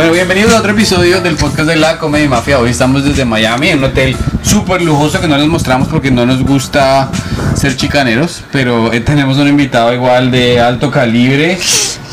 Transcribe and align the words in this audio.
Bueno, 0.00 0.14
bienvenidos 0.14 0.54
a 0.54 0.60
otro 0.60 0.70
episodio 0.72 1.20
del 1.20 1.36
podcast 1.36 1.68
de 1.68 1.76
la 1.76 1.98
Comedy 1.98 2.26
Mafia. 2.26 2.58
Hoy 2.58 2.70
estamos 2.70 3.04
desde 3.04 3.26
Miami 3.26 3.68
en 3.68 3.80
un 3.80 3.84
hotel 3.84 4.16
súper 4.42 4.80
lujoso 4.80 5.20
que 5.20 5.28
no 5.28 5.36
les 5.36 5.46
mostramos 5.46 5.88
porque 5.88 6.10
no 6.10 6.24
nos 6.24 6.42
gusta 6.42 7.10
ser 7.54 7.76
chicaneros, 7.76 8.42
pero 8.50 8.94
eh, 8.94 9.00
tenemos 9.00 9.36
un 9.36 9.46
invitado 9.48 9.92
igual 9.92 10.30
de 10.30 10.58
alto 10.58 10.90
calibre. 10.90 11.58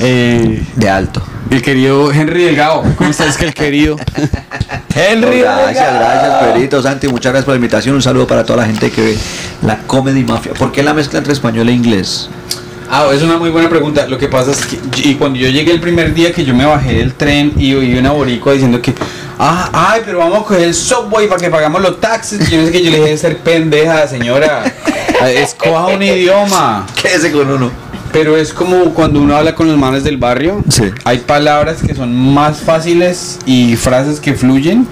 eh, 0.01 0.65
De 0.75 0.89
alto. 0.89 1.21
el 1.49 1.61
querido 1.61 2.11
Henry 2.11 2.43
Delgado. 2.43 2.83
¿Cómo 2.97 3.09
estás, 3.09 3.37
que 3.37 3.45
el 3.45 3.53
querido? 3.53 3.95
Henry 4.93 5.39
Gracias, 5.39 5.75
Delgado. 5.75 5.99
gracias, 5.99 6.43
Pedrito, 6.43 6.81
Santi. 6.83 7.07
Muchas 7.07 7.31
gracias 7.31 7.45
por 7.45 7.53
la 7.53 7.57
invitación. 7.57 7.95
Un 7.95 8.01
saludo 8.01 8.27
para 8.27 8.43
toda 8.43 8.57
la 8.63 8.65
gente 8.65 8.91
que 8.91 9.01
ve 9.01 9.17
la 9.61 9.77
Comedy 9.87 10.25
Mafia. 10.25 10.51
¿Por 10.55 10.73
qué 10.73 10.83
la 10.83 10.93
mezcla 10.93 11.19
entre 11.19 11.31
español 11.31 11.69
e 11.69 11.71
inglés? 11.71 12.29
Ah, 12.89 13.07
es 13.13 13.21
una 13.21 13.37
muy 13.37 13.49
buena 13.49 13.69
pregunta. 13.69 14.07
Lo 14.07 14.17
que 14.17 14.27
pasa 14.27 14.51
es 14.51 14.65
que 14.65 14.77
y 15.09 15.15
cuando 15.15 15.37
yo 15.37 15.49
llegué 15.49 15.71
el 15.71 15.81
primer 15.81 16.13
día 16.13 16.31
que 16.31 16.45
yo 16.45 16.53
me 16.53 16.65
bajé 16.65 16.93
del 16.95 17.13
tren 17.13 17.53
y 17.57 17.73
oí 17.73 17.97
una 17.97 18.11
boricua 18.11 18.53
diciendo 18.53 18.81
que, 18.81 18.93
ah, 19.37 19.69
ay, 19.73 20.01
pero 20.05 20.19
vamos 20.19 20.39
a 20.39 20.43
coger 20.43 20.61
el 20.61 20.73
subway 20.73 21.27
para 21.27 21.41
que 21.41 21.49
pagamos 21.49 21.81
los 21.81 21.99
taxis. 21.99 22.47
Y 22.47 22.51
yo 22.51 22.59
no 22.59 22.65
sé 22.65 22.71
qué, 22.71 22.83
yo 22.83 22.91
le 22.91 22.97
dije 22.97 23.09
de 23.09 23.17
ser 23.17 23.37
pendeja, 23.39 24.07
señora. 24.07 24.63
Escoja 25.27 25.87
un 25.87 26.01
idioma. 26.01 26.85
Quédese 27.01 27.31
con 27.31 27.49
uno. 27.49 27.71
Pero 28.13 28.37
es 28.37 28.53
como 28.53 28.93
cuando 28.93 29.19
uno 29.19 29.35
habla 29.35 29.53
con 29.53 29.67
los 29.67 29.77
manes 29.77 30.03
del 30.03 30.17
barrio. 30.17 30.63
Sí. 30.69 30.91
Hay 31.03 31.19
palabras 31.19 31.79
que 31.85 31.93
son 31.93 32.15
más 32.15 32.59
fáciles 32.59 33.39
y 33.45 33.75
frases 33.75 34.19
que 34.19 34.33
fluyen 34.33 34.87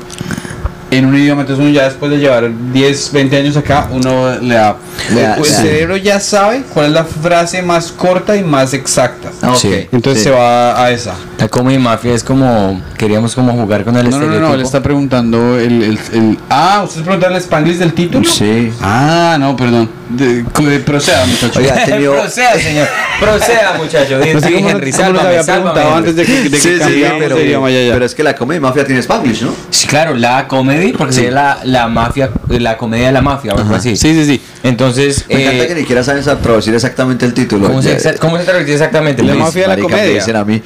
en 0.92 1.06
un 1.06 1.16
idioma. 1.16 1.42
Entonces 1.42 1.64
uno 1.64 1.74
ya 1.74 1.86
después 1.86 2.12
de 2.12 2.18
llevar 2.18 2.52
10, 2.74 3.12
20 3.14 3.38
años 3.38 3.58
acá, 3.58 3.88
uno 3.92 4.38
le 4.40 4.56
da... 4.56 4.78
Da- 5.14 5.36
el 5.36 5.46
sí. 5.46 5.54
cerebro 5.54 5.98
ya 5.98 6.20
sabe 6.20 6.64
cuál 6.74 6.88
es 6.88 6.92
la 6.94 7.04
frase 7.06 7.62
más 7.62 7.92
corta 7.92 8.36
y 8.36 8.44
más 8.44 8.74
exacta. 8.74 9.30
Ah, 9.42 9.52
ok. 9.52 9.58
Sí. 9.58 9.88
Entonces 9.92 10.24
Sí. 10.24 10.30
se 10.30 10.36
va 10.36 10.82
a 10.84 10.92
esa. 10.92 11.14
La 11.38 11.48
comedy 11.48 11.78
mafia 11.78 12.14
es 12.14 12.24
como 12.24 12.82
queríamos 12.98 13.36
como 13.36 13.52
jugar 13.54 13.84
con 13.84 13.96
el 13.98 14.06
No, 14.06 14.12
no, 14.12 14.18
no, 14.18 14.24
estereotipo. 14.24 14.52
no, 14.52 14.58
le 14.58 14.64
está 14.64 14.82
preguntando 14.82 15.60
el, 15.60 15.84
el, 15.84 16.00
el- 16.14 16.40
Ah, 16.50 16.82
¿usted 16.86 17.02
pregunta 17.02 17.28
el 17.28 17.36
spanglish 17.36 17.78
del 17.78 17.94
título? 17.94 18.28
Sí. 18.28 18.72
Ah, 18.82 19.38
no, 19.40 19.56
perdón. 19.56 19.90
De, 20.10 20.44
de- 20.44 20.80
proceda, 20.80 21.26
muchacho. 21.26 21.60
Oiga, 21.60 21.76
tenido- 21.86 22.14
Proceda, 22.14 22.54
señor. 22.60 22.88
Proceda, 23.20 23.74
muchacho. 23.78 24.18
No 24.18 24.24
sé 24.24 24.48
Sí, 24.48 24.54
cómo- 24.54 24.70
Henry, 24.70 24.92
cómo 24.92 25.04
nos 25.04 25.08
sálvame, 25.18 25.28
había 25.28 25.44
sálvame, 25.44 25.72
preguntado 25.74 25.98
Henry. 25.98 26.10
antes 26.10 26.16
de 26.16 26.26
que, 26.26 26.44
de 26.44 26.50
que 26.52 26.58
Sí, 26.60 26.74
sí, 26.74 26.80
cambiáramos 26.80 27.24
pero, 27.24 27.36
de 27.36 27.46
idioma 27.46 27.70
ya, 27.72 27.82
ya. 27.82 27.94
pero 27.94 28.06
es 28.06 28.16
que 28.16 28.24
la 28.24 28.36
Comedy 28.36 28.60
Mafia 28.60 28.86
tiene 28.86 29.02
Spanglish, 29.02 29.42
¿no? 29.44 29.52
Sí, 29.72 29.88
claro, 29.88 30.14
la 30.16 30.48
comedy, 30.48 30.94
porque 30.94 31.14
sería 31.14 31.32
la, 31.32 31.58
la 31.64 31.88
mafia, 31.88 32.30
la 32.50 32.78
comedia 32.78 33.08
de 33.08 33.12
la 33.14 33.22
mafia, 33.22 33.54
o 33.54 33.58
algo 33.60 33.76
así. 33.76 33.96
Sí, 33.98 34.14
sí, 34.14 34.26
sí. 34.26 34.42
Entonces, 34.64 34.85
Me 35.30 35.42
encanta 35.42 35.64
eh, 35.64 35.68
que 35.68 35.74
ni 35.76 35.80
siquiera 35.82 36.04
saben 36.04 36.24
sa- 36.24 36.38
traducir 36.40 36.74
exactamente 36.74 37.26
el 37.26 37.34
título. 37.34 37.68
¿cómo, 37.68 37.82
se, 37.82 37.90
Ya- 37.90 37.98
exa- 37.98 38.18
¿cómo 38.20 38.38
se 38.38 38.44
traduce 38.44 38.74
exactamente? 38.74 39.24
La 39.24 39.36
mafia 39.36 39.68
de 39.70 39.76
la 39.78 39.82
comedia. 39.82 40.14
dicen 40.16 40.36
a 40.36 40.44
mí 40.46 40.62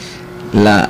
la, 0.53 0.89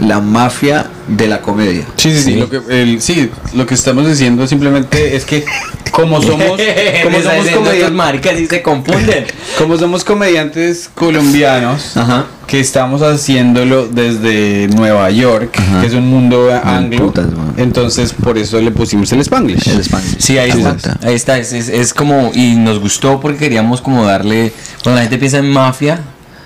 la 0.00 0.20
mafia 0.20 0.86
de 1.08 1.28
la 1.28 1.40
comedia. 1.40 1.84
Sí, 1.96 2.10
sí, 2.10 2.18
sí, 2.18 2.24
Sí. 2.24 2.36
Lo 2.36 2.50
que, 2.50 2.60
el, 2.68 3.00
sí, 3.00 3.30
lo 3.54 3.66
que 3.66 3.74
estamos 3.74 4.06
diciendo 4.06 4.46
simplemente 4.46 5.16
es 5.16 5.24
que 5.24 5.44
como 5.90 6.20
somos, 6.22 6.58
como 7.02 7.22
somos, 7.22 7.48
comediantes, 7.54 7.92
maricas 7.92 8.40
y 8.40 8.46
se 8.46 8.62
confunden. 8.62 9.26
como 9.58 9.76
somos 9.76 10.04
comediantes 10.04 10.90
colombianos, 10.94 11.96
Ajá. 11.96 12.26
que 12.46 12.60
estamos 12.60 13.02
haciéndolo 13.02 13.86
desde 13.86 14.68
Nueva 14.68 15.10
York, 15.10 15.56
Ajá. 15.56 15.80
que 15.80 15.86
es 15.86 15.94
un 15.94 16.08
mundo 16.08 16.50
anglo, 16.52 17.06
putas, 17.06 17.26
entonces 17.56 18.12
por 18.12 18.38
eso 18.38 18.60
le 18.60 18.70
pusimos 18.70 19.12
el 19.12 19.20
Spanglish. 19.20 19.68
El 19.68 19.80
Spanglish. 19.80 20.18
Sí, 20.18 20.38
ahí 20.38 20.50
está. 20.50 20.98
Ahí 21.02 21.14
está. 21.14 21.38
Es, 21.38 21.52
es, 21.52 21.68
es 21.68 21.94
como. 21.94 22.32
Y 22.34 22.56
nos 22.56 22.80
gustó 22.80 23.20
porque 23.20 23.38
queríamos 23.38 23.80
como 23.80 24.04
darle. 24.04 24.52
Cuando 24.82 24.96
la 24.96 25.02
gente 25.02 25.18
piensa 25.18 25.38
en 25.38 25.50
mafia, 25.50 26.00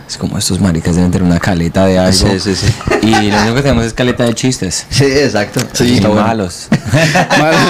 es 0.09 0.17
como 0.17 0.39
estos 0.39 0.59
maricas 0.59 0.97
deben 0.97 1.11
tener 1.11 1.27
una 1.27 1.39
caleta 1.39 1.85
de 1.85 1.99
algo. 1.99 2.13
Sí, 2.13 2.41
sí, 2.41 2.55
sí. 2.57 2.67
Y 3.03 3.31
lo 3.31 3.39
único 3.43 3.55
que 3.57 3.63
tenemos 3.63 3.85
es 3.85 3.93
caleta 3.93 4.25
de 4.25 4.35
chistes. 4.35 4.87
Sí, 4.89 5.05
exacto. 5.05 5.61
Sí, 5.75 6.01
bueno. 6.01 6.23
malos. 6.23 6.69
malos, 7.39 7.61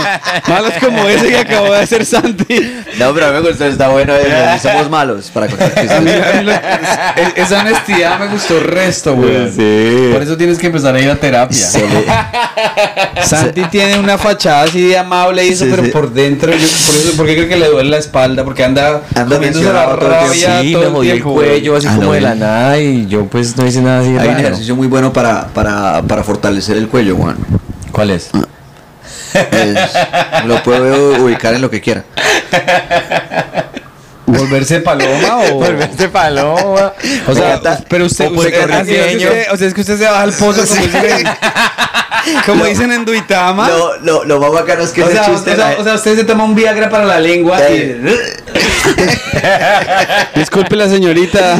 malos 0.48 0.72
como 0.80 1.02
ese 1.08 1.26
que 1.28 1.38
acabó 1.38 1.72
de 1.72 1.80
hacer 1.80 2.04
Santi. 2.06 2.60
No, 2.98 3.12
pero 3.12 3.26
a 3.26 3.30
mí 3.32 3.40
me 3.42 3.48
gustó, 3.48 3.64
está 3.64 3.88
bueno. 3.88 4.14
eh, 4.16 4.56
Somos 4.62 4.88
malos 4.88 5.30
para 5.34 5.48
contar 5.48 5.72
A 5.76 6.00
mí- 6.00 6.10
chistes. 6.10 6.26
a 6.34 6.38
mí 6.38 6.44
lo- 6.44 6.52
es- 6.52 7.36
esa 7.46 7.60
honestidad 7.60 8.18
me 8.20 8.28
gustó 8.28 8.60
resto, 8.60 9.14
güey. 9.16 9.50
Sí. 9.50 10.10
Por 10.12 10.22
eso 10.22 10.36
tienes 10.36 10.58
que 10.58 10.66
empezar 10.68 10.94
a 10.94 11.00
ir 11.00 11.10
a 11.10 11.16
terapia. 11.16 11.66
Santi 13.24 13.62
tiene 13.70 13.98
una 13.98 14.16
fachada 14.16 14.62
así 14.62 14.80
de 14.88 14.96
amable 14.98 15.44
y 15.46 15.50
eso, 15.50 15.64
Sí, 15.64 15.70
pero 15.70 15.84
sí. 15.84 15.90
por 15.90 16.12
dentro, 16.12 16.52
yo, 16.52 16.58
por 16.58 16.94
eso, 16.96 17.16
¿por 17.16 17.26
qué 17.26 17.34
creo 17.34 17.48
que 17.48 17.56
le 17.56 17.66
duele 17.68 17.90
la 17.90 17.98
espalda? 17.98 18.44
Porque 18.44 18.64
anda, 18.64 19.02
Anda 19.14 19.36
comiéndose 19.36 19.64
la 19.72 19.86
mencionado 19.86 19.98
todo 19.98 20.06
el 20.06 20.12
rabia 20.14 20.60
Sí, 20.62 20.72
todo 20.72 21.00
me 21.02 21.10
el 21.10 21.22
cuello 21.22 21.76
así 21.76 21.86
Ah, 21.88 21.94
como 21.96 22.02
no, 22.06 22.12
de 22.12 22.20
la 22.20 22.27
nada 22.34 22.78
y 22.78 23.06
yo 23.06 23.26
pues 23.26 23.56
no 23.56 23.66
hice 23.66 23.80
nada 23.82 24.00
así 24.00 24.16
Hay 24.18 24.28
un 24.28 24.38
ejercicio 24.38 24.74
muy 24.76 24.86
bueno 24.86 25.12
para, 25.12 25.46
para, 25.48 26.02
para 26.02 26.22
fortalecer 26.24 26.76
el 26.76 26.88
cuello, 26.88 27.16
Juan. 27.16 27.36
¿Cuál 27.92 28.10
es? 28.10 28.30
Es- 29.32 29.90
lo 30.46 30.62
puedo 30.62 31.22
ubicar 31.24 31.54
en 31.54 31.60
lo 31.62 31.70
que 31.70 31.80
quiera. 31.80 32.04
¿Volverse 34.26 34.80
paloma 34.80 35.38
o...? 35.50 35.54
Volverte 35.54 36.08
paloma. 36.08 36.92
O 37.26 37.34
sea, 37.34 37.54
Está- 37.54 37.80
pero 37.88 38.04
usted, 38.06 38.26
o 38.26 38.30
usted- 38.32 39.46
o 39.50 39.56
sea, 39.56 39.66
es 39.68 39.74
que 39.74 39.80
usted 39.80 39.96
se 39.98 40.04
baja 40.04 40.20
al 40.22 40.32
pozo 40.32 40.66
como, 40.66 40.82
en- 40.82 41.26
como 42.46 42.64
dicen 42.64 42.90
en 42.92 43.04
Duitama. 43.04 43.68
Lo, 43.68 43.98
lo, 44.00 44.24
lo 44.24 44.40
más 44.40 44.50
bacano 44.52 44.82
es 44.82 44.90
que 44.90 45.02
o, 45.02 45.06
ese 45.08 45.14
sea, 45.14 45.26
chiste. 45.26 45.52
o, 45.52 45.56
sea, 45.56 45.70
la- 45.74 45.80
o 45.80 45.84
sea, 45.84 45.94
usted 45.94 46.16
se 46.16 46.24
toma 46.24 46.44
un 46.44 46.54
Viagra 46.54 46.88
para 46.90 47.04
la 47.04 47.20
lengua 47.20 47.58
y... 47.70 47.96
Disculpe 50.34 50.76
la 50.76 50.88
señorita. 50.88 51.58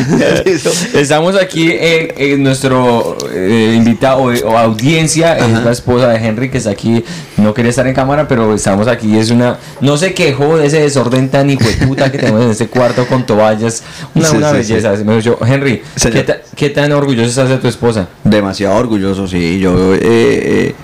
Estamos 0.95 1.37
aquí, 1.37 1.71
eh, 1.71 2.15
eh, 2.17 2.37
nuestro 2.39 3.17
eh, 3.33 3.75
invitado 3.77 4.19
o, 4.23 4.33
o 4.33 4.59
audiencia 4.59 5.37
es 5.37 5.63
la 5.65 5.71
esposa 5.73 6.09
de 6.09 6.17
Henry 6.27 6.51
que 6.51 6.59
está 6.59 6.71
aquí, 6.71 7.05
no 7.37 7.55
quería 7.55 7.71
estar 7.71 7.87
en 7.87 7.95
cámara, 7.95 8.27
pero 8.29 8.55
estamos 8.55 8.89
aquí, 8.89 9.19
es 9.19 9.31
una, 9.31 9.59
no 9.81 9.97
se 9.97 10.15
quejó 10.15 10.57
de 10.57 10.67
ese 10.67 10.81
desorden 10.81 11.29
tan 11.29 11.51
hijueputa 11.51 12.11
que 12.11 12.19
tenemos 12.19 12.43
en 12.45 12.51
este 12.51 12.67
cuarto 12.69 13.07
con 13.07 13.27
toallas, 13.27 13.83
una, 14.15 14.29
Sí, 14.29 14.37
una 14.37 14.51
sí, 14.51 14.57
belleza. 14.57 14.97
Dijo, 14.97 15.39
Henry, 15.47 15.83
Señor. 15.97 16.15
¿qué, 16.19 16.23
ta- 16.25 16.39
qué 16.57 16.71
tan 16.71 16.93
orgulloso 16.93 17.29
estás 17.29 17.49
de 17.49 17.59
tu 17.59 17.69
esposa? 17.69 18.09
Demasiado 18.25 18.75
orgulloso, 18.77 19.27
sí. 19.29 19.59
Yo, 19.61 19.95
eh, 19.95 20.38
eh, 20.39 20.75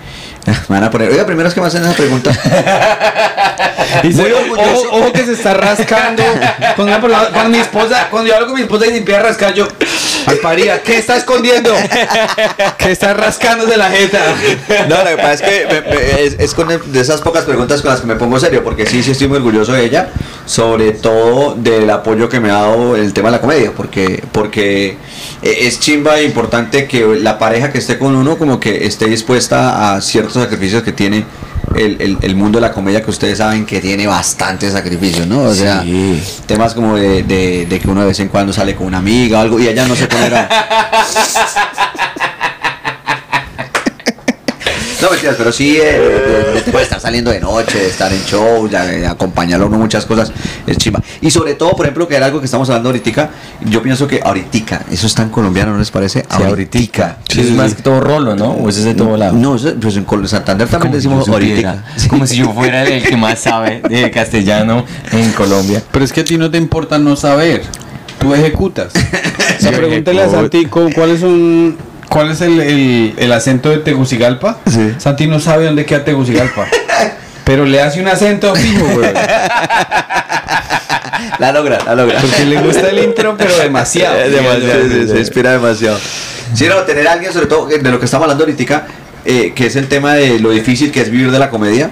me 0.69 0.77
van 0.77 0.85
a 0.85 0.91
poner. 0.91 1.11
Oiga, 1.11 1.27
primero 1.27 1.49
es 1.49 1.55
que 1.55 1.61
me 1.61 1.67
hacen 1.67 1.83
esa 1.83 1.95
pregunta. 1.95 2.31
Y 4.03 4.12
se- 4.12 4.22
Muy 4.22 4.32
orgulloso. 4.32 4.71
Ojo, 4.88 4.97
ojo 4.99 5.12
que 5.12 5.25
se 5.25 5.32
está 5.32 5.55
rascando. 5.55 6.22
Una 6.78 7.00
cuando 7.00 7.49
mi 7.50 7.59
esposa, 7.59 8.09
cuando 8.10 8.28
yo 8.28 8.34
hablo 8.34 8.47
con 8.49 8.56
mi 8.56 8.62
esposa 8.62 8.87
y 8.87 8.91
me 8.91 8.97
empieza 8.99 9.21
a 9.21 9.22
rascar, 9.25 9.55
yo, 9.55 9.69
Alparía, 10.27 10.82
¿qué 10.82 10.99
está 10.99 11.16
escondiendo? 11.16 11.71
¿Qué 12.78 12.91
está 12.91 13.15
rascándose 13.15 13.77
la 13.77 13.91
jeta? 13.91 14.21
No, 14.88 14.99
lo 14.99 15.10
que 15.10 15.16
pasa 15.16 15.32
es 15.34 15.43
que 15.43 15.66
me- 15.66 15.81
me- 15.82 16.22
es, 16.25 16.37
es 16.38 16.55
con 16.55 16.71
el- 16.71 16.93
de 16.93 17.00
esas 17.00 17.21
pocas 17.21 17.44
preguntas 17.44 17.82
con 17.82 17.91
las 17.91 18.00
que 18.00 18.06
me 18.06 18.16
pongo 18.16 18.38
serio, 18.41 18.62
porque 18.65 18.87
sí, 18.87 19.03
sí 19.03 19.10
estoy 19.12 19.28
muy 19.28 19.37
orgulloso 19.38 19.72
de 19.72 19.84
ella, 19.84 20.09
sobre 20.47 20.93
todo 20.93 21.55
del 21.56 21.88
apoyo 21.91 22.28
que 22.28 22.41
me 22.41 22.50
ha 22.50 22.55
dado 22.55 22.97
el 22.97 23.12
tema 23.12 23.28
de 23.28 23.32
la 23.37 23.41
comedia, 23.41 23.72
porque, 23.76 24.22
porque 24.32 24.97
eh, 25.43 25.59
es 25.62 25.81
chimba 25.81 26.19
e 26.19 26.25
importante 26.25 26.87
que 26.87 27.05
la 27.21 27.38
pareja 27.38 27.71
que 27.71 27.78
esté 27.78 27.99
con 27.99 28.16
uno 28.16 28.37
como 28.38 28.59
que 28.61 28.87
esté 28.87 29.06
dispuesta 29.06 29.94
a 29.94 30.00
ciertos 30.00 30.34
sacrificios 30.34 30.82
que 30.82 30.93
tiene 30.93 31.25
el, 31.77 31.97
el- 32.01 32.19
el 32.23 32.37
mundo 32.37 32.59
de 32.59 32.63
la 32.63 32.73
comedia, 32.73 33.03
que 33.03 33.11
ustedes 33.11 33.39
saben 33.39 33.67
que 33.67 33.81
tiene 33.81 34.07
bastantes 34.07 34.73
sacrificios, 34.73 35.27
¿no? 35.27 35.43
O 35.43 35.55
sea, 35.55 35.83
Sí. 35.83 36.23
temas 36.47 36.75
como 36.75 36.97
de, 36.97 37.23
de- 37.23 37.67
de 37.67 37.81
que 37.81 37.89
uno 37.89 38.01
de 38.03 38.07
vez 38.09 38.21
en 38.21 38.29
cuando 38.29 38.53
sale 38.53 38.75
con 38.75 38.87
una 38.87 38.99
amiga 38.99 39.39
o 39.39 39.41
algo 39.43 39.59
y 39.61 39.69
ella 39.69 39.87
no 39.87 39.95
se 39.97 40.07
pone. 40.07 40.25
No, 45.05 45.11
mentiras, 45.11 45.35
pero 45.37 45.53
sí, 45.53 45.77
eh, 45.77 45.83
de, 45.85 46.53
de- 46.55 46.63
de- 46.63 46.73
puede 46.73 46.85
estar 46.85 46.99
saliendo 46.99 47.31
de 47.31 47.41
noche, 47.41 47.79
de 47.79 47.89
estar 47.89 48.11
en 48.13 48.25
show, 48.25 48.67
de, 48.69 49.01
de 49.01 49.07
acompañarlo 49.07 49.67
a 49.67 49.69
uno 49.69 49.77
muchas 49.79 50.07
cosas, 50.07 50.33
es 50.67 50.79
chimba. 50.79 51.03
Y 51.21 51.31
sobre 51.31 51.55
todo, 51.55 51.73
por 51.73 51.85
ejemplo, 51.85 52.09
que 52.09 52.17
era 52.17 52.27
algo 52.27 52.39
que 52.41 52.47
estamos 52.47 52.69
hablando 52.71 52.89
ahorita, 52.89 53.31
yo 53.67 53.83
pienso 53.83 54.07
que 54.09 54.21
ahorita, 54.25 54.83
eso 54.91 55.06
es 55.06 55.15
tan 55.15 55.29
colombiano, 55.29 55.73
¿no 55.73 55.79
les 55.79 55.91
parece? 55.91 56.21
Sí, 56.21 56.43
ahoritica. 56.43 57.19
Sí, 57.29 57.41
es 57.41 57.51
más 57.51 57.75
que 57.75 57.83
todo 57.83 58.01
rolo, 58.01 58.35
¿no? 58.35 58.53
O 58.53 58.69
ese 58.71 58.81
es 58.81 58.85
de 58.87 58.95
todo 58.95 59.17
lado. 59.17 59.35
No, 59.35 59.56
eso- 59.56 59.75
pues 59.81 59.97
en 59.97 60.06
Santander 60.29 60.69
también 60.69 60.91
Como 60.93 60.97
decimos 60.97 61.29
ahorita. 61.29 61.85
Como 62.09 62.27
si 62.27 62.37
yo 62.37 62.53
fuera 62.55 62.85
el 62.85 63.03
que 63.03 63.17
más 63.17 63.41
sabe 63.41 63.83
de 63.89 64.11
castellano 64.11 64.85
en 65.12 65.33
Colombia. 65.33 65.83
Pero 65.93 66.05
es 66.05 66.12
que 66.12 66.21
a 66.23 66.25
ti 66.25 66.39
no 66.39 66.50
te 66.50 66.57
importa 66.57 66.99
no 66.99 67.15
saber. 67.17 67.62
Tú 68.19 68.35
ejecutas. 68.35 68.93
O 69.57 69.61
sea, 69.67 69.73
pregúntale 69.73 70.21
a. 70.23 70.29
Santi 70.29 70.67
cu- 70.67 70.91
cuál 70.95 71.11
es 71.11 71.23
un 71.23 71.77
cuál 72.09 72.31
es 72.31 72.41
el, 72.41 72.61
el, 72.61 73.15
el 73.17 73.33
acento 73.33 73.71
de 73.71 73.79
Tegucigalpa. 73.79 74.59
Sí. 74.67 74.95
Santi 74.99 75.27
no 75.27 75.41
sabe 75.41 75.67
dónde 75.67 75.85
queda 75.85 76.05
Tegucigalpa. 76.05 76.67
Pero 77.45 77.67
le 77.67 77.81
hace 77.81 78.01
un 78.01 78.09
acento 78.09 78.55
fijo, 78.55 78.87
güey. 78.87 79.11
La 81.39 81.53
logra, 81.53 81.79
la 81.85 81.95
logra. 81.95 82.21
Porque 82.21 82.45
le 82.45 82.61
gusta 82.61 82.89
el 82.91 82.99
intro, 82.99 83.37
pero 83.37 83.56
demasiado. 83.56 84.17
Eh, 84.25 84.31
demasiado, 84.31 84.83
sí, 84.89 85.09
se 85.09 85.19
inspira 85.19 85.53
demasiado. 85.53 85.99
Sí, 86.55 86.67
no, 86.69 86.77
tener 86.83 87.09
a 87.09 87.12
alguien, 87.12 87.33
sobre 87.33 87.47
todo 87.47 87.67
de 87.67 87.91
lo 87.91 87.99
que 87.99 88.05
estamos 88.05 88.25
hablando 88.25 88.45
ahorita, 88.45 88.87
eh, 89.25 89.53
que 89.55 89.67
es 89.67 89.77
el 89.77 89.89
tema 89.89 90.15
de 90.15 90.39
lo 90.39 90.50
difícil 90.50 90.93
que 90.93 91.00
es 91.00 91.11
vivir 91.11 91.31
de 91.31 91.39
la 91.39 91.50
comedia. 91.50 91.91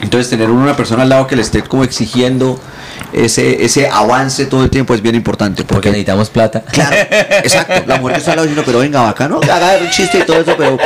Entonces, 0.00 0.30
tener 0.30 0.50
una 0.50 0.76
persona 0.76 1.02
al 1.02 1.10
lado 1.10 1.26
que 1.26 1.36
le 1.36 1.42
esté 1.42 1.62
como 1.62 1.84
exigiendo 1.84 2.58
ese, 3.12 3.64
ese 3.64 3.88
avance 3.88 4.46
todo 4.46 4.64
el 4.64 4.70
tiempo 4.70 4.94
es 4.94 5.02
bien 5.02 5.14
importante. 5.14 5.62
Porque 5.62 5.74
Porque, 5.74 5.88
necesitamos 5.90 6.30
plata. 6.30 6.62
claro, 6.70 6.96
exacto, 7.44 7.82
la 7.86 7.96
mujer 7.98 8.14
que 8.14 8.18
está 8.20 8.32
al 8.32 8.36
lado 8.36 8.46
diciendo, 8.46 8.62
pero 8.66 8.78
venga, 8.80 9.02
bacano, 9.02 9.40
haga 9.42 9.78
un 9.80 9.90
chiste 9.90 10.18
y 10.18 10.22
todo 10.22 10.40
eso, 10.40 10.54
pero 10.56 10.78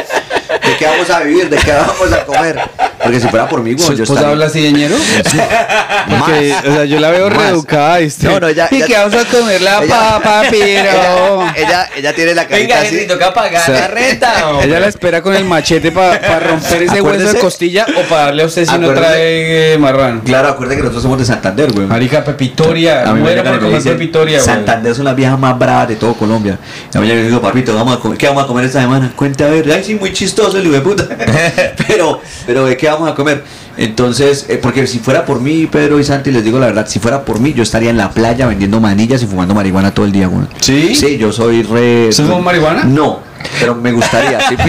¿De 0.66 0.76
qué 0.78 0.86
vamos 0.86 1.10
a 1.10 1.20
vivir? 1.20 1.48
¿De 1.48 1.56
qué 1.58 1.72
vamos 1.72 2.12
a 2.12 2.24
comer? 2.24 2.60
Porque 3.02 3.20
si 3.20 3.28
fuera 3.28 3.46
por 3.48 3.60
mí, 3.62 3.72
¿Su 3.76 3.84
weón, 3.84 3.96
yo 3.96 4.02
esposa 4.04 4.20
estaría... 4.20 4.32
habla 4.32 4.46
así 4.46 4.62
de 4.62 4.72
ñero? 4.72 4.96
Porque, 6.08 6.54
o 6.68 6.72
sea, 6.74 6.84
yo 6.84 7.00
la 7.00 7.10
veo 7.10 7.28
Más. 7.28 7.38
reeducada, 7.38 7.98
¿viste? 7.98 8.26
No, 8.26 8.40
no, 8.40 8.48
ella- 8.48 8.68
Y 8.70 8.76
ella- 8.76 8.86
que 8.86 8.94
vamos 8.94 9.14
a 9.14 9.24
comer 9.26 9.60
la 9.60 9.82
ella- 9.82 9.94
papa, 9.98 10.42
pero... 10.50 10.60
Ella, 11.54 11.66
ella, 11.66 11.88
ella 11.96 12.14
tiene 12.14 12.34
la 12.34 12.46
carita 12.46 12.74
Venga, 12.76 12.86
así. 12.86 12.94
Henry, 12.96 13.06
toca 13.06 13.32
pagar 13.34 13.62
O 13.62 13.64
sea, 13.66 13.80
la 13.80 13.88
renta. 13.88 14.48
hombre. 14.48 14.66
Ella 14.66 14.80
la 14.80 14.86
espera 14.88 15.22
con 15.22 15.34
el 15.34 15.44
machete 15.44 15.92
para 15.92 16.40
romper 16.40 16.82
ese 16.82 17.00
hueso 17.00 17.32
de 17.32 17.38
costilla 17.38 17.86
o 17.96 18.02
para 18.08 18.24
darle 18.26 18.42
a 18.42 18.46
usted 18.46 18.64
si 18.66 18.78
no 18.78 18.92
trae 18.92 19.74
eh, 19.74 19.78
marrano. 19.78 20.22
Claro, 20.24 20.48
acuérdate 20.48 20.76
que 20.76 20.82
nosotros 20.82 21.02
somos 21.02 21.18
de 21.18 21.24
Santander, 21.26 21.72
güey. 21.72 21.86
Marica, 21.86 22.24
Pepitoria. 22.24 23.02
A 23.02 23.06
mí 23.08 23.14
me 23.14 23.20
Muero 23.20 23.42
llegan 23.42 23.58
por 23.60 23.68
comer 23.68 23.82
Pepitoria, 23.82 24.38
güey. 24.38 24.44
Santander 24.46 24.94
son 24.94 25.04
las 25.04 25.16
viejas 25.16 25.38
más 25.38 25.58
bravas 25.58 25.88
de 25.88 25.96
todo 25.96 26.14
Colombia. 26.14 26.58
A 26.94 26.98
mí 26.98 27.06
me 27.08 27.22
digo, 27.22 27.40
papito, 27.40 27.74
vamos 27.74 27.96
a 27.96 28.00
comer, 28.00 28.18
¿qué 28.18 28.26
vamos 28.28 28.44
a 28.44 28.46
comer 28.46 28.64
esta 28.66 28.80
semana? 28.80 29.12
Cuente 29.14 29.44
a 29.44 29.48
ver, 29.48 29.70
ay, 29.70 29.84
sí, 29.84 29.94
muy 29.94 30.12
chistoso 30.12 30.53
el 30.58 30.66
hijo 30.66 30.74
de 30.74 30.80
puta. 30.80 31.08
pero, 31.88 32.20
pero, 32.46 32.66
¿de 32.66 32.76
qué 32.76 32.88
vamos 32.88 33.10
a 33.10 33.14
comer? 33.14 33.44
Entonces, 33.76 34.46
eh, 34.48 34.58
porque 34.62 34.86
si 34.86 34.98
fuera 34.98 35.24
por 35.24 35.40
mí, 35.40 35.66
Pedro 35.66 35.98
y 35.98 36.04
Santi, 36.04 36.30
les 36.30 36.44
digo 36.44 36.58
la 36.58 36.66
verdad, 36.66 36.86
si 36.86 36.98
fuera 36.98 37.24
por 37.24 37.40
mí, 37.40 37.52
yo 37.52 37.62
estaría 37.62 37.90
en 37.90 37.96
la 37.96 38.10
playa 38.10 38.46
vendiendo 38.46 38.80
manillas 38.80 39.22
y 39.22 39.26
fumando 39.26 39.54
marihuana 39.54 39.92
todo 39.92 40.06
el 40.06 40.12
día, 40.12 40.28
güey. 40.28 40.46
¿Sí? 40.60 40.94
Sí, 40.94 41.18
yo 41.18 41.32
soy 41.32 41.62
re. 41.62 42.08
¿Usted 42.08 42.24
fuma 42.24 42.40
marihuana? 42.40 42.84
No, 42.84 43.20
pero 43.58 43.74
me 43.74 43.92
gustaría. 43.92 44.40
¿sí? 44.48 44.56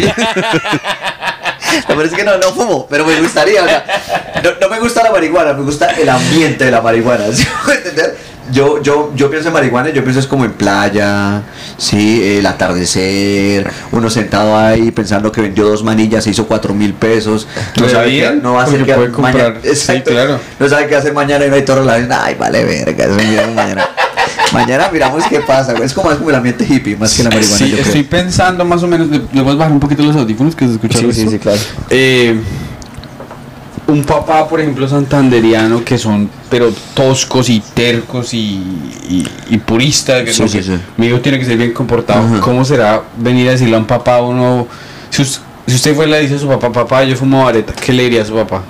Lo 1.88 1.96
peor 1.96 2.06
es 2.06 2.14
que 2.14 2.24
no, 2.24 2.38
no 2.38 2.52
fumo, 2.52 2.88
pero 2.90 3.06
me 3.06 3.20
gustaría. 3.20 3.64
o 3.64 3.68
sea, 3.68 3.86
no, 4.44 4.52
no 4.62 4.70
me 4.70 4.80
gusta 4.80 5.04
la 5.04 5.12
marihuana, 5.12 5.54
me 5.54 5.64
gusta 5.64 5.88
el 5.92 6.10
ambiente 6.10 6.66
de 6.66 6.72
la 6.72 6.82
marihuana. 6.82 7.26
¿sí? 7.32 7.46
¿Me 7.68 7.74
entender? 7.74 8.18
Yo, 8.52 8.82
yo, 8.82 9.12
yo 9.16 9.30
pienso 9.30 9.48
en 9.50 9.54
marihuana, 9.54 9.90
y 9.90 9.94
yo 9.94 10.04
pienso 10.04 10.20
es 10.20 10.28
como 10.28 10.46
en 10.46 10.54
playa, 10.54 11.42
sí, 11.78 12.22
el 12.24 12.46
atardecer, 12.46 13.68
uno 13.92 14.10
sentado 14.10 14.56
ahí 14.56 14.92
pensando 14.92 15.32
que 15.32 15.42
vendió 15.42 15.66
dos 15.66 15.84
manillas, 15.84 16.24
se 16.24 16.30
hizo 16.30 16.46
cuatro 16.46 16.74
mil 16.74 16.94
pesos, 16.94 17.48
no 17.78 17.86
¿Re 17.86 17.92
sabe 17.92 18.10
bien? 18.10 18.36
qué, 18.36 18.42
no 18.42 18.54
va 18.54 18.64
a 18.64 18.66
qué 18.68 18.78
puede 18.94 19.10
mañana, 19.10 19.56
sí, 19.74 20.02
claro. 20.06 20.40
no 20.60 20.70
sabe 20.70 20.88
qué 20.88 20.96
hacer 20.96 21.14
mañana 21.14 21.46
y 21.46 21.50
no 21.50 21.56
hay 21.56 21.66
toro 21.66 21.84
la 21.84 21.96
ay, 21.96 22.36
vale 22.36 22.64
verga, 22.64 23.08
mañana. 23.56 23.90
Mañana 24.52 24.90
miramos 24.92 25.24
qué 25.28 25.40
pasa, 25.40 25.74
es 25.84 25.94
como, 25.94 26.12
es 26.12 26.18
como 26.18 26.30
el 26.30 26.36
ambiente 26.36 26.66
hippie, 26.70 26.96
más 26.96 27.14
que 27.16 27.24
la 27.24 27.30
marihuana, 27.30 27.58
Sí, 27.58 27.66
yo 27.70 27.78
creo. 27.78 27.86
estoy 27.88 28.04
pensando 28.04 28.64
más 28.64 28.84
o 28.84 28.88
menos. 28.88 29.08
¿Le 29.10 29.18
le 29.18 29.42
puedes 29.42 29.58
bajar 29.58 29.72
un 29.74 29.80
poquito 29.80 30.04
los 30.04 30.16
audífonos 30.16 30.56
que 30.56 30.68
se 30.68 30.74
escucha 30.74 31.00
Sí, 31.00 31.12
sí, 31.12 31.40
claro. 31.40 31.60
Eh, 31.90 32.40
un 33.88 34.04
papá, 34.04 34.48
por 34.48 34.60
ejemplo, 34.60 34.88
santanderiano, 34.88 35.84
que 35.86 35.98
son 35.98 36.30
pero 36.50 36.72
toscos 36.94 37.50
y 37.50 37.60
tercos 37.74 38.34
y, 38.34 38.38
y, 39.10 39.28
y 39.50 39.58
puristas. 39.60 40.24
Que 40.24 40.34
Sí, 40.34 40.42
no, 40.42 40.48
sí, 40.48 40.58
que 40.58 40.64
sí. 40.64 40.80
Mi 40.98 41.08
hijo 41.08 41.20
tiene 41.22 41.38
que 41.40 41.46
ser 41.46 41.58
bien 41.58 41.72
comportado. 41.74 42.26
Ajá. 42.26 42.40
¿Cómo 42.42 42.66
será 42.66 43.04
venir 43.18 43.48
a 43.48 43.52
decirle 43.52 43.76
a 43.76 43.80
un 43.80 43.86
papá 43.86 44.16
a 44.18 44.22
uno? 44.22 44.68
Si, 45.10 45.22
us- 45.22 45.42
si 45.68 45.76
usted 45.76 45.96
fue 45.96 46.08
y 46.08 46.10
le 46.10 46.20
dice 46.22 46.36
a 46.36 46.40
su 46.40 46.48
papá, 46.48 46.72
papá, 46.72 47.04
yo 47.04 47.16
fumo 47.16 47.44
vareta, 47.44 47.74
¿qué 47.74 47.94
le 47.94 48.04
diría 48.04 48.24
a 48.24 48.26
su 48.26 48.34
papá? 48.34 48.64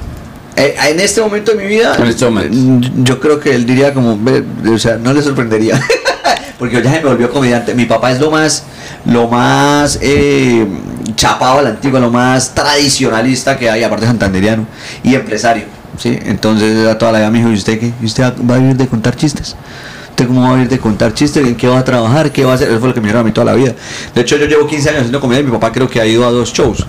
Eh, 0.58 0.76
en 0.90 1.00
este 1.00 1.20
momento 1.22 1.52
de 1.54 1.58
mi 1.64 1.68
vida, 1.68 1.96
En 2.00 2.06
este 2.08 2.26
momento. 2.26 2.56
mm, 2.56 3.04
yo 3.04 3.20
creo 3.20 3.40
que 3.40 3.54
él 3.54 3.66
diría 3.66 3.94
como, 3.94 4.18
"Ve", 4.22 4.44
o 4.74 4.78
sea, 4.80 4.96
no 4.98 5.12
le 5.14 5.22
sorprendería. 5.22 5.80
Porque 6.60 6.82
ya 6.82 6.92
se 6.94 7.02
me 7.02 7.10
volvió 7.10 7.30
comediante. 7.30 7.76
Mi 7.76 7.86
papá 7.86 8.12
es 8.14 8.20
lo 8.22 8.32
más, 8.32 8.64
lo 9.06 9.28
más 9.28 10.00
eh, 10.02 10.66
chapado 11.16 11.60
a 11.60 11.62
la 11.62 11.70
antigua, 11.70 12.00
lo 12.00 12.12
más 12.12 12.54
tradicionalista 12.54 13.58
que 13.58 13.70
hay, 13.70 13.84
aparte 13.84 14.06
santanderiano 14.06 14.66
y 15.04 15.16
empresario. 15.16 15.64
¿sí? 15.98 16.18
Entonces, 16.26 16.88
a 16.88 16.98
toda 16.98 17.12
la 17.14 17.20
vida 17.20 17.32
me 17.32 17.40
dijo, 17.40 17.52
¿y 17.52 17.56
usted 17.56 17.80
qué? 17.80 17.94
¿Y 18.02 18.06
usted 18.06 18.24
va 18.50 18.56
a 18.56 18.58
vivir 18.58 18.76
de 18.76 18.88
contar 18.88 19.16
chistes? 19.16 19.56
¿Usted 20.10 20.28
cómo 20.28 20.44
va 20.44 20.52
a 20.52 20.54
vivir 20.54 20.70
de 20.70 20.80
contar 20.80 21.14
chistes? 21.14 21.46
¿En 21.46 21.56
qué 21.56 21.68
va 21.68 21.80
a 21.80 21.84
trabajar? 21.84 22.32
¿Qué 22.32 22.46
va 22.46 22.54
a 22.54 22.56
hacer? 22.56 22.70
Eso 22.70 22.80
fue 22.80 22.90
lo 22.90 22.94
que 22.94 23.02
me 23.02 23.08
dijeron 23.08 23.22
a 23.22 23.24
mí 23.26 23.32
toda 23.32 23.46
la 23.46 23.54
vida. 23.54 23.74
De 24.14 24.22
hecho, 24.22 24.38
yo 24.38 24.46
llevo 24.46 24.68
15 24.68 24.90
años 24.90 25.00
haciendo 25.00 25.20
comedia 25.20 25.42
y 25.42 25.44
mi 25.44 25.52
papá 25.52 25.72
creo 25.72 25.90
que 25.90 26.00
ha 26.00 26.06
ido 26.06 26.26
a 26.26 26.32
dos 26.32 26.54
shows. 26.54 26.86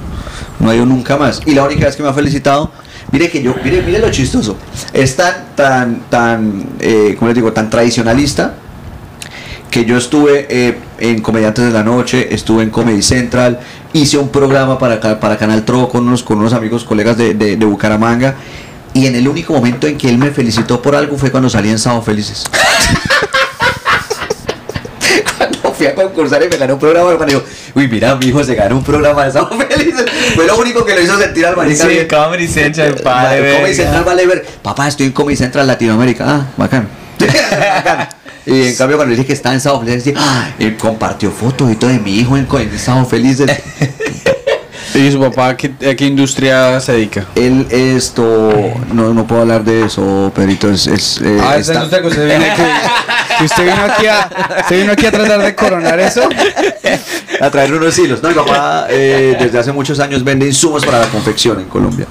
No 0.60 0.70
ha 0.70 0.74
ido 0.74 0.86
nunca 0.86 1.16
más. 1.16 1.40
Y 1.44 1.54
la 1.54 1.64
única 1.64 1.86
vez 1.86 1.96
que 1.96 2.02
me 2.02 2.08
ha 2.08 2.12
felicitado, 2.12 2.70
mire 3.10 3.30
que 3.30 3.42
yo, 3.42 3.54
mire, 3.64 3.82
mire 3.82 3.98
lo 3.98 4.10
chistoso. 4.10 4.56
Es 4.92 5.16
tan, 5.16 5.34
tan, 5.54 6.02
tan, 6.08 6.66
eh, 6.78 7.16
¿cómo 7.18 7.28
les 7.28 7.34
digo? 7.34 7.52
Tan 7.52 7.68
tradicionalista 7.68 8.54
que 9.76 9.84
yo 9.84 9.98
estuve 9.98 10.46
eh, 10.48 10.74
en 11.00 11.20
Comediantes 11.20 11.62
de 11.66 11.70
la 11.70 11.82
Noche, 11.82 12.28
estuve 12.34 12.62
en 12.62 12.70
Comedy 12.70 13.02
Central, 13.02 13.60
hice 13.92 14.16
un 14.16 14.30
programa 14.30 14.78
para, 14.78 14.98
para 15.20 15.36
Canal 15.36 15.66
Tro 15.66 15.90
con 15.90 16.06
unos, 16.08 16.22
con 16.22 16.38
unos 16.38 16.54
amigos, 16.54 16.82
colegas 16.84 17.18
de, 17.18 17.34
de- 17.34 17.58
de 17.58 17.66
Bucaramanga, 17.66 18.36
y 18.94 19.04
en 19.04 19.16
el 19.16 19.28
único 19.28 19.52
momento 19.52 19.86
en 19.86 19.98
que 19.98 20.08
él 20.08 20.16
me 20.16 20.30
felicitó 20.30 20.80
por 20.80 20.96
algo 20.96 21.18
fue 21.18 21.30
cuando 21.30 21.50
salí 21.50 21.68
en 21.68 21.78
Sábado 21.78 22.00
Felices. 22.00 22.44
cuando 25.36 25.74
fui 25.74 25.86
a 25.88 25.94
concursar 25.94 26.42
y 26.42 26.48
me 26.48 26.56
gané 26.56 26.72
un 26.72 26.78
programa, 26.78 27.10
el 27.12 27.18
man 27.18 27.28
dijo, 27.28 27.42
uy, 27.74 27.86
mira, 27.86 28.14
mi 28.16 28.28
hijo 28.28 28.42
se 28.42 28.54
ganó 28.54 28.78
un 28.78 28.82
programa 28.82 29.26
de 29.26 29.32
Sábado 29.32 29.58
Felices. 29.58 30.06
Fue 30.34 30.46
lo 30.46 30.56
único 30.56 30.86
que 30.86 30.94
lo 30.94 31.02
hizo 31.02 31.18
sentir 31.18 31.44
al 31.44 31.54
marica 31.54 31.84
Sí. 31.86 31.98
Comedy 32.08 32.48
Central, 32.48 32.96
vale, 33.04 33.56
Comedy. 33.56 33.74
Central 33.74 34.04
vale 34.04 34.26
ver. 34.26 34.46
Papá, 34.62 34.88
estoy 34.88 35.04
en 35.08 35.12
Comedy 35.12 35.36
Central 35.36 35.66
Latinoamérica. 35.66 36.24
Ah, 36.26 36.46
bacán. 36.56 36.88
Bacán. 37.20 38.08
Y 38.46 38.68
en 38.68 38.76
cambio 38.76 38.96
cuando 38.96 39.10
le 39.10 39.16
dije 39.16 39.26
que 39.26 39.32
estaba 39.32 39.54
en 39.54 39.60
Sábado 39.60 39.80
Felices, 39.84 40.04
decía, 40.04 40.20
ah, 40.24 40.50
él 40.58 40.76
compartió 40.76 41.30
fotos 41.32 41.70
y 41.72 41.74
todo 41.74 41.90
de 41.90 41.98
mi 41.98 42.16
hijo 42.18 42.36
en, 42.36 42.46
en 42.50 42.78
Sábado 42.78 43.04
Felices. 43.06 43.50
¿Y 44.94 45.12
su 45.12 45.20
papá 45.20 45.48
a 45.48 45.56
qué, 45.56 45.72
a 45.90 45.94
qué 45.94 46.06
industria 46.06 46.80
se 46.80 46.92
dedica? 46.92 47.26
Él 47.34 47.66
esto, 47.70 48.52
no, 48.92 49.12
no 49.12 49.26
puedo 49.26 49.42
hablar 49.42 49.62
de 49.62 49.84
eso, 49.84 50.32
Perito, 50.34 50.70
es... 50.70 50.86
es, 50.86 51.20
eh, 51.22 51.38
Ah, 51.42 51.56
esa 51.56 51.74
industria 51.74 52.00
que 52.00 52.08
usted 52.08 52.26
viene 52.26 52.50
aquí. 52.50 52.62
Que 53.38 53.44
usted 53.44 53.64
vino 53.64 53.84
aquí 53.84 54.06
a, 54.06 54.30
usted 54.62 54.80
vino 54.80 54.92
aquí 54.92 55.06
a 55.06 55.10
tratar 55.12 55.42
de 55.42 55.54
coronar 55.54 56.00
eso. 56.00 56.22
a 57.40 57.50
traer 57.50 57.74
unos 57.74 57.98
hilos. 57.98 58.22
No, 58.22 58.30
mi 58.30 58.34
papá 58.34 58.86
eh, 58.88 59.36
desde 59.38 59.58
hace 59.58 59.72
muchos 59.72 60.00
años 60.00 60.24
vende 60.24 60.46
insumos 60.46 60.86
para 60.86 61.00
la 61.00 61.08
confección 61.08 61.60
en 61.60 61.66
Colombia. 61.66 62.06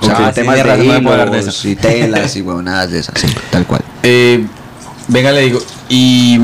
O 0.00 0.06
sea, 0.06 0.16
sí, 0.16 0.22
temas 0.34 0.56
de 0.56 0.64
de 0.64 0.76
de 0.76 0.84
hilos 0.84 1.46
eso. 1.46 1.68
y 1.68 1.76
telas 1.76 2.34
y 2.34 2.42
huevonadas 2.42 2.90
de 2.90 2.98
esas, 2.98 3.14
sí, 3.20 3.28
tal 3.50 3.64
cual. 3.64 3.82
Eh, 4.02 4.44
venga, 5.06 5.30
le 5.30 5.42
digo, 5.42 5.60
y 5.88 6.40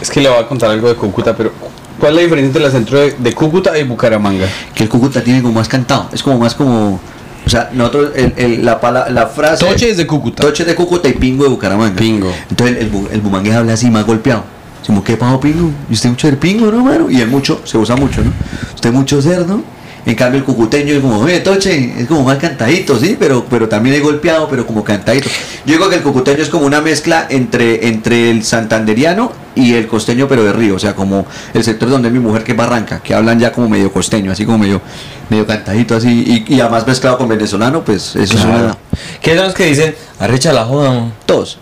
es 0.00 0.10
que 0.10 0.20
le 0.20 0.28
voy 0.28 0.38
a 0.38 0.46
contar 0.46 0.70
algo 0.70 0.88
de 0.88 0.94
Cúcuta, 0.94 1.36
pero 1.36 1.52
¿cuál 1.98 2.12
es 2.12 2.16
la 2.16 2.22
diferencia 2.22 2.46
entre 2.48 2.64
el 2.64 2.72
centro 2.72 2.98
de, 2.98 3.12
de 3.18 3.32
Cúcuta 3.34 3.78
y 3.78 3.82
Bucaramanga? 3.84 4.46
Que 4.74 4.84
el 4.84 4.88
Cúcuta 4.88 5.22
tiene 5.22 5.42
como 5.42 5.54
más 5.54 5.68
cantado, 5.68 6.08
es 6.12 6.22
como 6.22 6.38
más 6.38 6.54
como... 6.54 7.00
O 7.46 7.48
sea, 7.48 7.70
nosotros, 7.72 8.10
el, 8.14 8.34
el- 8.36 8.64
la, 8.64 8.80
pala- 8.80 9.08
la 9.08 9.26
frase... 9.26 9.64
Toche 9.64 9.90
es 9.90 9.96
de 9.96 10.06
Cúcuta. 10.06 10.42
Toche 10.42 10.64
de 10.64 10.74
Cúcuta 10.74 11.08
y 11.08 11.12
Pingo 11.14 11.44
de 11.44 11.50
Bucaramanga. 11.50 11.96
Pingo. 11.96 12.30
Entonces 12.50 12.76
el, 12.78 12.92
bu- 12.92 13.08
el 13.10 13.20
bumangués 13.22 13.54
habla 13.54 13.72
así, 13.72 13.90
más 13.90 14.04
golpeado. 14.04 14.44
Como, 14.86 15.02
¿qué 15.02 15.16
pago 15.16 15.40
Pingo? 15.40 15.70
¿Y 15.88 15.94
usted 15.94 16.10
mucho 16.10 16.26
del 16.26 16.36
Pingo, 16.36 16.70
no, 16.70 16.84
mano? 16.84 17.10
Y 17.10 17.20
el 17.20 17.28
mucho, 17.28 17.60
se 17.64 17.78
usa 17.78 17.96
mucho, 17.96 18.22
¿no? 18.22 18.32
Usted 18.74 18.92
mucho 18.92 19.20
cerdo. 19.22 19.62
En 20.06 20.14
cambio 20.14 20.38
el 20.38 20.44
cucuteño 20.44 20.94
es 20.94 21.00
como, 21.00 21.18
oye, 21.18 21.40
Toche, 21.40 21.94
es 21.98 22.06
como 22.06 22.22
más 22.22 22.38
cantadito, 22.38 22.98
¿sí? 22.98 23.16
Pero, 23.18 23.44
pero 23.48 23.68
también 23.68 23.96
es 23.96 24.02
golpeado, 24.02 24.48
pero 24.48 24.66
como 24.66 24.82
cantadito. 24.82 25.28
Yo 25.66 25.74
digo 25.74 25.88
que 25.88 25.96
el 25.96 26.02
cucuteño 26.02 26.42
es 26.42 26.48
como 26.48 26.64
una 26.64 26.80
mezcla 26.80 27.26
entre, 27.28 27.86
entre 27.88 28.30
el 28.30 28.42
santanderiano 28.42 29.32
y 29.54 29.74
el 29.74 29.86
costeño, 29.86 30.26
pero 30.26 30.42
de 30.42 30.52
río. 30.52 30.76
O 30.76 30.78
sea, 30.78 30.94
como 30.94 31.26
el 31.52 31.62
sector 31.62 31.90
donde 31.90 32.08
es 32.08 32.14
mi 32.14 32.20
mujer, 32.20 32.44
que 32.44 32.52
es 32.52 32.58
Barranca, 32.58 33.00
que 33.00 33.14
hablan 33.14 33.38
ya 33.38 33.52
como 33.52 33.68
medio 33.68 33.92
costeño, 33.92 34.32
así 34.32 34.46
como 34.46 34.58
medio, 34.58 34.80
medio 35.28 35.46
cantadito, 35.46 35.96
así. 35.96 36.44
Y, 36.48 36.54
y 36.54 36.60
además 36.60 36.86
mezclado 36.86 37.18
con 37.18 37.28
venezolano, 37.28 37.84
pues 37.84 38.16
eso 38.16 38.36
es 38.36 38.44
una... 38.44 38.76
¿Qué 39.20 39.36
son 39.36 39.44
los 39.44 39.54
que 39.54 39.66
dicen? 39.66 39.94
Arrecha 40.18 40.52
la 40.52 40.64
joda, 40.64 40.92
mo". 40.92 41.12
Todos. 41.26 41.58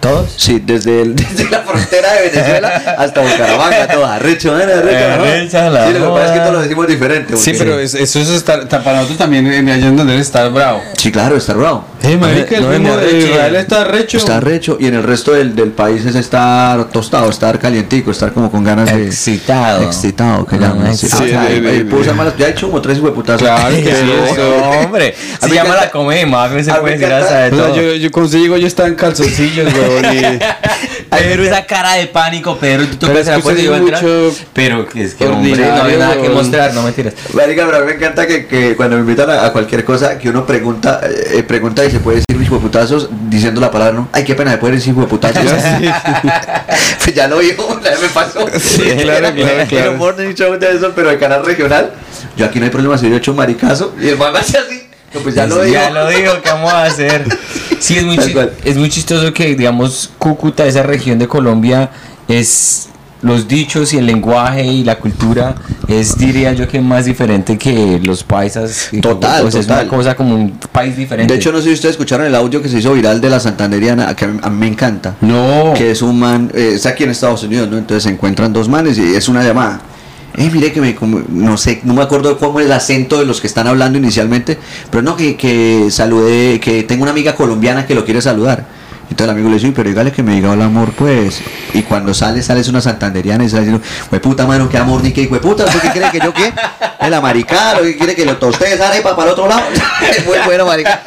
¿Todos? 0.00 0.32
Sí, 0.36 0.62
desde, 0.64 1.02
el- 1.02 1.16
desde 1.16 1.50
la 1.50 1.60
frontera 1.62 2.12
de 2.14 2.28
Venezuela 2.30 2.68
hasta 2.98 3.20
Bucaramanga, 3.22 3.88
todo 3.88 4.06
arrecho, 4.06 4.58
¿eh? 4.58 4.62
arrecho. 4.64 5.08
¿no? 5.08 5.14
Arrecha 5.24 5.70
la 5.70 5.86
Sí, 5.86 5.92
lo 5.94 6.14
que 6.14 6.20
pasa 6.20 6.26
es 6.26 6.32
que 6.32 6.38
todos 6.40 6.52
lo 6.52 6.60
decimos 6.62 6.86
diferente. 6.86 7.36
Sí, 7.36 7.52
pero 7.58 7.78
es- 7.80 7.94
eso 7.94 8.20
es 8.20 8.28
estar, 8.28 8.66
ta- 8.68 8.82
para 8.84 8.96
nosotros 8.98 9.18
también, 9.18 9.46
en 9.46 9.68
allá 9.68 9.86
en 9.86 9.96
donde 9.96 10.18
está 10.18 10.48
bravo. 10.48 10.82
Sí, 10.98 11.10
claro, 11.10 11.36
está 11.36 11.54
bravo. 11.54 11.84
Eh, 12.02 12.16
marica, 12.16 12.56
el 12.56 12.62
no 12.62 12.68
me 12.68 12.78
mismo 12.78 12.96
de 12.96 13.02
arreche. 13.08 13.30
Israel 13.30 13.56
está 13.56 13.84
recho. 13.84 14.18
Está 14.18 14.40
recho 14.40 14.76
y 14.78 14.86
en 14.86 14.94
el 14.94 15.02
resto 15.02 15.32
del, 15.32 15.56
del 15.56 15.70
país 15.70 16.04
es 16.06 16.14
estar 16.14 16.84
tostado, 16.90 17.28
estar 17.30 17.58
calientico, 17.58 18.10
estar 18.12 18.32
como 18.32 18.50
con 18.50 18.62
ganas 18.62 18.94
de... 18.94 19.06
Excitado. 19.06 19.82
Excitado, 19.82 20.46
que 20.46 20.56
Ah, 20.56 20.58
llaman. 20.60 20.96
sí, 20.96 21.08
Sí, 21.08 21.16
sí, 21.16 21.34
ay, 21.34 21.60
de- 21.60 21.68
ay, 21.70 21.78
de- 21.78 21.84
puedo 21.86 22.02
usar 22.02 22.14
malas- 22.14 22.36
Ya 22.38 22.46
he 22.46 22.50
hecho 22.50 22.66
como 22.68 22.80
tres 22.80 23.00
hueputazos. 23.00 23.42
Claro 23.42 23.74
que 23.74 23.82
sí, 23.94 24.40
hombre. 24.84 25.14
A 25.40 25.48
Se 25.48 25.54
llama 25.54 25.74
la 25.76 25.90
comedia, 25.90 26.26
más 26.26 26.50
se 26.64 26.70
a 26.70 26.74
mí 26.74 26.80
puede 26.80 26.94
me 26.96 27.00
decir 27.00 27.12
hasta 27.14 27.38
de 27.40 27.52
O 27.52 27.56
sea, 27.56 27.66
todo. 27.66 27.76
yo, 27.76 27.94
yo 27.94 28.10
cuando 28.12 28.30
se 28.30 28.38
llegó 28.38 28.56
yo 28.56 28.66
estaba 28.66 28.88
en 28.88 28.94
calzoncillos, 28.94 29.72
weón. 29.74 30.14
y- 30.14 30.38
Pedro, 31.10 31.44
esa 31.44 31.64
cara 31.66 31.94
de 31.94 32.06
pánico, 32.08 32.56
Pedro, 32.58 32.84
tú 32.98 33.06
es 33.06 33.26
la 33.26 33.36
que 33.36 33.42
puerta 33.42 33.62
y 33.62 33.68
usted 33.68 33.70
yo 33.70 33.74
es 33.74 33.80
a 33.80 33.82
entrar. 33.82 34.02
mucho 34.04 34.36
Pero 34.52 34.86
que 34.88 35.02
es 35.02 35.14
que, 35.14 35.26
hombre, 35.26 35.56
no 35.56 35.82
hay 35.82 35.96
nada 35.96 36.20
que 36.20 36.28
mostrar, 36.28 36.74
no 36.74 36.82
mentiras. 36.82 37.14
Marica, 37.32 37.64
pero 37.64 37.78
a 37.78 37.80
mí 37.80 37.86
me 37.86 37.92
encanta 37.94 38.26
que, 38.26 38.46
que 38.46 38.76
cuando 38.76 38.96
me 38.96 39.02
invitan 39.02 39.30
a, 39.30 39.46
a 39.46 39.52
cualquier 39.52 39.84
cosa, 39.84 40.18
que 40.18 40.28
uno 40.28 40.44
pregunta 40.44 41.00
eh, 41.04 41.42
pregunta 41.42 41.85
y 41.86 41.90
se 41.90 42.00
puede 42.00 42.16
decir 42.16 42.36
mis 42.38 42.50
hueputazos 42.50 43.08
diciendo 43.28 43.60
la 43.60 43.70
palabra, 43.70 43.94
¿no? 43.94 44.08
Ay, 44.12 44.24
qué 44.24 44.34
pena, 44.34 44.50
de 44.50 44.58
poder 44.58 44.76
decir 44.76 44.94
hueputazos. 44.94 45.42
pues 47.04 47.14
ya 47.14 47.28
lo 47.28 47.38
dijo, 47.38 47.80
vez 47.82 48.00
me 48.00 48.08
pasó. 48.08 48.46
Sí, 48.58 48.82
claro, 49.02 49.34
claro, 49.34 49.66
claro. 49.68 50.58
de 50.58 50.76
eso, 50.76 50.92
pero 50.94 51.10
el 51.10 51.18
canal 51.18 51.44
regional. 51.44 51.92
Yo 52.36 52.46
aquí 52.46 52.58
no 52.58 52.66
hay 52.66 52.70
problema 52.70 52.98
si 52.98 53.08
yo 53.08 53.14
he 53.14 53.18
hecho 53.18 53.30
un 53.30 53.38
maricazo 53.38 53.94
y 54.00 54.08
el 54.08 54.18
man 54.18 54.36
hace 54.36 54.58
así. 54.58 54.82
No, 55.14 55.20
pues 55.20 55.34
ya 55.34 55.46
lo 55.46 55.62
dijo. 55.62 55.74
Ya 55.74 55.90
lo 55.90 56.08
digo, 56.08 56.32
¿qué 56.42 56.50
vamos 56.50 56.72
a 56.72 56.84
hacer? 56.84 57.24
Sí, 57.78 57.96
es 57.96 58.04
muy, 58.04 58.18
es 58.64 58.76
muy 58.76 58.88
chistoso 58.90 59.32
que, 59.32 59.54
digamos, 59.54 60.10
Cúcuta, 60.18 60.66
esa 60.66 60.82
región 60.82 61.18
de 61.18 61.28
Colombia, 61.28 61.90
es 62.28 62.88
los 63.22 63.48
dichos 63.48 63.92
y 63.94 63.98
el 63.98 64.06
lenguaje 64.06 64.64
y 64.64 64.84
la 64.84 64.98
cultura 64.98 65.54
es, 65.88 66.16
diría 66.18 66.52
yo, 66.52 66.68
que 66.68 66.80
más 66.80 67.06
diferente 67.06 67.56
que 67.58 67.98
los 68.04 68.22
paisas. 68.22 68.88
Total, 69.00 69.42
pues, 69.42 69.54
Es 69.54 69.66
total. 69.66 69.86
una 69.86 69.96
cosa 69.96 70.14
como 70.14 70.34
un 70.34 70.50
país 70.72 70.96
diferente. 70.96 71.32
De 71.32 71.38
hecho, 71.40 71.50
no 71.50 71.58
sé 71.58 71.64
si 71.68 71.72
ustedes 71.74 71.94
escucharon 71.94 72.26
el 72.26 72.34
audio 72.34 72.60
que 72.62 72.68
se 72.68 72.78
hizo 72.78 72.92
viral 72.92 73.20
de 73.20 73.30
la 73.30 73.40
Santanderiana, 73.40 74.14
que 74.14 74.24
a 74.26 74.28
mí, 74.28 74.38
a 74.42 74.50
mí 74.50 74.56
me 74.58 74.66
encanta. 74.68 75.14
No. 75.20 75.72
Que 75.76 75.90
es 75.90 76.02
un 76.02 76.18
man, 76.18 76.50
eh, 76.54 76.72
está 76.74 76.90
aquí 76.90 77.04
en 77.04 77.10
Estados 77.10 77.42
Unidos, 77.42 77.68
¿no? 77.70 77.78
Entonces 77.78 78.02
se 78.04 78.10
encuentran 78.10 78.52
dos 78.52 78.68
manes 78.68 78.98
y 78.98 79.14
es 79.14 79.28
una 79.28 79.42
llamada. 79.42 79.80
Eh, 80.36 80.50
mire 80.52 80.70
que 80.70 80.82
me, 80.82 80.94
como- 80.94 81.22
no 81.30 81.56
sé, 81.56 81.80
no 81.84 81.94
me 81.94 82.02
acuerdo 82.02 82.36
cómo 82.38 82.60
es 82.60 82.66
el 82.66 82.72
acento 82.72 83.18
de 83.18 83.24
los 83.24 83.40
que 83.40 83.46
están 83.46 83.66
hablando 83.66 83.96
inicialmente, 83.96 84.58
pero 84.90 85.02
no, 85.02 85.16
que, 85.16 85.34
que 85.36 85.86
saludé, 85.90 86.60
que 86.60 86.82
tengo 86.82 87.04
una 87.04 87.12
amiga 87.12 87.34
colombiana 87.34 87.86
que 87.86 87.94
lo 87.94 88.04
quiere 88.04 88.20
saludar. 88.20 88.66
Entonces 89.08 89.24
el 89.24 89.30
amigo 89.30 89.48
le 89.48 89.54
dice, 89.54 89.66
"Uy, 89.68 89.72
pero 89.72 89.88
dígale 89.88 90.12
que 90.12 90.22
me 90.22 90.34
diga 90.34 90.50
hola 90.50 90.64
amor, 90.66 90.90
pues. 90.92 91.40
Y 91.74 91.82
cuando 91.82 92.12
sale, 92.12 92.42
sale 92.42 92.60
es 92.60 92.68
una 92.68 92.80
santanderiana 92.80 93.44
y 93.44 93.48
sale 93.48 93.62
diciendo, 93.66 93.86
güey 94.10 94.20
puta 94.20 94.46
mano, 94.46 94.68
qué 94.68 94.78
amor, 94.78 95.02
ni 95.02 95.12
qué, 95.12 95.26
puta, 95.26 95.64
¿usted 95.64 95.80
qué 95.80 95.90
cree 95.90 96.10
que 96.10 96.18
yo 96.20 96.32
qué? 96.34 96.52
El 97.00 97.14
amaricado, 97.14 97.82
¿qué 97.82 97.96
quiere 97.96 98.14
que 98.14 98.24
lo 98.24 98.36
tosté 98.36 98.80
arepa 98.82 99.14
para 99.14 99.28
el 99.28 99.32
otro 99.32 99.48
lado? 99.48 99.62
Muy 100.26 100.36
bueno, 100.44 100.66
marica. 100.66 101.00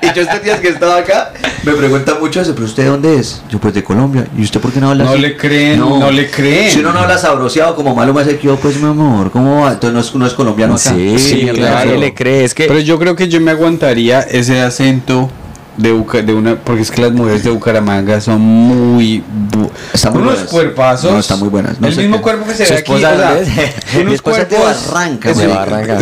Y 0.00 0.06
yo 0.14 0.22
estos 0.22 0.42
días 0.42 0.60
que 0.60 0.68
estaba 0.68 0.98
acá, 0.98 1.32
me 1.64 1.72
preguntan 1.72 2.20
mucho 2.20 2.40
eso, 2.40 2.54
pero 2.54 2.66
¿usted 2.66 2.84
de 2.84 2.88
dónde 2.90 3.18
es? 3.18 3.42
Yo 3.50 3.58
pues 3.58 3.74
de 3.74 3.82
Colombia. 3.82 4.26
¿Y 4.36 4.42
usted 4.42 4.60
por 4.60 4.72
qué 4.72 4.80
no 4.80 4.90
habla 4.90 5.04
No 5.04 5.10
así? 5.10 5.20
le 5.20 5.36
creen, 5.36 5.80
no 5.80 6.10
le 6.10 6.30
creen. 6.30 6.70
Si 6.70 6.78
uno 6.80 6.92
no 6.92 7.00
habla 7.00 7.18
sabroseado 7.18 7.74
como 7.74 7.94
malo 7.94 8.14
me 8.14 8.20
hace 8.22 8.36
que 8.38 8.46
yo, 8.46 8.56
pues 8.56 8.76
mi 8.76 8.88
amor, 8.88 9.30
¿cómo 9.30 9.62
va? 9.62 9.72
Entonces 9.72 9.92
no 9.94 10.00
es, 10.00 10.14
no 10.14 10.26
es 10.26 10.34
colombiano 10.34 10.74
acá. 10.74 10.90
Sí, 10.90 11.18
Sí, 11.18 11.48
claro. 11.52 11.96
le 11.96 12.14
cree. 12.14 12.44
Es 12.44 12.54
que 12.54 12.66
Pero 12.66 12.78
yo 12.80 12.98
creo 12.98 13.16
que 13.16 13.28
yo 13.28 13.40
me 13.40 13.50
aguantaría 13.50 14.20
ese 14.20 14.60
acento 14.62 15.30
de, 15.76 15.92
Buca- 15.92 16.22
de 16.22 16.32
una 16.34 16.54
porque 16.56 16.82
es 16.82 16.90
que 16.90 17.02
las 17.02 17.12
mujeres 17.12 17.42
de 17.42 17.50
Bucaramanga 17.50 18.20
son 18.20 18.40
muy 18.40 19.22
bu- 19.50 19.70
Están 19.92 20.12
muy 20.12 20.22
unos 20.22 20.34
buenas. 20.34 20.50
cuerpazos 20.52 21.12
No, 21.12 21.18
están 21.18 21.40
muy 21.40 21.48
buenas. 21.48 21.80
No 21.80 21.88
el 21.88 21.96
mismo 21.96 22.16
qué. 22.18 22.22
cuerpo 22.22 22.46
que 22.46 22.54
se 22.54 22.64
ve 22.72 22.78
aquí 22.78 22.92
o 22.92 22.98
sea, 22.98 23.10
unos 24.00 24.12
de 24.12 24.18
cuerpos 24.20 24.58
Barranca, 24.90 25.30
es, 25.30 25.36
de 25.38 25.46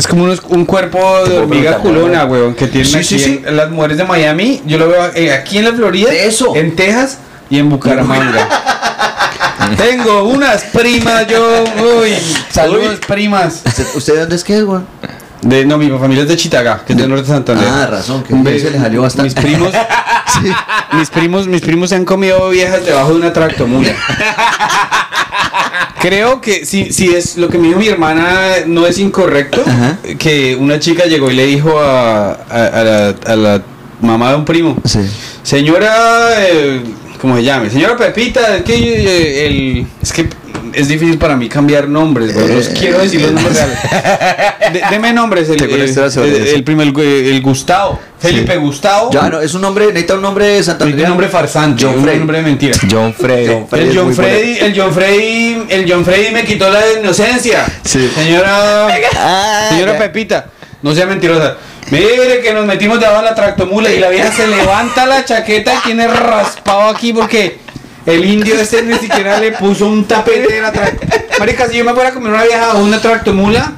como 0.06 0.24
unos- 0.24 0.42
un 0.48 0.64
cuerpo 0.66 0.98
de 1.20 1.30
Tipo 1.30 1.40
hormiga 1.42 1.78
culona 1.78 2.24
weón 2.26 2.54
que 2.54 2.66
tienen 2.66 2.90
Sí, 2.90 2.96
aquí 2.98 3.06
sí, 3.06 3.18
sí. 3.18 3.42
en- 3.46 3.56
las 3.56 3.70
mujeres 3.70 3.96
de 3.96 4.04
Miami 4.04 4.62
yo 4.66 4.76
lo 4.78 4.88
veo 4.88 5.10
eh, 5.14 5.32
aquí 5.32 5.58
en 5.58 5.64
la 5.64 5.72
Florida 5.72 6.10
De 6.10 6.26
eso. 6.26 6.54
en 6.54 6.76
Texas 6.76 7.18
y 7.48 7.58
en 7.58 7.70
Bucaramanga 7.70 8.48
tengo 9.76 10.24
unas 10.24 10.64
primas 10.64 11.26
yo 11.26 11.64
uy 12.00 12.12
saludos 12.50 12.98
primas 13.06 13.62
¿Usted, 13.94 14.14
de 14.14 14.20
dónde 14.20 14.36
es 14.36 14.44
que 14.44 14.56
es, 14.58 14.64
güey? 14.64 14.80
De, 15.42 15.64
no, 15.66 15.76
mi 15.78 15.88
familia 15.90 16.22
es 16.22 16.28
de 16.28 16.36
Chitagá, 16.36 16.82
que 16.86 16.92
es 16.94 16.98
del 16.98 17.08
norte 17.08 17.24
de 17.24 17.28
Santander. 17.28 17.68
Ah, 17.68 17.86
razón, 17.86 18.22
que 18.22 18.34
Ve- 18.34 18.58
se 18.60 18.70
le 18.70 18.78
salió 18.78 19.02
bastante. 19.02 19.34
Mis 19.34 19.34
primos, 19.34 19.72
mis 20.92 21.10
primos, 21.10 21.46
mis 21.48 21.60
primos 21.60 21.88
se 21.90 21.96
han 21.96 22.04
comido 22.04 22.48
viejas 22.50 22.84
debajo 22.84 23.10
de 23.10 23.16
una 23.16 23.32
tractomula. 23.32 23.92
Creo 26.00 26.40
que 26.40 26.66
si, 26.66 26.92
si 26.92 27.14
es 27.14 27.36
lo 27.36 27.48
que 27.48 27.58
me 27.58 27.68
dijo 27.68 27.78
mi 27.78 27.86
hermana 27.88 28.32
no 28.66 28.86
es 28.86 28.98
incorrecto, 28.98 29.62
Ajá. 29.64 29.98
que 30.18 30.56
una 30.56 30.80
chica 30.80 31.04
llegó 31.06 31.30
y 31.30 31.34
le 31.34 31.46
dijo 31.46 31.78
a, 31.80 32.32
a- 32.32 32.66
a 32.66 32.82
la, 32.84 33.14
a 33.26 33.36
la 33.36 33.62
mamá 34.00 34.30
de 34.30 34.36
un 34.36 34.44
primo, 34.44 34.76
Sí. 34.84 34.98
señora, 35.44 36.30
eh, 36.40 36.82
¿cómo 37.20 37.36
se 37.36 37.44
llame? 37.44 37.70
Señora 37.70 37.96
Pepita, 37.96 38.56
es 38.56 38.62
que 38.64 38.74
eh, 38.74 39.46
el, 39.46 39.86
es 40.02 40.12
que 40.12 40.28
es 40.72 40.88
difícil 40.88 41.18
para 41.18 41.36
mí 41.36 41.48
cambiar 41.48 41.88
nombres, 41.88 42.34
güey, 42.34 42.48
los 42.48 42.68
Eh. 42.68 42.74
quiero 42.78 42.98
decir 43.00 43.20
los 43.22 43.32
nombres 43.32 43.56
reales. 43.56 43.78
De- 44.72 44.82
deme 44.90 45.12
nombres, 45.12 45.48
el, 45.48 45.62
el, 45.62 45.80
el, 46.54 46.64
primer, 46.64 46.88
el, 46.96 47.42
Gustavo, 47.42 47.98
Felipe 48.18 48.56
Gustavo, 48.56 49.10
Ya, 49.12 49.28
no, 49.28 49.40
es 49.40 49.52
un 49.54 49.60
nombre, 49.62 49.86
necesita 49.86 50.14
un 50.14 50.22
nombre 50.22 50.46
de 50.46 50.62
Santander. 50.62 51.00
un 51.02 51.08
nombre 51.08 51.28
farsante, 51.28 51.84
John 51.84 51.96
un 51.98 52.04
Frey. 52.04 52.18
nombre 52.18 52.36
de 52.38 52.42
mentira. 52.44 52.78
John 52.90 53.12
Frey. 53.14 53.46
El 53.72 53.96
John 53.96 54.14
Freddy, 54.14 54.58
el 54.60 54.78
John 54.80 54.92
Freddy, 54.94 55.62
el 55.68 55.90
John 55.92 56.04
Freddy 56.04 56.30
me 56.32 56.44
quitó 56.44 56.70
la 56.70 56.80
inocencia. 57.00 57.66
Sí. 57.84 58.10
Señora, 58.14 58.86
Ah, 59.16 59.66
señora 59.70 59.92
ya. 59.94 59.98
Pepita, 59.98 60.46
no 60.82 60.94
sea 60.94 61.06
mentirosa. 61.06 61.56
Mire 61.90 62.40
que 62.42 62.54
nos 62.54 62.64
metimos 62.64 62.98
debajo 63.00 63.18
de 63.18 63.24
la 63.24 63.34
tractomula 63.34 63.90
y 63.90 63.98
la 63.98 64.08
vieja 64.08 64.32
se 64.32 64.46
levanta 64.46 65.04
la 65.04 65.24
chaqueta 65.24 65.74
y 65.74 65.78
tiene 65.88 66.06
raspado 66.08 66.88
aquí 66.88 67.12
porque 67.12 67.58
el 68.06 68.24
indio 68.24 68.54
este 68.60 68.82
ni 68.82 68.94
siquiera 68.94 69.38
le 69.38 69.52
puso 69.52 69.86
un 69.86 70.04
tapete 70.04 70.54
de 70.54 70.60
la. 70.60 70.72
Marica, 71.38 71.68
si 71.68 71.78
yo 71.78 71.84
me 71.84 71.92
fuera 71.92 72.10
a 72.10 72.14
comer 72.14 72.32
una 72.32 72.44
vieja 72.44 72.68
bajo 72.68 72.78
una 72.80 73.00
tractomula, 73.00 73.72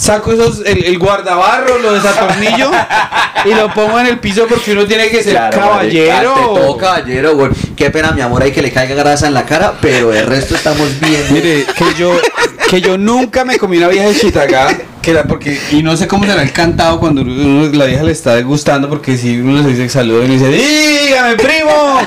saco 0.00 0.32
esos, 0.32 0.62
el, 0.64 0.84
el 0.84 0.98
guardabarro, 0.98 1.78
lo 1.78 1.92
desatornillo 1.92 2.70
y 3.44 3.54
lo 3.54 3.72
pongo 3.74 4.00
en 4.00 4.06
el 4.06 4.18
piso 4.18 4.46
porque 4.48 4.72
uno 4.72 4.86
tiene 4.86 5.08
que 5.08 5.22
ser 5.22 5.32
Claro, 5.34 5.58
caballero. 5.60 6.34
todo 6.34 6.76
caballero, 6.78 7.34
güey. 7.36 7.50
Qué 7.76 7.90
pena, 7.90 8.12
mi 8.12 8.20
amor, 8.22 8.42
hay 8.42 8.52
que 8.52 8.62
le 8.62 8.72
caiga 8.72 8.94
grasa 8.94 9.26
en 9.26 9.34
la 9.34 9.44
cara, 9.44 9.74
pero 9.80 10.12
el 10.12 10.26
resto 10.26 10.54
estamos 10.54 10.98
bien. 11.00 11.22
Mire, 11.30 11.66
que 11.76 11.84
yo, 11.98 12.12
que 12.68 12.80
yo 12.80 12.96
nunca 12.96 13.44
me 13.44 13.58
comí 13.58 13.76
una 13.78 13.88
vieja 13.88 14.08
de 14.08 14.18
Chitagá, 14.18 14.68
que 15.02 15.10
era 15.10 15.24
porque, 15.24 15.58
y 15.70 15.82
no 15.82 15.96
sé 15.96 16.06
cómo 16.08 16.24
será 16.26 16.42
el 16.42 16.52
cantado 16.52 16.98
cuando 17.00 17.22
uno- 17.22 17.70
la 17.72 17.84
vieja 17.86 18.02
le 18.02 18.12
está 18.12 18.40
gustando, 18.40 18.88
porque 18.88 19.16
si 19.18 19.38
uno 19.40 19.62
le 19.62 19.68
dice 19.74 19.88
saludo 19.88 20.24
y 20.24 20.28
le 20.28 20.34
dice, 20.34 20.48
dígame 20.48 21.36
primo, 21.36 22.00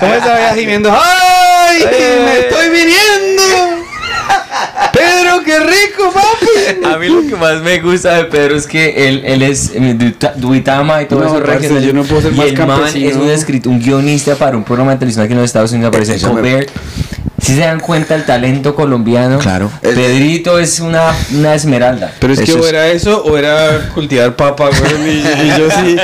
¿cómo 0.00 0.14
está 0.14 0.28
la 0.34 0.38
vieja 0.38 0.54
gimiendo? 0.54 0.90
¡Ay, 0.92 1.84
me 2.24 2.38
estoy 2.40 2.68
viniendo! 2.70 3.33
Pedro, 4.92 5.42
qué 5.44 5.58
rico, 5.60 6.12
papi. 6.12 6.84
A 6.86 6.98
mí 6.98 7.08
lo 7.08 7.22
que 7.28 7.36
más 7.36 7.60
me 7.62 7.80
gusta 7.80 8.14
de 8.16 8.24
Pedro 8.24 8.56
es 8.56 8.66
que 8.66 9.08
él, 9.08 9.22
él 9.24 9.42
es 9.42 9.72
Duitama 10.36 11.02
y 11.02 11.06
todo 11.06 11.20
No, 11.20 11.26
eso. 11.36 11.42
parce, 11.44 11.82
yo 11.86 11.92
no 11.92 12.04
puedo 12.04 12.22
ser 12.22 12.32
y 12.32 12.36
más 12.36 12.46
el 12.46 12.56
man 12.58 12.68
campesino. 12.68 13.10
es 13.10 13.16
un 13.16 13.28
escritor, 13.30 13.72
un 13.72 13.80
guionista 13.80 14.34
para 14.36 14.56
un 14.56 14.64
programa 14.64 14.92
de 14.92 14.98
televisión 14.98 15.24
aquí 15.24 15.32
en 15.32 15.38
los 15.38 15.46
Estados 15.46 15.72
Unidos, 15.72 15.88
aparece 15.88 16.20
Colbert. 16.20 16.70
Si 17.40 17.52
se 17.54 17.60
dan 17.60 17.78
cuenta 17.80 18.14
el 18.14 18.24
talento 18.24 18.74
colombiano, 18.74 19.38
Claro. 19.38 19.70
Pedrito 19.82 20.58
es 20.58 20.80
una, 20.80 21.12
una 21.34 21.54
esmeralda. 21.54 22.12
Pero 22.18 22.32
es 22.32 22.40
que 22.40 22.52
o 22.54 22.66
era 22.66 22.88
eso 22.88 23.22
o 23.22 23.36
era 23.36 23.90
cultivar 23.92 24.34
papa, 24.34 24.70
güey. 24.70 25.18
Y, 25.18 25.18
y 25.18 25.48
yo 25.58 25.68
sí, 25.70 25.96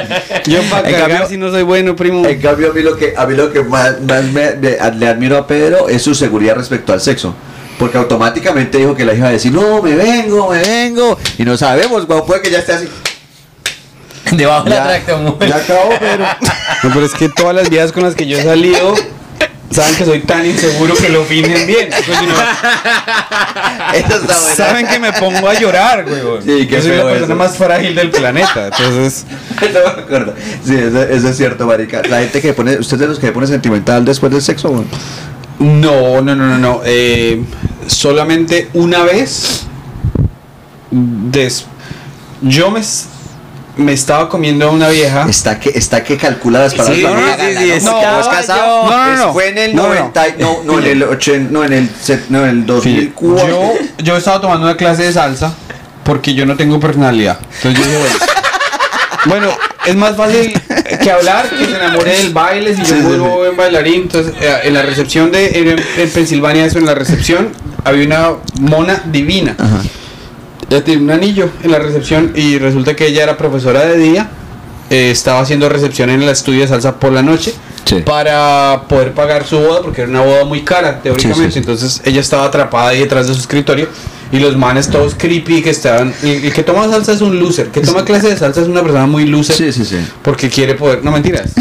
yo 0.50 0.60
para 0.64 0.88
En 0.88 0.94
cagar 0.94 1.08
cambio- 1.10 1.28
si 1.28 1.36
no 1.38 1.50
soy 1.50 1.62
bueno, 1.62 1.96
primo. 1.96 2.26
En 2.26 2.40
cambio, 2.42 2.70
a 2.70 2.74
mí 2.74 2.82
lo 2.82 2.94
que, 2.96 3.14
a 3.16 3.26
mí 3.26 3.34
lo 3.34 3.50
que 3.52 3.62
más, 3.62 4.00
más 4.02 4.22
me- 4.24 4.54
me- 4.56 4.76
le 4.98 5.08
admiro 5.08 5.38
a 5.38 5.46
Pedro 5.46 5.88
es 5.88 6.02
su 6.02 6.14
seguridad 6.14 6.56
respecto 6.56 6.92
al 6.92 7.00
sexo. 7.00 7.34
Porque 7.80 7.98
automáticamente 7.98 8.78
dijo 8.78 8.94
que 8.94 9.04
la 9.04 9.12
hija 9.14 9.18
iba 9.20 9.28
a 9.28 9.32
decir, 9.32 9.50
no, 9.52 9.82
me 9.82 9.96
vengo, 9.96 10.50
me 10.50 10.58
vengo. 10.60 11.18
Y 11.38 11.44
no 11.44 11.56
sabemos, 11.56 12.06
güey, 12.06 12.22
puede 12.26 12.42
que 12.42 12.50
ya 12.50 12.58
esté 12.58 12.74
así. 12.74 12.88
Debajo 14.32 14.64
de 14.64 14.70
la 14.70 14.76
Ya, 14.76 14.84
tractomula. 14.86 15.46
ya 15.48 15.56
acabó, 15.56 15.88
Pedro. 15.98 16.24
No, 16.84 16.90
pero 16.92 17.06
es 17.06 17.14
que 17.14 17.28
todas 17.30 17.54
las 17.56 17.68
viejas 17.70 17.90
con 17.90 18.02
las 18.04 18.14
que 18.14 18.26
yo 18.26 18.38
he 18.38 18.42
salido 18.44 18.94
saben 19.72 19.94
que 19.94 20.04
soy 20.04 20.20
tan 20.20 20.44
inseguro 20.44 20.94
que 20.94 21.08
lo 21.08 21.24
fingen 21.24 21.66
bien. 21.66 21.84
Entonces, 21.92 22.16
si 22.20 22.26
no, 22.26 22.34
Eso 23.94 24.16
está 24.20 24.38
bueno. 24.38 24.56
saben 24.56 24.86
que 24.86 24.98
me 24.98 25.12
pongo 25.14 25.48
a 25.48 25.54
llorar, 25.54 26.04
güey. 26.04 26.20
Sí, 26.44 26.66
yo 26.66 26.82
soy 26.82 26.96
la 26.96 27.04
persona 27.04 27.24
eso. 27.24 27.34
más 27.36 27.56
frágil 27.56 27.94
del 27.94 28.10
planeta. 28.10 28.66
Entonces, 28.66 29.24
No 29.60 29.80
me 29.96 30.02
acuerdo. 30.02 30.34
Sí, 30.64 30.74
eso, 30.76 31.02
eso 31.02 31.28
es 31.28 31.36
cierto, 31.36 31.66
marica. 31.66 32.02
La 32.08 32.18
gente 32.18 32.40
que 32.42 32.52
pone, 32.52 32.78
usted 32.78 32.96
es 32.96 33.00
de 33.00 33.06
los 33.08 33.18
que 33.18 33.32
pone 33.32 33.46
sentimental 33.46 34.04
después 34.04 34.30
del 34.32 34.42
sexo, 34.42 34.68
güey. 34.70 34.84
No, 35.60 36.20
no, 36.20 36.34
no, 36.34 36.46
no, 36.46 36.58
no. 36.58 36.80
Eh, 36.84 37.42
solamente 37.86 38.68
una 38.74 39.02
vez, 39.04 39.62
des- 40.90 41.66
yo 42.42 42.70
me, 42.70 42.80
me 43.76 43.92
estaba 43.92 44.28
comiendo 44.28 44.68
a 44.68 44.70
una 44.72 44.88
vieja. 44.88 45.26
Está 45.28 45.60
que, 45.60 45.70
está 45.70 46.02
que 46.02 46.16
calcula 46.16 46.60
las 46.60 46.74
palabras 46.74 46.96
Sí, 46.98 47.04
para 47.04 47.14
no, 47.20 47.60
sí, 47.60 47.66
¿no? 47.68 47.74
estaba 47.74 48.08
Como 48.08 48.20
es 48.20 48.26
casado. 48.28 48.90
No, 48.90 49.06
no, 49.06 49.16
no. 49.26 49.32
Fue 49.32 49.48
en 49.50 49.58
el 49.58 49.76
No, 49.76 49.82
no. 49.82 49.88
90, 49.94 50.28
y- 50.28 50.34
no, 50.38 50.56
no, 50.64 50.78
en 50.78 50.86
el 50.86 51.02
80, 51.02 51.50
no, 51.52 51.64
en 51.64 51.72
el, 51.72 51.90
no, 52.30 52.44
en 52.44 52.48
el 52.50 52.60
Sí, 52.60 52.64
2004. 52.66 53.48
yo, 53.48 53.72
yo 54.02 54.16
estaba 54.16 54.40
tomando 54.40 54.66
una 54.66 54.76
clase 54.76 55.04
de 55.04 55.12
salsa 55.12 55.54
porque 56.04 56.34
yo 56.34 56.46
no 56.46 56.56
tengo 56.56 56.80
personalidad. 56.80 57.38
Entonces 57.62 57.78
yo 57.84 57.84
dije, 57.86 57.98
bueno, 57.98 58.16
bueno, 59.26 59.48
es 59.86 59.96
más 59.96 60.16
fácil 60.16 60.52
que 61.02 61.10
hablar 61.10 61.48
que 61.50 61.64
se 61.64 61.76
enamore 61.76 62.10
del 62.16 62.32
baile 62.32 62.74
si 62.74 62.82
yo 62.84 62.96
vuelvo 63.02 63.36
buen 63.38 63.56
bailarín. 63.56 64.02
Entonces, 64.02 64.34
eh, 64.40 64.54
en 64.64 64.74
la 64.74 64.82
recepción 64.82 65.30
de 65.30 65.58
en, 65.58 65.68
en 66.02 66.10
Pensilvania, 66.10 66.64
eso 66.64 66.78
en 66.78 66.86
la 66.86 66.94
recepción, 66.94 67.50
había 67.84 68.06
una 68.06 68.30
mona 68.60 69.02
divina. 69.06 69.54
Ajá. 69.58 69.82
Ella 70.68 70.84
tenía 70.84 71.00
un 71.00 71.10
anillo 71.10 71.50
en 71.62 71.72
la 71.72 71.78
recepción 71.80 72.32
y 72.36 72.58
resulta 72.58 72.94
que 72.94 73.06
ella 73.08 73.24
era 73.24 73.36
profesora 73.36 73.84
de 73.86 73.96
día. 73.96 74.30
eh, 74.90 75.10
estaba 75.12 75.40
haciendo 75.40 75.68
recepción 75.68 76.10
en 76.10 76.22
el 76.22 76.28
estudio 76.28 76.62
de 76.62 76.68
salsa 76.68 76.98
por 76.98 77.12
la 77.12 77.22
noche 77.22 77.54
Sí. 77.84 78.02
para 78.04 78.82
poder 78.88 79.12
pagar 79.14 79.44
su 79.46 79.58
boda 79.58 79.82
porque 79.82 80.02
era 80.02 80.10
una 80.10 80.20
boda 80.20 80.44
muy 80.44 80.62
cara 80.62 81.00
teóricamente. 81.00 81.42
Sí, 81.44 81.46
sí, 81.46 81.52
sí. 81.54 81.58
Entonces 81.60 82.02
ella 82.04 82.20
estaba 82.20 82.44
atrapada 82.44 82.88
ahí 82.90 83.00
detrás 83.00 83.26
de 83.26 83.34
su 83.34 83.40
escritorio 83.40 83.88
y 84.32 84.38
los 84.38 84.56
manes 84.56 84.88
todos 84.88 85.14
creepy 85.16 85.62
que 85.62 85.70
estaban. 85.70 86.14
El 86.22 86.52
que 86.52 86.62
toma 86.62 86.88
salsa 86.88 87.12
es 87.12 87.20
un 87.20 87.38
loser. 87.38 87.68
Que 87.68 87.80
toma 87.80 88.04
clase 88.04 88.28
de 88.28 88.36
salsa 88.36 88.60
es 88.62 88.68
una 88.68 88.82
persona 88.82 89.06
muy 89.06 89.26
loser 89.26 89.56
Sí, 89.56 89.72
sí, 89.72 89.84
sí. 89.84 89.98
porque 90.22 90.48
quiere 90.48 90.74
poder. 90.74 91.04
No 91.04 91.10
mentiras. 91.10 91.52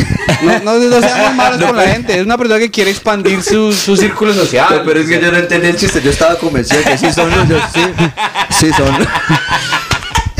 No, 0.43 0.59
no, 0.59 0.79
no 0.79 1.01
seamos 1.01 1.35
malos 1.35 1.61
con 1.63 1.75
la 1.75 1.87
gente. 1.87 2.17
Es 2.17 2.23
una 2.25 2.37
persona 2.37 2.59
que 2.59 2.69
quiere 2.71 2.91
expandir 2.91 3.41
su, 3.43 3.73
su 3.73 3.97
círculo 3.97 4.33
social. 4.33 4.83
Pero 4.85 4.99
es 5.01 5.07
que 5.07 5.19
yo 5.19 5.31
no 5.31 5.37
entendí 5.37 5.67
el 5.67 5.75
chiste, 5.75 6.01
yo 6.01 6.11
estaba 6.11 6.35
convencido 6.35 6.81
que 6.83 6.97
sí 6.97 7.11
son 7.11 7.29
los, 7.29 7.47
yo- 7.49 7.57
sí, 7.73 7.81
sí 8.67 8.71
son. 8.77 8.95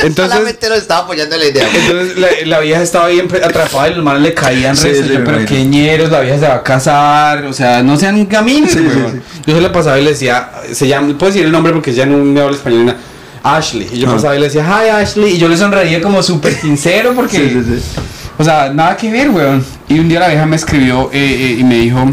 Entonces- 0.02 0.34
Solamente 0.34 0.70
lo 0.70 0.76
estaba 0.76 1.02
apoyando 1.02 1.36
en 1.36 1.42
la 1.42 1.48
idea. 1.48 1.68
Entonces 1.74 2.18
la, 2.18 2.28
la 2.46 2.60
vieja 2.60 2.82
estaba 2.82 3.08
bien 3.08 3.28
atrapada 3.44 3.90
y 3.90 3.96
los 3.96 4.04
manes 4.04 4.22
le 4.22 4.34
caían 4.34 4.76
Sí, 4.78 4.90
sí, 4.94 5.02
Yo, 5.02 5.24
pero 5.26 5.40
imagino. 5.42 5.46
qué 5.48 5.66
ñeros, 5.66 6.10
la 6.12 6.22
vieja 6.22 6.40
se 6.40 6.48
va 6.48 6.56
a 6.56 6.64
casar. 6.64 7.46
O 7.46 7.54
sea, 7.54 7.84
no 7.84 7.98
sean 7.98 8.26
caminos, 8.26 8.72
Sí, 8.72 8.80
sí, 8.80 8.86
weón. 8.86 9.24
sí. 9.34 9.42
Yo 9.48 9.56
se 9.56 9.62
la 9.62 9.72
pasaba 9.72 10.00
y 10.00 10.04
le 10.04 10.12
decía, 10.12 10.50
se 10.72 10.88
llama, 10.88 11.18
puedo 11.18 11.32
decir 11.32 11.46
el 11.46 11.52
nombre 11.52 11.74
porque 11.74 11.92
ella 11.92 12.06
no 12.06 12.18
me 12.18 12.40
habla 12.40 12.56
español. 12.56 12.96
Ashley. 13.44 13.88
Y 13.94 14.00
yo 14.00 14.10
Ah. 14.10 14.16
pasaba 14.16 14.36
y 14.36 14.40
le 14.40 14.46
decía, 14.46 14.64
hi 14.66 14.90
Ashley. 14.90 15.36
Y 15.36 15.38
yo 15.38 15.48
le 15.48 15.58
sonreía 15.58 16.02
como 16.02 16.22
súper 16.24 16.54
sincero 16.54 17.14
porque. 17.16 17.38
Sí, 17.38 17.50
sí, 17.50 17.64
sí. 17.80 18.02
O 18.38 18.44
sea, 18.44 18.70
nada 18.74 18.96
que 18.98 19.12
ver, 19.12 19.30
weón. 19.30 19.66
Y 19.88 20.00
un 20.00 20.08
día 20.10 20.20
la 20.22 20.28
vieja 20.30 20.46
me 20.46 20.56
escribió 20.56 21.10
eh, 21.12 21.18
eh, 21.22 21.58
y 21.60 21.64
me 21.64 21.76
dijo, 21.76 22.10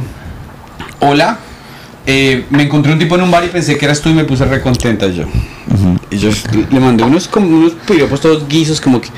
hola, 1.00 1.38
eh, 2.06 2.44
me 2.50 2.62
encontré 2.64 2.92
un 2.92 2.98
tipo 2.98 3.16
en 3.16 3.22
un 3.22 3.30
bar 3.30 3.44
y 3.44 3.48
pensé 3.48 3.76
que 3.76 3.84
eras 3.84 4.00
tú 4.00 4.08
y 4.08 4.14
me 4.14 4.24
puse 4.24 4.44
re 4.44 4.60
contenta 4.60 5.08
yo. 5.08 5.24
Y 6.10 6.18
yo 6.18 6.30
le 6.70 6.78
mandé 6.80 7.02
unos, 7.02 7.26
como 7.26 7.48
unos 7.48 7.72
piropos 7.86 8.20
todos 8.20 8.46
guisos 8.48 8.80
como 8.80 9.00
que 9.00 9.08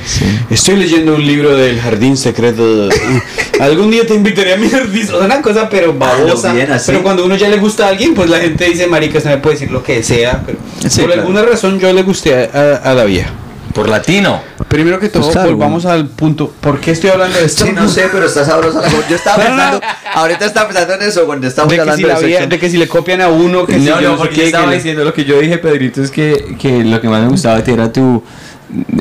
estoy 0.50 0.76
leyendo 0.76 1.14
un 1.14 1.26
libro 1.26 1.54
del 1.56 1.78
jardín 1.80 2.16
secreto. 2.16 2.88
Algún 3.60 3.90
día 3.90 4.06
te 4.06 4.14
invitaré 4.14 4.54
a 4.54 4.56
mi 4.56 4.68
jardín. 4.68 5.04
O 5.04 5.18
sea, 5.18 5.18
una 5.26 5.42
cosa 5.42 5.68
pero 5.68 5.92
babosa. 5.94 6.50
Ah, 6.50 6.54
bien, 6.54 6.72
así. 6.72 6.86
pero 6.86 7.02
cuando 7.02 7.24
uno 7.26 7.36
ya 7.36 7.48
le 7.48 7.58
gusta 7.58 7.86
a 7.86 7.88
alguien, 7.90 8.14
pues 8.14 8.30
la 8.30 8.38
gente 8.38 8.64
dice, 8.64 8.86
marica, 8.86 9.18
usted 9.18 9.30
me 9.30 9.38
puede 9.38 9.56
decir 9.56 9.70
lo 9.70 9.82
que 9.82 10.02
sea. 10.02 10.42
Pero 10.46 10.58
Sí, 10.88 11.00
por 11.00 11.06
claro. 11.10 11.20
alguna 11.22 11.42
razón 11.42 11.78
yo 11.78 11.92
le 11.92 12.02
gusté 12.02 12.34
a, 12.52 12.76
a 12.82 12.94
la 12.94 13.04
vieja. 13.04 13.30
Por 13.78 13.88
latino. 13.88 14.40
Primero 14.66 14.98
que 14.98 15.08
todo, 15.08 15.30
Pues 15.30 15.44
volvamos 15.44 15.86
al 15.86 16.08
punto. 16.08 16.52
¿Por 16.60 16.80
qué 16.80 16.90
estoy 16.90 17.10
hablando 17.10 17.38
de 17.38 17.44
esto? 17.44 17.64
Sí, 17.64 17.70
no 17.72 17.88
sé, 17.88 18.08
pero 18.10 18.26
está 18.26 18.44
sabrosa 18.44 18.80
la 18.80 18.88
Yo 19.08 19.14
estaba 19.14 19.36
pensando, 19.36 19.80
ahorita 20.14 20.46
estaba 20.46 20.66
pensando 20.66 20.94
en 20.94 21.02
eso 21.02 21.26
cuando 21.26 21.46
estábamos 21.46 21.74
de 21.76 21.80
hablando 21.80 21.96
si 21.96 22.02
la 22.12 22.38
de 22.40 22.46
de 22.48 22.58
que 22.58 22.70
si 22.70 22.76
le 22.76 22.88
copian 22.88 23.20
a 23.20 23.28
uno, 23.28 23.64
que 23.66 23.74
si 23.74 23.86
No, 23.86 24.00
yo 24.00 24.10
no, 24.10 24.16
porque 24.16 24.46
estaba 24.46 24.68
que 24.70 24.74
diciendo 24.74 25.04
lo 25.04 25.14
que 25.14 25.24
yo 25.24 25.38
dije, 25.38 25.58
Pedrito, 25.58 26.02
es 26.02 26.10
que, 26.10 26.56
que 26.58 26.82
lo 26.82 27.00
que 27.00 27.08
más 27.08 27.22
me 27.22 27.28
gustaba 27.28 27.54
de 27.58 27.62
ti 27.62 27.70
era 27.70 27.92
tu 27.92 28.20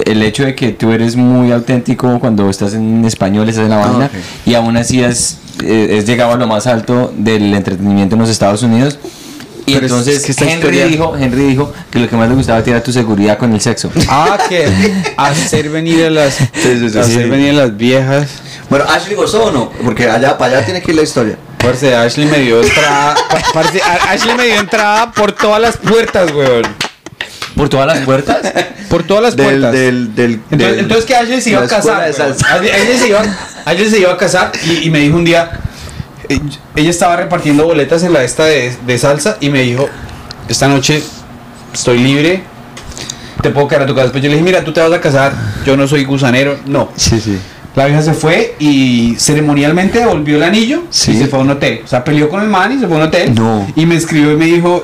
el 0.05 0.21
hecho 0.21 0.45
de 0.45 0.53
que 0.53 0.69
tú 0.73 0.91
eres 0.91 1.15
muy 1.15 1.51
auténtico 1.51 2.19
cuando 2.19 2.47
estás 2.47 2.75
en 2.75 3.03
español, 3.03 3.49
estás 3.49 3.63
en 3.63 3.71
la 3.71 3.81
Ah, 3.83 3.87
banda 3.87 4.05
ok. 4.05 4.11
y 4.45 4.53
aún 4.53 4.77
así 4.77 5.03
has, 5.03 5.39
eh, 5.63 5.97
has 5.97 6.05
llegado 6.05 6.33
a 6.33 6.37
lo 6.37 6.45
más 6.45 6.67
alto 6.67 7.11
del 7.17 7.51
entretenimiento 7.55 8.13
en 8.15 8.21
los 8.21 8.29
Estados 8.29 8.61
Unidos. 8.61 8.99
Y 9.67 9.73
Pero 9.73 9.85
es- 9.85 9.91
entonces 9.91 10.15
es 10.17 10.23
que 10.25 10.31
esta 10.31 10.45
Henry, 10.45 10.55
historia- 10.55 10.85
dijo, 10.87 11.15
Henry 11.19 11.43
dijo 11.43 11.73
que 11.91 11.99
lo 11.99 12.09
que 12.09 12.15
más 12.15 12.29
le 12.29 12.35
gustaba 12.35 12.63
era 12.65 12.81
tu 12.81 12.93
seguridad 12.93 13.37
con 13.37 13.51
el 13.53 13.59
sexo. 13.59 13.91
Ah, 14.07 14.37
que 14.47 14.65
hacer 15.17 15.69
venir 15.69 16.05
a 16.05 16.09
las, 16.09 16.35
sí, 16.35 16.49
sí. 16.53 16.85
hacer 16.97 17.23
Sí. 17.23 17.29
venir 17.29 17.49
a 17.49 17.53
las 17.65 17.75
viejas. 17.77 18.27
Bueno, 18.69 18.85
Ashley 18.89 19.15
gozó 19.15 19.43
o 19.45 19.51
no? 19.51 19.69
Porque 19.83 20.09
allá, 20.09 20.37
para 20.37 20.55
allá 20.57 20.65
tiene 20.65 20.81
que 20.81 20.91
ir 20.91 20.95
la 20.97 21.03
historia. 21.03 21.35
Parce, 21.57 21.93
Ashley 21.93 22.27
me 22.27 22.39
dio 22.39 22.61
entrada. 22.63 23.15
parce, 23.53 23.81
Ashley 24.09 24.35
me 24.37 24.45
dio 24.45 24.55
entrada 24.55 25.11
por 25.11 25.33
todas 25.33 25.61
las 25.61 25.75
puertas, 25.75 26.31
weón. 26.31 26.63
¿Por 27.55 27.67
todas 27.67 27.87
las 27.87 27.99
puertas? 28.05 28.37
Por 28.89 29.03
todas 29.03 29.21
las 29.23 29.35
Del, 29.35 29.45
puertas. 29.47 29.71
del, 29.73 30.15
del, 30.15 30.31
entonces, 30.49 30.57
del- 30.71 30.79
entonces 30.79 31.05
que 31.05 31.15
Ashley 31.15 31.41
se 31.41 31.49
iba 31.49 31.63
a 31.63 31.67
casar. 31.67 32.03
Ashley, 32.03 32.69
Ashley 32.71 32.97
se 32.97 33.07
iba, 33.09 33.21
Ashley 33.65 33.89
se 33.89 33.99
iba 33.99 34.13
a 34.13 34.17
casar 34.17 34.51
y, 34.63 34.87
y 34.87 34.89
me 34.89 34.99
dijo 34.99 35.17
un 35.17 35.25
día. 35.25 35.51
Ella 36.75 36.89
estaba 36.89 37.15
repartiendo 37.15 37.65
boletas 37.65 38.03
en 38.03 38.13
la 38.13 38.23
esta 38.23 38.45
de, 38.45 38.75
de 38.85 38.97
salsa 38.97 39.37
y 39.39 39.49
me 39.49 39.61
dijo: 39.61 39.87
Esta 40.47 40.67
noche 40.67 41.01
estoy 41.73 41.99
libre. 41.99 42.43
Te 43.41 43.49
puedo 43.51 43.67
quedar 43.67 43.83
a 43.83 43.85
tu 43.85 43.93
casa. 43.93 44.05
Después 44.05 44.23
yo 44.23 44.29
le 44.29 44.35
dije: 44.35 44.43
Mira, 44.45 44.63
tú 44.63 44.71
te 44.73 44.81
vas 44.81 44.91
a 44.91 44.99
casar. 45.01 45.33
Yo 45.65 45.77
no 45.77 45.87
soy 45.87 46.03
gusanero. 46.05 46.57
No. 46.65 46.89
Sí, 46.95 47.19
sí. 47.19 47.37
La 47.75 47.85
vieja 47.85 48.01
se 48.01 48.13
fue 48.13 48.55
y 48.57 49.15
ceremonialmente 49.19 49.99
devolvió 49.99 50.37
el 50.37 50.43
anillo 50.43 50.83
Sí. 50.89 51.11
y 51.11 51.17
se 51.17 51.27
fue 51.27 51.37
a 51.37 51.41
un 51.43 51.51
hotel. 51.51 51.81
O 51.85 51.87
sea, 51.87 52.03
peleó 52.03 52.27
con 52.27 52.41
el 52.41 52.47
man 52.49 52.71
y 52.71 52.79
se 52.79 52.87
fue 52.87 52.95
a 52.95 52.99
un 53.01 53.05
hotel. 53.05 53.35
No. 53.35 53.67
Y 53.75 53.85
me 53.85 53.95
escribió 53.95 54.31
y 54.31 54.35
me 54.35 54.45
dijo, 54.45 54.83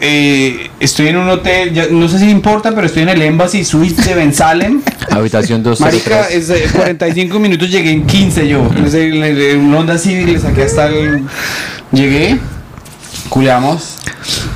eh, 0.00 0.70
estoy 0.80 1.08
en 1.08 1.16
un 1.18 1.28
hotel, 1.28 1.72
ya- 1.72 1.86
no 1.90 2.08
sé 2.08 2.18
si 2.18 2.28
importa, 2.30 2.72
pero 2.74 2.86
estoy 2.86 3.02
en 3.02 3.08
el 3.10 3.22
Embassy 3.22 3.64
Suite 3.64 4.02
de 4.02 4.14
Ben 4.14 4.32
Salem. 4.34 4.80
Habitación 5.10 5.62
2 5.62 5.80
Marica, 5.80 6.28
es 6.28 6.48
de 6.48 6.60
45 6.62 7.38
minutos, 7.38 7.70
llegué 7.70 7.90
en 7.90 8.06
15 8.06 8.48
yo. 8.48 8.68
En 8.76 8.84
ese- 8.86 9.08
en 9.08 9.22
el- 9.24 9.40
en 9.40 9.60
un 9.60 9.74
Honda 9.74 9.98
Civic 9.98 10.28
le 10.28 10.38
saqué 10.38 10.62
hasta 10.64 10.86
el... 10.86 11.22
Llegué, 11.92 12.38
culiamos. 13.28 13.94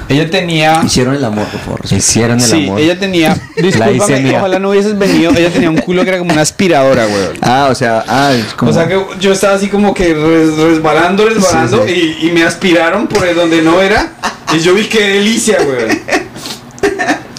Ella 0.09 0.29
tenía... 0.29 0.83
Hicieron 0.85 1.15
el 1.15 1.25
amor, 1.25 1.47
por 1.47 1.61
favor. 1.61 1.81
Hicieron 1.91 2.39
el 2.39 2.45
Sí, 2.45 2.65
amor. 2.65 2.79
ella 2.81 2.99
tenía... 2.99 3.35
hice 3.57 3.63
Discúlpame, 3.63 4.37
ojalá 4.37 4.59
no 4.59 4.71
hubieses 4.71 4.99
venido. 4.99 5.33
Ella 5.35 5.51
tenía 5.51 5.71
un 5.71 5.79
culo 5.79 6.03
que 6.03 6.11
era 6.11 6.19
como 6.19 6.33
una 6.33 6.43
aspiradora, 6.43 7.07
weón. 7.07 7.39
Ah, 7.41 7.69
o 7.71 7.75
sea, 7.75 8.05
ah, 8.07 8.33
es 8.35 8.53
como... 8.55 8.71
O 8.71 8.75
sea 8.75 8.87
que 8.87 9.01
yo 9.21 9.33
estaba 9.33 9.55
así 9.55 9.69
como 9.69 9.95
que 9.95 10.13
res- 10.13 10.57
resbalando, 10.59 11.27
resbalando 11.27 11.85
Sí, 11.87 12.17
Y, 12.21 12.27
y 12.29 12.33
me 12.33 12.43
aspiraron 12.45 13.07
por 13.07 13.27
el 13.27 13.35
donde 13.35 13.63
no 13.63 13.81
era. 13.81 14.11
Y 14.55 14.59
yo 14.61 14.75
vi 14.75 14.85
qué 14.87 15.01
delicia, 15.15 15.59
weón. 15.67 15.99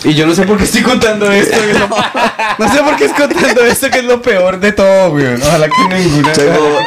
Y 0.05 0.13
yo 0.15 0.25
no 0.27 0.35
sé 0.35 0.43
por 0.43 0.57
qué 0.57 0.65
estoy 0.65 0.81
contando 0.81 1.31
esto. 1.31 1.57
que 1.61 1.71
es 1.71 1.79
lo- 1.79 1.87
no 1.87 2.73
sé 2.73 2.83
por 2.83 2.95
qué 2.97 3.05
estoy 3.05 3.27
contando 3.27 3.61
esto 3.65 3.89
que 3.89 3.99
es 3.99 4.05
lo 4.05 4.21
peor 4.21 4.59
de 4.59 4.71
todo, 4.73 5.11
weón. 5.11 5.41
Ojalá 5.41 5.67
que 5.69 5.95
ninguna. 5.95 6.33
Tengo- 6.33 6.77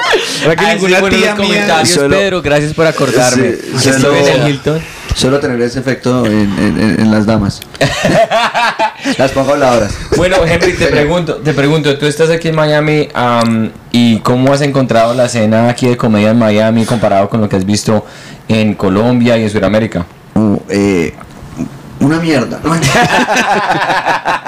Ojalá 0.40 0.56
que 0.56 0.66
Ah, 0.66 0.74
ninguna 0.74 0.98
tía 1.08 1.18
mía. 1.18 1.34
comentarios, 1.36 1.88
Solo- 1.94 2.16
Pedro, 2.16 2.42
gracias 2.42 2.74
por 2.74 2.86
acordarme. 2.86 3.52
Sí, 3.78 3.90
Que 3.90 3.92
solo- 4.00 4.46
Hilton. 4.48 4.82
Suelo 5.16 5.40
tener 5.40 5.58
ese 5.62 5.78
efecto 5.80 6.26
en, 6.26 6.52
en- 7.00 7.10
las 7.10 7.24
damas. 7.24 7.60
las 9.18 9.30
pongo 9.30 9.52
habladoras. 9.52 9.90
Bueno, 10.14 10.36
Henry, 10.44 10.74
te 10.74 10.86
pregunto, 10.88 11.36
te 11.36 11.54
pregunto, 11.54 11.96
tú 11.96 12.04
estás 12.04 12.28
aquí 12.28 12.48
en 12.48 12.54
Miami 12.54 13.08
am, 13.14 13.70
y 13.92 14.18
cómo 14.18 14.52
has 14.52 14.60
encontrado 14.60 15.14
la 15.14 15.24
escena 15.24 15.70
aquí 15.70 15.86
de 15.88 15.96
comedia 15.96 16.32
en 16.32 16.38
Miami 16.38 16.84
comparado 16.84 17.30
con 17.30 17.40
lo 17.40 17.48
que 17.48 17.56
has 17.56 17.64
visto 17.64 18.04
en 18.46 18.74
Colombia 18.74 19.38
y 19.38 19.44
en 19.44 19.50
Sudamérica. 19.50 20.04
Uh, 20.34 20.58
eh, 20.68 21.14
una 22.00 22.18
mierda. 22.18 22.60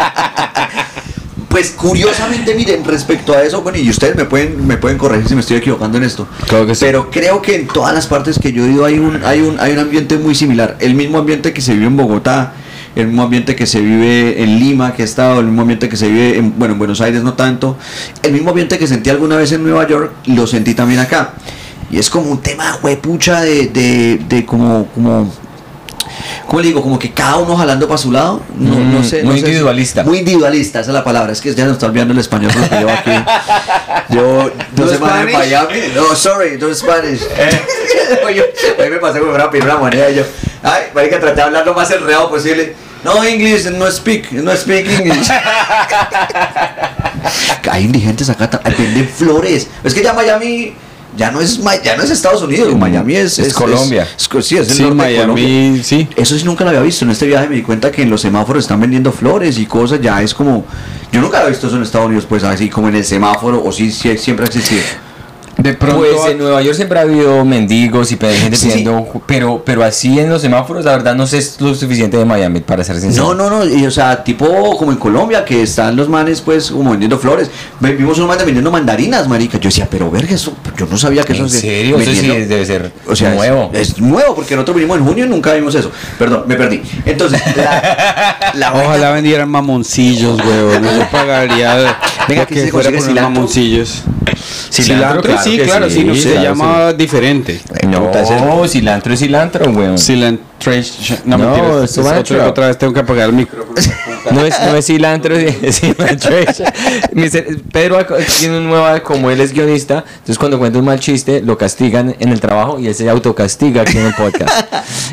Pues 1.58 1.72
curiosamente, 1.72 2.54
miren, 2.54 2.84
respecto 2.84 3.32
a 3.32 3.42
eso, 3.42 3.62
bueno, 3.62 3.78
y 3.78 3.90
ustedes 3.90 4.14
me 4.14 4.26
pueden, 4.26 4.64
me 4.64 4.76
pueden 4.76 4.96
corregir 4.96 5.26
si 5.26 5.34
me 5.34 5.40
estoy 5.40 5.56
equivocando 5.56 5.98
en 5.98 6.04
esto. 6.04 6.28
Claro 6.46 6.68
que 6.68 6.76
sí. 6.76 6.84
Pero 6.84 7.10
creo 7.10 7.42
que 7.42 7.56
en 7.56 7.66
todas 7.66 7.92
las 7.92 8.06
partes 8.06 8.38
que 8.38 8.52
yo 8.52 8.64
he 8.64 8.70
ido 8.70 8.84
hay 8.84 9.00
un, 9.00 9.24
hay 9.24 9.40
un, 9.40 9.58
hay 9.58 9.72
un 9.72 9.80
ambiente 9.80 10.18
muy 10.18 10.36
similar. 10.36 10.76
El 10.78 10.94
mismo 10.94 11.18
ambiente 11.18 11.52
que 11.52 11.60
se 11.60 11.74
vive 11.74 11.86
en 11.86 11.96
Bogotá, 11.96 12.52
el 12.94 13.08
mismo 13.08 13.24
ambiente 13.24 13.56
que 13.56 13.66
se 13.66 13.80
vive 13.80 14.40
en 14.40 14.60
Lima, 14.60 14.94
que 14.94 15.02
he 15.02 15.04
estado, 15.04 15.40
el 15.40 15.46
mismo 15.46 15.62
ambiente 15.62 15.88
que 15.88 15.96
se 15.96 16.06
vive 16.06 16.38
en, 16.38 16.56
bueno, 16.56 16.74
en 16.74 16.78
Buenos 16.78 17.00
Aires 17.00 17.24
no 17.24 17.34
tanto. 17.34 17.76
El 18.22 18.34
mismo 18.34 18.50
ambiente 18.50 18.78
que 18.78 18.86
sentí 18.86 19.10
alguna 19.10 19.34
vez 19.34 19.50
en 19.50 19.64
Nueva 19.64 19.84
York, 19.88 20.12
lo 20.26 20.46
sentí 20.46 20.74
también 20.74 21.00
acá. 21.00 21.34
Y 21.90 21.98
es 21.98 22.08
como 22.08 22.30
un 22.30 22.40
tema 22.40 22.78
huepucha 22.80 23.40
de, 23.40 23.66
de, 23.66 24.20
de 24.28 24.46
como, 24.46 24.86
como, 24.94 25.28
¿cómo 26.46 26.60
le 26.60 26.68
digo? 26.68 26.82
Como 26.82 26.98
que 26.98 27.10
cada 27.12 27.36
uno 27.36 27.56
jalando 27.56 27.86
para 27.88 27.98
su 27.98 28.10
lado. 28.12 28.40
No, 28.56 28.74
Mm, 28.76 28.92
no 28.94 29.02
sé. 29.04 29.22
muy 29.22 29.26
no 29.26 29.32
sé 29.34 29.38
individualista. 29.40 30.02
muy 30.04 30.18
individualista, 30.18 30.80
esa 30.80 30.90
es 30.90 30.94
la 30.94 31.04
palabra. 31.04 31.32
Es 31.32 31.40
que 31.40 31.54
ya 31.54 31.64
no 31.66 31.72
está 31.72 31.86
olvidando 31.86 32.12
el 32.14 32.20
español 32.20 32.50
que 32.52 32.76
llevo 32.76 32.90
aquí. 32.90 33.10
Yo, 34.10 34.50
¿No 34.76 34.84
dos 34.84 34.90
semanas 34.92 35.26
en? 35.26 35.32
Miami. 35.32 35.80
No, 35.94 36.14
sorry, 36.14 36.58
no 36.58 36.72
Spanish. 36.74 37.20
Oye, 38.26 38.44
hoy 38.78 38.90
me 38.90 38.96
pasé 38.98 39.20
como 39.20 39.32
pedir 39.50 39.64
una 39.64 39.76
moneda 39.76 40.10
y 40.10 40.16
yo, 40.16 40.22
ay, 40.62 40.84
marica, 40.94 41.18
traté 41.20 41.36
de 41.36 41.42
hablar 41.42 41.66
lo 41.66 41.74
más 41.74 41.90
enredado 41.90 42.30
posible. 42.30 42.74
No, 43.04 43.22
English, 43.22 43.66
no 43.70 43.88
speak, 43.90 44.32
no 44.32 44.56
speak 44.56 44.86
English. 44.88 45.28
Hay 47.70 47.84
indigentes 47.84 48.28
acá, 48.30 48.48
venden 48.76 49.08
flores. 49.08 49.68
Es 49.84 49.94
que 49.94 50.02
ya 50.02 50.12
Miami 50.12 50.74
ya 51.18 51.30
no 51.30 51.40
es, 51.40 51.60
ya 51.84 51.96
no 51.96 52.02
es 52.02 52.10
Estados 52.10 52.40
Unidos, 52.42 52.74
Miami 52.76 53.16
es, 53.16 53.38
Es 53.38 53.52
Colombia. 53.52 54.04
es- 54.16 54.46
sí, 54.46 54.56
es 54.56 54.68
el 54.70 54.74
Sí, 54.76 54.82
norte 54.84 55.04
de 55.04 55.16
Colombia. 55.20 55.44
Miami, 55.44 55.82
sí. 55.82 56.08
Eso 56.16 56.38
sí 56.38 56.44
nunca 56.44 56.64
lo 56.64 56.70
había 56.70 56.80
visto. 56.82 57.04
En 57.04 57.10
este 57.10 57.26
viaje 57.26 57.48
me 57.48 57.56
di 57.56 57.62
cuenta 57.62 57.90
que 57.90 58.02
en 58.02 58.08
los 58.10 58.20
semáforos 58.22 58.64
están 58.64 58.80
vendiendo 58.80 59.12
flores 59.12 59.58
y 59.58 59.66
cosas. 59.66 60.00
Ya 60.00 60.22
es 60.22 60.32
como. 60.32 60.64
Yo 61.12 61.20
nunca 61.20 61.38
había 61.38 61.50
visto 61.50 61.66
eso 61.66 61.76
en 61.76 61.82
Estados 61.82 62.06
Unidos, 62.06 62.24
pues 62.28 62.44
así 62.44 62.70
como 62.70 62.88
en 62.88 62.94
el 62.96 63.04
semáforo, 63.04 63.62
o 63.62 63.72
sí, 63.72 63.90
sí 63.92 64.16
siempre 64.16 64.44
ha 64.46 64.48
existido. 64.48 64.82
De 65.58 65.74
pronto. 65.74 65.98
Pues 65.98 66.30
en 66.32 66.38
Nueva 66.38 66.62
York 66.62 66.76
siempre 66.76 66.98
ha 67.00 67.02
habido 67.02 67.44
mendigos 67.44 68.12
y 68.12 68.16
gente 68.16 68.56
Sí. 68.56 68.68
pidiendo, 68.68 69.22
pero, 69.26 69.60
pero 69.66 69.82
así 69.82 70.18
en 70.20 70.30
los 70.30 70.40
semáforos, 70.40 70.84
la 70.84 70.92
verdad 70.92 71.16
no 71.16 71.26
sé 71.26 71.44
lo 71.58 71.74
suficiente 71.74 72.16
de 72.16 72.24
Miami 72.24 72.60
para 72.60 72.84
ser 72.84 73.00
sincero. 73.00 73.34
No, 73.34 73.50
no, 73.50 73.64
no. 73.64 73.64
Y, 73.68 73.84
o 73.84 73.90
sea, 73.90 74.22
tipo 74.22 74.46
como 74.78 74.92
en 74.92 74.98
Colombia, 74.98 75.44
que 75.44 75.62
están 75.62 75.96
los 75.96 76.08
manes, 76.08 76.40
pues, 76.42 76.70
como 76.70 76.90
vendiendo 76.92 77.18
flores. 77.18 77.50
Vimos 77.80 78.16
unos 78.18 78.28
manes 78.28 78.44
vendiendo 78.44 78.70
mandarinas, 78.70 79.26
marica. 79.28 79.58
Yo 79.58 79.68
decía, 79.68 79.88
pero 79.90 80.08
verga, 80.10 80.32
eso. 80.34 80.52
Yo 80.76 80.86
no 80.88 80.96
sabía 80.96 81.24
que 81.24 81.32
eso 81.32 81.42
¿En 81.42 81.50
se- 81.50 81.60
serio? 81.60 81.98
Eso 81.98 82.12
sí 82.12 82.28
debe 82.28 82.64
ser 82.64 82.92
O 83.08 83.16
sea, 83.16 83.34
nuevo. 83.34 83.70
Es, 83.74 83.98
nuevo, 84.00 84.36
porque 84.36 84.54
nosotros 84.54 84.76
vinimos 84.76 84.98
en 84.98 85.04
junio 85.04 85.24
y 85.26 85.28
nunca 85.28 85.54
vimos 85.54 85.74
eso. 85.74 85.90
Perdón, 86.18 86.44
me 86.46 86.54
perdí. 86.54 86.82
Entonces, 87.04 87.42
la, 87.56 88.52
la 88.54 88.70
vaina- 88.70 88.86
Ojalá 88.88 89.10
vendieran 89.10 89.48
mamoncillos, 89.48 90.38
weón. 90.44 90.84
Yo 90.84 91.10
pagaría 91.10 91.96
Venga, 92.28 92.46
que 92.46 92.54
que 92.54 92.60
se 92.66 92.70
fuera 92.70 92.90
por 92.90 93.02
unos 93.02 93.14
mamoncillos. 93.22 94.02
Cilantro, 94.70 94.82
Cilantro, 94.94 95.22
claro. 95.22 95.42
Sí, 95.50 95.58
claro, 95.58 95.90
sí, 95.90 96.04
no, 96.04 96.14
se 96.14 96.30
claro, 96.32 96.42
llama 96.42 96.92
diferente. 96.92 97.60
No, 97.86 98.10
ese- 98.10 98.68
cilantro 98.68 99.12
es 99.14 99.20
cilantro, 99.20 99.70
weón. 99.70 99.98
Cilantro. 99.98 100.46
No, 101.24 101.38
No, 101.38 101.44
mentira, 101.44 101.84
es 101.84 101.92
cilantro. 101.92 102.20
otra, 102.36 102.48
otra 102.48 102.66
vez 102.66 102.78
tengo 102.78 102.92
que 102.92 103.00
apagar 103.00 103.28
el 103.28 103.34
micrófono. 103.34 103.74
No 104.32 104.44
es, 104.44 104.54
no 104.60 104.76
es 104.76 104.84
cilantro, 104.84 105.34
es 105.62 105.80
cilantro. 105.80 106.36
Pedro 107.72 107.98
tiene 108.38 108.58
un 108.58 108.66
nuevo, 108.66 109.02
como 109.02 109.30
él 109.30 109.40
es 109.40 109.52
guionista, 109.52 110.04
entonces 110.06 110.38
cuando 110.38 110.58
cuenta 110.58 110.78
un 110.78 110.84
mal 110.84 111.00
chiste, 111.00 111.40
lo 111.40 111.56
castigan 111.56 112.14
en 112.18 112.28
el 112.30 112.40
trabajo 112.40 112.78
y 112.78 112.88
él 112.88 112.94
se 112.94 113.08
autocastiga 113.08 113.82
aquí 113.82 113.96
en 113.98 114.06
el 114.06 114.14
podcast. 114.14 114.50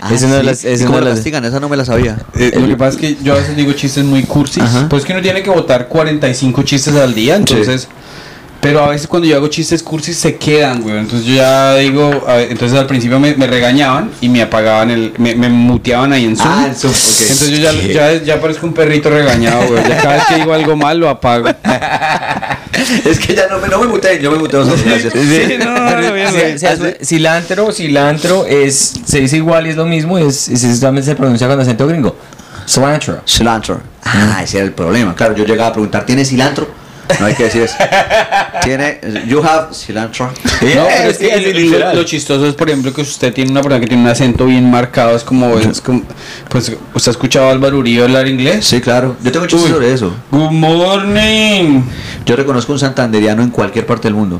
Ah, 0.02 0.10
es 0.14 0.24
una 0.24 0.36
de 0.36 0.40
sí. 0.42 0.46
las... 0.48 0.66
Es 0.66 0.82
¿Y 0.82 0.86
cómo 0.86 1.00
lo 1.00 1.06
las 1.06 1.16
castigan? 1.16 1.46
Esa 1.46 1.60
no 1.60 1.70
me 1.70 1.78
la 1.78 1.86
sabía. 1.86 2.18
Eh, 2.38 2.52
lo 2.56 2.68
que 2.68 2.76
pasa 2.76 2.96
es 2.96 2.98
que 2.98 3.18
yo 3.24 3.34
a 3.34 3.38
veces 3.38 3.56
digo 3.56 3.72
chistes 3.74 4.04
muy 4.04 4.24
cursis. 4.24 4.64
Ajá. 4.64 4.90
Pues 4.90 5.06
que 5.06 5.14
uno 5.14 5.22
tiene 5.22 5.42
que 5.44 5.50
votar 5.50 5.88
45 5.88 6.64
chistes 6.64 6.94
al 6.96 7.14
día, 7.14 7.36
entonces. 7.36 7.88
Pero 8.66 8.84
a 8.84 8.90
veces 8.90 9.08
cuando 9.08 9.28
yo 9.28 9.36
hago 9.36 9.48
chistes 9.48 9.84
cursis 9.84 10.18
se 10.18 10.36
quedan, 10.38 10.82
güey. 10.82 10.98
Entonces 10.98 11.28
yo 11.28 11.36
ya 11.36 11.76
digo, 11.76 12.26
a 12.28 12.34
ver, 12.36 12.52
entonces 12.52 12.78
al 12.78 12.88
principio 12.88 13.20
me, 13.20 13.36
me 13.36 13.48
regañaban 13.48 14.12
y 14.22 14.30
me 14.30 14.42
apagaban 14.42 14.90
el, 14.92 15.14
me, 15.18 15.36
me 15.36 15.50
muteaban 15.50 16.12
ahí 16.14 16.26
en 16.26 16.36
Zoom. 16.36 16.50
Ah, 16.52 16.66
en 16.68 16.76
Zoom, 16.76 16.92
ok. 16.92 17.22
Entonces 17.22 17.50
yo 17.52 17.58
ya, 17.58 17.72
ya, 17.94 18.24
ya 18.24 18.42
parezco 18.42 18.66
un 18.66 18.74
perrito 18.74 19.10
regañado, 19.10 19.68
güey. 19.68 19.84
Ya 19.88 19.98
cada 20.02 20.16
vez 20.16 20.26
que 20.28 20.36
digo 20.36 20.54
algo 20.54 20.76
mal 20.76 20.98
lo 20.98 21.10
apago. 21.10 21.48
es 23.06 23.20
que 23.20 23.36
ya 23.36 23.48
no 23.48 23.60
me, 23.60 23.68
no 23.68 23.80
me 23.80 23.88
muteen, 23.88 24.20
yo 24.22 24.32
me 24.32 24.38
muteo 24.38 24.66
solo, 24.66 24.82
gracias. 24.86 25.14
Sí, 25.14 25.56
no, 25.60 25.74
no, 26.02 26.14
bien, 26.14 26.28
o 26.28 26.32
sea, 26.32 26.78
cilantro, 27.04 27.72
cilantro 27.72 28.46
es 28.46 28.94
se 29.06 29.20
dice 29.22 29.38
igual 29.38 29.68
y 29.68 29.70
es 29.72 29.76
lo 29.76 29.86
mismo, 29.86 30.18
es, 30.18 30.50
es, 30.50 30.64
es- 30.64 30.80
solamente 30.80 31.10
se 31.10 31.16
pronuncia 31.16 31.48
con 31.48 31.60
acento 31.60 31.88
gringo. 31.88 32.16
Cilantro. 32.68 33.22
Cilantro. 33.28 33.80
Ah, 34.04 34.42
ese 34.44 34.58
era 34.58 34.66
el 34.66 34.74
problema. 34.74 35.14
Claro, 35.16 35.36
yo 35.36 35.46
llegaba 35.46 35.70
a 35.70 35.74
preguntar, 35.74 36.06
¿tiene 36.06 36.26
cilantro? 36.26 36.68
No 37.20 37.26
hay 37.28 37.34
que 37.36 37.44
decir 37.44 37.62
eso. 37.64 37.76
¿Tiene, 38.64 39.00
you 39.28 39.44
have 39.44 39.74
cilantro? 39.74 40.28
No, 40.28 40.34
pero 40.62 41.10
es 41.10 41.18
que 41.18 41.28
es 41.34 41.44
lo- 41.44 41.52
literal. 41.60 41.96
lo, 41.96 42.02
lo 42.02 42.08
chistoso 42.08 42.48
es, 42.48 42.56
por 42.56 42.68
ejemplo, 42.70 42.94
que 42.94 43.02
usted 43.02 43.34
tiene 43.34 43.52
una 43.52 43.62
persona 43.62 43.80
que 43.80 43.88
tiene 43.88 44.04
un 44.04 44.10
acento 44.10 44.46
bien 44.46 44.70
marcado. 44.70 45.16
Es 45.16 45.24
como, 45.24 45.58
es 45.60 45.82
como 45.82 46.04
pues, 46.50 46.72
¿usted 46.94 47.10
ha 47.10 47.12
escuchado 47.12 47.48
a 47.48 47.52
Álvaro 47.52 47.78
Uribe 47.80 48.04
hablar 48.04 48.28
inglés? 48.28 48.66
Sí, 48.66 48.82
claro. 48.82 49.16
Yo 49.24 49.32
tengo 49.32 49.46
chistes 49.48 49.72
sobre 49.72 49.92
eso. 49.94 50.14
Good 50.32 50.52
morning. 50.52 51.82
Yo 52.26 52.36
reconozco 52.36 52.74
un 52.74 52.80
santanderiano 52.80 53.44
en 53.44 53.50
cualquier 53.50 53.86
parte 53.86 54.08
del 54.08 54.16
mundo. 54.16 54.40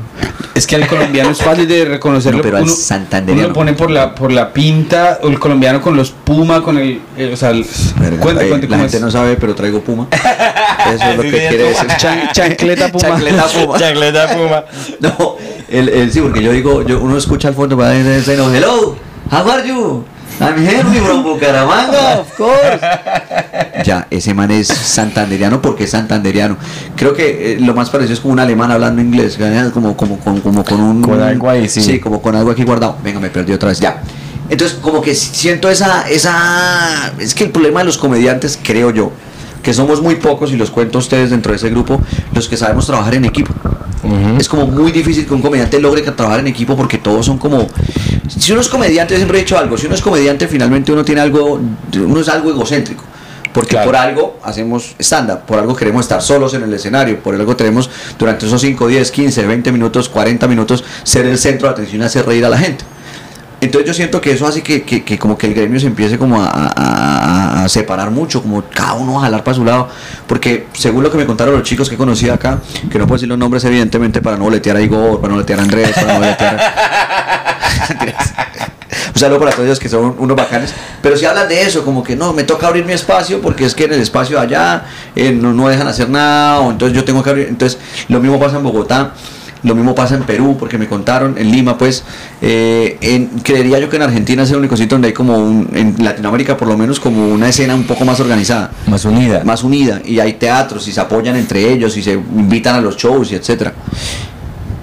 Es 0.54 0.66
que 0.66 0.76
al 0.76 0.86
colombiano 0.86 1.30
es 1.30 1.42
fácil 1.42 1.68
de 1.68 1.84
reconocerlo. 1.84 2.38
No, 2.38 2.42
pero 2.42 2.56
al 2.58 2.68
santanderiano. 2.68 3.48
uno 3.48 3.48
lo 3.48 3.54
pone 3.54 3.72
por 3.74 3.90
la, 3.90 4.14
por 4.14 4.32
la 4.32 4.52
pinta, 4.52 5.18
o 5.22 5.28
el 5.28 5.38
colombiano 5.38 5.80
con 5.80 5.96
los 5.96 6.10
puma, 6.10 6.62
con 6.62 6.78
el. 6.78 7.00
eh, 7.16 7.30
o 7.32 7.36
sea, 7.36 7.50
el, 7.50 7.64
Verga, 8.00 8.20
cuente, 8.22 8.46
eh, 8.46 8.48
cuente 8.48 8.68
la 8.68 8.78
gente 8.78 8.96
es. 8.96 9.02
no 9.02 9.10
sabe, 9.10 9.36
pero 9.36 9.54
traigo 9.54 9.80
puma. 9.82 10.06
Eso 10.94 11.04
es 11.10 11.16
lo 11.16 11.22
que 11.22 11.30
quiere 11.30 11.64
decir. 11.64 11.86
Chan- 11.98 12.30
chancleta 12.32 12.90
puma. 12.90 13.08
Chancleta 13.08 13.44
puma. 13.64 13.78
Chancleta 13.78 14.28
puma. 14.36 14.64
No, 15.00 15.36
el, 15.68 15.88
el, 15.88 16.12
sí, 16.12 16.20
porque 16.20 16.42
yo 16.42 16.52
digo, 16.52 16.82
yo, 16.82 17.00
uno 17.00 17.16
escucha 17.18 17.48
al 17.48 17.54
fondo 17.54 17.76
para 17.76 17.90
decir, 17.90 18.36
no, 18.38 18.52
hello, 18.54 18.96
how 19.30 19.50
are 19.50 19.68
you? 19.68 20.04
I'm 20.38 20.58
Henry 20.58 21.00
from 21.00 21.24
Bucaramanga, 21.24 22.18
of 22.20 22.36
course. 22.36 22.80
Ya, 23.84 24.06
ese 24.10 24.34
man 24.34 24.50
es 24.50 24.68
santanderiano 24.68 25.62
porque 25.62 25.84
es 25.84 25.90
santanderiano. 25.90 26.58
Creo 26.94 27.14
que 27.14 27.52
eh, 27.52 27.60
lo 27.60 27.74
más 27.74 27.88
parecido 27.88 28.14
es 28.14 28.20
como 28.20 28.34
un 28.34 28.40
alemán 28.40 28.70
hablando 28.70 29.00
inglés, 29.00 29.38
como, 29.72 29.96
como, 29.96 30.18
como, 30.18 30.42
como 30.42 30.64
con 30.64 30.80
un... 30.80 31.02
Con 31.02 31.22
algo 31.22 31.48
ahí, 31.48 31.68
sí. 31.68 31.80
Sí, 31.80 32.00
como 32.00 32.20
con 32.20 32.36
algo 32.36 32.50
aquí 32.50 32.64
guardado. 32.64 32.98
Venga, 33.02 33.18
me 33.20 33.30
perdí 33.30 33.52
otra 33.52 33.70
vez, 33.70 33.80
ya. 33.80 34.02
Entonces, 34.50 34.78
como 34.80 35.00
que 35.00 35.14
siento 35.14 35.70
esa, 35.70 36.08
esa... 36.08 37.12
Es 37.18 37.34
que 37.34 37.44
el 37.44 37.50
problema 37.50 37.80
de 37.80 37.86
los 37.86 37.96
comediantes, 37.96 38.58
creo 38.62 38.90
yo, 38.90 39.12
que 39.66 39.74
somos 39.74 40.00
muy 40.00 40.14
pocos, 40.14 40.52
y 40.52 40.56
los 40.56 40.70
cuento 40.70 40.98
a 40.98 41.00
ustedes 41.00 41.30
dentro 41.30 41.50
de 41.50 41.56
ese 41.56 41.70
grupo, 41.70 42.00
los 42.32 42.48
que 42.48 42.56
sabemos 42.56 42.86
trabajar 42.86 43.16
en 43.16 43.24
equipo. 43.24 43.52
Es 44.38 44.48
como 44.48 44.64
muy 44.68 44.92
difícil 44.92 45.26
que 45.26 45.34
un 45.34 45.42
comediante 45.42 45.80
logre 45.80 46.02
trabajar 46.02 46.38
en 46.38 46.46
equipo 46.46 46.76
porque 46.76 46.98
todos 46.98 47.26
son 47.26 47.36
como. 47.36 47.66
Si 48.28 48.52
uno 48.52 48.60
es 48.60 48.68
comediante, 48.68 49.14
yo 49.14 49.18
siempre 49.18 49.38
he 49.38 49.40
dicho 49.40 49.58
algo, 49.58 49.76
si 49.76 49.86
uno 49.86 49.96
es 49.96 50.02
comediante, 50.02 50.46
finalmente 50.46 50.92
uno 50.92 51.04
tiene 51.04 51.20
algo, 51.20 51.60
uno 51.96 52.20
es 52.20 52.28
algo 52.28 52.50
egocéntrico. 52.50 53.02
Porque 53.52 53.70
Claro. 53.70 53.86
por 53.86 53.96
algo 53.96 54.38
hacemos 54.44 54.94
stand-up, 55.00 55.40
por 55.46 55.58
algo 55.58 55.74
queremos 55.74 56.04
estar 56.04 56.22
solos 56.22 56.54
en 56.54 56.62
el 56.62 56.72
escenario, 56.72 57.18
por 57.18 57.34
algo 57.34 57.56
tenemos 57.56 57.90
durante 58.16 58.46
esos 58.46 58.60
5, 58.60 58.86
10, 58.86 59.10
15, 59.10 59.46
20 59.46 59.72
minutos, 59.72 60.08
40 60.08 60.46
minutos 60.46 60.84
ser 61.02 61.26
el 61.26 61.38
centro 61.38 61.66
de 61.66 61.72
atención 61.72 62.02
y 62.02 62.04
hacer 62.04 62.24
reír 62.24 62.44
a 62.44 62.50
la 62.50 62.58
gente. 62.58 62.84
Entonces 63.60 63.88
yo 63.88 63.94
siento 63.94 64.20
que 64.20 64.32
eso 64.32 64.46
hace 64.46 64.62
que, 64.62 64.82
que- 64.82 65.02
que 65.02 65.18
como 65.18 65.38
que 65.38 65.46
el 65.46 65.54
gremio 65.54 65.80
se 65.80 65.86
empiece 65.86 66.18
como 66.18 66.42
a, 66.42 66.46
a- 66.48 67.64
a- 67.64 67.68
separar 67.70 68.10
mucho, 68.10 68.42
como 68.42 68.62
cada 68.72 68.92
uno 68.94 69.18
a 69.18 69.22
jalar 69.22 69.42
para 69.42 69.54
su 69.54 69.64
lado, 69.64 69.88
porque 70.26 70.66
según 70.74 71.02
lo 71.02 71.10
que 71.10 71.16
me 71.16 71.24
contaron 71.26 71.54
los 71.54 71.62
chicos 71.62 71.88
que 71.88 71.96
conocí 71.96 72.28
acá, 72.28 72.58
que 72.90 72.98
no 72.98 73.06
puedo 73.06 73.16
decir 73.16 73.28
los 73.28 73.38
nombres 73.38 73.64
evidentemente 73.64 74.20
para 74.20 74.36
no 74.36 74.44
boletear 74.44 74.76
a 74.76 74.80
Igor, 74.82 75.16
para 75.20 75.28
no 75.28 75.34
boletear 75.36 75.58
a 75.60 75.62
Andrés, 75.62 75.90
para 75.94 76.12
no 76.12 76.18
boletear 76.20 76.60
a... 76.60 77.56
Un 79.14 79.20
saludo 79.20 79.38
para 79.38 79.50
todos 79.52 79.64
ellos 79.64 79.78
que 79.78 79.88
son 79.88 80.14
unos 80.18 80.36
bacanes, 80.36 80.74
pero 81.00 81.16
si 81.16 81.24
hablan 81.24 81.48
de 81.48 81.62
eso, 81.62 81.82
como 81.84 82.04
que 82.04 82.14
no, 82.14 82.34
me 82.34 82.44
toca 82.44 82.66
abrir 82.66 82.84
mi 82.84 82.92
espacio 82.92 83.40
porque 83.40 83.64
es 83.64 83.74
que 83.74 83.84
en 83.84 83.94
el 83.94 84.00
espacio 84.02 84.38
allá 84.38 84.84
eh, 85.14 85.32
no, 85.32 85.54
no 85.54 85.68
dejan 85.68 85.88
hacer 85.88 86.10
nada, 86.10 86.60
o 86.60 86.70
entonces 86.70 86.94
yo 86.94 87.02
tengo 87.04 87.22
que 87.22 87.30
abrir, 87.30 87.46
entonces 87.48 87.78
lo 88.08 88.20
mismo 88.20 88.38
pasa 88.38 88.58
en 88.58 88.62
Bogotá, 88.64 89.14
lo 89.66 89.74
mismo 89.74 89.94
pasa 89.94 90.14
en 90.14 90.22
Perú, 90.22 90.56
porque 90.58 90.78
me 90.78 90.86
contaron, 90.88 91.36
en 91.36 91.50
Lima, 91.50 91.76
pues, 91.76 92.04
eh, 92.40 92.96
en- 93.00 93.26
creería 93.42 93.78
yo 93.78 93.90
que 93.90 93.96
en 93.96 94.02
Argentina 94.02 94.44
es 94.44 94.50
el 94.52 94.56
único 94.56 94.76
sitio 94.76 94.94
donde 94.94 95.08
hay 95.08 95.14
como 95.14 95.36
un, 95.36 95.68
en 95.74 95.96
Latinoamérica 96.02 96.56
por 96.56 96.68
lo 96.68 96.78
menos 96.78 96.98
como 97.00 97.28
una 97.28 97.48
escena 97.48 97.74
un 97.74 97.84
poco 97.84 98.04
más 98.04 98.18
organizada, 98.20 98.70
Más 98.86 99.04
unida. 99.04 99.42
más 99.44 99.62
unida, 99.64 100.00
y 100.04 100.20
hay 100.20 100.34
teatros 100.34 100.86
y 100.88 100.92
se 100.92 101.00
apoyan 101.00 101.36
entre 101.36 101.70
ellos 101.72 101.96
y 101.96 102.02
se 102.02 102.12
invitan 102.12 102.76
a 102.76 102.80
los 102.80 102.96
shows 102.96 103.32
y 103.32 103.34
etcétera. 103.34 103.74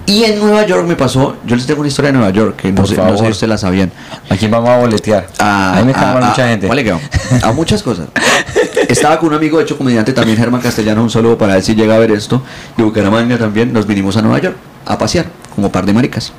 Y 0.06 0.24
en 0.24 0.38
Nueva 0.38 0.66
York 0.66 0.86
me 0.86 0.96
pasó, 0.96 1.36
yo 1.46 1.56
les 1.56 1.64
tengo 1.64 1.80
una 1.80 1.88
historia 1.88 2.12
de 2.12 2.18
Nueva 2.18 2.30
York 2.30 2.56
que 2.56 2.70
no 2.70 2.86
sé, 2.86 2.94
no 2.94 3.16
sé 3.16 3.24
si 3.24 3.30
ustedes 3.30 3.48
la 3.48 3.56
sabían. 3.56 3.90
¿A 4.28 4.36
quién 4.36 4.50
vamos 4.50 4.68
a 4.68 4.76
boletear? 4.76 5.26
A, 5.38 5.80
me 5.82 5.92
a- 5.92 5.94
cae 5.94 6.04
a- 6.22 6.28
mucha 6.28 6.46
gente. 6.46 6.66
¿cuál 6.66 6.76
le 6.76 6.84
quedó? 6.84 7.00
A 7.42 7.52
muchas 7.52 7.82
cosas. 7.82 8.08
Estaba 8.88 9.18
con 9.18 9.30
un 9.30 9.34
amigo, 9.36 9.56
de 9.56 9.64
hecho 9.64 9.78
comediante 9.78 10.12
también, 10.12 10.36
Germán 10.36 10.60
Castellano, 10.60 11.02
un 11.02 11.08
saludo 11.08 11.38
para 11.38 11.56
él 11.56 11.62
si 11.62 11.74
llega 11.74 11.94
a 11.94 11.98
ver 11.98 12.10
esto, 12.10 12.42
de 12.76 12.82
Bucaramanga 12.84 13.38
también, 13.38 13.72
nos 13.72 13.86
vinimos 13.86 14.14
a 14.18 14.20
Nueva 14.22 14.40
York 14.40 14.56
a 14.84 14.98
pasear, 14.98 15.26
como 15.54 15.70
par 15.70 15.86
de 15.86 15.92
maricas. 15.92 16.32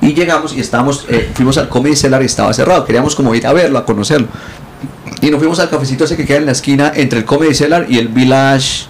Y 0.00 0.14
llegamos 0.14 0.54
y 0.54 0.60
estábamos, 0.60 1.06
eh, 1.08 1.30
fuimos 1.34 1.58
al 1.58 1.68
Comedy 1.68 1.96
Cellar 1.96 2.22
y 2.22 2.26
estaba 2.26 2.52
cerrado, 2.52 2.84
queríamos 2.84 3.14
como 3.14 3.34
ir 3.34 3.46
a 3.46 3.52
verlo, 3.52 3.78
a 3.78 3.84
conocerlo. 3.84 4.28
Y 5.20 5.30
nos 5.30 5.38
fuimos 5.38 5.60
al 5.60 5.70
cafecito 5.70 6.04
ese 6.04 6.16
que 6.16 6.26
queda 6.26 6.38
en 6.38 6.46
la 6.46 6.52
esquina 6.52 6.92
entre 6.94 7.20
el 7.20 7.24
Comedy 7.24 7.54
Cellar 7.54 7.86
y 7.88 7.98
el 7.98 8.08
Village 8.08 8.86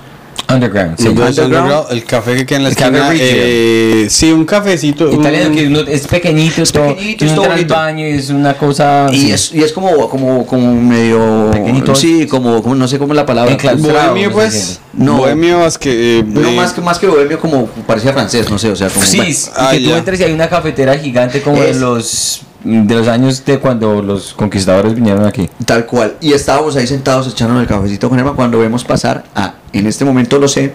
Underground. 0.52 0.96
Sí. 0.98 1.06
Entonces, 1.08 1.38
Underground. 1.38 1.70
underground, 1.70 1.92
el 1.92 2.04
café 2.04 2.34
que 2.36 2.46
queda 2.46 2.58
en 2.58 2.64
la 2.64 2.68
esquina. 2.70 3.10
Eh, 3.14 4.06
sí, 4.10 4.32
un 4.32 4.44
cafecito. 4.44 5.10
Italiano 5.10 5.48
un- 5.48 5.84
que 5.86 5.94
es 5.94 6.06
pequeñito, 6.06 6.62
es 6.62 6.72
todo, 6.72 6.88
pequeñito, 6.88 7.24
es 7.24 7.34
todo 7.34 7.48
baño 7.68 8.06
y 8.06 8.10
es 8.12 8.28
una 8.30 8.54
cosa 8.54 9.06
Y, 9.12 9.16
sí. 9.20 9.32
es, 9.32 9.54
y 9.54 9.62
es 9.62 9.72
como, 9.72 10.08
como, 10.10 10.46
como 10.46 10.74
medio... 10.74 11.50
Pequeñito. 11.52 11.94
Sí, 11.94 12.26
como, 12.26 12.62
como 12.62 12.74
no 12.74 12.86
sé 12.88 12.98
cómo 12.98 13.12
es 13.12 13.16
la 13.16 13.24
palabra. 13.26 13.56
Bohemio, 13.78 14.28
no 14.28 14.34
pues. 14.34 14.80
No. 14.92 15.16
Bohemio, 15.18 15.66
es 15.66 15.78
que. 15.78 16.18
eh, 16.18 16.24
No, 16.26 16.46
eh, 16.48 16.54
más 16.56 16.72
que, 16.72 16.80
más 16.82 16.98
que 16.98 17.06
bohemio, 17.06 17.40
como 17.40 17.66
parecía 17.86 18.12
francés, 18.12 18.50
no 18.50 18.58
sé, 18.58 18.70
o 18.70 18.76
sea, 18.76 18.88
como... 18.90 19.04
Sí, 19.06 19.16
bueno. 19.18 19.30
y 19.32 19.36
Ah, 19.56 19.68
que 19.72 19.78
tú 19.78 19.88
ya. 19.90 19.98
entres 19.98 20.20
y 20.20 20.24
hay 20.24 20.32
una 20.32 20.48
cafetera 20.48 20.98
gigante 20.98 21.40
como 21.40 21.60
de 21.62 21.70
Es- 21.70 21.76
los 21.78 22.42
de 22.64 22.94
los 22.94 23.08
años 23.08 23.44
de 23.44 23.58
cuando 23.58 24.02
los 24.02 24.34
conquistadores 24.34 24.94
vinieron 24.94 25.26
aquí. 25.26 25.48
Tal 25.64 25.84
cual. 25.84 26.14
Y 26.20 26.32
estábamos 26.32 26.76
ahí 26.76 26.86
sentados 26.86 27.26
echando 27.26 27.60
el 27.60 27.66
cafecito 27.66 28.08
con 28.08 28.18
Emma 28.20 28.34
cuando 28.34 28.58
vemos 28.60 28.84
pasar 28.84 29.24
a, 29.34 29.54
en 29.72 29.86
este 29.86 30.04
momento 30.04 30.38
lo 30.38 30.48
sé, 30.48 30.72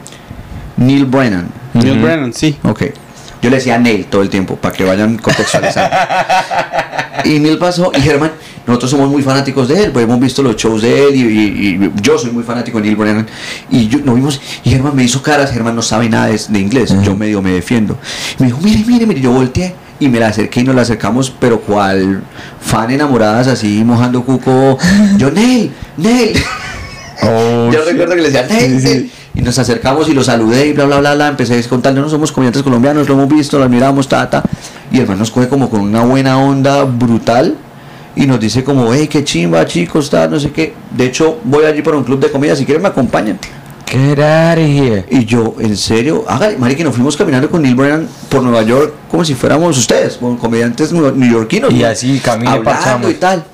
Neil 0.77 1.05
Brennan. 1.05 1.47
Neil. 1.73 1.99
Brennan, 1.99 2.33
sí. 2.33 2.57
Ok. 2.63 2.83
Yo 3.41 3.49
le 3.51 3.57
decía 3.57 3.77
Neil 3.77 4.05
todo 4.05 4.21
el 4.23 4.29
tiempo, 4.29 4.55
para 4.55 4.75
que 4.75 4.83
vayan 4.83 5.17
contextualizando. 5.17 5.95
y 7.25 7.39
Neil 7.39 7.57
pasó, 7.59 7.91
y 7.95 8.01
Germán, 8.01 8.31
nosotros 8.65 8.91
somos 8.91 9.09
muy 9.09 9.21
fanáticos 9.21 9.67
de 9.67 9.83
él, 9.85 9.91
pues 9.91 10.05
hemos 10.05 10.19
visto 10.19 10.41
los 10.41 10.55
shows 10.55 10.81
de 10.81 11.03
él, 11.07 11.15
y, 11.15 11.19
y- 11.21 11.85
y 11.85 11.91
yo 12.01 12.17
soy 12.17 12.31
muy 12.31 12.43
fanático 12.43 12.79
de 12.79 12.85
Neil 12.85 12.95
Brennan. 12.95 13.27
Y 13.69 13.87
yo, 13.87 13.99
nos 13.99 14.15
vimos, 14.15 14.41
y 14.63 14.71
Germán 14.71 14.95
me 14.95 15.03
hizo 15.03 15.21
caras, 15.21 15.51
Germán 15.51 15.75
no 15.75 15.81
sabe 15.83 16.09
nada 16.09 16.27
de, 16.27 16.41
de 16.49 16.59
inglés, 16.59 16.95
yo 17.03 17.15
medio 17.15 17.41
me 17.41 17.51
defiendo. 17.51 17.97
Y 18.39 18.41
me 18.43 18.47
dijo, 18.47 18.59
mire, 18.61 18.83
mire, 18.87 19.05
mire, 19.05 19.21
yo 19.21 19.31
volteé. 19.31 19.75
Y 19.99 20.09
me 20.09 20.19
la 20.19 20.27
acerqué 20.27 20.59
y 20.59 20.63
nos 20.63 20.75
la 20.75 20.83
acercamos, 20.83 21.33
pero 21.39 21.59
cual 21.59 22.21
fan 22.61 22.91
enamoradas, 22.91 23.47
así 23.47 23.83
mojando 23.83 24.23
cuco. 24.23 24.77
Yo, 25.17 25.31
Neil, 25.31 25.71
Neil. 25.97 26.37
Oh, 27.23 27.69
Yo 27.73 27.83
recuerdo 27.85 28.15
que 28.15 28.21
le 28.21 28.29
decía, 28.29 28.47
"Hey, 28.49 28.79
hey", 28.83 29.11
y 29.35 29.41
nos 29.41 29.57
acercamos 29.59 30.09
y 30.09 30.13
lo 30.13 30.23
saludé 30.23 30.67
y 30.67 30.73
bla, 30.73 30.85
bla, 30.85 30.99
bla, 30.99 31.15
bla. 31.15 31.27
Empecé 31.27 31.59
a 31.59 31.69
contarle, 31.69 32.01
no 32.01 32.09
somos 32.09 32.31
comediantes 32.31 32.63
colombianos, 32.63 33.07
lo 33.07 33.13
hemos 33.15 33.29
visto, 33.29 33.57
lo 33.57 33.65
admiramos, 33.65 34.07
ta, 34.07 34.29
ta. 34.29 34.43
Y 34.91 34.95
el 34.95 35.01
hermano 35.03 35.19
nos 35.19 35.31
coge 35.31 35.47
como 35.47 35.69
con 35.69 35.81
una 35.81 36.03
buena 36.03 36.39
onda 36.39 36.83
brutal 36.83 37.55
y 38.15 38.25
nos 38.25 38.39
dice 38.39 38.63
como, 38.63 38.93
hey, 38.93 39.07
qué 39.07 39.23
chimba, 39.23 39.65
chicos, 39.65 40.09
ta, 40.09 40.27
no 40.27 40.39
sé 40.39 40.51
qué. 40.51 40.73
De 40.91 41.05
hecho, 41.05 41.39
voy 41.43 41.65
allí 41.65 41.81
para 41.83 41.97
un 41.97 42.03
club 42.03 42.19
de 42.19 42.31
comedia, 42.31 42.55
si 42.55 42.65
quieren 42.65 42.81
me 42.81 42.89
acompañan. 42.89 43.37
Here. 43.89 45.05
Y 45.09 45.23
yo, 45.23 45.55
en 45.59 45.77
serio, 45.77 46.25
hágale, 46.27 46.57
Mari, 46.57 46.75
que 46.75 46.83
nos 46.83 46.93
fuimos 46.93 47.15
caminando 47.15 47.49
con 47.49 47.61
Neil 47.61 47.75
Brennan 47.75 48.07
por 48.27 48.43
Nueva 48.43 48.61
York 48.63 48.93
como 49.09 49.23
si 49.23 49.33
fuéramos 49.33 49.77
ustedes, 49.77 50.17
como 50.17 50.37
comediantes 50.37 50.91
neoyorquinos. 50.91 51.71
Y 51.71 51.79
¿no? 51.79 51.87
así, 51.87 52.21
Hablando 52.25 52.63
parchamos. 52.63 53.11
y 53.11 53.13
tal. 53.13 53.45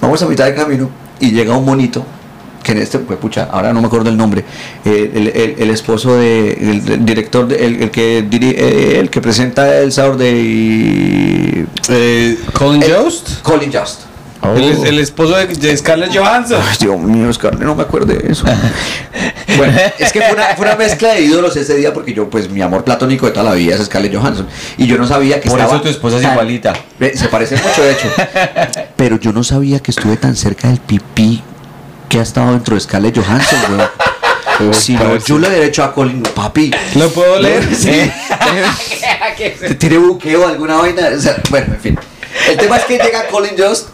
Vamos 0.00 0.22
a 0.22 0.26
mitad 0.26 0.46
de 0.46 0.54
camino 0.54 0.88
y 1.20 1.30
llega 1.30 1.56
un 1.56 1.64
monito 1.64 2.04
que 2.62 2.72
en 2.72 2.78
este, 2.78 2.98
pues, 3.00 3.18
pucha, 3.18 3.48
ahora 3.50 3.72
no 3.72 3.80
me 3.80 3.86
acuerdo 3.88 4.08
el 4.10 4.16
nombre, 4.16 4.44
eh, 4.84 5.10
el, 5.14 5.28
el- 5.28 5.54
el 5.58 5.70
esposo 5.70 6.16
de, 6.16 6.52
el, 6.52 6.92
el 6.92 7.04
director, 7.04 7.46
de- 7.48 7.64
el, 7.66 7.90
que 7.90 8.24
diri- 8.28 8.54
eh, 8.56 8.98
el 8.98 9.10
que 9.10 9.20
presenta 9.20 9.78
el 9.78 9.92
Saturday, 9.92 11.66
Eh, 11.88 12.38
Colin 12.52 12.82
Jost. 12.82 13.40
Colin 13.42 13.72
Jost. 13.72 14.00
El, 14.56 14.84
el 14.88 14.98
esposo 14.98 15.36
de, 15.36 15.46
de 15.46 15.76
Scarlett 15.76 16.12
Johansson. 16.16 16.60
Ay, 16.68 16.76
Dios 16.80 16.98
mío, 16.98 17.28
Oscar, 17.28 17.56
no 17.60 17.76
me 17.76 17.82
acuerdo 17.82 18.12
de 18.12 18.26
eso. 18.32 18.44
bueno, 19.56 19.72
es 20.00 20.12
que 20.12 20.20
fue 20.20 20.32
una, 20.32 20.46
fue 20.56 20.66
una 20.66 20.74
mezcla 20.74 21.12
de 21.14 21.20
ídolos 21.22 21.54
ese 21.56 21.76
día 21.76 21.92
porque 21.94 22.12
yo, 22.12 22.28
pues, 22.28 22.50
mi 22.50 22.60
amor 22.60 22.82
platónico 22.82 23.26
de 23.26 23.32
toda 23.32 23.44
la 23.50 23.54
vida 23.54 23.76
es 23.76 23.84
Scarlett 23.84 24.12
Johansson. 24.16 24.48
Y 24.78 24.86
yo 24.88 24.98
no 24.98 25.06
sabía 25.06 25.40
que 25.40 25.48
Por 25.48 25.60
estaba... 25.60 25.76
eso 25.76 25.82
tu 25.84 25.88
esposa 25.90 26.16
es 26.18 26.24
igualita. 26.24 26.72
Se 27.14 27.28
parece 27.28 27.54
mucho, 27.56 27.82
de 27.84 27.92
hecho. 27.92 28.08
Pero 28.96 29.16
yo 29.20 29.32
no 29.32 29.44
sabía 29.44 29.78
que 29.78 29.92
estuve 29.92 30.16
tan 30.16 30.34
cerca 30.34 30.66
del 30.66 30.78
pipí 30.80 31.40
que 32.12 32.18
ha 32.18 32.22
estado 32.22 32.52
dentro 32.52 32.74
de 32.74 32.80
Scarlett 32.82 33.16
Johansson, 33.16 33.58
weón. 33.70 33.88
Si 34.74 34.94
no, 34.94 35.16
yo 35.16 35.38
le 35.38 35.48
he 35.48 35.64
hecho 35.64 35.82
a 35.82 35.92
Colin, 35.92 36.22
papi. 36.22 36.70
¿Lo 36.94 37.10
puedo 37.10 37.40
leer? 37.40 37.66
Sí. 37.74 38.12
¿Te 39.58 39.74
¿Tiene 39.74 39.96
buqueo 39.96 40.46
alguna 40.46 40.76
vaina? 40.76 41.08
O 41.16 41.18
sea, 41.18 41.36
bueno, 41.48 41.74
en 41.74 41.80
fin. 41.80 41.98
El 42.48 42.58
tema 42.58 42.76
es 42.76 42.84
que 42.84 42.98
llega 42.98 43.26
Colin 43.28 43.54
Jost 43.58 43.88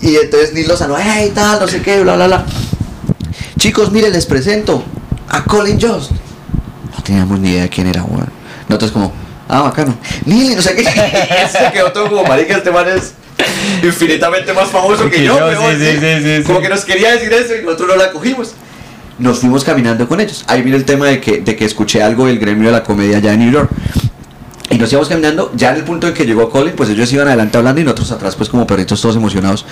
y 0.00 0.16
entonces 0.16 0.54
Neil 0.54 0.68
Lozano, 0.68 0.96
hey, 0.98 1.32
tal, 1.34 1.60
no 1.60 1.66
sé 1.66 1.82
qué, 1.82 2.00
bla, 2.00 2.14
bla, 2.14 2.28
bla. 2.28 2.46
Chicos, 3.58 3.90
miren, 3.90 4.12
les 4.12 4.24
presento 4.24 4.84
a 5.28 5.42
Colin 5.42 5.78
Jost. 5.78 6.12
No 6.96 7.02
teníamos 7.02 7.40
ni 7.40 7.50
idea 7.50 7.62
de 7.62 7.68
quién 7.68 7.88
era, 7.88 8.04
weón. 8.04 8.30
Nosotros 8.68 8.92
como, 8.92 9.12
ah, 9.48 9.62
bacano. 9.62 9.98
Neil, 10.24 10.54
no 10.54 10.62
sé 10.62 10.76
qué. 10.76 10.84
se 10.84 11.72
quedó 11.72 11.92
todo 11.92 12.08
como, 12.08 12.24
marica, 12.24 12.56
este 12.56 12.70
man 12.70 12.88
es 12.88 13.14
infinitamente 13.82 14.52
más 14.52 14.68
famoso 14.68 15.04
que 15.04 15.16
Que 15.16 15.24
yo, 15.24 15.38
yo, 15.38 15.70
sí, 15.70 15.76
sí, 15.78 15.98
sí, 16.00 16.36
sí, 16.36 16.42
Como 16.44 16.60
que 16.60 16.68
nos 16.68 16.84
quería 16.84 17.12
decir 17.12 17.32
eso 17.32 17.54
y 17.56 17.64
nosotros 17.64 17.88
no 17.88 17.96
la 17.96 18.10
cogimos. 18.10 18.54
Nos 19.18 19.38
fuimos 19.38 19.62
caminando 19.62 20.08
con 20.08 20.20
ellos. 20.20 20.44
Ahí 20.48 20.62
viene 20.62 20.76
el 20.76 20.84
tema 20.84 21.06
de 21.06 21.20
que, 21.20 21.40
de 21.40 21.54
que 21.56 21.64
escuché 21.64 22.02
algo 22.02 22.26
del 22.26 22.38
gremio 22.38 22.66
de 22.66 22.72
la 22.72 22.82
comedia 22.82 23.18
allá 23.18 23.32
en 23.32 23.40
New 23.40 23.52
York. 23.52 23.70
Y 24.70 24.78
nos 24.78 24.90
íbamos 24.90 25.08
caminando, 25.08 25.52
ya 25.54 25.70
en 25.70 25.76
el 25.76 25.84
punto 25.84 26.08
en 26.08 26.14
que 26.14 26.24
llegó 26.24 26.50
Colin, 26.50 26.74
pues 26.74 26.88
ellos 26.88 27.12
iban 27.12 27.28
adelante 27.28 27.58
hablando 27.58 27.80
y 27.80 27.84
nosotros 27.84 28.10
atrás 28.10 28.34
pues 28.34 28.48
como 28.48 28.66
perritos 28.66 29.00
todos 29.00 29.14
emocionados. 29.14 29.64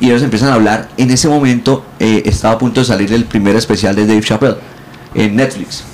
Y 0.00 0.06
ellos 0.10 0.22
empiezan 0.22 0.50
a 0.50 0.54
hablar. 0.54 0.88
En 0.98 1.10
ese 1.10 1.28
momento 1.28 1.84
eh, 1.98 2.22
estaba 2.26 2.54
a 2.54 2.58
punto 2.58 2.80
de 2.80 2.86
salir 2.86 3.10
el 3.12 3.24
primer 3.24 3.56
especial 3.56 3.96
de 3.96 4.06
Dave 4.06 4.20
Chappelle 4.20 4.56
en 5.14 5.36
Netflix. 5.36 5.84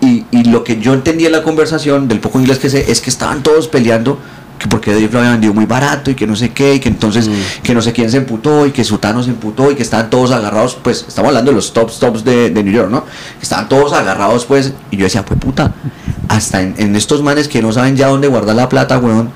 Y, 0.00 0.24
y 0.30 0.44
lo 0.44 0.64
que 0.64 0.80
yo 0.80 0.94
entendí 0.94 1.26
en 1.26 1.32
la 1.32 1.42
conversación, 1.42 2.08
del 2.08 2.18
poco 2.18 2.40
inglés 2.40 2.58
que 2.58 2.70
sé, 2.70 2.90
es 2.90 3.00
que 3.00 3.10
estaban 3.10 3.42
todos 3.42 3.68
peleando 3.68 4.18
que 4.58 4.68
porque 4.68 4.92
Dave 4.92 5.08
lo 5.10 5.18
había 5.20 5.32
vendido 5.32 5.54
muy 5.54 5.66
barato 5.66 6.10
y 6.10 6.14
que 6.14 6.26
no 6.26 6.34
sé 6.36 6.50
qué, 6.50 6.74
y 6.74 6.80
que 6.80 6.88
entonces 6.88 7.30
que 7.62 7.74
no 7.74 7.80
sé 7.80 7.92
quién 7.92 8.10
se 8.10 8.18
emputó 8.18 8.66
y 8.66 8.72
que 8.72 8.84
Sutano 8.84 9.22
se 9.22 9.30
emputó 9.30 9.70
y 9.70 9.74
que 9.74 9.82
estaban 9.82 10.10
todos 10.10 10.30
agarrados, 10.32 10.76
pues 10.82 11.04
estamos 11.06 11.28
hablando 11.28 11.50
de 11.50 11.56
los 11.56 11.72
top 11.72 11.90
stops 11.90 12.24
de, 12.24 12.50
de 12.50 12.62
New 12.64 12.72
York, 12.72 12.90
¿no? 12.90 13.04
Estaban 13.40 13.68
todos 13.68 13.92
agarrados, 13.92 14.44
pues, 14.44 14.72
y 14.90 14.96
yo 14.96 15.04
decía, 15.04 15.24
pues 15.24 15.38
puta, 15.40 15.72
hasta 16.28 16.60
en, 16.60 16.74
en 16.78 16.96
estos 16.96 17.22
manes 17.22 17.48
que 17.48 17.62
no 17.62 17.72
saben 17.72 17.96
ya 17.96 18.08
dónde 18.08 18.28
guardar 18.28 18.56
la 18.56 18.68
plata, 18.68 18.98
weón, 18.98 19.30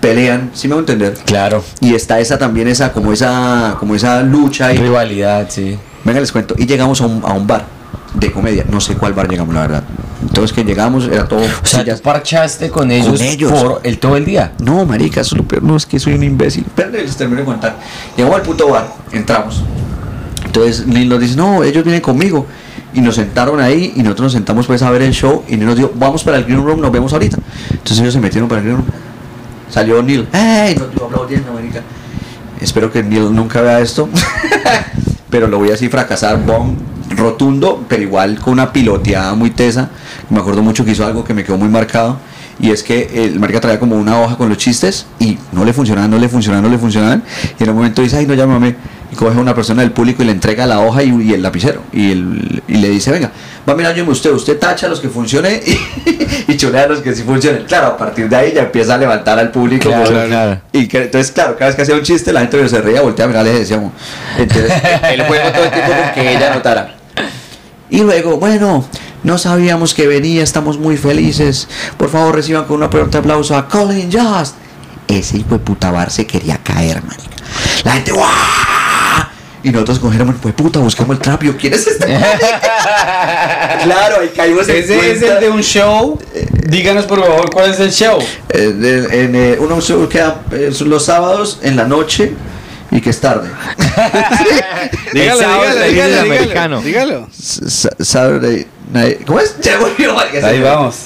pelean, 0.00 0.50
¿sí 0.54 0.68
me 0.68 0.74
voy 0.74 0.80
a 0.80 0.82
entender? 0.82 1.14
Claro. 1.24 1.64
Y 1.80 1.94
está 1.94 2.20
esa 2.20 2.38
también, 2.38 2.68
esa, 2.68 2.92
como 2.92 3.12
esa, 3.12 3.76
como 3.78 3.94
esa 3.94 4.22
lucha 4.22 4.72
y 4.72 4.78
Rivalidad, 4.78 5.48
sí. 5.50 5.76
Venga, 6.04 6.20
les 6.20 6.32
cuento. 6.32 6.54
Y 6.56 6.66
llegamos 6.66 7.00
a 7.00 7.06
un, 7.06 7.22
a 7.24 7.32
un 7.32 7.46
bar 7.46 7.77
de 8.14 8.32
comedia. 8.32 8.64
No 8.70 8.80
sé 8.80 8.94
cuál 8.94 9.12
bar 9.12 9.28
llegamos, 9.28 9.54
la 9.54 9.62
verdad. 9.62 9.84
Entonces 10.22 10.52
que 10.52 10.64
llegamos, 10.64 11.06
era 11.06 11.28
todo 11.28 11.40
O 11.40 11.66
sea, 11.66 11.84
tú 11.84 12.02
parchaste 12.02 12.70
con 12.70 12.90
ellos, 12.90 13.18
Con 13.18 13.22
ellos. 13.22 13.52
por 13.52 13.80
el 13.84 13.98
todo 13.98 14.16
el 14.16 14.24
día. 14.24 14.52
No, 14.62 14.84
marica, 14.84 15.20
eso 15.20 15.36
es 15.36 15.42
lo 15.42 15.48
peor. 15.48 15.62
No, 15.62 15.76
es 15.76 15.86
que 15.86 15.98
soy 15.98 16.14
un 16.14 16.22
imbécil. 16.22 16.64
Espérate, 16.66 17.02
les 17.02 17.16
termino 17.16 17.40
de 17.40 17.46
contar. 17.46 17.76
Llegamos 18.16 18.38
al 18.38 18.42
puto 18.42 18.68
bar, 18.68 18.92
entramos. 19.12 19.62
Entonces 20.44 20.86
Neil 20.86 21.08
nos 21.08 21.20
dice, 21.20 21.36
no, 21.36 21.62
ellos 21.62 21.84
vienen 21.84 22.00
conmigo. 22.02 22.46
Y 22.94 23.00
nos 23.00 23.16
sentaron 23.16 23.60
ahí 23.60 23.92
y 23.96 24.02
nosotros 24.02 24.24
nos 24.24 24.32
sentamos 24.32 24.66
pues 24.66 24.82
a 24.82 24.90
ver 24.90 25.02
el 25.02 25.12
show 25.12 25.44
y 25.46 25.56
nos 25.56 25.76
dijo, 25.76 25.92
vamos 25.94 26.24
para 26.24 26.38
el 26.38 26.44
green 26.44 26.64
room, 26.64 26.80
nos 26.80 26.90
vemos 26.90 27.12
ahorita. 27.12 27.38
Entonces 27.70 28.00
ellos 28.00 28.14
se 28.14 28.20
metieron 28.20 28.48
para 28.48 28.60
el 28.60 28.66
green 28.66 28.78
room. 28.78 28.88
Salió 29.70 30.02
Neil, 30.02 30.26
¡hey! 30.32 30.74
Nos 30.78 30.90
dio 30.90 31.04
aplaudiendo, 31.04 31.52
marica. 31.52 31.82
Espero 32.60 32.90
que 32.90 33.02
Neil 33.02 33.32
nunca 33.34 33.60
vea 33.60 33.80
esto. 33.80 34.08
pero 35.30 35.46
lo 35.46 35.58
voy 35.58 35.70
a 35.70 35.74
así 35.74 35.88
fracasar, 35.88 36.42
bomb, 36.44 36.76
rotundo, 37.18 37.84
pero 37.88 38.02
igual 38.02 38.38
con 38.38 38.54
una 38.54 38.72
piloteada 38.72 39.34
muy 39.34 39.50
tesa. 39.50 39.90
Me 40.30 40.38
acuerdo 40.40 40.62
mucho 40.62 40.84
que 40.84 40.92
hizo 40.92 41.04
algo 41.04 41.24
que 41.24 41.34
me 41.34 41.44
quedó 41.44 41.58
muy 41.58 41.68
marcado. 41.68 42.18
Y 42.60 42.72
es 42.72 42.82
que 42.82 43.08
el 43.24 43.38
marica 43.38 43.60
traía 43.60 43.78
como 43.78 43.94
una 43.94 44.20
hoja 44.20 44.36
con 44.36 44.48
los 44.48 44.58
chistes 44.58 45.06
y 45.20 45.38
no 45.52 45.64
le 45.64 45.72
funcionaban, 45.72 46.10
no 46.10 46.18
le 46.18 46.28
funcionaban, 46.28 46.64
no 46.64 46.70
le 46.70 46.78
funcionaban. 46.78 47.22
Y 47.58 47.62
en 47.62 47.70
un 47.70 47.76
momento 47.76 48.02
dice, 48.02 48.16
ay, 48.16 48.26
no 48.26 48.34
llámame. 48.34 48.74
Y 49.12 49.14
coge 49.14 49.38
a 49.38 49.40
una 49.40 49.54
persona 49.54 49.82
del 49.82 49.92
público 49.92 50.22
y 50.24 50.26
le 50.26 50.32
entrega 50.32 50.66
la 50.66 50.80
hoja 50.80 51.04
y, 51.04 51.14
y 51.22 51.32
el 51.34 51.40
lapicero. 51.42 51.82
Y, 51.92 52.10
el- 52.10 52.62
y 52.66 52.74
le 52.78 52.88
dice, 52.90 53.12
venga, 53.12 53.30
va 53.66 53.76
mirando 53.76 54.10
usted, 54.10 54.32
usted 54.32 54.58
tacha 54.58 54.88
los 54.88 54.98
que 54.98 55.08
funcionen 55.08 55.60
y, 55.64 56.52
y 56.52 56.56
chulea 56.56 56.88
los 56.88 56.98
que 57.00 57.14
sí 57.14 57.22
funcionen. 57.22 57.64
Claro, 57.64 57.86
a 57.86 57.96
partir 57.96 58.28
de 58.28 58.34
ahí 58.34 58.52
ya 58.52 58.62
empieza 58.62 58.94
a 58.96 58.98
levantar 58.98 59.38
al 59.38 59.52
público. 59.52 59.88
Claro, 59.88 60.10
por- 60.10 60.26
claro. 60.26 60.60
Y 60.72 60.88
que, 60.88 61.02
entonces, 61.04 61.30
claro, 61.30 61.54
cada 61.56 61.66
vez 61.66 61.76
que 61.76 61.82
hacía 61.82 61.94
un 61.94 62.02
chiste, 62.02 62.32
la 62.32 62.40
gente 62.40 62.68
se 62.68 62.80
reía, 62.82 63.02
volteaba 63.02 63.28
a 63.30 63.32
mirarle 63.34 63.54
y 63.54 63.60
decíamos. 63.60 63.92
Entonces, 64.36 64.72
el 65.12 65.22
juego 65.22 65.48
todo 65.52 65.62
el 65.64 65.70
tiempo 65.70 65.92
con 65.92 66.14
que 66.14 66.36
ella 66.36 66.54
notara. 66.56 66.94
Y 67.90 68.00
luego, 68.02 68.36
bueno, 68.38 68.84
no 69.24 69.38
sabíamos 69.38 69.94
que 69.94 70.06
venía, 70.06 70.42
estamos 70.42 70.78
muy 70.78 70.96
felices. 70.96 71.68
Por 71.96 72.10
favor, 72.10 72.34
reciban 72.34 72.64
con 72.64 72.82
un 72.82 72.90
fuerte 72.90 73.18
aplauso 73.18 73.56
a 73.56 73.66
Colin 73.68 74.10
Just. 74.12 74.54
Ese 75.08 75.38
hijo 75.38 75.50
de 75.54 75.58
puta 75.60 75.90
bar 75.90 76.10
se 76.10 76.26
quería 76.26 76.58
caer, 76.62 77.02
marica. 77.02 77.24
La 77.84 77.92
gente, 77.92 78.12
¡guau! 78.12 78.28
Y 79.62 79.70
nosotros 79.70 79.98
cogéramos, 79.98 80.36
pues 80.40 80.54
puta, 80.54 80.78
busquemos 80.80 81.16
el 81.16 81.22
trapio. 81.22 81.56
¿Quién 81.56 81.72
es 81.74 81.86
este? 81.86 82.06
claro, 83.84 84.20
ahí 84.20 84.28
caímos 84.36 84.68
en 84.68 84.76
Ese 84.76 85.12
es 85.12 85.22
el 85.22 85.40
de 85.40 85.50
un 85.50 85.62
show. 85.62 86.18
Díganos 86.68 87.06
por 87.06 87.20
favor 87.24 87.50
cuál 87.50 87.70
es 87.70 87.80
el 87.80 87.90
show. 87.90 88.18
Eh, 88.50 88.58
de- 88.68 89.24
en, 89.24 89.34
eh, 89.34 89.56
uno 89.58 89.80
show 89.80 90.08
queda 90.08 90.42
eh, 90.52 90.72
los 90.84 91.04
sábados 91.04 91.58
en 91.62 91.76
la 91.76 91.84
noche 91.84 92.34
y 92.90 93.00
que 93.00 93.10
es 93.10 93.20
tarde. 93.20 93.48
Dígalo, 95.12 95.40
dígalo, 95.40 95.86
dígalo, 95.88 96.20
americano. 96.20 96.80
dígalo. 96.82 97.28
Saturday 97.32 98.66
night. 98.92 99.24
¿Cómo 99.26 99.40
es? 99.40 99.56
Ya 99.62 99.78
marica. 99.78 100.46
Ahí 100.46 100.60
vamos. 100.60 100.96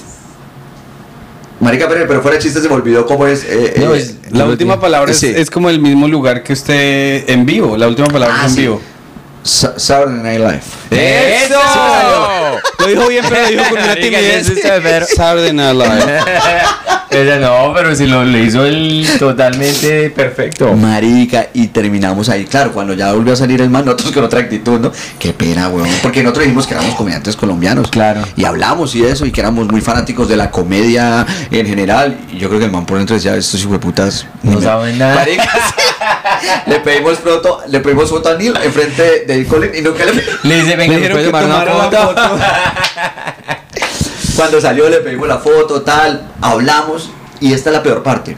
Marica, 1.61 1.89
pero, 1.89 2.07
pero 2.09 2.23
fuera 2.23 2.37
de 2.39 2.43
chiste 2.43 2.61
se 2.61 2.69
me 2.69 2.75
olvidó 2.75 3.07
cómo 3.07 3.27
es. 3.27 3.45
eh, 3.45 3.75
No, 3.79 3.95
eh, 3.95 3.99
es- 3.99 4.17
La 4.31 4.47
última 4.47 4.81
palabra 4.81 5.13
es, 5.13 5.19
Sí. 5.19 5.33
es 5.35 5.49
como 5.51 5.71
el 5.71 5.79
mismo 5.81 6.09
lugar 6.09 6.43
que 6.43 6.53
usted 6.55 7.29
en 7.29 7.47
vivo. 7.47 7.77
La 7.77 7.87
última 7.89 8.09
palabra 8.09 8.35
Ah, 8.37 8.47
es 8.47 8.51
en 8.51 8.55
sí. 8.57 8.61
vivo. 8.63 8.81
Sa- 9.45 9.79
Saturday 9.79 10.23
Night 10.23 10.39
Live. 10.41 10.82
¡Eso! 10.93 11.61
Lo 12.79 12.87
dijo 12.87 13.09
bien, 13.09 13.25
pero 13.29 13.43
lo 13.43 13.49
dijo 13.49 13.65
con 13.71 13.83
una 13.83 13.95
timidez. 13.95 14.53
Saturday 15.15 15.53
Night 15.53 15.77
Live. 15.77 16.21
Ese 17.13 17.39
no, 17.41 17.73
pero 17.75 17.95
si 17.95 18.07
lo 18.07 18.25
le 18.25 18.45
hizo 18.45 18.65
el 18.65 19.07
totalmente 19.19 20.09
perfecto. 20.09 20.73
Marica, 20.73 21.49
y 21.53 21.67
terminamos 21.67 22.31
ahí. 22.31 22.47
Claro, 22.47 22.73
cuando 22.73 22.95
ya 22.95 23.13
volvió 23.13 23.35
a 23.35 23.37
salir 23.37 23.61
el 23.61 23.69
man, 23.69 23.85
nosotros 23.85 24.13
con 24.13 24.25
otra 24.25 24.41
actitud, 24.41 24.81
¿no? 24.81 24.91
Qué 25.19 25.35
pena, 25.35 25.69
weón. 25.69 25.91
Porque 26.01 26.23
nosotros 26.23 26.45
dijimos 26.45 26.67
que 26.67 26.73
éramos 26.73 26.95
comediantes 26.95 27.37
colombianos. 27.37 27.89
Claro. 27.91 28.23
Y 28.35 28.47
hablamos 28.47 28.95
y 28.95 29.05
eso, 29.05 29.27
y 29.27 29.31
que 29.31 29.43
éramos 29.43 29.69
muy 29.69 29.83
fanáticos 29.83 30.27
de 30.27 30.39
la 30.39 30.51
comedia 30.51 31.27
en 31.51 31.67
general. 31.67 32.17
Y 32.33 32.39
yo 32.39 32.49
creo 32.49 32.61
que 32.61 32.65
el 32.65 32.73
man 32.73 32.87
por 32.87 32.97
dentro 32.97 33.15
decía, 33.15 33.37
estos 33.37 33.61
hijos 33.61 33.73
de 33.73 33.79
putas. 33.79 34.27
No 34.43 34.53
me- 34.53 34.63
saben 34.63 34.99
nada. 34.99 35.17
Marica, 35.17 35.43
sí. 35.77 35.83
Le 36.67 36.81
pedimos 36.81 37.19
foto, 37.19 37.61
le 37.69 37.81
pedimos 37.81 38.09
foto 38.09 38.31
a 38.31 38.35
Neil 38.37 38.55
enfrente 38.65 39.25
de, 39.27 39.47
Colin 39.47 39.71
y 39.75 39.83
nunca 39.83 40.05
le 40.07 40.25
Le 40.49 40.63
dice, 40.63 40.77
¿me 40.89 40.97
dijeron 40.97 41.17
puede 41.17 41.25
que 41.25 41.31
tomar 41.31 41.45
una 41.45 41.65
tomara 41.65 42.07
foto? 42.07 42.37
la 42.37 43.63
Cuando 44.37 44.61
salió 44.61 44.89
le 44.89 44.99
pedimos 44.99 45.29
la 45.29 45.39
foto, 45.39 45.83
tal, 45.83 46.31
hablamos 46.41 47.11
y 47.41 47.53
esta 47.53 47.71
es 47.71 47.77
la 47.77 47.83
peor 47.83 48.03
parte. 48.03 48.37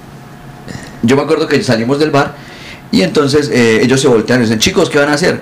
Yo 1.03 1.17
me 1.17 1.23
acuerdo 1.23 1.47
que 1.47 1.63
salimos 1.63 1.99
del 1.99 2.11
bar 2.11 2.35
y 2.91 3.03
entonces 3.03 3.49
eh, 3.53 3.81
ellos 3.83 4.01
se 4.01 4.09
voltean 4.09 4.41
y 4.41 4.43
dicen, 4.43 4.59
chicos, 4.59 4.91
¿qué 4.91 4.99
van 4.99 5.11
a 5.11 5.15
hacer? 5.15 5.41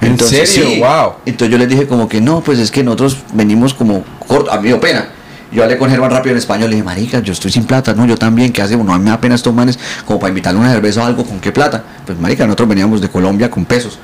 ¿En 0.00 0.18
serio? 0.18 0.84
Wow. 0.84 1.14
Entonces 1.26 1.52
yo 1.52 1.58
les 1.58 1.68
dije 1.68 1.86
como 1.86 2.08
que 2.08 2.20
no, 2.20 2.40
pues 2.40 2.58
es 2.58 2.70
que 2.70 2.82
nosotros 2.82 3.18
venimos 3.32 3.74
como 3.74 4.04
corto, 4.26 4.50
a 4.50 4.56
mí 4.56 4.62
me 4.62 4.68
dio 4.68 4.80
pena. 4.80 5.08
Yo 5.52 5.62
hablé 5.62 5.76
con 5.76 5.90
Germán 5.90 6.10
rápido 6.10 6.32
en 6.32 6.38
español, 6.38 6.70
le 6.70 6.76
dije, 6.76 6.84
marica, 6.84 7.20
yo 7.20 7.32
estoy 7.32 7.52
sin 7.52 7.64
plata, 7.64 7.92
no, 7.92 8.06
yo 8.06 8.16
también, 8.16 8.52
¿qué 8.52 8.62
hacemos? 8.62 8.86
No, 8.86 8.94
a 8.94 8.98
mí 8.98 9.04
me 9.04 9.10
da 9.10 9.20
pena 9.20 9.34
estos 9.34 9.52
manes 9.52 9.78
como 10.06 10.18
para 10.18 10.30
invitarle 10.30 10.58
una 10.58 10.72
cerveza 10.72 11.02
o 11.02 11.04
algo, 11.04 11.24
¿con 11.24 11.40
qué 11.40 11.52
plata? 11.52 11.84
Pues 12.06 12.18
marica, 12.18 12.46
nosotros 12.46 12.70
veníamos 12.70 13.02
de 13.02 13.10
Colombia 13.10 13.50
con 13.50 13.66
pesos. 13.66 13.98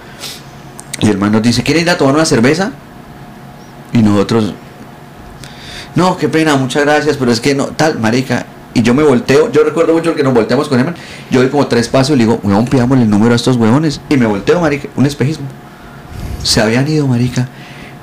Y 1.00 1.08
el 1.08 1.18
man 1.18 1.32
nos 1.32 1.42
dice, 1.42 1.62
¿quieren 1.62 1.84
ir 1.84 1.90
a 1.90 1.98
tomar 1.98 2.14
una 2.14 2.24
cerveza? 2.24 2.72
Y 3.92 4.02
nosotros, 4.02 4.52
no, 5.94 6.16
qué 6.16 6.28
pena, 6.28 6.56
muchas 6.56 6.84
gracias, 6.84 7.16
pero 7.16 7.32
es 7.32 7.40
que 7.40 7.54
no, 7.54 7.66
tal, 7.66 7.98
marica. 7.98 8.46
Y 8.74 8.82
yo 8.82 8.94
me 8.94 9.02
volteo, 9.02 9.50
yo 9.50 9.64
recuerdo 9.64 9.94
mucho 9.94 10.14
que 10.14 10.22
nos 10.22 10.34
volteamos 10.34 10.68
con 10.68 10.78
Herman. 10.78 10.94
Yo 11.30 11.40
doy 11.40 11.48
como 11.48 11.66
tres 11.66 11.88
pasos 11.88 12.14
y 12.14 12.18
le 12.18 12.24
digo, 12.24 12.38
weón, 12.42 12.66
pidámosle 12.66 13.04
el 13.04 13.10
número 13.10 13.32
a 13.32 13.36
estos 13.36 13.56
huevones. 13.56 14.00
Y 14.08 14.16
me 14.16 14.26
volteo, 14.26 14.60
marica, 14.60 14.88
un 14.96 15.06
espejismo. 15.06 15.46
Se 16.42 16.60
habían 16.60 16.86
ido, 16.86 17.06
marica. 17.06 17.48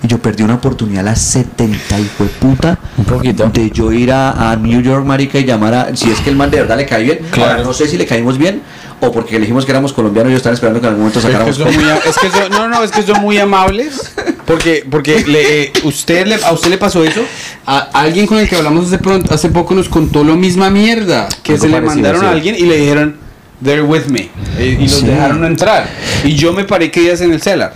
Y 0.04 0.08
yo 0.08 0.20
perdí 0.20 0.44
una 0.44 0.56
oportunidad 0.56 1.02
a 1.02 1.12
las 1.12 1.22
70 1.22 2.00
y 2.00 2.04
fue 2.04 2.28
puta. 2.28 2.78
Un 2.98 3.06
poquito. 3.06 3.50
De 3.50 3.72
yo 3.72 3.92
ir 3.92 4.12
a, 4.12 4.52
a 4.52 4.56
New 4.56 4.82
York, 4.82 5.06
marica, 5.06 5.40
y 5.40 5.46
llamar 5.46 5.74
a. 5.74 5.96
Si 5.96 6.10
es 6.10 6.20
que 6.20 6.30
el 6.30 6.36
man 6.36 6.52
de 6.52 6.58
verdad 6.58 6.78
le 6.78 6.86
cae 6.86 7.04
bien. 7.04 7.20
Claro. 7.32 7.52
Ahora, 7.52 7.64
no 7.64 7.74
sé 7.74 7.88
si 7.88 7.98
le 7.98 8.06
caímos 8.06 8.38
bien 8.38 8.62
o 9.06 9.12
porque 9.12 9.40
dijimos 9.40 9.66
que 9.66 9.72
éramos 9.72 9.94
colombianos 9.94 10.32
y 10.34 10.36
están 10.36 10.54
esperando 10.54 10.80
que 10.82 10.88
en 10.88 10.94
algún 10.94 11.06
momento 11.08 11.20
Es 11.20 11.26
que 11.26 11.32
sacáramos. 11.32 11.60
muy, 11.60 11.90
es 12.10 12.18
que 12.18 12.30
son- 12.30 12.50
no, 12.52 12.68
no, 12.68 12.84
es 12.84 12.92
que 12.92 13.02
son 13.04 13.22
muy 13.22 13.38
amables. 13.38 14.14
Porque, 14.46 14.86
porque 14.90 15.24
le, 15.26 15.64
eh, 15.64 15.74
usted 15.84 16.28
le, 16.28 16.36
a 16.44 16.52
usted 16.52 16.70
le 16.70 16.78
pasó 16.78 17.04
eso. 17.04 17.22
A 17.66 17.80
alguien 17.94 18.28
con 18.28 18.38
el 18.38 18.48
que 18.48 18.56
hablamos 18.56 18.86
hace, 18.88 19.00
pronto, 19.00 19.34
hace 19.34 19.50
poco 19.50 19.74
nos 19.74 19.90
contó 19.90 20.24
lo 20.24 20.36
misma 20.36 20.70
mierda. 20.70 21.28
Que 21.42 21.54
Algo 21.54 21.64
se 21.66 21.70
le 21.72 21.82
mandaron 21.82 22.22
sí. 22.22 22.28
a 22.28 22.30
alguien 22.32 22.56
y 22.56 22.62
le 22.66 22.78
dijeron, 22.78 23.18
they're 23.64 23.82
with 23.82 24.06
me. 24.08 24.30
eh, 24.60 24.78
y 24.80 24.84
los 24.84 25.00
Sí. 25.00 25.06
dejaron 25.08 25.44
entrar. 25.46 25.88
Y 26.24 26.36
yo 26.36 26.54
me 26.54 26.64
paré 26.64 26.92
que 26.92 27.00
días 27.02 27.22
en 27.22 27.34
el 27.34 27.42
cellar. 27.42 27.74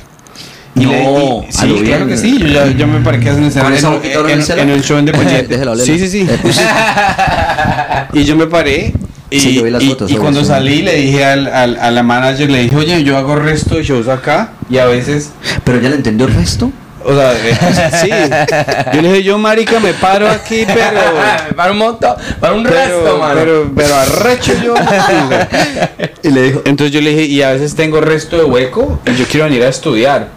Y 0.75 0.81
No, 0.85 0.91
le- 0.91 1.03
y- 1.03 1.51
sí, 1.51 1.65
bien. 1.65 1.85
claro 1.85 2.07
que 2.07 2.17
sí. 2.17 2.37
Yo, 2.37 2.47
ya- 2.47 2.67
yo 2.67 2.85
me 2.87 2.99
paré 3.01 3.17
que 3.17 3.25
días 3.25 3.37
en 3.37 3.45
el 3.45 3.51
cellar. 3.51 3.65
¿Con 3.65 3.73
esa 3.75 4.53
En, 4.53 4.59
en 4.59 4.69
en- 4.69 4.69
el 4.75 4.83
show 4.83 4.97
en 4.99 5.09
hablar. 5.09 5.77
Sí, 5.85 5.97
sí, 5.97 6.07
sí. 6.07 6.27
Eh, 6.29 6.37
pues, 6.41 6.59
Y 8.13 8.23
yo 8.25 8.35
me 8.35 8.45
paré. 8.45 8.93
Y, 9.31 9.39
Sí, 9.39 9.53
yo 9.55 9.63
vi 9.63 9.69
las 9.69 9.83
y- 9.83 9.89
fotos, 9.89 10.09
y 10.09 10.15
sí. 10.15 10.45
salí 10.45 10.81
le 10.81 10.95
dije 10.95 11.23
al, 11.23 11.47
al- 11.47 11.77
a 11.79 11.91
la 11.91 12.01
manager, 12.03 12.49
le 12.49 12.63
dije, 12.63 12.75
oye, 12.75 13.03
yo 13.03 13.15
hago 13.17 13.35
resto 13.35 13.75
de 13.75 13.83
shows 13.83 14.07
acá 14.07 14.53
y 14.69 14.77
a 14.79 14.85
veces, 14.85 15.31
Pero 15.63 15.79
ya 15.79 15.89
le 15.89 15.95
entendió 15.97 16.25
el 16.25 16.33
resto. 16.33 16.71
o 17.05 17.13
sea, 17.13 17.33
eh, 17.33 17.55
sí. 18.01 18.09
Yo 18.93 19.01
le 19.03 19.07
dije, 19.09 19.23
yo 19.23 19.37
marica 19.37 19.79
me 19.79 19.93
paro 19.93 20.27
aquí, 20.27 20.65
pero... 20.67 20.99
para 21.55 21.71
un 21.71 21.77
montón, 21.77 22.15
para 22.39 22.53
un 22.53 22.63
Pero, 22.63 22.75
resto, 22.75 23.17
mano. 23.19 23.35
pero, 23.39 23.71
pero 23.75 23.95
arrecho 23.95 24.53
yo. 24.63 24.73
Y 26.23 26.29
le 26.29 26.41
dijo, 26.43 26.61
Entonces 26.65 26.91
yo 26.93 26.99
le 27.01 27.11
dije, 27.11 27.23
y 27.25 27.41
a 27.41 27.51
veces 27.51 27.75
tengo 27.75 28.01
resto 28.01 28.37
de 28.37 28.43
hueco 28.43 28.99
y 29.05 29.15
yo 29.15 29.25
quiero 29.25 29.45
venir 29.45 29.63
a 29.63 29.69
estudiar. 29.69 30.27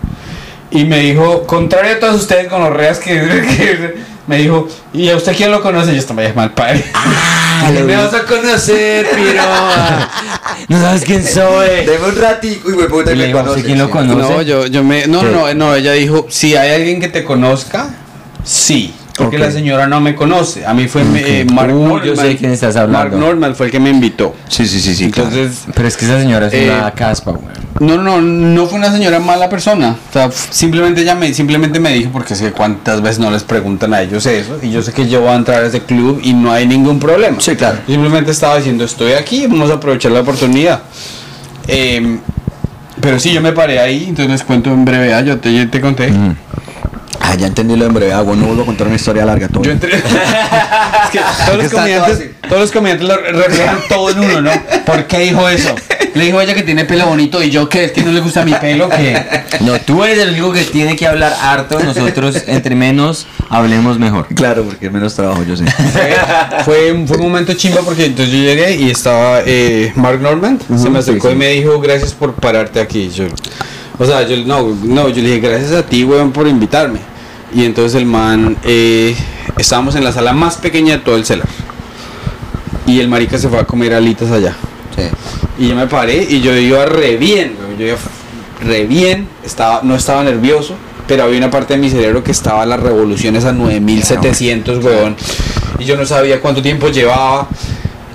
Y 0.70 0.84
me 0.84 1.00
dijo, 1.00 1.44
contrario 1.46 1.94
a 1.96 1.98
todos 1.98 2.16
ustedes 2.22 2.48
con 2.48 2.60
los 2.62 2.72
reas 2.72 2.98
que, 2.98 3.14
que- 3.14 4.11
me 4.26 4.38
dijo, 4.38 4.68
¿y 4.92 5.08
a 5.08 5.16
usted 5.16 5.36
quién 5.36 5.50
lo 5.50 5.60
conoce? 5.62 5.92
Yo 5.92 5.98
estaba 5.98 6.22
ya 6.22 6.32
mal 6.34 6.52
padre. 6.52 6.84
Ah, 7.64 7.70
me 7.86 7.94
vas 7.94 8.12
a 8.12 8.24
conocer, 8.24 9.06
piro. 9.10 9.42
no 10.68 10.80
sabes 10.80 11.04
quién 11.04 11.22
soy. 11.22 11.84
deme 11.86 12.08
un 12.08 12.16
ratico 12.16 12.70
y 12.70 12.76
me 12.76 12.84
puta 12.84 13.14
me 13.14 13.30
conoce. 13.30 13.50
¿usted 13.50 13.66
quién 13.66 13.78
lo 13.78 13.88
conoce? 13.88 14.32
No, 14.32 14.42
yo, 14.42 14.66
yo 14.66 14.82
me. 14.82 15.06
No, 15.06 15.22
no, 15.22 15.54
no, 15.54 15.74
ella 15.76 15.92
dijo: 15.92 16.26
si 16.28 16.56
hay 16.56 16.72
alguien 16.72 16.98
que 16.98 17.08
te 17.08 17.22
conozca, 17.22 17.90
sí. 18.42 18.92
Porque 19.16 19.38
la 19.38 19.50
señora 19.50 19.86
no 19.86 20.00
me 20.00 20.14
conoce. 20.14 20.64
A 20.64 20.72
mí 20.72 20.88
fue 20.88 21.02
eh, 21.16 21.44
Mark 21.52 21.74
Uy, 21.74 21.82
Norman. 21.82 22.02
yo 22.06 22.16
sé 22.16 22.26
de 22.28 22.36
quién 22.36 22.50
estás 22.52 22.76
hablando. 22.76 23.10
Mark 23.16 23.20
Norman 23.20 23.54
fue 23.54 23.66
el 23.66 23.72
que 23.72 23.78
me 23.78 23.90
invitó. 23.90 24.34
Sí, 24.48 24.66
sí, 24.66 24.80
sí, 24.80 24.94
sí. 24.94 25.04
Entonces, 25.04 25.64
Pero 25.74 25.86
es 25.88 25.96
que 25.96 26.06
esa 26.06 26.18
señora 26.18 26.46
es 26.46 26.54
Eh, 26.54 26.70
una 26.74 26.90
caspa, 26.92 27.32
güey. 27.32 27.44
no, 27.80 27.98
no, 28.02 28.22
no 28.22 28.66
fue 28.66 28.78
una 28.78 28.90
señora 28.90 29.18
mala 29.20 29.48
persona. 29.50 29.96
O 30.08 30.12
sea, 30.12 30.30
simplemente 30.32 31.02
ella 31.02 31.14
me, 31.14 31.32
simplemente 31.34 31.78
me 31.78 31.92
dijo, 31.92 32.10
porque 32.10 32.34
sé 32.34 32.52
cuántas 32.52 33.02
veces 33.02 33.18
no 33.18 33.30
les 33.30 33.42
preguntan 33.44 33.92
a 33.92 34.00
ellos 34.00 34.24
eso. 34.24 34.58
Y 34.62 34.70
yo 34.70 34.80
sé 34.82 34.92
que 34.92 35.06
yo 35.06 35.20
voy 35.20 35.30
a 35.30 35.36
entrar 35.36 35.62
a 35.62 35.66
ese 35.66 35.80
club 35.82 36.20
y 36.22 36.32
no 36.32 36.50
hay 36.50 36.66
ningún 36.66 36.98
problema. 36.98 37.36
Sí, 37.40 37.54
claro. 37.54 37.78
Simplemente 37.86 38.30
estaba 38.30 38.56
diciendo, 38.56 38.84
estoy 38.84 39.12
aquí, 39.12 39.46
vamos 39.46 39.70
a 39.70 39.74
aprovechar 39.74 40.12
la 40.12 40.20
oportunidad. 40.20 40.80
Em, 41.68 42.18
pero 43.00 43.18
sí, 43.18 43.32
yo 43.32 43.40
me 43.42 43.52
paré 43.52 43.78
ahí, 43.78 44.04
entonces 44.08 44.30
les 44.30 44.42
cuento 44.42 44.70
en 44.70 44.84
brevedad, 44.84 45.22
yo 45.24 45.38
te, 45.38 45.52
yo 45.54 45.68
te 45.68 45.80
conté. 45.80 46.08
claro. 46.08 46.34
Ah, 47.32 47.34
ya 47.34 47.46
entendí 47.46 47.76
lo 47.76 47.86
en 47.86 47.94
breve. 47.94 48.12
Hago, 48.12 48.36
no 48.36 48.44
vuelvo 48.44 48.62
a 48.62 48.66
contar 48.66 48.86
una 48.88 48.96
historia 48.96 49.24
larga. 49.24 49.48
Todo. 49.48 49.62
Yo 49.62 49.70
entré. 49.70 49.96
es 49.96 50.02
que 51.10 51.18
todos 51.46 51.62
los 51.62 51.72
comediantes, 51.72 52.30
todos 52.46 52.60
los 52.60 52.70
comediantes 52.72 53.08
lo 53.08 53.16
reflejan 53.16 53.78
todo 53.88 54.10
en 54.10 54.18
uno, 54.18 54.42
¿no? 54.42 54.50
¿Por 54.84 55.06
qué 55.06 55.20
dijo 55.20 55.48
eso? 55.48 55.74
Le 56.14 56.24
dijo 56.26 56.38
a 56.38 56.44
ella 56.44 56.54
que 56.54 56.62
tiene 56.62 56.84
pelo 56.84 57.06
bonito 57.06 57.42
y 57.42 57.48
yo 57.48 57.70
que 57.70 57.84
es 57.84 57.92
que 57.92 58.02
no 58.02 58.12
le 58.12 58.20
gusta 58.20 58.44
mi 58.44 58.52
pelo, 58.52 58.90
que 58.90 59.18
No, 59.60 59.80
tú 59.80 60.04
eres 60.04 60.18
el 60.18 60.32
único 60.32 60.52
que 60.52 60.64
tiene 60.64 60.94
que 60.94 61.06
hablar 61.06 61.34
harto. 61.40 61.80
Nosotros, 61.80 62.36
entre 62.48 62.74
menos, 62.74 63.26
hablemos 63.48 63.98
mejor. 63.98 64.26
Claro, 64.34 64.64
porque 64.64 64.86
es 64.88 64.92
menos 64.92 65.14
trabajo, 65.14 65.42
yo 65.44 65.56
sé. 65.56 65.64
fue, 66.66 66.66
fue, 66.66 66.92
un- 66.92 67.22
momento 67.22 67.54
chimba 67.54 67.80
porque 67.80 68.04
entonces 68.04 68.34
yo 68.34 68.40
llegué 68.40 68.76
y 68.76 68.90
estaba 68.90 69.40
eh, 69.46 69.90
Mark 69.94 70.20
Norman, 70.20 70.58
se 70.76 70.90
me 70.90 70.98
acercó 70.98 71.28
sí, 71.28 71.32
sí. 71.32 71.34
y 71.34 71.38
me 71.38 71.48
dijo 71.48 71.80
gracias 71.80 72.12
por 72.12 72.34
pararte 72.34 72.78
aquí. 72.78 73.08
Yo, 73.08 73.24
o 73.98 74.04
sea, 74.04 74.22
yo 74.28 74.36
no, 74.44 74.76
no, 74.82 75.08
yo 75.08 75.22
le 75.22 75.30
dije 75.36 75.40
gracias 75.40 75.72
a 75.72 75.82
ti, 75.86 76.04
weón, 76.04 76.30
por 76.30 76.46
invitarme. 76.46 77.11
Y 77.54 77.64
entonces 77.64 77.94
el 77.94 78.06
man, 78.06 78.56
eh, 78.64 79.14
estábamos 79.58 79.94
en 79.94 80.04
la 80.04 80.12
sala 80.12 80.32
más 80.32 80.56
pequeña 80.56 80.96
de 80.96 81.02
todo 81.02 81.16
el 81.16 81.24
celar. 81.24 81.46
Y 82.86 83.00
el 83.00 83.08
marica 83.08 83.38
se 83.38 83.48
fue 83.48 83.58
a 83.58 83.64
comer 83.64 83.94
alitas 83.94 84.30
allá. 84.30 84.56
Sí. 84.96 85.02
Y 85.58 85.68
yo 85.68 85.74
me 85.74 85.86
paré 85.86 86.26
y 86.28 86.40
yo 86.40 86.56
iba 86.56 86.84
re 86.86 87.16
bien, 87.16 87.56
yo 87.78 87.86
iba 87.86 87.98
re 88.60 88.86
bien, 88.86 89.28
estaba, 89.44 89.80
no 89.82 89.94
estaba 89.94 90.24
nervioso, 90.24 90.76
pero 91.06 91.24
había 91.24 91.38
una 91.38 91.50
parte 91.50 91.74
de 91.74 91.80
mi 91.80 91.90
cerebro 91.90 92.24
que 92.24 92.30
estaba 92.30 92.62
a 92.62 92.66
las 92.66 92.80
revoluciones 92.80 93.44
a 93.44 93.52
9700, 93.52 94.82
weón. 94.84 95.16
Y 95.78 95.84
yo 95.84 95.96
no 95.96 96.06
sabía 96.06 96.40
cuánto 96.40 96.62
tiempo 96.62 96.88
llevaba. 96.88 97.48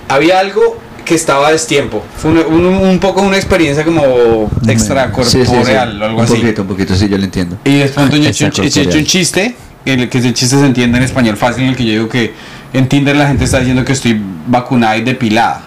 Había 0.09 0.39
algo 0.39 0.77
que 1.07 1.15
estaba 1.15 1.47
a 1.47 1.51
destiempo. 1.51 2.03
Fue 2.17 2.31
un, 2.31 2.65
un 2.65 2.99
poco 2.99 3.21
una 3.21 3.37
experiencia 3.37 3.83
como 3.85 4.49
extracorporeal 4.67 5.31
Sí, 5.31 5.45
sí, 5.45 5.65
sí. 5.65 5.71
o 5.73 5.81
algo 5.81 6.17
un 6.19 6.23
así. 6.25 6.33
poquito, 6.35 6.61
un 6.63 6.67
poquito, 6.67 6.95
sí, 6.95 7.07
yo 7.09 7.17
lo 7.17 7.23
entiendo. 7.23 7.57
Y 7.63 7.77
después 7.79 8.05
he 8.05 8.17
hecho, 8.27 8.45
un- 8.45 8.51
Extracorporeal. 8.51 8.97
un 8.97 9.05
chiste, 9.05 9.55
el 9.85 10.09
que 10.09 10.17
ese 10.17 10.33
chiste 10.33 10.57
se 10.59 10.65
entiende 10.65 10.97
en 10.97 11.03
español 11.05 11.37
fácil, 11.37 11.63
en 11.63 11.69
el 11.69 11.75
que 11.75 11.85
yo 11.85 11.91
digo 11.93 12.09
que 12.09 12.33
en 12.73 12.87
Tinder 12.89 13.15
la 13.15 13.27
gente 13.27 13.45
está 13.45 13.59
diciendo 13.59 13.85
que 13.85 13.93
estoy 13.93 14.21
vacunada 14.47 14.97
y 14.97 15.01
depilada. 15.01 15.61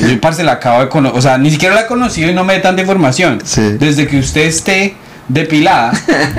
Y 0.00 0.10
Yo, 0.10 0.20
parce, 0.20 0.42
la 0.42 0.52
acabo 0.52 0.80
de 0.80 0.88
conocer, 0.88 1.18
o 1.18 1.22
sea, 1.22 1.38
ni 1.38 1.50
siquiera 1.50 1.74
la 1.74 1.82
he 1.82 1.86
conocido 1.86 2.28
y 2.30 2.34
no 2.34 2.44
me 2.44 2.54
dé 2.54 2.60
tanta 2.60 2.80
información. 2.82 3.40
Desde 3.78 4.06
que 4.08 4.18
usted 4.18 4.42
esté 4.42 4.96
depilada, 5.28 5.92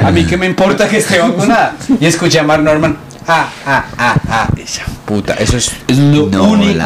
a 0.03 0.11
mí 0.11 0.25
que 0.25 0.35
me 0.37 0.45
importa 0.45 0.89
que 0.89 0.97
esté 0.97 1.19
vacunada. 1.19 1.75
Y 1.99 2.05
escuché 2.05 2.39
a 2.39 2.43
Mark 2.43 2.61
Norman, 2.63 2.97
ah, 3.27 3.47
ah, 3.65 3.85
ah, 3.97 4.15
ah, 4.27 4.47
esa 4.57 4.83
puta, 5.05 5.33
eso 5.35 5.55
es, 5.55 5.71
es 5.87 5.97
lo 5.97 6.27
No, 6.27 6.43
único 6.43 6.83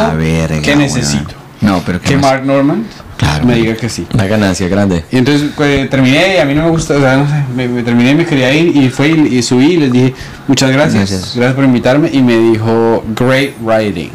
que 0.62 0.76
necesito. 0.76 1.34
No, 1.66 1.82
pero 1.86 2.00
Que 2.00 2.10
¿qué 2.10 2.16
más? 2.18 2.24
Mark 2.32 2.46
Norman 2.46 2.86
Claro. 3.18 3.46
me 3.46 3.56
diga 3.56 3.76
que 3.76 3.88
sí. 3.90 4.06
Una 4.14 4.28
ganancia 4.28 4.68
grande. 4.68 5.06
Y 5.12 5.18
entonces 5.18 5.50
pues, 5.56 5.90
terminé 5.90 6.36
y 6.36 6.38
a 6.40 6.46
mí 6.46 6.54
no 6.54 6.64
me 6.64 6.70
gusta, 6.70 6.96
o 6.96 7.00
sea, 7.00 7.18
no 7.18 7.28
sé, 7.28 7.44
me, 7.56 7.68
me 7.68 7.82
terminé 7.82 8.12
y 8.12 8.16
me 8.16 8.26
quería 8.26 8.54
ir 8.54 8.76
y 8.76 8.90
fue 8.90 9.08
y, 9.10 9.38
y 9.38 9.42
subí 9.42 9.74
y 9.74 9.78
les 9.78 9.92
dije 9.92 10.14
muchas 10.48 10.70
gracias, 10.72 11.10
Gracias. 11.10 11.34
gracias, 11.36 11.54
por 11.56 11.64
invitarme 11.64 12.10
y 12.12 12.22
me 12.22 12.38
dijo 12.38 13.04
great 13.16 13.54
writing. 13.62 14.12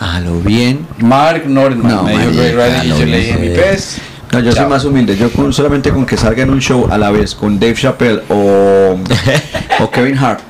A 0.00 0.18
lo 0.20 0.40
bien. 0.40 0.84
Mark 0.98 1.44
Norman 1.46 1.86
No, 1.88 2.02
me 2.02 2.12
dijo 2.18 2.32
great 2.32 2.54
writing 2.56 2.84
y 2.92 2.98
yo 2.98 3.06
le 3.06 3.18
dije 3.18 3.36
bien. 3.36 3.52
mi 3.52 3.56
pez. 3.58 3.98
No, 4.32 4.40
yo 4.40 4.52
Chao. 4.52 4.62
soy 4.62 4.70
más 4.70 4.84
humilde. 4.84 5.16
Yo 5.16 5.30
con- 5.30 5.52
solamente 5.52 5.90
con 5.90 6.04
que 6.06 6.16
salga 6.16 6.42
en 6.42 6.50
un 6.50 6.60
show 6.60 6.88
a 6.90 6.98
la 6.98 7.10
vez 7.10 7.34
con 7.36 7.60
Dave 7.60 7.74
Chappelle 7.74 8.22
o, 8.28 8.96
o 9.80 9.90
Kevin 9.90 10.18
Hart 10.18 10.40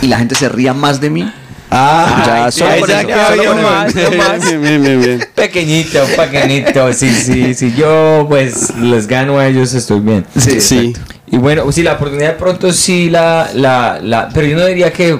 y 0.00 0.06
la 0.06 0.18
gente 0.18 0.34
se 0.36 0.48
ría 0.48 0.72
más 0.72 1.00
de 1.00 1.10
mí. 1.10 1.30
Ah, 1.78 2.48
Ya, 2.48 2.50
solo 2.52 3.54
más, 3.56 3.94
no 3.94 4.10
más. 4.12 4.40
Bien, 4.48 4.62
bien, 4.62 4.82
bien, 4.82 5.00
bien. 5.02 5.26
Pequeñito, 5.34 6.00
pequeñito. 6.16 6.92
Sí, 6.92 7.10
sí, 7.10 7.54
sí. 7.54 7.74
Yo, 7.76 8.24
pues, 8.28 8.74
les 8.76 9.06
gano 9.06 9.38
a 9.38 9.46
ellos, 9.46 9.74
estoy 9.74 10.00
bien. 10.00 10.24
Sí, 10.38 10.60
Sí. 10.60 10.92
Y 11.28 11.38
bueno, 11.38 11.70
sí, 11.72 11.82
la 11.82 11.94
oportunidad 11.94 12.28
de 12.28 12.34
pronto 12.38 12.72
sí 12.72 13.10
la, 13.10 13.50
la, 13.52 13.98
la. 14.00 14.28
Pero 14.32 14.46
yo 14.46 14.56
no 14.56 14.64
diría 14.66 14.92
que 14.92 15.18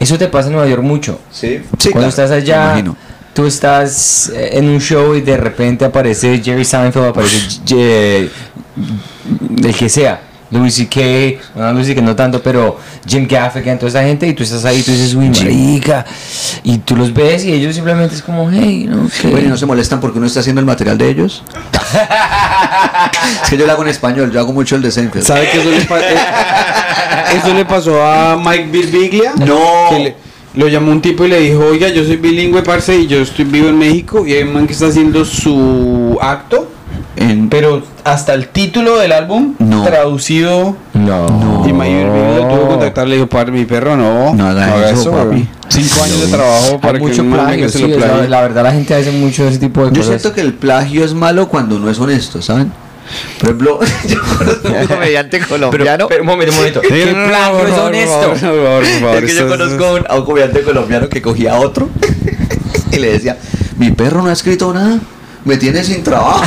eso 0.00 0.16
te 0.18 0.26
pasa 0.28 0.48
en 0.48 0.54
Nueva 0.54 0.68
York 0.68 0.82
mucho. 0.82 1.20
Sí, 1.30 1.60
Cuando 1.68 1.90
claro, 1.92 2.08
estás 2.08 2.30
me 2.30 2.36
allá, 2.36 2.64
imagino. 2.70 2.96
tú 3.34 3.46
estás 3.46 4.30
eh, 4.34 4.50
en 4.54 4.68
un 4.70 4.80
show 4.80 5.14
y 5.14 5.20
de 5.20 5.36
repente 5.36 5.84
aparece 5.84 6.40
Jerry 6.42 6.64
Seinfeld, 6.64 7.04
aparece 7.06 7.60
J- 7.68 8.30
el 9.68 9.74
que 9.78 9.88
sea, 9.90 10.20
Louis 10.52 10.72
C.K., 10.74 11.40
bueno, 11.54 11.72
Louis 11.72 11.86
C.K. 11.86 12.00
no 12.02 12.14
tanto, 12.14 12.40
pero 12.42 12.78
Jim 13.06 13.26
Gaffigan, 13.28 13.78
toda 13.78 13.88
esa 13.88 14.02
gente, 14.04 14.28
y 14.28 14.34
tú 14.34 14.42
estás 14.42 14.64
ahí, 14.64 14.82
tú 14.82 14.90
dices, 14.92 15.14
uy, 15.14 15.28
marica, 15.30 16.04
y 16.62 16.78
tú 16.78 16.94
los 16.94 17.12
ves 17.12 17.44
y 17.44 17.52
ellos 17.52 17.74
simplemente 17.74 18.14
es 18.14 18.22
como, 18.22 18.48
hey, 18.50 18.86
no, 18.88 19.08
¿qué? 19.20 19.28
Bueno, 19.28 19.46
y 19.46 19.50
no 19.50 19.56
se 19.56 19.66
molestan 19.66 19.98
porque 20.00 20.18
uno 20.18 20.26
está 20.26 20.40
haciendo 20.40 20.60
el 20.60 20.66
material 20.66 20.96
de 20.98 21.08
ellos. 21.10 21.42
es 23.42 23.50
que 23.50 23.56
yo 23.56 23.66
lo 23.66 23.72
hago 23.72 23.82
en 23.82 23.88
español, 23.88 24.30
yo 24.32 24.40
hago 24.40 24.52
mucho 24.52 24.76
el 24.76 24.82
de 24.82 24.90
Seinfeld. 24.90 25.24
¿Sabe 25.24 25.48
que 25.50 25.60
eso 25.60 25.70
le, 25.70 25.80
pa- 25.86 26.00
eh, 26.00 26.16
eso 27.36 27.54
le 27.54 27.64
pasó 27.64 28.04
a 28.04 28.36
Mike 28.36 28.68
Birbiglia? 28.70 29.32
No. 29.38 29.88
Que 29.90 29.98
le- 29.98 30.16
lo 30.54 30.68
llamó 30.68 30.92
un 30.92 31.00
tipo 31.00 31.24
y 31.24 31.28
le 31.28 31.40
dijo, 31.40 31.60
oiga, 31.64 31.88
yo 31.88 32.04
soy 32.04 32.16
bilingüe, 32.18 32.62
parce, 32.62 32.94
y 32.94 33.06
yo 33.06 33.20
estoy 33.22 33.46
vivo 33.46 33.68
en 33.70 33.78
México, 33.78 34.26
y 34.26 34.34
hay 34.34 34.42
un 34.42 34.52
man 34.52 34.66
que 34.66 34.74
está 34.74 34.86
haciendo 34.88 35.24
su 35.24 36.18
acto, 36.20 36.70
En- 37.16 37.48
pero 37.50 37.82
hasta 38.04 38.32
el 38.34 38.48
título 38.48 38.98
del 38.98 39.12
álbum 39.12 39.54
No. 39.58 39.84
traducido 39.84 40.76
No. 40.94 41.62
Y 41.66 41.72
Mayer 41.72 42.06
Birbiglia 42.10 42.36
lo 42.38 42.48
tuvo 42.48 42.60
que 42.62 42.68
contactar, 42.68 43.06
le 43.06 43.16
dijo, 43.16 43.26
padre, 43.28 43.52
mi 43.52 43.64
perro, 43.64 43.96
no. 43.96 44.34
No 44.34 44.46
haga 44.48 44.90
eso, 44.90 45.10
papi. 45.10 45.46
Cinco 45.68 46.02
años 46.04 46.20
de 46.20 46.26
trabajo 46.28 46.80
para 46.80 46.98
Hay 46.98 47.04
que 47.04 47.22
plagio, 47.22 47.66
y 47.66 47.68
se 47.70 47.78
sí, 47.78 47.86
lo 47.86 47.96
plagie. 47.96 48.28
la 48.28 48.40
verdad 48.42 48.62
la 48.62 48.72
gente 48.72 48.94
hace 48.94 49.10
mucho 49.12 49.46
ese 49.48 49.58
tipo 49.58 49.80
de 49.80 49.86
Yo 49.92 50.02
cosas. 50.02 50.20
siento 50.20 50.34
que 50.34 50.40
el 50.42 50.52
plagio 50.54 51.04
es 51.04 51.14
malo 51.14 51.48
cuando 51.48 51.78
no 51.78 51.88
es 51.90 51.98
honesto, 51.98 52.40
¿saben? 52.42 52.72
Por 53.38 53.48
ejemplo, 53.50 53.80
yo 54.08 54.16
conozco 54.38 54.68
un 54.68 54.86
comediante 54.96 55.40
colombiano. 55.40 56.06
Pero 56.08 56.22
un 56.22 56.26
momento, 56.26 56.52
un 56.52 56.58
momento. 56.58 56.80
Sí, 56.88 56.88
¿Qué 56.88 57.12
no, 57.12 57.18
no, 57.22 57.28
plagio 57.28 57.66
es 57.66 57.78
honesto? 57.78 58.28
por 58.28 58.36
favor, 58.38 58.38
por 58.38 58.38
favor, 58.38 58.82
por 58.82 59.00
favor, 59.00 59.24
es 59.24 59.30
que 59.32 59.38
yo 59.38 59.48
conozco 59.48 59.94
un- 59.94 60.06
a 60.08 60.16
un 60.18 60.24
comediante 60.24 60.62
colombiano 60.62 61.08
que 61.08 61.22
cogía 61.22 61.52
a 61.54 61.60
otro 61.60 61.88
y 62.90 62.96
le 62.98 63.12
decía, 63.12 63.38
mi 63.78 63.90
perro 63.92 64.22
no 64.22 64.28
ha 64.28 64.32
escrito 64.32 64.72
nada, 64.74 64.98
me 65.44 65.56
tiene 65.56 65.82
sin 65.84 66.02
trabajo. 66.02 66.42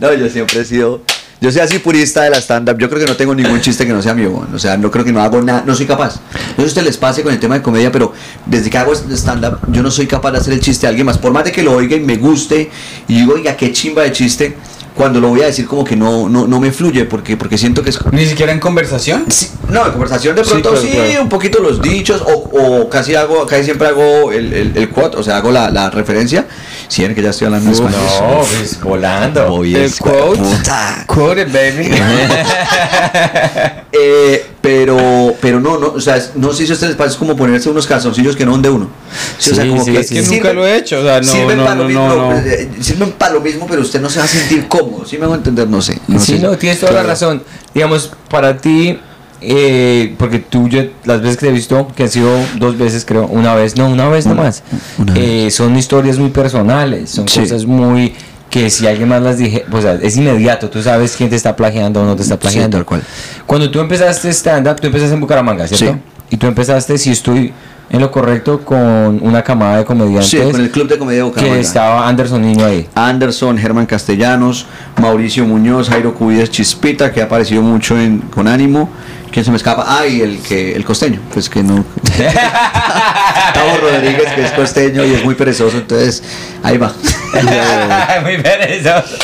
no, 0.00 0.12
yo 0.14 0.28
siempre 0.28 0.60
he 0.60 0.64
sido 0.64 1.02
Yo 1.40 1.50
soy 1.50 1.60
así 1.60 1.78
purista 1.78 2.22
de 2.22 2.30
la 2.30 2.38
stand-up. 2.38 2.78
Yo 2.78 2.88
creo 2.88 3.00
que 3.00 3.06
no 3.06 3.16
tengo 3.16 3.34
ningún 3.34 3.60
chiste 3.60 3.86
que 3.86 3.92
no 3.92 4.00
sea 4.00 4.14
mío. 4.14 4.46
O 4.54 4.58
sea, 4.58 4.76
no 4.76 4.90
creo 4.90 5.04
que 5.04 5.12
no 5.12 5.20
hago 5.20 5.42
nada. 5.42 5.64
No 5.66 5.74
soy 5.74 5.86
capaz. 5.86 6.20
No 6.32 6.38
sé 6.38 6.54
si 6.56 6.62
a 6.62 6.66
ustedes 6.66 6.86
les 6.86 6.96
pase 6.96 7.22
con 7.22 7.32
el 7.32 7.40
tema 7.40 7.56
de 7.56 7.62
comedia, 7.62 7.90
pero 7.90 8.12
desde 8.46 8.70
que 8.70 8.78
hago 8.78 8.94
stand-up, 8.94 9.58
yo 9.68 9.82
no 9.82 9.90
soy 9.90 10.06
capaz 10.06 10.32
de 10.32 10.38
hacer 10.38 10.52
el 10.52 10.60
chiste 10.60 10.86
a 10.86 10.90
alguien 10.90 11.06
más. 11.06 11.18
Por 11.18 11.32
más 11.32 11.44
de 11.44 11.52
que 11.52 11.62
lo 11.62 11.72
oiga 11.72 11.96
y 11.96 12.00
me 12.00 12.16
guste, 12.16 12.70
y 13.08 13.14
digo, 13.14 13.34
oiga, 13.34 13.56
qué 13.56 13.72
chimba 13.72 14.02
de 14.02 14.12
chiste, 14.12 14.56
cuando 14.94 15.20
lo 15.20 15.28
voy 15.28 15.40
a 15.42 15.46
decir 15.46 15.66
como 15.66 15.84
que 15.84 15.96
no, 15.96 16.28
no, 16.28 16.46
no 16.46 16.60
me 16.60 16.70
fluye, 16.70 17.04
porque, 17.06 17.36
porque 17.36 17.56
siento 17.56 17.82
que 17.82 17.90
es 17.90 17.98
Ni 18.12 18.26
siquiera 18.26 18.52
en 18.52 18.60
conversación. 18.60 19.24
Sí, 19.28 19.50
no, 19.68 19.86
en 19.86 19.92
conversación 19.92 20.36
de 20.36 20.44
Sí, 20.44 20.50
pronto 20.50 20.70
claro, 20.70 20.84
sí, 20.84 20.90
claro. 20.92 21.22
un 21.22 21.28
poquito 21.28 21.60
los 21.60 21.80
dichos, 21.80 22.22
o, 22.22 22.32
o 22.32 22.88
casi 22.90 23.14
hago, 23.14 23.46
casi 23.46 23.64
siempre 23.64 23.88
hago 23.88 24.32
el, 24.32 24.52
el, 24.52 24.76
el 24.76 24.88
quote, 24.90 25.16
o 25.16 25.22
sea, 25.22 25.38
hago 25.38 25.50
la, 25.50 25.70
la 25.70 25.88
referencia. 25.90 26.46
Si 26.88 27.02
ven 27.02 27.14
que 27.14 27.22
ya 27.22 27.30
estoy 27.30 27.46
hablando 27.46 27.68
en 27.70 27.74
español. 27.74 28.00
No, 28.20 28.40
pues 28.44 28.80
volando. 28.82 29.54
Oye, 29.54 29.84
El 29.86 29.94
quote. 29.96 30.38
puta. 30.40 31.04
Quoted, 31.06 31.48
baby. 31.52 31.90
Eh, 33.92 34.46
pero, 34.62 35.34
pero 35.40 35.60
no, 35.60 35.76
no, 35.76 35.88
o 35.88 36.00
sea, 36.00 36.22
no 36.36 36.52
sé 36.52 36.64
si 36.64 36.70
a 36.70 36.74
ustedes 36.74 36.96
es 36.98 37.16
como 37.16 37.36
ponerse 37.36 37.68
unos 37.68 37.86
calzoncillos 37.86 38.36
que 38.36 38.46
no 38.46 38.52
son 38.52 38.62
de 38.62 38.70
uno. 38.70 38.88
Sí, 39.36 39.50
o 39.50 39.54
sea, 39.56 39.66
como 39.68 39.84
sí, 39.84 39.92
que 39.92 39.98
es 40.00 40.08
que 40.08 40.22
nunca 40.22 40.30
sirven- 40.50 40.54
lo 40.54 40.66
he 40.66 40.76
hecho, 40.76 41.00
o 41.00 41.02
sea, 41.02 41.20
no, 41.20 41.26
sirven 41.32 41.56
no, 41.58 41.64
para 41.64 41.74
lo 41.76 41.82
no, 41.82 41.88
mismo, 41.88 42.08
no, 42.08 42.30
no. 42.30 42.38
eh, 42.38 42.70
sirven 42.80 43.10
para 43.12 43.34
lo 43.34 43.40
mismo, 43.40 43.66
pero 43.68 43.82
usted 43.82 44.00
no 44.00 44.08
se 44.08 44.20
va 44.20 44.24
a 44.24 44.28
sentir 44.28 44.68
cómodo. 44.68 45.04
¿Sí 45.04 45.18
me 45.18 45.24
hago 45.24 45.34
entender? 45.34 45.68
No 45.68 45.82
sé. 45.82 45.98
No 46.06 46.20
sí, 46.20 46.36
sé. 46.36 46.38
no, 46.38 46.56
tienes 46.56 46.78
toda 46.78 46.92
la 46.92 47.02
razón. 47.02 47.42
Digamos, 47.74 48.12
para 48.30 48.56
ti, 48.58 48.98
eh, 49.40 50.14
porque 50.16 50.38
tú, 50.38 50.68
yo, 50.68 50.82
las 51.04 51.20
veces 51.20 51.36
que 51.38 51.46
te 51.46 51.50
he 51.50 51.52
visto, 51.52 51.88
que 51.96 52.04
han 52.04 52.10
sido 52.10 52.30
dos 52.60 52.78
veces, 52.78 53.04
creo, 53.04 53.26
una 53.26 53.56
vez, 53.56 53.76
no, 53.76 53.88
una 53.88 54.08
vez 54.08 54.26
Una- 54.26 54.34
nomás, 54.36 54.62
una 54.98 55.14
eh, 55.16 55.50
son 55.50 55.76
historias 55.76 56.18
muy 56.18 56.30
personales, 56.30 57.10
son 57.10 57.26
Sí. 57.28 57.40
cosas 57.40 57.66
muy 57.66 58.14
que 58.52 58.68
si 58.68 58.86
alguien 58.86 59.08
más 59.08 59.22
las 59.22 59.38
dije, 59.38 59.64
o 59.72 59.80
sea, 59.80 59.94
es 59.94 60.14
inmediato, 60.14 60.68
tú 60.68 60.82
sabes 60.82 61.16
quién 61.16 61.30
te 61.30 61.36
está 61.36 61.56
plagiando 61.56 62.02
o 62.02 62.04
no 62.04 62.14
te 62.14 62.20
está 62.22 62.34
Sí, 62.34 62.40
plagiando. 62.42 62.76
tal 62.76 62.84
cual. 62.84 63.02
Cuando 63.46 63.70
tú 63.70 63.80
empezaste 63.80 64.28
stand-up, 64.28 64.78
tú 64.78 64.88
empezaste 64.88 65.14
en 65.14 65.20
Bucaramanga, 65.20 65.66
¿cierto? 65.66 65.94
Sí. 65.94 66.26
Y 66.34 66.36
tú 66.36 66.46
empezaste, 66.48 66.98
si 66.98 67.12
estoy 67.12 67.50
en 67.90 68.00
lo 68.00 68.10
correcto, 68.10 68.60
con 68.64 69.18
una 69.22 69.42
camada 69.42 69.78
de 69.78 69.84
comediantes 69.84 70.28
Sí, 70.30 70.38
con 70.38 70.60
el 70.60 70.70
Club 70.70 70.88
de 70.88 70.98
Comedia 70.98 71.18
de 71.24 71.24
que 71.24 71.28
Bucaramanga. 71.30 71.60
estaba 71.60 72.08
Anderson 72.08 72.40
Niño 72.42 72.64
ahí. 72.64 72.88
Anderson, 72.94 73.58
Germán 73.58 73.86
Castellanos, 73.86 74.66
Mauricio 75.00 75.44
Muñoz, 75.44 75.88
Jairo 75.90 76.14
Cubides 76.14 76.50
Chispita, 76.50 77.12
que 77.12 77.20
ha 77.20 77.24
aparecido 77.24 77.60
mucho 77.62 77.98
en, 77.98 78.18
con 78.20 78.48
ánimo. 78.48 78.88
¿Quién 79.30 79.44
se 79.44 79.50
me 79.50 79.56
escapa? 79.56 79.84
Ah, 79.88 80.06
y 80.06 80.20
el 80.20 80.38
que 80.40 80.74
el 80.76 80.84
costeño, 80.84 81.18
pues 81.32 81.48
que 81.48 81.62
no. 81.62 81.84
Tavo 83.54 83.76
Rodríguez, 83.80 84.32
que 84.34 84.42
es 84.44 84.50
costeño 84.52 85.04
y 85.04 85.12
es 85.14 85.24
muy 85.24 85.34
perezoso, 85.34 85.78
entonces 85.78 86.22
ahí 86.62 86.76
va. 86.76 86.92
Muy 88.22 88.36
perezoso. 88.42 89.16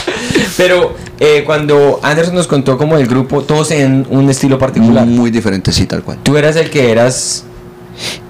Pero 0.57 0.97
eh, 1.21 1.43
cuando 1.45 2.01
Anderson 2.03 2.35
nos 2.35 2.47
contó 2.47 2.79
como 2.79 2.97
el 2.97 3.07
grupo, 3.07 3.43
todos 3.43 3.71
en 3.71 4.07
un 4.09 4.31
estilo 4.31 4.59
particular. 4.59 5.05
muy 5.05 5.31
diferente, 5.31 5.73
sí, 5.73 5.87
tal 5.87 6.03
cual. 6.03 6.19
Tú 6.23 6.37
eras 6.39 6.57
el 6.57 6.71
que 6.71 6.91
eras 6.91 7.45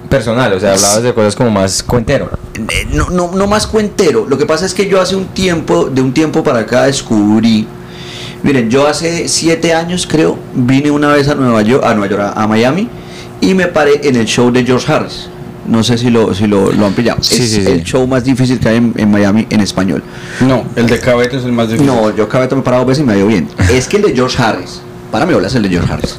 personal, 0.09 0.51
o 0.53 0.59
sea, 0.59 0.73
hablabas 0.73 1.03
de 1.03 1.13
cosas 1.13 1.35
como 1.35 1.51
más 1.51 1.83
cuentero. 1.83 2.29
Eh, 2.55 2.87
No, 2.91 3.09
no, 3.09 3.31
no 3.33 3.47
más 3.47 3.67
cuentero. 3.67 4.25
Lo 4.27 4.37
que 4.37 4.45
pasa 4.45 4.65
es 4.65 4.73
que 4.73 4.87
yo 4.87 4.99
hace 4.99 5.15
un 5.15 5.25
tiempo, 5.27 5.85
de 5.85 6.01
un 6.01 6.13
tiempo 6.13 6.43
para 6.43 6.59
acá, 6.59 6.83
descubrí. 6.83 7.67
Miren, 8.41 8.69
yo 8.69 8.87
hace 8.87 9.27
siete 9.27 9.73
años, 9.73 10.07
creo, 10.09 10.37
vine 10.53 10.91
una 10.91 11.09
vez 11.09 11.27
a 11.27 11.35
Nueva 11.35 11.61
York, 11.61 11.83
a 11.85 11.93
Nueva 11.93 12.07
York, 12.07 12.33
a, 12.35 12.47
Miami, 12.47 12.89
y 13.41 13.53
me 13.53 13.67
paré 13.67 14.07
en 14.07 14.15
el 14.15 14.25
show 14.25 14.51
de 14.51 14.63
George 14.63 14.91
Harris. 14.91 15.29
No 15.67 15.83
sé 15.83 15.97
si 15.97 16.09
lo, 16.09 16.33
si 16.33 16.47
lo, 16.47 16.71
lo 16.71 16.85
han 16.85 16.93
pillado. 16.93 17.21
Sí, 17.21 17.43
es 17.43 17.51
sí, 17.51 17.61
sí. 17.63 17.69
el 17.69 17.83
show 17.83 18.07
más 18.07 18.23
difícil 18.23 18.59
que 18.59 18.69
hay 18.69 18.77
en, 18.77 18.93
en 18.97 19.11
Miami 19.11 19.45
en 19.49 19.59
español. 19.59 20.01
No, 20.39 20.63
el 20.75 20.87
de 20.87 20.99
Cabeto 20.99 21.37
es 21.37 21.43
el 21.43 21.51
más 21.51 21.67
difícil. 21.67 21.85
No, 21.85 22.15
yo 22.15 22.25
de 22.27 22.55
me 22.55 22.61
parado 22.61 22.85
dos 22.85 22.87
veces 22.87 23.03
y 23.03 23.05
me 23.05 23.13
ha 23.13 23.17
ido 23.17 23.27
bien. 23.27 23.47
Es 23.69 23.87
que 23.87 23.97
el 23.97 24.03
de 24.03 24.15
George 24.15 24.41
Harris, 24.41 24.81
para 25.11 25.25
me 25.25 25.33
hablas 25.33 25.53
el 25.55 25.63
de 25.63 25.69
George 25.69 25.93
Harris. 25.93 26.17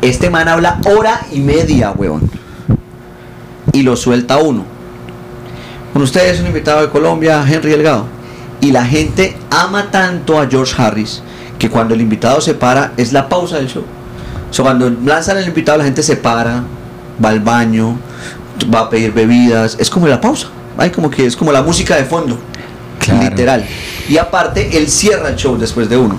Este 0.00 0.30
man 0.30 0.48
habla 0.48 0.80
hora 0.86 1.26
y 1.32 1.40
media, 1.40 1.90
weón. 1.90 2.30
Y 3.78 3.84
lo 3.84 3.94
suelta 3.94 4.38
uno. 4.38 4.64
Con 5.92 6.02
ustedes 6.02 6.40
un 6.40 6.48
invitado 6.48 6.80
de 6.80 6.88
Colombia, 6.88 7.44
Henry 7.48 7.70
Delgado. 7.70 8.06
Y 8.60 8.72
la 8.72 8.84
gente 8.84 9.36
ama 9.50 9.92
tanto 9.92 10.40
a 10.40 10.48
George 10.48 10.74
Harris 10.76 11.22
que 11.60 11.70
cuando 11.70 11.94
el 11.94 12.00
invitado 12.00 12.40
se 12.40 12.54
para 12.54 12.92
es 12.96 13.12
la 13.12 13.28
pausa 13.28 13.58
del 13.58 13.68
show. 13.68 13.84
O 14.50 14.52
sea, 14.52 14.64
cuando 14.64 14.90
lanzan 15.04 15.38
el 15.38 15.46
invitado 15.46 15.78
la 15.78 15.84
gente 15.84 16.02
se 16.02 16.16
para, 16.16 16.64
va 17.24 17.28
al 17.28 17.38
baño, 17.38 17.96
va 18.74 18.80
a 18.80 18.90
pedir 18.90 19.12
bebidas. 19.12 19.76
Es 19.78 19.88
como 19.88 20.08
la 20.08 20.20
pausa. 20.20 20.48
Hay 20.76 20.90
como 20.90 21.08
que 21.08 21.24
es 21.24 21.36
como 21.36 21.52
la 21.52 21.62
música 21.62 21.94
de 21.94 22.04
fondo. 22.04 22.36
Claro. 22.98 23.30
Literal. 23.30 23.64
Y 24.08 24.18
aparte, 24.18 24.76
él 24.76 24.88
cierra 24.88 25.28
el 25.28 25.36
show 25.36 25.56
después 25.56 25.88
de 25.88 25.98
uno. 25.98 26.16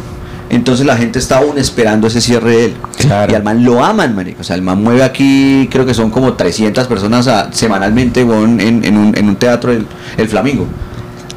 Entonces 0.50 0.86
la 0.86 0.98
gente 0.98 1.20
está 1.20 1.38
aún 1.38 1.58
esperando 1.60 2.08
ese 2.08 2.22
cierre 2.22 2.52
de 2.52 2.66
él. 2.66 2.74
Claro. 2.98 3.32
Y 3.32 3.36
al 3.36 3.44
man 3.44 3.64
lo 3.64 3.84
aman, 3.84 4.16
marico. 4.16 4.42
O 4.42 4.44
sea, 4.44 4.56
el 4.56 4.62
man 4.64 4.82
mueve 4.82 5.04
aquí, 5.04 5.68
creo 5.72 5.86
que 5.86 5.94
son 5.94 6.10
como 6.10 6.34
300 6.34 6.88
personas 6.88 7.28
a- 7.28 7.54
semanalmente 7.54 8.24
weón, 8.24 8.60
en, 8.60 8.84
en 8.84 8.98
un, 8.98 9.16
en 9.18 9.30
un 9.30 9.36
teatro, 9.36 9.72
el, 9.72 9.86
el 10.18 10.28
Flamingo, 10.28 10.66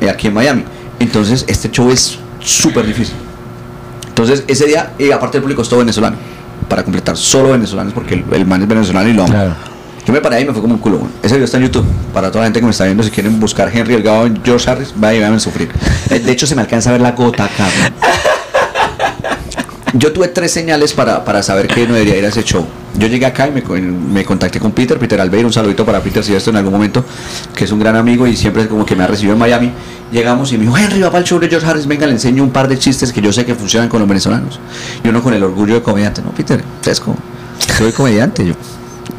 eh, 0.00 0.08
aquí 0.08 0.28
en 0.28 0.34
Miami. 0.34 0.64
Entonces, 0.98 1.44
este 1.48 1.70
show 1.70 1.90
es 1.90 2.18
súper 2.40 2.86
difícil. 2.86 3.14
Entonces, 4.08 4.44
ese 4.48 4.66
día, 4.66 4.92
y 4.98 5.10
aparte 5.10 5.36
el 5.38 5.42
público 5.42 5.62
es 5.62 5.68
todo 5.68 5.80
venezolano. 5.80 6.16
Para 6.68 6.82
completar, 6.84 7.16
solo 7.16 7.50
venezolanos, 7.52 7.92
porque 7.92 8.14
el, 8.14 8.24
el 8.32 8.46
man 8.46 8.62
es 8.62 8.68
venezolano 8.68 9.08
y 9.08 9.12
lo 9.12 9.24
ama. 9.24 9.32
Claro. 9.32 9.54
Yo 10.06 10.12
me 10.12 10.20
paré 10.20 10.36
ahí 10.36 10.42
y 10.42 10.46
me 10.46 10.52
fue 10.52 10.62
como 10.62 10.74
un 10.74 10.80
culo. 10.80 11.00
Ese 11.22 11.34
video 11.34 11.44
está 11.44 11.58
en 11.58 11.64
YouTube. 11.64 11.84
Para 12.14 12.28
toda 12.30 12.40
la 12.42 12.46
gente 12.46 12.60
que 12.60 12.64
me 12.66 12.72
está 12.72 12.84
viendo, 12.84 13.02
si 13.02 13.10
quieren 13.10 13.38
buscar 13.38 13.70
Henry 13.72 13.92
Delgado 13.94 14.26
en 14.26 14.42
George 14.42 14.68
Harris, 14.70 14.92
vayan 14.96 15.16
y 15.16 15.20
vayan 15.20 15.34
a 15.36 15.40
sufrir. 15.40 15.70
De 16.08 16.32
hecho, 16.32 16.46
se 16.46 16.54
me 16.56 16.62
alcanza 16.62 16.88
a 16.90 16.92
ver 16.92 17.02
la 17.02 17.12
gota 17.12 17.44
acá. 17.44 17.68
Yo 19.94 20.12
tuve 20.12 20.28
tres 20.28 20.50
señales 20.52 20.94
para, 20.94 21.24
para 21.24 21.42
saber 21.42 21.68
que 21.68 21.86
no 21.86 21.94
debería 21.94 22.16
ir 22.16 22.24
a 22.24 22.28
ese 22.28 22.42
show. 22.42 22.66
Yo 22.96 23.08
llegué 23.08 23.26
acá 23.26 23.48
y 23.48 23.50
me, 23.50 23.62
me 23.80 24.24
contacté 24.24 24.58
con 24.58 24.72
Peter, 24.72 24.98
Peter 24.98 25.20
Albeiro, 25.20 25.46
un 25.46 25.52
saludito 25.52 25.84
para 25.84 26.00
Peter 26.00 26.24
si 26.24 26.34
esto 26.34 26.50
en 26.50 26.56
algún 26.56 26.72
momento, 26.72 27.04
que 27.54 27.64
es 27.64 27.72
un 27.72 27.78
gran 27.78 27.96
amigo 27.96 28.26
y 28.26 28.34
siempre 28.34 28.66
como 28.68 28.86
que 28.86 28.96
me 28.96 29.04
ha 29.04 29.06
recibido 29.06 29.34
en 29.34 29.38
Miami. 29.38 29.70
Llegamos 30.10 30.52
y 30.52 30.58
me 30.58 30.64
dijo, 30.64 30.76
Henry, 30.76 31.00
va 31.00 31.10
para 31.10 31.20
el 31.20 31.24
show 31.24 31.38
de 31.38 31.48
George 31.48 31.66
Harris, 31.66 31.86
venga, 31.86 32.06
le 32.06 32.12
enseño 32.12 32.42
un 32.42 32.50
par 32.50 32.68
de 32.68 32.78
chistes 32.78 33.12
que 33.12 33.20
yo 33.20 33.32
sé 33.32 33.44
que 33.44 33.54
funcionan 33.54 33.88
con 33.88 34.00
los 34.00 34.08
venezolanos. 34.08 34.60
Y 35.04 35.08
uno 35.08 35.22
con 35.22 35.34
el 35.34 35.42
orgullo 35.42 35.74
de 35.74 35.82
comediante, 35.82 36.22
no, 36.22 36.32
Peter, 36.32 36.62
Tesco, 36.82 37.14
soy 37.76 37.92
comediante, 37.92 38.46
yo, 38.46 38.54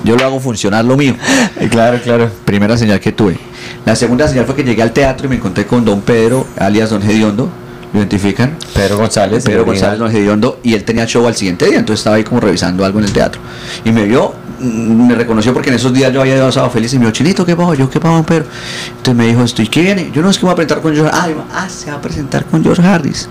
yo 0.04 0.16
lo 0.16 0.26
hago 0.26 0.40
funcionar 0.40 0.86
lo 0.86 0.98
mío. 0.98 1.16
Claro, 1.70 2.00
claro. 2.04 2.30
Primera 2.46 2.78
señal 2.78 3.00
que 3.00 3.12
tuve. 3.12 3.38
La 3.86 3.96
segunda 3.96 4.28
señal 4.28 4.46
fue 4.46 4.56
que 4.56 4.64
llegué 4.64 4.82
al 4.82 4.92
teatro 4.92 5.28
y 5.28 5.30
me 5.30 5.36
encontré 5.38 5.66
con 5.66 5.86
Don 5.86 6.02
Pedro, 6.02 6.46
alias 6.58 6.90
Don 6.90 7.02
Gediondo, 7.02 7.50
lo 7.94 8.00
identifican. 8.00 8.58
Pedro 8.74 8.98
González. 8.98 9.44
Pedro. 9.44 9.66
González 9.66 10.00
Don 10.00 10.10
Hediondo 10.14 10.60
y 10.64 10.74
él 10.74 10.84
tenía 10.84 11.06
show 11.06 11.26
al 11.28 11.36
siguiente 11.36 11.66
día, 11.68 11.78
entonces 11.80 12.02
estaba 12.02 12.16
ahí 12.18 12.24
como 12.24 12.40
revisando 12.42 12.84
algo 12.84 13.00
en 13.00 13.06
el 13.06 13.14
teatro. 13.14 13.40
Y 13.86 13.92
me 13.92 14.04
vio, 14.06 14.34
mm, 14.60 15.08
me 15.08 15.16
reconoció 15.16 15.54
porque 15.54 15.70
en 15.70 15.76
esos 15.76 15.94
días 15.94 16.12
yo 16.12 16.22
había 16.22 16.42
pasado 16.44 16.70
feliz 16.70 16.92
y 16.94 16.98
me 16.98 17.06
dijo, 17.06 17.14
Chinito, 17.14 17.46
¿qué 17.46 17.56
pasó? 17.56 17.74
Yo, 17.76 17.90
¿qué 17.90 18.00
pasó, 18.00 18.24
Pedro? 18.24 18.46
Entonces 18.90 19.16
me 19.16 19.28
dijo, 19.28 19.44
esto, 19.44 19.62
¿y 19.62 19.68
qué 19.68 19.82
viene? 19.82 20.10
Yo 20.14 20.22
no 20.22 20.30
es 20.30 20.38
que 20.38 20.46
voy 20.46 20.54
a 20.54 20.56
presentar 20.56 20.82
con 20.82 20.96
George 20.96 21.12
Ah, 21.14 21.28
ah, 21.54 21.70
se 21.70 21.92
va 21.92 21.98
a 21.98 22.02
presentar 22.02 22.46
con 22.46 22.64
George 22.64 22.82
Harris. 22.82 23.30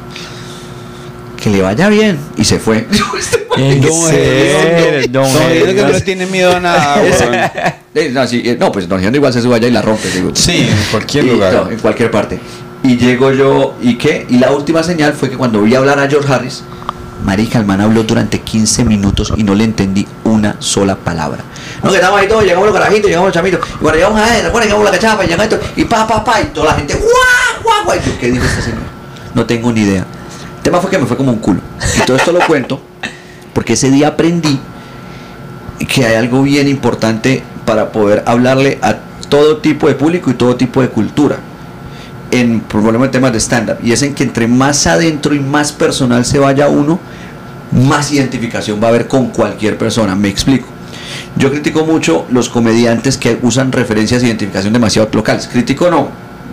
Que 1.36 1.50
le 1.50 1.60
vaya 1.60 1.88
bien. 1.88 2.18
Y 2.36 2.44
se 2.44 2.58
fue. 2.58 2.86
No, 3.54 5.22
que 5.28 5.74
no 5.82 5.88
le 5.88 6.00
tiene 6.00 6.24
miedo 6.26 6.56
a 6.56 6.60
nada. 6.60 7.02
Eh, 7.94 8.10
no, 8.10 8.26
sí, 8.26 8.40
eh, 8.42 8.56
no, 8.58 8.72
pues 8.72 8.86
Hediondo 8.86 9.18
igual 9.18 9.34
se 9.34 9.42
sube 9.42 9.56
allá 9.56 9.68
y 9.68 9.70
la 9.70 9.82
rompe. 9.82 10.08
digo. 10.08 10.30
Sí, 10.32 10.66
en 10.70 10.90
cualquier 10.90 11.26
Y- 11.26 11.30
lugar. 11.32 11.52
no, 11.52 11.70
en 11.70 11.78
cualquier 11.78 12.10
parte. 12.10 12.38
Y 12.82 12.96
llego 12.96 13.30
yo, 13.32 13.74
¿y 13.80 13.96
qué? 13.96 14.26
Y 14.28 14.38
la 14.38 14.52
última 14.52 14.82
señal 14.82 15.12
fue 15.12 15.30
que 15.30 15.36
cuando 15.36 15.62
vi 15.62 15.74
hablar 15.74 15.98
a 15.98 16.08
George 16.08 16.32
Harris, 16.32 16.64
Marica, 17.24 17.60
el 17.60 17.70
habló 17.70 18.02
durante 18.02 18.40
15 18.40 18.84
minutos 18.84 19.32
y 19.36 19.44
no 19.44 19.54
le 19.54 19.64
entendí 19.64 20.06
una 20.24 20.56
sola 20.58 20.96
palabra. 20.96 21.44
No, 21.82 21.90
que 21.90 21.96
estamos 21.96 22.20
ahí 22.20 22.26
todos, 22.26 22.42
llegamos 22.42 22.66
los 22.66 22.74
carajitos, 22.74 23.06
llegamos 23.06 23.28
los 23.28 23.34
chamitos, 23.34 23.60
y 23.68 23.78
cuando 23.78 23.94
llegamos 23.94 24.20
a 24.20 24.36
él, 24.36 24.44
recuerda, 24.44 24.66
llegamos 24.66 24.84
la 24.84 24.90
cachapa, 24.90 25.24
y 25.24 25.28
llegamos 25.28 25.52
esto, 25.52 25.60
y 25.76 25.84
pa, 25.84 26.06
pa, 26.06 26.24
pa, 26.24 26.40
y 26.40 26.46
toda 26.46 26.66
la 26.66 26.74
gente, 26.74 26.94
guau, 26.94 27.62
guau, 27.62 27.84
guau. 27.84 27.98
¿qué 28.20 28.30
dijo 28.32 28.44
este 28.44 28.62
señor? 28.62 28.80
No 29.34 29.46
tengo 29.46 29.72
ni 29.72 29.82
idea. 29.82 30.04
El 30.56 30.62
tema 30.62 30.80
fue 30.80 30.90
que 30.90 30.98
me 30.98 31.06
fue 31.06 31.16
como 31.16 31.30
un 31.30 31.38
culo. 31.38 31.60
Y 31.96 32.00
todo 32.04 32.16
esto 32.16 32.32
lo 32.32 32.40
cuento 32.40 32.80
porque 33.52 33.74
ese 33.74 33.90
día 33.90 34.08
aprendí 34.08 34.58
que 35.88 36.06
hay 36.06 36.14
algo 36.14 36.42
bien 36.42 36.68
importante 36.68 37.42
para 37.64 37.92
poder 37.92 38.22
hablarle 38.26 38.78
a 38.82 38.96
todo 39.28 39.58
tipo 39.58 39.88
de 39.88 39.94
público 39.94 40.30
y 40.30 40.34
todo 40.34 40.56
tipo 40.56 40.80
de 40.80 40.88
cultura 40.88 41.38
en 42.32 42.60
problemas 42.60 43.08
de 43.08 43.12
temas 43.12 43.32
de 43.32 43.38
stand-up 43.38 43.76
y 43.82 43.92
es 43.92 44.02
en 44.02 44.14
que 44.14 44.24
entre 44.24 44.48
más 44.48 44.86
adentro 44.88 45.34
y 45.34 45.38
más 45.38 45.70
personal 45.70 46.24
se 46.24 46.40
vaya 46.40 46.66
uno 46.68 46.98
más 47.70 48.12
identificación 48.12 48.82
va 48.82 48.86
a 48.86 48.90
haber 48.90 49.08
con 49.08 49.28
cualquier 49.28 49.78
persona. 49.78 50.14
Me 50.14 50.28
explico. 50.28 50.66
Yo 51.36 51.50
critico 51.50 51.86
mucho 51.86 52.26
los 52.30 52.48
comediantes 52.50 53.16
que 53.16 53.38
usan 53.40 53.72
referencias 53.72 54.20
de 54.20 54.28
identificación 54.28 54.72
demasiado 54.72 55.08
locales. 55.12 55.48
Critico 55.50 55.90
no 55.90 56.08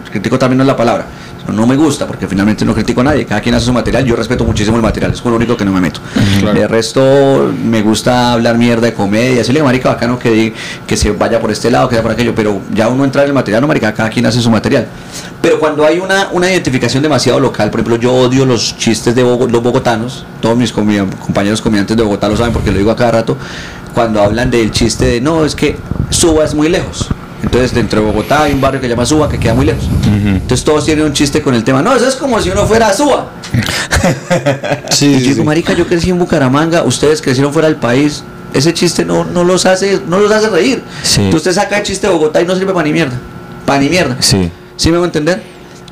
critico 0.10 0.40
también 0.40 0.58
no 0.58 0.64
es 0.64 0.68
la 0.68 0.78
palabra 0.78 1.06
no 1.52 1.66
me 1.68 1.76
gusta, 1.76 2.06
porque 2.08 2.28
finalmente 2.28 2.64
no 2.66 2.74
critico 2.74 3.02
a 3.02 3.06
nadie, 3.06 3.26
cada 3.26 3.42
quien 3.42 3.56
hace 3.56 3.66
su 3.66 3.74
material, 3.74 4.06
yo 4.06 4.16
respeto 4.16 4.44
muchísimo 4.44 4.78
el 4.78 4.84
material, 4.84 5.12
es 5.14 5.22
con 5.22 5.32
lo 5.32 5.38
único 5.38 5.56
que 5.58 5.66
no 5.66 5.72
me 5.72 5.82
meto. 5.82 6.00
Claro. 6.40 6.60
De 6.60 6.68
resto, 6.68 7.52
me 7.64 7.82
gusta 7.82 8.34
hablar 8.34 8.58
mierda 8.58 8.88
de 8.88 8.94
comedia, 8.94 9.38
decirle, 9.38 9.62
marica, 9.64 9.90
bacano 9.90 10.18
que, 10.20 10.54
que 10.88 10.98
se 10.98 11.12
vaya 11.12 11.40
por 11.40 11.52
este 11.52 11.70
lado, 11.72 11.88
que 11.90 11.96
sea 11.96 12.02
por 12.04 12.12
aquello, 12.12 12.34
pero 12.36 12.60
ya 12.74 12.88
uno 12.88 13.04
entra 13.06 13.22
en 13.24 13.30
el 13.30 13.34
material, 13.34 13.62
no, 13.62 13.68
marica, 13.68 13.94
cada 13.94 14.10
quien 14.10 14.26
hace 14.26 14.42
su 14.42 14.50
material. 14.50 14.88
Pero 15.42 15.60
cuando 15.60 15.86
hay 15.86 16.00
una, 16.00 16.30
una 16.32 16.50
identificación 16.52 17.02
demasiado 17.04 17.40
local, 17.40 17.70
por 17.72 17.80
ejemplo, 17.80 17.96
yo 17.98 18.14
odio 18.14 18.46
los 18.46 18.78
chistes 18.78 19.16
de 19.16 19.22
los 19.22 19.64
bogotanos, 19.64 20.26
todos 20.42 20.58
mis 20.58 20.74
comi- 20.76 21.08
compañeros 21.18 21.62
comediantes 21.62 21.96
de 21.96 22.04
Bogotá 22.04 22.28
lo 22.28 22.36
saben 22.38 22.52
porque 22.54 22.72
lo 22.72 22.78
digo 22.78 22.92
a 22.92 22.96
cada 22.96 23.12
rato, 23.12 23.38
cuando 23.94 24.22
hablan 24.22 24.52
del 24.52 24.72
chiste 24.72 25.06
de, 25.06 25.22
no, 25.22 25.46
es 25.46 25.56
que 25.56 25.78
Suba 26.10 26.44
es 26.46 26.54
muy 26.54 26.70
lejos. 26.70 27.08
Entonces, 27.42 27.74
dentro 27.74 28.02
de 28.02 28.08
Bogotá 28.08 28.44
hay 28.44 28.54
un 28.54 28.62
barrio 28.62 28.82
que 28.82 28.88
se 28.88 28.92
llama 28.92 29.06
Suba 29.06 29.30
que 29.30 29.40
queda 29.40 29.54
muy 29.54 29.66
lejos. 29.66 29.88
Entonces, 30.06 30.64
todos 30.64 30.86
tienen 30.86 31.06
un 31.06 31.14
chiste 31.14 31.42
con 31.42 31.54
el 31.54 31.64
tema, 31.64 31.82
no, 31.82 31.96
eso 31.96 32.08
es 32.08 32.16
como 32.16 32.40
si 32.42 32.50
uno 32.50 32.66
fuera 32.66 32.88
a 32.90 32.94
Suba. 32.94 33.30
Sí, 34.90 35.08
Y 35.08 35.14
yo 35.14 35.20
digo, 35.20 35.36
sí. 35.36 35.44
marica, 35.44 35.74
yo 35.74 35.86
crecí 35.88 36.10
en 36.10 36.20
Bucaramanga, 36.20 36.84
ustedes 36.84 37.22
crecieron 37.22 37.52
fuera 37.54 37.68
del 37.68 37.78
país, 37.78 38.24
ese 38.54 38.74
chiste 38.74 39.06
no, 39.06 39.24
no 39.26 39.44
los 39.44 39.66
hace, 39.66 40.00
no 40.08 40.20
los 40.20 40.32
hace 40.32 40.50
reír. 40.50 40.82
Sí. 41.04 41.22
Entonces 41.22 41.48
usted 41.48 41.62
saca 41.62 41.78
el 41.78 41.84
chiste 41.84 42.08
de 42.08 42.14
Bogotá 42.14 42.42
y 42.42 42.46
no 42.46 42.56
sirve 42.56 42.74
para 42.74 42.86
ni 42.86 42.94
mierda. 42.94 43.18
Para 43.66 43.80
ni 43.80 43.90
mierda. 43.90 44.18
Sí. 44.20 44.52
¿Sí 44.76 44.90
me 44.90 44.96
hago 44.96 45.06
entender? 45.06 45.44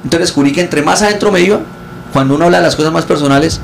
Entonces 0.04 0.30
descubrí 0.30 0.52
que 0.52 0.62
entre 0.62 0.82
más 0.82 1.02
adentro 1.02 1.32
me 1.32 1.42
iba, 1.42 1.60
cuando 2.14 2.36
uno 2.36 2.46
habla 2.46 2.58
de 2.58 2.64
las 2.64 2.76
cosas 2.76 2.92
más 2.92 3.06
personales, 3.06 3.60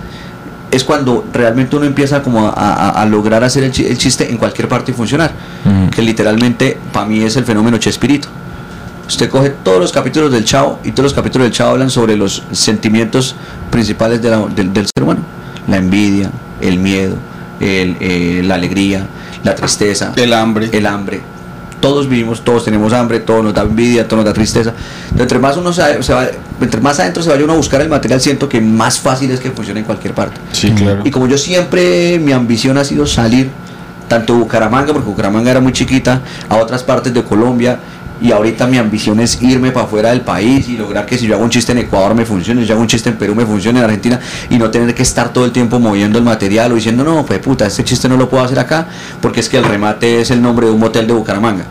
es 0.73 0.83
cuando 0.83 1.25
realmente 1.31 1.75
uno 1.75 1.85
empieza 1.85 2.21
como 2.23 2.47
a, 2.47 2.51
a- 2.51 2.89
a 3.01 3.05
lograr 3.05 3.43
hacer 3.43 3.63
el, 3.63 3.71
chi- 3.71 3.85
el 3.85 3.97
chiste 3.97 4.29
en 4.29 4.37
cualquier 4.37 4.67
parte 4.67 4.91
y 4.91 4.93
funcionar. 4.95 5.31
Que 5.91 6.01
literalmente 6.01 6.77
para 6.91 7.05
mí 7.05 7.21
es 7.23 7.35
el 7.37 7.45
fenómeno 7.45 7.77
Chespirito. 7.77 8.27
Usted 9.07 9.29
coge 9.29 9.49
todos 9.63 9.79
los 9.79 9.91
capítulos 9.91 10.31
del 10.31 10.45
Chavo 10.45 10.79
y 10.83 10.91
todos 10.91 11.03
los 11.05 11.13
capítulos 11.13 11.45
del 11.45 11.53
Chavo 11.53 11.71
hablan 11.71 11.89
sobre 11.89 12.15
los 12.15 12.43
sentimientos 12.51 13.35
principales 13.69 14.21
de 14.21 14.29
la- 14.29 14.45
del 14.47 14.73
ser 14.87 15.03
humano. 15.03 15.21
La 15.67 15.77
envidia, 15.77 16.29
el 16.61 16.77
miedo, 16.79 17.15
el, 17.59 17.95
eh, 17.99 18.41
la 18.43 18.55
alegría, 18.55 19.05
la 19.43 19.55
tristeza, 19.55 20.13
El 20.15 20.33
hambre. 20.33 20.69
el 20.73 20.85
hambre. 20.85 21.21
Todos 21.83 22.07
vivimos, 22.07 22.45
todos 22.45 22.63
tenemos 22.63 22.93
hambre, 22.93 23.19
todo 23.19 23.43
nos 23.43 23.53
da 23.53 23.63
envidia, 23.63 24.07
todo 24.07 24.15
nos 24.15 24.25
da 24.25 24.31
tristeza. 24.31 24.69
Entonces, 24.69 25.21
entre 25.21 25.37
más 25.37 25.57
uno 25.57 25.73
se, 25.73 26.01
se 26.01 26.13
va, 26.13 26.27
entre 26.61 26.79
más 26.79 26.97
adentro 27.01 27.21
se 27.21 27.29
vaya 27.29 27.43
uno 27.43 27.51
a 27.51 27.57
buscar 27.57 27.81
el 27.81 27.89
material, 27.89 28.21
siento 28.21 28.47
que 28.47 28.61
más 28.61 29.01
fácil 29.01 29.29
es 29.31 29.41
que 29.41 29.51
funcione 29.51 29.81
en 29.81 29.85
cualquier 29.85 30.13
parte. 30.13 30.39
Sí, 30.53 30.71
claro. 30.71 31.01
Y 31.03 31.11
como 31.11 31.27
yo 31.27 31.37
siempre, 31.37 32.19
mi 32.19 32.31
ambición 32.31 32.77
ha 32.77 32.85
sido 32.85 33.05
salir 33.05 33.49
tanto 34.07 34.31
de 34.31 34.39
Bucaramanga, 34.39 34.93
porque 34.93 35.09
Bucaramanga 35.09 35.51
era 35.51 35.59
muy 35.59 35.73
chiquita, 35.73 36.21
a 36.47 36.55
otras 36.55 36.83
partes 36.83 37.13
de 37.13 37.21
Colombia. 37.21 37.79
Y 38.23 38.31
ahorita 38.31 38.65
mi 38.67 38.77
ambición 38.77 39.19
es 39.19 39.41
irme 39.41 39.71
para 39.71 39.85
afuera 39.85 40.09
del 40.11 40.21
país 40.21 40.67
y 40.69 40.77
lograr 40.77 41.05
que 41.05 41.17
si 41.17 41.27
yo 41.27 41.35
hago 41.35 41.43
un 41.43 41.49
chiste 41.49 41.73
en 41.73 41.79
Ecuador 41.79 42.15
me 42.15 42.25
funcione, 42.25 42.61
si 42.61 42.67
yo 42.67 42.73
hago 42.73 42.81
un 42.81 42.87
chiste 42.87 43.09
en 43.09 43.17
Perú 43.17 43.35
me 43.35 43.45
funcione, 43.45 43.79
en 43.79 43.85
Argentina, 43.85 44.17
y 44.49 44.57
no 44.57 44.71
tener 44.71 44.95
que 44.95 45.03
estar 45.03 45.33
todo 45.33 45.43
el 45.43 45.51
tiempo 45.51 45.77
moviendo 45.77 46.17
el 46.17 46.23
material 46.23 46.71
o 46.71 46.75
diciendo, 46.75 47.03
no, 47.03 47.25
pues 47.25 47.39
puta, 47.39 47.65
este 47.67 47.83
chiste 47.83 48.07
no 48.07 48.15
lo 48.15 48.29
puedo 48.29 48.41
hacer 48.43 48.57
acá, 48.59 48.87
porque 49.21 49.41
es 49.41 49.49
que 49.49 49.57
el 49.57 49.65
remate 49.65 50.21
es 50.21 50.31
el 50.31 50.41
nombre 50.41 50.67
de 50.67 50.71
un 50.71 50.79
motel 50.79 51.05
de 51.05 51.11
Bucaramanga. 51.13 51.65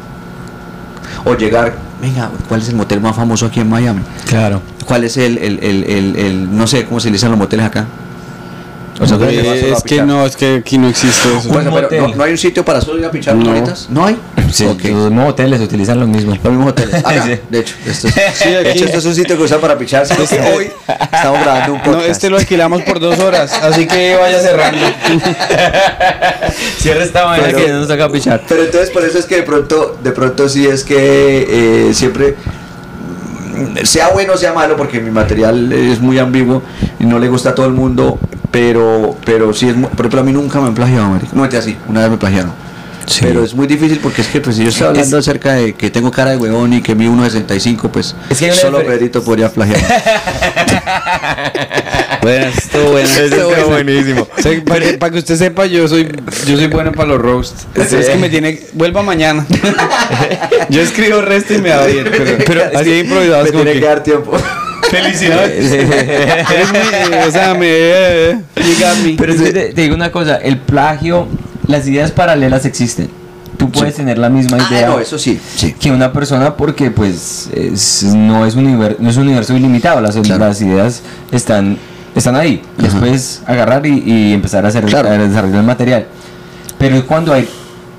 O 1.25 1.35
llegar, 1.35 1.75
venga, 2.03 2.31
¿cuál 2.49 2.61
es 2.61 2.69
el 2.69 2.75
motel 2.77 3.01
más 3.01 3.17
famoso 3.17 3.47
aquí 3.47 3.61
en 3.61 3.71
Miami? 3.71 4.03
Claro. 4.27 4.61
¿Cuál 4.85 5.05
es 5.05 5.17
el, 5.17 5.39
el, 5.39 5.59
el, 5.63 5.85
el- 5.85 6.17
el- 6.17 6.55
no 6.57 6.67
sé 6.67 6.85
cómo 6.85 7.01
se 7.01 7.09
le 7.09 7.15
dicen 7.15 7.31
los 7.31 7.39
moteles 7.39 7.65
acá? 7.65 7.87
O 9.03 9.07
sea, 9.07 9.17
¿dónde 9.19 9.37
vas 9.37 9.45
solo 9.47 9.51
a 9.53 9.57
Eh, 9.57 9.73
es 9.77 9.83
que 9.83 10.03
no, 10.03 10.25
es 10.27 10.37
que 10.37 10.57
aquí 10.57 10.79
no 10.79 10.89
existe 10.89 11.29
eso. 11.37 11.49
Bueno, 11.49 11.71
Un 11.75 11.87
pero 11.89 12.09
no, 12.09 12.15
no 12.15 12.23
hay 12.25 12.33
un 12.33 12.39
sitio 12.39 12.65
para 12.65 12.81
solo 12.81 12.99
ir 13.01 13.05
a 13.07 13.11
pichar 13.11 13.35
No. 13.35 13.53
¿No 13.91 14.07
hay? 14.07 14.17
Sí, 14.53 14.65
Ok. 14.67 14.83
los 14.85 15.11
mismos 15.11 15.31
hoteles 15.31 15.61
utilizan 15.61 15.99
lo 15.99 16.07
mismo. 16.07 16.35
Los 16.35 16.45
mismos 16.53 16.69
hoteles. 16.71 16.95
Acá, 17.05 17.23
Sí. 17.25 17.39
de 17.51 17.59
hecho. 17.59 17.75
Esto 17.87 18.09
es, 18.09 18.15
Sí, 18.35 18.49
de 18.51 18.71
hecho, 18.73 18.85
esto 18.85 18.99
es 18.99 19.05
un 19.07 19.15
sitio 19.15 19.37
que 19.37 19.43
usan 19.43 19.61
para 19.61 19.77
pichar. 19.79 20.07
sino 20.07 20.25
que 20.27 20.41
hoy 20.41 20.71
estamos 21.13 21.41
grabando 21.41 21.73
un 21.73 21.79
No, 21.79 21.85
podcast. 21.85 22.09
este 22.09 22.31
lo 22.31 22.37
alquilamos 22.37 22.83
por 22.83 23.01
dos 23.01 23.19
horas, 23.19 23.53
así 23.53 23.87
que 23.87 24.17
vaya 24.17 24.41
cerrando. 24.41 24.87
Cierra 26.79 27.05
esta 27.05 27.27
manera 27.27 27.49
Pero- 27.53 27.59
que 27.59 27.69
no 27.73 27.79
nos 27.81 27.89
saca 27.89 28.05
a 28.05 28.09
pichar. 28.11 28.43
Pero 28.49 28.65
entonces 28.65 28.91
por 28.91 29.05
eso 29.05 29.19
es 29.19 29.27
que 29.27 29.37
de 29.37 29.43
pronto, 29.43 29.99
de 30.03 30.13
pronto 30.13 30.49
sí 30.49 30.67
es 30.67 30.85
que 30.85 31.89
eh, 31.89 31.95
siempre 31.95 32.37
sea 33.85 34.09
bueno 34.09 34.33
o 34.35 34.37
sea 34.37 34.53
malo, 34.53 34.77
porque 34.77 35.01
mi 35.01 35.11
material 35.11 35.73
es 35.73 36.01
muy 36.01 36.19
ambiguo 36.19 36.63
y 36.99 37.05
no 37.05 37.19
le 37.19 37.29
gusta 37.29 37.51
a 37.51 37.55
todo 37.55 37.67
el 37.67 37.73
mundo, 37.73 38.19
pero, 38.53 39.17
pero 39.25 39.53
sí 39.53 39.69
es 39.69 39.75
muy, 39.75 39.89
por 39.91 40.01
ejemplo 40.07 40.21
a 40.21 40.25
mí 40.25 40.33
nunca 40.33 40.61
me 40.61 40.69
han 40.69 40.75
plagiado, 40.75 41.09
marica. 41.09 41.33
No 41.35 41.43
mete 41.43 41.57
así, 41.57 41.77
una 41.89 42.03
vez 42.03 42.11
me 42.11 42.19
plagiaron. 42.19 42.53
Sí. 43.05 43.19
Pero 43.23 43.43
es 43.43 43.53
muy 43.53 43.67
difícil 43.67 43.99
porque 44.01 44.23
es 44.23 44.29
que 44.29 44.41
pues 44.41 44.55
si 44.55 44.63
yo 44.63 44.69
estoy 44.69 44.87
hablando 44.87 45.19
acerca 45.19 45.55
de 45.55 45.75
que 45.75 45.91
tengo 45.91 46.13
cara 46.13 46.31
de 46.31 46.37
huevón 46.37 46.73
y 46.73 46.83
que 46.83 46.95
mi 46.95 47.07
1.65, 47.09 47.91
pues 47.91 48.15
Es 48.31 48.39
que 48.39 48.53
solo 48.53 48.79
Pedrito 48.85 49.25
podría 49.25 49.51
plagiar. 49.51 49.81
Bueno, 52.23 52.47
esto 52.57 52.91
bueno, 52.93 53.09
esto 53.09 53.67
buenísimo. 53.69 54.29
O 54.39 54.41
sea, 54.43 54.65
para, 54.65 54.81
que- 54.81 54.93
para 54.95 55.13
que 55.13 55.19
usted 55.19 55.35
sepa, 55.37 55.67
yo 55.67 55.89
soy 55.89 56.05
yo 56.47 56.57
soy 56.57 56.69
bueno 56.69 56.93
para 56.93 57.09
los 57.09 57.21
roasts. 57.21 57.67
Sí. 57.89 57.97
Es 57.97 58.09
que 58.11 58.17
me 58.17 58.29
tiene 58.31 58.61
vuelva 58.75 59.03
mañana. 59.03 59.45
yo 60.69 60.83
escribo 60.83 61.21
resto 61.21 61.55
y 61.55 61.59
me 61.59 61.71
va 61.71 61.85
bien, 61.87 62.07
pero, 62.09 62.39
Pero 62.47 62.79
así 62.79 63.01
improvisado 63.01 63.43
me 63.43 63.49
es 63.49 63.53
tiene 63.55 63.73
que 63.73 63.81
que 63.81 63.87
dar 63.87 64.03
tiempo. 64.05 64.37
Felicidades. 64.91 65.73
O 67.29 67.31
sea, 67.31 67.55
me 67.55 67.67
eh. 67.69 68.41
Pero 69.17 69.35
te, 69.35 69.53
te 69.73 69.81
digo 69.83 69.95
una 69.95 70.11
cosa, 70.13 70.37
el 70.37 70.59
plagio, 70.59 71.27
las 71.67 71.87
ideas 71.87 72.11
paralelas 72.11 72.65
existen. 72.65 73.09
Tú 73.57 73.71
puedes 73.71 73.95
tener 73.95 74.19
la 74.19 74.29
misma 74.29 74.59
Ah, 74.61 74.69
idea 74.71 74.87
no, 74.89 74.99
eso 74.99 75.19
sí, 75.19 75.41
sí. 75.55 75.73
que 75.79 75.91
una 75.93 76.13
persona 76.13 76.57
porque 76.57 76.91
pues 76.91 77.49
es- 77.55 78.03
no, 78.05 78.45
es 78.45 78.55
un 78.57 78.67
univer- 78.67 78.97
no 78.99 79.09
es 79.11 79.17
un 79.17 79.23
universo 79.25 79.57
ilimitado, 79.57 80.01
las, 80.01 80.17
Claro. 80.17 80.47
las 80.47 80.61
ideas 80.61 81.03
están, 81.31 81.79
están 82.17 82.35
ahí. 82.35 82.63
Ajá. 82.79 82.89
Después 82.89 83.43
agarrar 83.47 83.87
y, 83.87 84.03
y 84.05 84.33
empezar 84.33 84.65
a, 84.65 84.69
hacer, 84.69 84.85
Claro. 84.87 85.11
a 85.11 85.13
desarrollar 85.19 85.59
el 85.61 85.67
material. 85.67 86.07
Pero 86.79 86.97
es 86.97 87.05
cuando 87.05 87.33
hay 87.33 87.49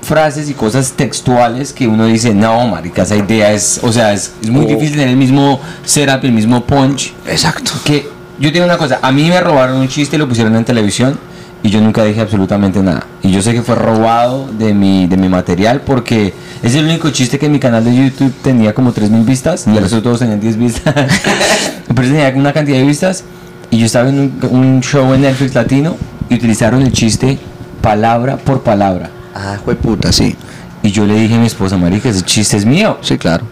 frases 0.04 0.48
y 0.48 0.54
cosas 0.54 0.92
textuales 0.92 1.72
que 1.72 1.88
uno 1.88 2.06
dice, 2.06 2.34
no, 2.34 2.66
marica, 2.68 3.02
esa 3.02 3.16
idea 3.16 3.52
es, 3.52 3.80
o 3.82 3.92
sea, 3.92 4.12
es, 4.12 4.32
es 4.42 4.50
muy 4.50 4.64
Oh. 4.64 4.68
difícil 4.68 4.92
tener 4.92 5.08
el 5.08 5.16
mismo 5.16 5.60
setup, 5.84 6.24
el 6.24 6.32
mismo 6.32 6.64
punch. 6.64 7.12
Exacto. 7.26 7.72
Que 7.84 8.08
yo 8.38 8.52
tengo 8.52 8.64
una 8.66 8.76
cosa, 8.78 8.98
a 9.02 9.10
mí 9.12 9.28
me 9.28 9.40
robaron 9.40 9.78
un 9.78 9.88
chiste 9.88 10.16
y 10.16 10.18
lo 10.18 10.28
pusieron 10.28 10.54
en 10.56 10.64
televisión 10.64 11.18
y 11.62 11.70
yo 11.70 11.80
nunca 11.80 12.04
dije 12.04 12.20
absolutamente 12.20 12.82
nada. 12.82 13.06
Y 13.22 13.30
yo 13.32 13.40
sé 13.42 13.52
que 13.54 13.62
fue 13.62 13.74
robado 13.74 14.48
de 14.52 14.74
mi, 14.74 15.06
de 15.06 15.16
mi 15.16 15.28
material 15.28 15.80
porque 15.80 16.34
es 16.62 16.74
el 16.74 16.84
único 16.84 17.10
chiste 17.10 17.38
que 17.38 17.46
en 17.46 17.52
mi 17.52 17.58
canal 17.58 17.84
de 17.84 17.94
YouTube 17.96 18.32
tenía 18.42 18.74
como 18.74 18.92
3.000 18.92 19.24
vistas 19.24 19.64
y 19.66 19.70
el 19.70 19.82
resto 19.82 20.02
todos 20.02 20.18
tenían 20.18 20.40
10 20.40 20.56
vistas. 20.58 20.94
Pero 21.94 22.08
tenía 22.08 22.32
una 22.36 22.52
cantidad 22.52 22.78
de 22.78 22.84
vistas 22.84 23.24
y 23.70 23.78
yo 23.78 23.86
estaba 23.86 24.08
en 24.08 24.18
un, 24.18 24.48
un 24.50 24.80
show 24.82 25.14
en 25.14 25.22
Netflix 25.22 25.54
latino 25.54 25.96
y 26.28 26.34
utilizaron 26.34 26.82
el 26.82 26.92
chiste 26.92 27.38
palabra 27.80 28.36
por 28.36 28.62
palabra. 28.62 29.10
Ah, 29.34 29.58
fue 29.64 29.74
puta, 29.74 30.12
sí. 30.12 30.36
Y 30.82 30.90
yo 30.90 31.06
le 31.06 31.14
dije 31.14 31.34
a 31.34 31.38
mi 31.38 31.46
esposa, 31.46 31.76
marica, 31.76 32.08
ese 32.08 32.22
chiste 32.22 32.56
es 32.56 32.64
mío. 32.66 32.98
Sí, 33.00 33.18
claro. 33.18 33.44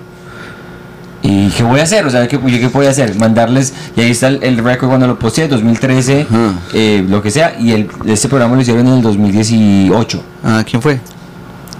¿Y 1.22 1.49
qué 1.51 1.62
voy 1.62 1.78
a 1.80 1.85
hacer? 1.85 2.05
O 2.05 2.11
sea, 2.11 2.26
¿qué, 2.26 2.37
yo 2.37 2.59
qué 2.59 2.66
voy 2.68 2.87
a 2.87 2.91
hacer? 2.91 3.14
Mandarles, 3.16 3.72
y 3.97 4.01
ahí 4.01 4.11
está 4.11 4.26
el, 4.28 4.43
el 4.43 4.59
récord 4.62 4.89
cuando 4.89 5.07
lo 5.07 5.18
posteé, 5.18 5.47
2013, 5.47 6.22
Ajá. 6.28 6.53
eh, 6.74 7.05
lo 7.09 7.22
que 7.22 7.30
sea, 7.30 7.57
y 7.61 7.70
el, 7.72 7.89
este 8.07 8.28
programa 8.28 8.57
lo 8.57 8.61
hicieron 8.62 8.87
en 8.89 8.95
el 8.95 9.03
2018. 9.03 10.22
Ah, 10.45 10.64
¿quién 10.68 10.83
fue? 10.83 11.01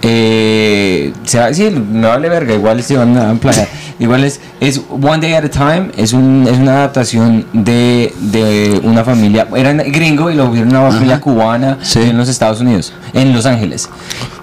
Eh, 0.05 1.13
se 1.23 1.39
va- 1.39 1.53
sí, 1.53 1.69
me 1.69 2.07
vale 2.07 2.27
verga, 2.27 2.53
igual 2.53 2.83
se 2.83 2.97
van 2.97 3.17
a 3.17 3.29
ampliar. 3.29 3.67
igual 3.99 4.25
es, 4.25 4.41
es 4.59 4.81
One 4.89 5.19
Day 5.19 5.33
at 5.33 5.45
a 5.45 5.49
Time, 5.49 5.91
es, 5.95 6.11
un, 6.11 6.45
es 6.45 6.57
una 6.57 6.73
adaptación 6.73 7.45
de, 7.53 8.13
de 8.19 8.81
una 8.83 9.05
familia, 9.05 9.47
era 9.55 9.71
gringo 9.73 10.29
y 10.29 10.35
lo 10.35 10.51
vieron 10.51 10.69
una 10.75 10.91
familia 10.91 11.21
cubana 11.21 11.77
Sí. 11.81 11.99
en 12.01 12.17
los 12.17 12.27
Estados 12.27 12.59
Unidos, 12.59 12.91
en 13.13 13.31
Los 13.33 13.45
Ángeles. 13.45 13.89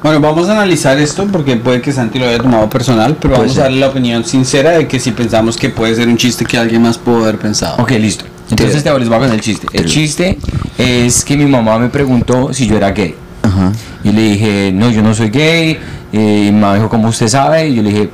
Bueno, 0.02 0.18
vamos 0.20 0.48
a 0.48 0.52
analizar 0.52 0.98
esto 0.98 1.26
porque 1.30 1.56
puede 1.56 1.82
que 1.82 1.92
Santi 1.92 2.18
lo 2.18 2.26
haya 2.26 2.38
tomado 2.38 2.68
personal, 2.70 3.16
pero 3.20 3.34
vamos 3.36 3.58
a 3.58 3.62
darle 3.64 3.80
la 3.80 3.88
opinión 3.88 4.24
sincera 4.24 4.70
de 4.70 4.88
que 4.88 4.98
si 4.98 5.10
pensamos 5.12 5.58
que 5.58 5.68
puede 5.68 5.94
ser 5.94 6.08
un 6.08 6.16
chiste 6.16 6.46
que 6.46 6.56
alguien 6.56 6.80
más 6.82 6.96
pudo 6.96 7.24
haber 7.24 7.36
pensado. 7.38 7.76
Ok, 7.82 7.90
listo. 7.92 8.24
Entonces 8.50 8.82
te 8.82 8.98
les 8.98 9.08
voy 9.08 9.16
a 9.16 9.20
contar 9.20 9.36
el 9.36 9.42
chiste. 9.42 9.66
El 9.72 9.84
chiste 9.84 10.38
es 10.78 11.24
que 11.24 11.36
mi 11.36 11.44
mamá 11.44 11.78
me 11.78 11.88
preguntó 11.88 12.52
si 12.54 12.66
yo 12.66 12.76
era 12.78 12.90
gay. 12.92 13.14
Ajá. 13.42 13.72
Y 14.04 14.12
le 14.12 14.22
dije, 14.22 14.72
no, 14.74 14.90
yo 14.90 15.02
no 15.02 15.14
soy 15.14 15.30
gay. 15.30 15.78
Y 16.12 16.18
mi 16.18 16.52
mamá 16.52 16.74
dijo, 16.74 16.88
¿cómo 16.88 17.08
usted 17.08 17.28
sabe? 17.28 17.68
Y 17.68 17.76
yo 17.76 17.82
le 17.82 17.90
dije, 17.90 18.10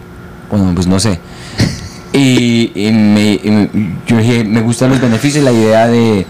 bueno, 0.50 0.72
pues 0.74 0.86
no 0.86 0.98
sé. 1.00 1.18
Y, 2.12 2.72
y 2.74 2.92
me, 2.92 3.34
y 3.44 3.50
me- 3.50 3.70
yo 4.06 4.16
dije, 4.16 4.42
me 4.42 4.62
gustan 4.62 4.88
los 4.88 5.00
beneficios, 5.02 5.44
la 5.44 5.52
idea 5.52 5.86
de, 5.86 6.24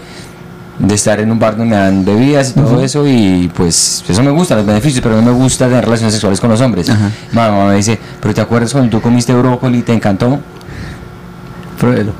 de 0.79 0.95
estar 0.95 1.17
en 1.21 1.31
un 1.31 1.39
bar 1.39 1.55
donde 1.55 1.73
me 1.75 1.81
dan 1.81 2.03
bebidas 2.03 2.49
y 2.49 2.53
todo 2.55 2.83
eso. 2.83 3.07
Y 3.07 3.49
pues 3.55 4.03
eso 4.05 4.21
me 4.21 4.31
gusta, 4.31 4.55
los 4.57 4.65
beneficios, 4.65 5.01
pero 5.01 5.15
no 5.15 5.21
me 5.21 5.31
gusta 5.31 5.65
tener 5.67 5.85
relaciones 5.85 6.13
sexuales 6.13 6.41
con 6.41 6.49
los 6.49 6.59
hombres. 6.59 6.91
Mamá 7.31 7.67
me 7.69 7.75
dice, 7.77 7.97
¿pero 8.19 8.33
te 8.33 8.41
acuerdas 8.41 8.73
cuando 8.73 8.89
tú 8.89 8.99
comiste 9.01 9.33
brócoli 9.33 9.77
y 9.77 9.81
te 9.83 9.93
encantó? 9.93 10.39
Pruébelo. 11.79 12.11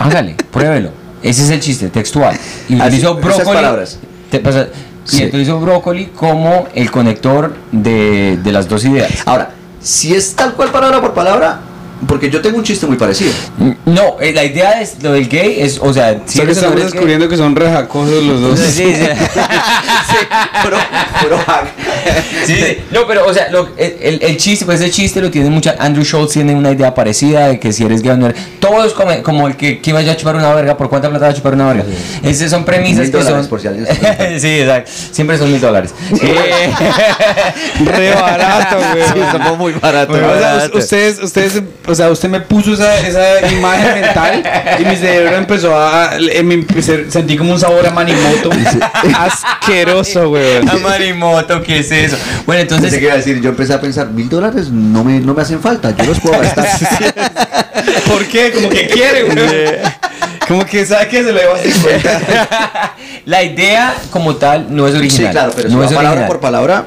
Hágale, 0.00 0.34
pruébelo. 0.50 0.90
Ese 1.22 1.44
es 1.44 1.50
el 1.50 1.60
chiste, 1.60 1.88
textual. 1.88 2.36
Y 2.68 2.74
Así, 2.80 2.96
utilizo 2.96 3.12
esas 3.20 3.36
brócoli. 3.36 3.56
palabras. 3.58 3.98
te 4.28 4.40
pasa- 4.40 4.66
Sí. 5.04 5.22
Y 5.22 5.26
utilizo 5.26 5.60
brócoli 5.60 6.06
como 6.06 6.68
el 6.74 6.90
conector 6.90 7.54
de, 7.72 8.38
de 8.42 8.52
las 8.52 8.68
dos 8.68 8.84
ideas. 8.84 9.22
Ahora, 9.26 9.50
si 9.80 10.14
es 10.14 10.34
tal 10.34 10.54
cual 10.54 10.70
palabra 10.70 11.00
por 11.00 11.12
palabra, 11.12 11.60
porque 12.06 12.30
yo 12.30 12.40
tengo 12.40 12.58
un 12.58 12.64
chiste 12.64 12.86
muy 12.86 12.96
parecido. 12.96 13.32
No, 13.84 14.16
eh, 14.20 14.32
la 14.32 14.44
idea 14.44 14.80
es 14.80 15.02
lo 15.02 15.12
del 15.12 15.28
gay 15.28 15.60
es, 15.60 15.78
o 15.80 15.92
sea, 15.92 16.20
si 16.26 16.40
o 16.40 16.44
no 16.44 16.50
estamos 16.52 16.72
eres 16.74 16.84
gay- 16.86 16.92
descubriendo 16.92 17.28
que 17.28 17.36
son 17.36 17.54
rejacosos 17.56 18.22
los 18.24 18.40
dos. 18.40 18.58
Sí, 18.58 18.70
sí, 18.72 18.94
sí. 18.94 19.06
Sí, 22.46 22.56
sí. 22.56 22.78
No, 22.90 23.06
pero, 23.06 23.26
o 23.26 23.32
sea, 23.32 23.48
lo- 23.50 23.68
el, 23.76 23.96
el- 24.00 24.22
el 24.22 24.36
chiste, 24.36 24.64
pues 24.64 24.80
ese 24.80 24.90
chiste 24.90 25.20
lo 25.20 25.30
tiene 25.30 25.48
mucha. 25.50 25.76
Andrew 25.78 26.04
Schultz 26.04 26.32
tiene 26.32 26.54
una 26.54 26.72
idea 26.72 26.92
parecida 26.94 27.48
de 27.48 27.60
que 27.60 27.72
si 27.72 27.84
eres 27.84 28.02
gay 28.02 28.12
o 28.12 28.16
no 28.16 28.26
eres. 28.26 28.40
Todo 28.58 28.84
es 28.84 28.92
como, 28.92 29.22
como 29.22 29.46
el 29.46 29.56
que, 29.56 29.80
que 29.80 29.90
iba 29.90 30.00
a 30.00 30.16
chupar 30.16 30.34
una 30.36 30.52
verga, 30.54 30.76
¿por 30.76 30.88
cuánta 30.88 31.08
plata 31.08 31.26
va 31.26 31.30
a 31.30 31.34
chupar 31.34 31.54
una 31.54 31.68
verga? 31.68 31.84
Esas 32.22 32.50
son 32.50 32.64
premisas 32.64 33.02
Mil 33.04 33.10
que 33.12 33.18
dólares 33.18 33.40
son. 33.42 33.46
por 33.48 33.60
si 33.60 33.68
alguien 33.68 33.86
sí, 34.40 34.60
exacto. 34.60 34.90
Siempre 35.12 35.38
son 35.38 35.52
mil 35.52 35.60
dólares. 35.60 35.94
Eh, 36.20 36.72
Re 37.84 38.10
barato, 38.14 38.76
güey. 38.92 39.04
Sí, 39.12 39.20
estamos 39.20 39.58
muy 39.58 39.72
baratos. 39.74 40.16
O 40.16 40.38
sea, 40.38 40.68
us- 40.72 40.74
ustedes, 40.82 41.18
ustedes, 41.22 41.62
o 41.92 41.94
sea, 41.94 42.10
usted 42.10 42.28
me 42.28 42.40
puso 42.40 42.72
esa, 42.74 42.98
esa 43.06 43.46
imagen 43.52 44.00
mental 44.00 44.42
y 44.80 44.84
mi 44.84 44.96
cerebro 44.96 45.36
empezó 45.36 45.76
a, 45.76 46.16
eh, 46.18 46.42
me 46.42 46.54
empecé- 46.54 47.10
sentí 47.10 47.36
como 47.36 47.52
un 47.52 47.60
sabor 47.60 47.86
a 47.86 47.90
manimoto. 47.90 48.50
Asqueroso, 49.18 50.28
güey. 50.30 50.56
A 50.58 50.76
Marimoto, 50.82 51.62
¿qué 51.62 51.78
es 51.80 51.92
eso? 51.92 52.16
Bueno, 52.46 52.62
entonces. 52.62 52.92
que 52.94 53.04
iba 53.04 53.12
a 53.12 53.16
decir, 53.16 53.40
yo 53.40 53.50
empecé 53.50 53.74
a 53.74 53.80
pensar, 53.80 54.10
mil 54.10 54.28
dólares 54.28 54.70
no 54.70 55.04
me, 55.04 55.20
no 55.20 55.34
me 55.34 55.42
hacen 55.42 55.60
falta, 55.60 55.94
yo 55.96 56.04
los 56.04 56.20
puedo 56.20 56.40
gastar. 56.40 56.66
¿Por 58.08 58.24
qué? 58.26 58.50
Como 58.52 58.68
que 58.68 58.86
quiere, 58.88 59.22
güey. 59.24 59.92
Como 60.48 60.64
que 60.66 60.84
sabe 60.84 61.08
que 61.08 61.22
se 61.22 61.32
le 61.32 61.46
va 61.46 61.54
a 61.54 61.58
50. 61.58 62.94
La 63.26 63.42
idea 63.42 63.94
como 64.10 64.36
tal 64.36 64.66
no 64.74 64.86
es 64.86 64.94
sí, 64.94 64.98
original. 64.98 65.32
claro, 65.32 65.52
pero 65.54 65.68
no 65.68 65.82
es 65.84 65.88
palabra 65.88 66.10
original. 66.10 66.28
por 66.28 66.40
palabra, 66.40 66.84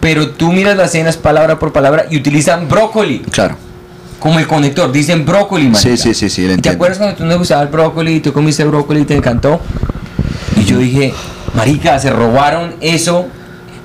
Pero 0.00 0.30
tú 0.30 0.52
miras 0.52 0.76
las 0.76 0.88
escenas 0.90 1.16
palabra 1.16 1.58
por 1.58 1.72
palabra 1.72 2.06
y 2.10 2.16
utilizan 2.16 2.68
brócoli 2.68 3.20
claro. 3.20 3.56
Como 4.20 4.38
el 4.38 4.46
conector. 4.46 4.92
Dicen 4.92 5.26
brócoli, 5.26 5.64
marica. 5.68 5.80
Sí, 5.80 5.96
sí, 5.96 6.14
sí, 6.14 6.30
sí, 6.30 6.46
lo 6.46 6.52
¿Y 6.54 6.58
¿Te 6.58 6.68
acuerdas 6.68 6.98
cuando 6.98 7.16
tú 7.16 7.24
no 7.24 7.36
gustaba 7.36 7.62
el 7.62 7.68
brócoli 7.68 8.14
y 8.16 8.20
tú 8.20 8.32
comiste 8.32 8.64
brócoli 8.64 9.00
y 9.00 9.04
te 9.04 9.16
encantó? 9.16 9.60
Y 10.56 10.64
yo 10.64 10.78
dije, 10.78 11.12
marica, 11.54 11.98
se 11.98 12.10
robaron 12.10 12.74
eso 12.80 13.26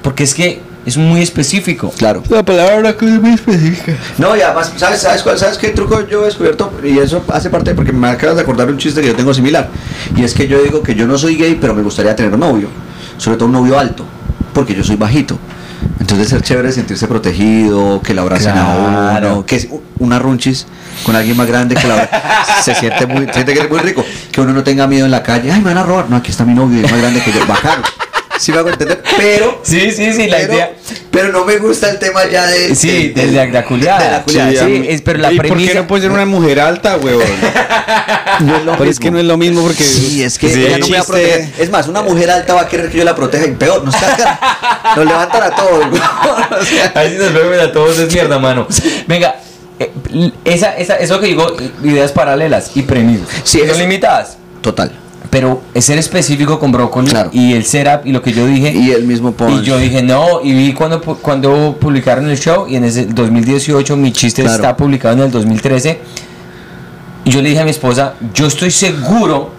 porque 0.04 0.24
es 0.26 0.36
que 0.36 0.62
es 0.86 0.98
muy 0.98 1.22
específico. 1.22 1.92
Claro. 1.98 2.22
La 2.30 2.44
palabra 2.44 2.96
que 2.96 3.06
es 3.06 3.20
muy 3.20 3.32
específica. 3.34 3.94
No, 4.20 4.36
y 4.36 4.42
además, 4.42 4.72
¿sabes, 4.78 5.02
sabes, 5.02 5.24
cuál- 5.24 5.40
¿sabes 5.40 5.58
qué 5.58 5.70
truco 5.70 6.08
yo 6.08 6.22
he 6.22 6.26
descubierto? 6.26 6.72
Y 6.84 7.00
eso 7.00 7.24
hace 7.34 7.50
parte, 7.50 7.74
porque 7.74 7.92
me 7.92 8.08
acabas 8.08 8.36
de 8.36 8.44
acordar 8.44 8.70
un 8.70 8.78
chiste 8.78 9.02
que 9.02 9.08
yo 9.08 9.16
tengo 9.16 9.34
similar. 9.34 9.68
Y 10.16 10.24
es 10.24 10.36
que 10.36 10.48
yo 10.48 10.62
digo 10.62 10.84
que 10.84 10.94
yo 10.94 11.08
no 11.08 11.18
soy 11.18 11.38
gay, 11.38 11.58
pero 11.60 11.74
me 11.74 11.82
gustaría 11.82 12.16
tener 12.16 12.34
un 12.34 12.42
novio. 12.42 12.68
Sobre 13.18 13.38
todo 13.38 13.48
un 13.48 13.54
novio 13.54 13.80
alto, 13.80 14.06
porque 14.54 14.76
yo 14.76 14.84
soy 14.84 14.98
bajito. 14.98 15.40
Entonces 16.06 16.30
ser 16.30 16.44
chévere 16.44 16.72
sentirse 16.72 17.08
protegido, 17.08 18.00
que 18.04 18.14
la 18.14 18.22
abracen 18.22 18.52
a 18.56 18.64
uno, 19.18 19.46
que 19.48 19.56
es 19.56 19.68
una 19.98 20.20
runchis 20.20 20.68
con 21.04 21.16
alguien 21.16 21.36
más 21.36 21.48
grande 21.48 21.74
que 21.74 21.88
la 21.88 21.96
abra- 21.96 22.44
se 22.64 22.76
siente 22.76 23.08
muy, 23.08 23.28
siente 23.34 23.56
que 23.56 23.62
es 23.62 23.68
muy 23.72 23.80
rico. 23.80 24.06
Que 24.32 24.40
uno 24.40 24.54
no 24.54 24.64
tenga 24.64 24.86
miedo 24.86 25.06
en 25.06 25.12
la 25.12 25.24
calle, 25.24 25.52
ay 25.52 25.62
me 25.62 25.74
van 25.74 25.80
a 25.80 25.84
robar, 25.84 26.08
no, 26.08 26.18
aquí 26.18 26.30
está 26.30 26.46
mi 26.46 26.54
novio, 26.54 26.86
es 26.86 26.92
más 26.92 27.02
grande 27.02 27.22
que 27.24 27.32
yo, 27.32 27.40
bacano. 27.48 27.82
Sí 28.40 28.52
me 28.52 28.58
hago 28.60 28.70
entender, 28.70 29.02
pero 29.18 29.62
Sí, 29.64 29.92
sí, 29.92 30.12
sí, 30.14 30.28
la 30.28 30.38
pero, 30.38 30.54
idea. 30.54 30.74
pero 31.10 31.32
no 31.32 31.46
me 31.46 31.58
gusta 31.58 31.90
el 31.90 32.00
tema 32.00 32.26
ya 32.30 32.46
de 32.48 32.76
Sí, 32.76 33.10
de, 33.10 33.28
de- 33.28 33.32
de 33.32 33.48
la 33.52 33.64
culiada. 33.64 34.04
de 34.04 34.12
la 34.12 34.24
culiada, 34.24 34.52
Sí, 34.52 34.58
sí. 34.82 34.86
es, 34.90 35.02
pero 35.02 35.20
la 35.20 35.32
¿Y 35.32 35.38
por 35.38 35.48
premisa. 35.48 35.72
qué 35.72 35.78
no 35.80 35.88
puede 35.88 36.02
ser 36.04 36.12
una 36.12 36.26
mujer 36.26 36.60
alta, 36.60 36.96
güey? 36.96 37.16
No 38.42 38.58
es 38.58 38.66
lo 38.66 38.78
Pero 38.78 38.90
es 38.92 39.00
que 39.00 39.12
no 39.12 39.20
es 39.20 39.26
lo 39.26 39.38
mismo 39.38 39.62
porque. 39.64 39.84
Sí, 39.86 40.22
es 40.22 40.38
que 40.38 40.50
Sí, 40.50 40.66
ella 40.66 40.78
no 40.80 40.88
me 40.88 40.98
va 40.98 41.04
a 41.04 41.06
proteger. 41.06 41.50
Es 41.58 41.70
más, 41.70 41.88
una 41.88 42.02
mujer 42.02 42.30
alta 42.30 42.54
va 42.54 42.62
a 42.62 42.68
querer 42.68 42.90
que 42.92 42.98
yo 42.98 43.06
la 43.06 43.16
proteja 43.16 43.46
y 43.48 43.52
peor, 43.52 43.84
nos 43.86 43.96
cargan, 43.96 44.38
nos 44.98 45.06
levantan 45.06 45.44
a 45.44 45.52
todos. 45.56 45.90
güey. 45.90 46.02
O 46.62 46.66
sea, 46.66 46.92
Ahí 46.96 47.12
sí 47.12 47.18
nos 47.18 47.34
vemos 47.34 47.58
a 47.60 47.72
todos 47.72 47.98
es 48.00 48.12
mierda, 48.14 48.38
mano. 48.40 48.68
Venga, 49.08 49.36
eh, 49.80 49.92
esa, 50.44 50.76
esa, 50.76 50.96
eso 50.98 51.20
que 51.22 51.28
digo, 51.28 51.56
ideas 51.84 52.12
paralelas 52.12 52.72
y 52.76 52.82
premisas. 52.82 53.28
Sí, 53.46 53.60
son 53.60 53.70
eso- 53.70 53.80
limitadas. 53.80 54.38
Total. 54.62 54.92
Pero 55.36 55.62
ser 55.76 55.98
específico 55.98 56.58
con 56.60 56.72
brócoli 56.72 57.10
Claro. 57.10 57.30
y 57.34 57.52
el 57.52 57.66
setup 57.66 58.06
y 58.06 58.14
lo 58.14 58.22
que 58.22 58.32
yo 58.32 58.48
dije. 58.48 58.72
Y 58.74 58.92
el 58.92 59.04
mismo 59.04 59.34
punch. 59.34 59.64
Y 59.64 59.66
yo 59.66 59.78
dije, 59.78 60.02
no, 60.02 60.40
y 60.42 60.54
vi 60.54 60.72
cuando, 60.72 61.02
cuando 61.02 61.76
publicaron 61.78 62.30
el 62.30 62.40
show 62.40 62.68
y 62.70 62.78
en 62.78 62.86
ese 62.86 63.06
2018 63.08 63.98
mi 63.98 64.14
chiste 64.14 64.44
Claro. 64.44 64.56
está 64.56 64.78
publicado 64.78 65.16
en 65.16 65.20
el 65.24 65.32
2013. 65.32 66.00
Y 67.26 67.32
yo 67.32 67.42
le 67.42 67.50
dije 67.50 67.60
a 67.60 67.66
mi 67.66 67.72
esposa, 67.72 68.14
yo 68.34 68.48
estoy 68.48 68.72
seguro 68.72 69.50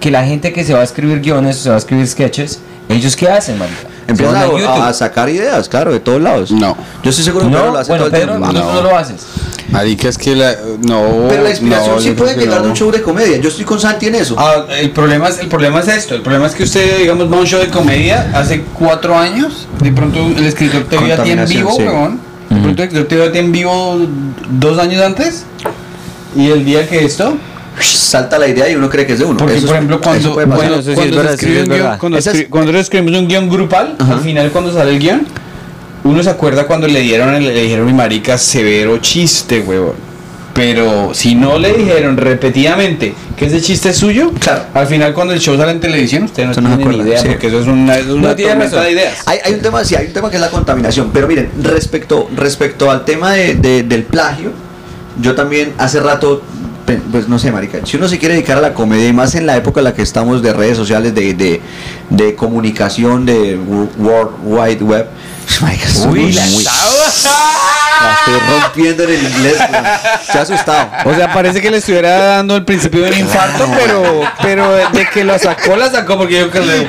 que 0.00 0.10
la 0.10 0.24
gente 0.24 0.52
que 0.52 0.64
se 0.64 0.74
va 0.74 0.80
a 0.80 0.82
escribir 0.82 1.20
guiones, 1.20 1.58
se 1.58 1.68
va 1.68 1.76
a 1.76 1.78
escribir 1.78 2.04
sketches, 2.08 2.58
ellos 2.88 3.14
qué 3.14 3.28
hacen, 3.28 3.58
marica? 3.60 3.78
Van 4.08 4.36
a, 4.36 4.88
a 4.88 4.92
sacar 4.92 5.28
ideas, 5.28 5.68
claro, 5.68 5.92
de 5.92 6.00
todos 6.00 6.20
lados. 6.20 6.50
No. 6.50 6.76
Yo 7.02 7.10
estoy 7.10 7.24
seguro 7.24 7.46
que 7.46 7.52
Pedro 7.52 7.66
No, 7.66 7.72
lo 7.72 7.78
hace 7.78 7.88
bueno, 7.90 8.04
todo 8.04 8.14
el 8.14 8.20
Pedro, 8.20 8.36
tiempo. 8.38 8.52
no, 8.52 8.60
tú 8.60 8.74
no 8.74 8.82
lo 8.82 8.96
haces. 8.98 9.22
Marica, 9.70 10.08
es 10.08 10.18
que 10.18 10.36
la. 10.36 10.54
No. 10.86 11.26
Pero 11.28 11.42
la 11.42 11.50
inspiración 11.50 11.94
no, 11.96 12.00
sí 12.00 12.10
puede 12.10 12.36
llegar 12.36 12.62
de 12.62 12.68
un 12.68 12.74
show 12.76 12.90
de 12.90 13.00
comedia. 13.00 13.38
Yo 13.38 13.48
estoy 13.48 13.64
con 13.64 13.80
Santi 13.80 14.06
en 14.06 14.16
eso. 14.16 14.34
Ah, 14.38 14.66
el 14.78 14.90
problema 14.90 15.28
es 15.28 15.38
el 15.38 15.48
problema 15.48 15.80
es 15.80 15.88
esto. 15.88 16.14
El 16.14 16.22
problema 16.22 16.46
es 16.46 16.54
que 16.54 16.64
usted, 16.64 16.98
digamos, 16.98 17.32
va 17.32 17.36
a 17.36 17.40
un 17.40 17.46
show 17.46 17.60
de 17.60 17.68
comedia 17.68 18.30
hace 18.34 18.62
cuatro 18.78 19.16
años. 19.16 19.66
De 19.80 19.92
pronto 19.92 20.18
el 20.18 20.46
escritor 20.46 20.84
te 20.84 20.98
vio 20.98 21.14
a 21.14 21.22
ti 21.22 21.30
en 21.30 21.44
vivo, 21.46 21.72
sí. 21.76 21.82
weón. 21.82 22.20
De 22.50 22.60
pronto 22.60 22.82
el 22.82 22.88
escritor 22.88 23.08
te 23.08 23.14
vio 23.16 23.24
a 23.24 23.32
ti 23.32 23.38
en 23.38 23.52
vivo 23.52 23.98
dos 24.50 24.78
años 24.78 25.02
antes. 25.02 25.44
Y 26.36 26.50
el 26.50 26.64
día 26.64 26.86
que 26.88 27.04
esto. 27.04 27.34
Salta 27.80 28.38
la 28.38 28.46
idea 28.48 28.68
y 28.68 28.74
uno 28.74 28.90
cree 28.90 29.06
que 29.06 29.14
es 29.14 29.18
de 29.18 29.24
uno. 29.24 29.38
Porque, 29.38 29.56
Eso 29.56 29.66
por 29.66 29.76
ejemplo, 29.76 30.00
cuando, 30.00 30.34
cuando, 30.34 30.56
Eso 30.62 30.82
sí 30.82 30.90
es 30.90 30.94
cuando 30.94 31.12
se 31.14 31.16
verdad, 31.16 31.30
sí 31.30 31.34
escribe 31.34 31.56
es 31.56 31.62
un 31.62 31.68
guion, 31.68 31.82
verdad. 31.84 31.98
cuando, 31.98 32.18
Esa 32.18 32.30
es- 32.30 32.36
escri- 32.36 32.48
cuando 32.50 32.78
escribimos 32.78 33.20
un 33.20 33.28
guion 33.28 33.48
grupal, 33.48 33.96
Ajá. 33.98 34.12
al 34.14 34.20
final 34.20 34.50
cuando 34.50 34.72
sale 34.72 34.90
el 34.92 34.98
guion, 34.98 35.26
uno 36.04 36.22
se 36.22 36.30
acuerda 36.30 36.66
cuando 36.66 36.86
le 36.86 37.00
dieron, 37.00 37.32
le 37.42 37.62
dijeron 37.62 37.86
mi 37.86 37.94
marica 37.94 38.36
severo 38.36 38.98
chiste, 38.98 39.60
huevón. 39.60 39.94
Pero 40.54 41.14
si 41.14 41.34
no 41.34 41.58
le 41.58 41.72
dijeron 41.72 42.18
repetidamente 42.18 43.14
que 43.38 43.46
ese 43.46 43.62
chiste 43.62 43.88
es 43.88 43.96
suyo, 43.96 44.32
Claro. 44.38 44.64
al 44.74 44.86
final 44.86 45.14
cuando 45.14 45.32
el 45.32 45.40
show 45.40 45.56
sale 45.56 45.72
en 45.72 45.80
televisión, 45.80 46.24
usted 46.24 46.44
no 46.44 46.52
tiene 46.76 46.84
ni 46.84 46.96
idea, 46.98 47.18
sí. 47.22 47.28
porque 47.28 47.46
eso 47.46 47.60
es 47.60 47.66
una, 47.66 47.96
es 47.96 48.06
una 48.06 48.28
No 48.28 48.36
tiene 48.36 48.68
de 48.68 48.90
ideas. 48.92 49.14
Hay, 49.24 49.38
hay 49.42 49.54
un 49.54 49.60
tema, 49.60 49.82
sí, 49.82 49.94
hay 49.94 50.08
un 50.08 50.12
tema 50.12 50.28
que 50.28 50.36
es 50.36 50.42
la 50.42 50.50
contaminación. 50.50 51.08
Pero 51.10 51.26
miren, 51.26 51.48
respecto, 51.62 52.28
respecto 52.36 52.90
al 52.90 53.06
tema 53.06 53.32
de, 53.32 53.54
de- 53.54 53.82
del 53.84 54.02
plagio, 54.02 54.50
yo 55.22 55.34
también 55.34 55.72
hace 55.78 56.00
rato, 56.00 56.42
pues 57.10 57.28
no 57.28 57.38
sé, 57.38 57.50
marica, 57.52 57.78
si 57.84 57.96
uno 57.96 58.08
se 58.08 58.18
quiere 58.18 58.34
dedicar 58.34 58.58
a 58.58 58.60
la 58.60 58.74
comedia, 58.74 59.08
y 59.08 59.12
más 59.12 59.34
en 59.34 59.46
la 59.46 59.56
época 59.56 59.80
en 59.80 59.84
la 59.84 59.94
que 59.94 60.02
estamos 60.02 60.42
de 60.42 60.52
redes 60.52 60.76
sociales, 60.76 61.14
de, 61.14 61.34
de, 61.34 61.60
de 62.10 62.34
comunicación, 62.34 63.24
de 63.26 63.56
wo- 63.58 63.90
World 63.98 64.32
Wide 64.44 64.82
Web, 64.84 65.06
marica, 65.60 65.86
Uy, 66.08 66.32
la 66.32 66.44
muy- 66.46 66.64
la 66.64 68.14
estoy 68.18 68.34
rompiendo 68.60 69.04
en 69.04 69.10
el 69.10 69.22
inglés, 69.22 69.54
pero 69.70 69.84
estoy 70.22 70.40
asustado. 70.40 70.88
O 71.04 71.14
sea, 71.14 71.32
parece 71.32 71.60
que 71.60 71.70
le 71.70 71.76
estuviera 71.76 72.16
dando 72.36 72.56
el 72.56 72.64
principio 72.64 73.02
de 73.04 73.10
un 73.12 73.18
infarto, 73.18 73.68
pero, 73.78 74.22
pero 74.42 74.72
de, 74.74 75.06
que 75.12 75.22
lo 75.24 75.38
sacó, 75.38 75.76
la 75.76 75.88
sacó 75.90 76.18
porque 76.18 76.40
yo 76.40 76.50
que 76.50 76.60
le. 76.60 76.88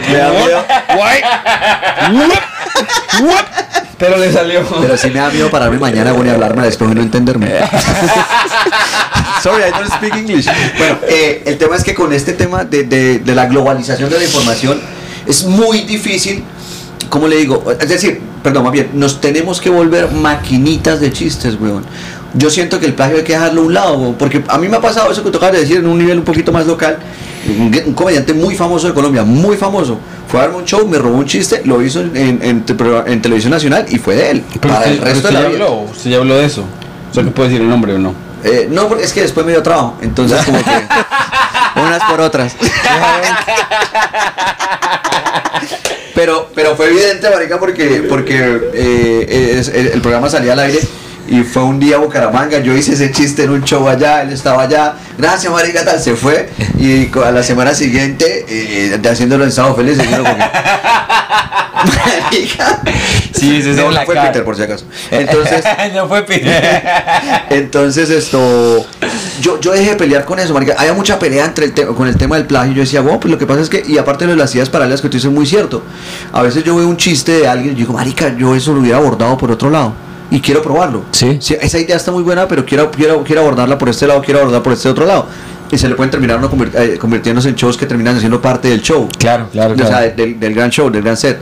Guay. 0.96 1.22
Pero 3.98 4.18
le 4.18 4.32
salió. 4.32 4.62
Pero 4.82 4.98
sí 4.98 5.08
me 5.10 5.20
da 5.20 5.30
miedo 5.30 5.50
pararme 5.50 5.78
mañana 5.78 6.12
bueno, 6.14 6.32
y 6.32 6.34
hablarme 6.34 6.64
después 6.64 6.92
y 6.92 6.96
no 6.96 7.02
entenderme. 7.02 7.48
Sorry, 9.42 9.64
I 9.64 9.72
don't 9.72 9.92
speak 9.92 10.16
English. 10.16 10.48
Bueno, 10.78 10.98
eh, 11.08 11.44
el 11.46 11.58
tema 11.58 11.76
es 11.76 11.84
que 11.84 11.94
con 11.94 12.12
este 12.14 12.34
tema 12.34 12.64
de, 12.64 12.84
de- 12.84 13.20
de 13.20 13.36
la 13.36 13.46
globalización 13.46 14.10
de 14.10 14.18
la 14.18 14.24
información 14.24 14.80
es 15.26 15.44
muy 15.46 15.82
difícil, 15.82 16.44
¿cómo 17.10 17.28
le 17.28 17.38
digo? 17.38 17.64
Es 17.80 17.90
decir, 17.90 18.22
perdón, 18.42 18.64
más 18.64 18.74
bien, 18.74 18.90
nos 18.94 19.20
tenemos 19.22 19.60
que 19.62 19.70
volver 19.70 20.12
maquinitas 20.12 21.00
de 21.00 21.12
chistes, 21.12 21.56
weón. 21.60 21.86
Yo 22.36 22.50
siento 22.50 22.80
que 22.80 22.88
el 22.88 22.94
plagio 22.94 23.18
hay 23.18 23.24
que 23.24 23.34
dejarlo 23.34 23.62
a 23.62 23.66
un 23.66 23.74
lado, 23.74 23.98
weón, 23.98 24.16
porque 24.16 24.44
a 24.48 24.58
mí 24.58 24.68
me 24.70 24.78
ha 24.78 24.82
pasado 24.82 25.12
eso 25.12 25.24
que 25.24 25.30
tocaba 25.30 25.52
de 25.52 25.60
decir 25.60 25.78
en 25.78 25.88
un 25.88 25.98
nivel 25.98 26.20
un 26.20 26.26
poquito 26.26 26.52
más 26.52 26.66
local. 26.66 26.98
Un, 27.46 27.74
un 27.88 27.94
comediante 27.94 28.34
muy 28.34 28.56
famoso 28.56 28.88
de 28.88 28.94
Colombia, 28.94 29.24
muy 29.24 29.58
famoso, 29.58 29.98
fue 30.30 30.40
a 30.40 30.44
darme 30.44 30.58
un 30.60 30.66
show, 30.66 30.88
me 30.88 30.98
robó 30.98 31.18
un 31.18 31.26
chiste, 31.26 31.62
lo 31.66 31.82
hizo 31.82 32.00
en, 32.00 32.16
en- 32.16 32.40
en 32.42 32.62
te- 32.66 32.76
en 33.08 33.22
televisión 33.22 33.52
nacional 33.52 33.86
y 33.90 33.98
fue 34.00 34.16
de 34.16 34.32
él. 34.32 34.44
Pero 34.62 34.74
para 34.74 34.80
usted, 34.80 34.92
el 34.92 35.00
resto 35.02 35.28
pero 35.28 35.38
de 35.40 35.44
la 35.44 35.50
usted 35.50 35.58
vida. 35.58 35.60
ya 35.60 35.66
habló, 35.66 35.82
usted 35.92 36.10
ya 36.12 36.18
habló 36.18 36.36
de 36.38 36.46
eso. 36.46 36.64
O 37.12 37.14
sea, 37.14 37.24
que 37.24 37.32
puede 37.32 37.50
decir 37.50 37.62
el 37.62 37.70
nombre 37.70 37.94
o 37.96 38.00
no. 38.00 38.14
Eh, 38.46 38.68
no, 38.72 38.88
porque 38.88 39.04
es 39.04 39.14
que 39.14 39.22
después 39.22 39.46
me 39.46 39.52
dio 39.52 39.62
trabajo, 39.64 39.96
entonces 40.02 40.44
como 40.46 40.58
que 40.60 40.72
unas 41.82 42.04
por 42.10 42.22
otras. 42.22 42.56
pero, 46.16 46.50
pero 46.54 46.76
fue 46.76 46.88
evidente, 46.90 47.30
marica, 47.30 47.60
porque, 47.60 48.06
porque 48.08 48.70
eh, 48.74 49.56
es- 49.60 49.68
el, 49.70 49.88
el 49.88 50.02
programa 50.02 50.30
salía 50.30 50.54
al 50.54 50.60
aire 50.60 50.80
y 51.28 51.44
fue 51.44 51.64
un 51.64 51.80
día 51.80 51.96
a 51.96 52.00
Bucaramanga, 52.00 52.60
yo 52.60 52.76
hice 52.76 52.94
ese 52.94 53.12
chiste 53.12 53.44
en 53.44 53.52
un 53.52 53.64
show 53.64 53.88
allá, 53.88 54.22
él 54.22 54.32
estaba 54.32 54.64
allá, 54.64 54.96
gracias 55.18 55.52
marica, 55.52 55.86
tal, 55.86 56.00
se 56.00 56.16
fue 56.16 56.50
y 56.78 57.10
a 57.20 57.32
la 57.32 57.44
semana 57.44 57.74
siguiente, 57.74 58.46
eh, 58.48 59.00
haciéndolo 59.10 59.44
en 59.44 59.50
Estado 59.50 59.76
Feliz, 59.76 59.98
yo 59.98 60.18
como 60.18 60.36
que... 60.36 60.44
Marica. 61.84 62.82
Sí, 63.34 63.62
no, 63.76 63.92
fue 64.06 64.16
cara. 64.16 64.32
Peter 64.32 64.44
por 64.44 64.56
si 64.56 64.64
acaso. 64.64 64.86
Entonces... 65.12 65.64
no 65.94 66.08
fue 66.08 66.24
Peter. 66.24 66.84
Entonces 67.50 68.10
esto, 68.10 68.86
yo, 69.42 69.60
yo 69.60 69.72
dejé 69.72 69.92
de 69.92 69.96
pelear 69.96 70.26
con 70.26 70.40
eso, 70.40 70.54
marica. 70.54 70.76
Había 70.78 70.94
mucha 70.94 71.20
pelea 71.20 71.46
entre 71.46 71.66
el 71.66 71.74
con 71.74 72.08
el 72.08 72.18
tema 72.18 72.38
del 72.38 72.46
plagio. 72.46 72.74
Yo 72.74 72.82
decía, 72.82 73.02
bueno, 73.02 73.20
pues 73.20 73.32
lo 73.32 73.38
que 73.38 73.46
pasa 73.46 73.62
es 73.62 73.70
que, 73.70 73.84
y 73.86 73.98
aparte 73.98 74.28
de 74.28 74.36
las 74.36 74.54
ideas 74.56 74.70
paralelas 74.70 75.02
que 75.02 75.10
tú 75.10 75.18
dices, 75.18 75.32
muy 75.32 75.46
cierto. 75.46 75.84
A 76.32 76.42
veces 76.42 76.64
yo 76.64 76.76
veo 76.76 76.88
un 76.88 76.98
chiste 76.98 77.34
de 77.40 77.48
alguien 77.48 77.74
y 77.74 77.76
digo, 77.78 77.94
marica, 77.94 78.36
yo 78.38 78.56
eso 78.56 78.74
lo 78.74 78.82
hubiera 78.82 78.98
abordado 78.98 79.38
por 79.38 79.52
otro 79.52 79.70
lado. 79.70 79.94
Y 80.36 80.42
quiero 80.42 80.62
probarlo. 80.62 81.04
Sí. 81.12 81.38
esa 81.40 81.80
idea 81.80 81.96
está 81.96 82.12
muy 82.12 82.24
buena, 82.24 82.48
pero 82.48 82.66
quiero, 82.66 82.90
quiero, 82.92 83.24
quiero 83.24 83.42
abordarla 83.42 83.78
por 83.78 83.88
este 83.90 84.08
lado, 84.08 84.22
quiero 84.22 84.40
abordarla 84.42 84.64
por 84.64 84.74
este 84.74 84.90
otro 84.90 85.06
lado. 85.06 85.28
Y 85.72 85.78
se 85.78 85.88
le 85.90 85.96
pueden 85.96 86.12
terminar 86.12 86.38
uno 86.38 86.50
convir- 86.52 86.72
eh, 86.76 86.98
convirtiéndose 87.00 87.50
en 87.50 87.56
shows 87.56 87.78
que 87.78 87.86
terminan 87.86 88.20
siendo 88.20 88.40
parte 88.42 88.68
del 88.70 88.82
show. 88.82 89.08
Claro, 89.18 89.48
claro, 89.52 89.74
O 89.74 89.88
sea, 89.88 90.02
del, 90.02 90.40
del 90.40 90.54
gran 90.54 90.70
show, 90.70 90.90
del 90.90 91.02
gran 91.04 91.18
set. 91.18 91.38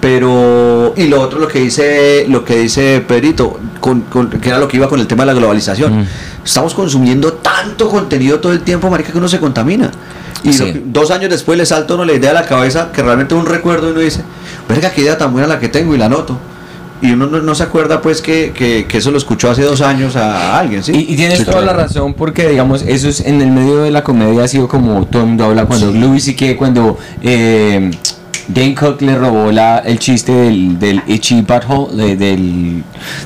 Pero, 0.00 0.92
y 0.96 1.06
lo 1.08 1.20
otro, 1.20 1.38
lo 1.38 1.48
que 1.48 1.58
dice, 1.60 2.26
lo 2.28 2.44
que 2.44 2.56
dice 2.58 3.02
Pedrito, 3.06 3.58
con, 3.80 4.02
con- 4.02 4.28
que 4.30 4.48
era 4.48 4.58
lo 4.58 4.68
que 4.68 4.76
iba 4.76 4.88
con 4.88 5.00
el 5.00 5.06
tema 5.06 5.22
de 5.24 5.26
la 5.28 5.34
globalización. 5.34 6.00
Mm. 6.02 6.06
Estamos 6.44 6.74
consumiendo 6.74 7.32
tanto 7.34 7.88
contenido 7.88 8.38
todo 8.40 8.52
el 8.52 8.60
tiempo, 8.60 8.88
marica, 8.90 9.10
que 9.12 9.18
uno 9.18 9.28
se 9.28 9.40
contamina. 9.40 9.90
Y 10.44 10.52
Sí. 10.52 10.58
lo 10.60 10.64
que- 10.66 10.82
dos 10.86 11.10
años 11.10 11.30
después 11.30 11.58
le 11.58 11.66
salta 11.66 11.94
uno 11.94 12.04
la 12.04 12.12
idea 12.12 12.30
a 12.30 12.34
la 12.34 12.44
cabeza 12.46 12.92
que 12.92 13.02
realmente 13.02 13.34
es 13.34 13.40
un 13.40 13.46
recuerdo 13.46 13.88
y 13.88 13.92
uno 13.92 14.00
dice, 14.00 14.22
verga, 14.68 14.90
qué 14.90 15.00
idea 15.00 15.18
tan 15.18 15.32
buena 15.32 15.48
la 15.48 15.58
que 15.58 15.68
tengo 15.68 15.94
y 15.94 15.98
la 15.98 16.08
noto. 16.08 16.38
Y 17.02 17.12
uno 17.12 17.26
no, 17.26 17.40
no 17.42 17.54
se 17.54 17.62
acuerda 17.62 18.00
pues 18.00 18.22
que, 18.22 18.52
que, 18.54 18.86
que 18.88 18.98
eso 18.98 19.10
lo 19.10 19.18
escuchó 19.18 19.50
hace 19.50 19.62
dos 19.62 19.82
años 19.82 20.16
a 20.16 20.58
alguien, 20.58 20.82
¿sí? 20.82 20.92
Y, 20.92 21.12
y 21.12 21.16
tienes 21.16 21.40
Sí, 21.40 21.44
toda 21.44 21.60
la 21.62 21.72
razón 21.74 22.14
porque 22.14 22.48
digamos 22.48 22.82
eso 22.82 23.08
es 23.08 23.20
en 23.20 23.40
el 23.42 23.50
medio 23.50 23.78
de 23.82 23.90
la 23.90 24.02
comedia 24.02 24.44
ha 24.44 24.48
sido 24.48 24.66
como 24.66 25.04
todo 25.06 25.22
el 25.22 25.28
mundo 25.28 25.44
habla 25.44 25.66
cuando 25.66 25.92
Louis 25.92 26.26
y 26.28 26.34
que 26.34 26.56
cuando 26.56 26.98
eh, 27.22 27.90
Dane 28.48 28.74
Cook 28.74 29.02
le 29.02 29.14
robó 29.16 29.52
la, 29.52 29.78
el 29.80 29.98
chiste 29.98 30.32
del, 30.32 30.78
del 30.78 31.02
itchy 31.06 31.42
butthole 31.42 31.94
de, 31.96 32.16
del 32.16 32.82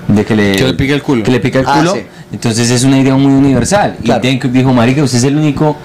de 0.09 0.25
que 0.25 0.35
le 0.35 0.57
Que 0.57 0.64
le 0.66 0.75
pica 0.75 0.95
el 0.95 1.03
culo. 1.03 1.23
que 1.23 1.31
le 1.31 1.41
pica 1.41 1.61
el 1.61 1.66
Ah, 1.68 1.77
culo 1.79 1.95
sí. 1.95 2.01
entonces 2.33 2.71
es 2.71 2.83
una 2.85 2.99
idea 2.99 3.14
muy 3.14 3.33
universal 3.33 3.97
Claro. 4.03 4.21
y 4.23 4.27
Dane 4.27 4.41
Cook 4.41 4.51
dijo 4.51 4.73
marica 4.73 5.03
usted 5.05 5.18
es 5.18 5.25
el 5.25 5.37
único 5.37 5.77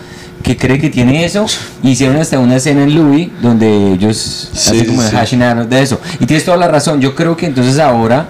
que 0.46 0.56
cree 0.56 0.80
que 0.80 0.90
tiene 0.90 1.26
eso 1.26 1.46
hicieron 1.84 2.18
hasta 2.18 2.38
una 2.40 2.58
escena 2.58 2.84
en 2.84 2.94
Louis 2.94 3.30
donde 3.42 3.94
ellos 3.94 4.50
Sí, 4.54 4.70
hacen 4.70 4.86
como 4.86 5.02
sí, 5.02 5.06
el 5.08 5.12
sí. 5.12 5.16
hashing 5.18 5.42
out 5.44 5.68
de 5.68 5.82
eso 5.82 6.00
y 6.20 6.26
tienes 6.28 6.46
toda 6.46 6.58
la 6.58 6.68
razón 6.68 7.02
yo 7.02 7.16
creo 7.16 7.36
que 7.36 7.48
entonces 7.48 7.80
ahora 7.80 8.28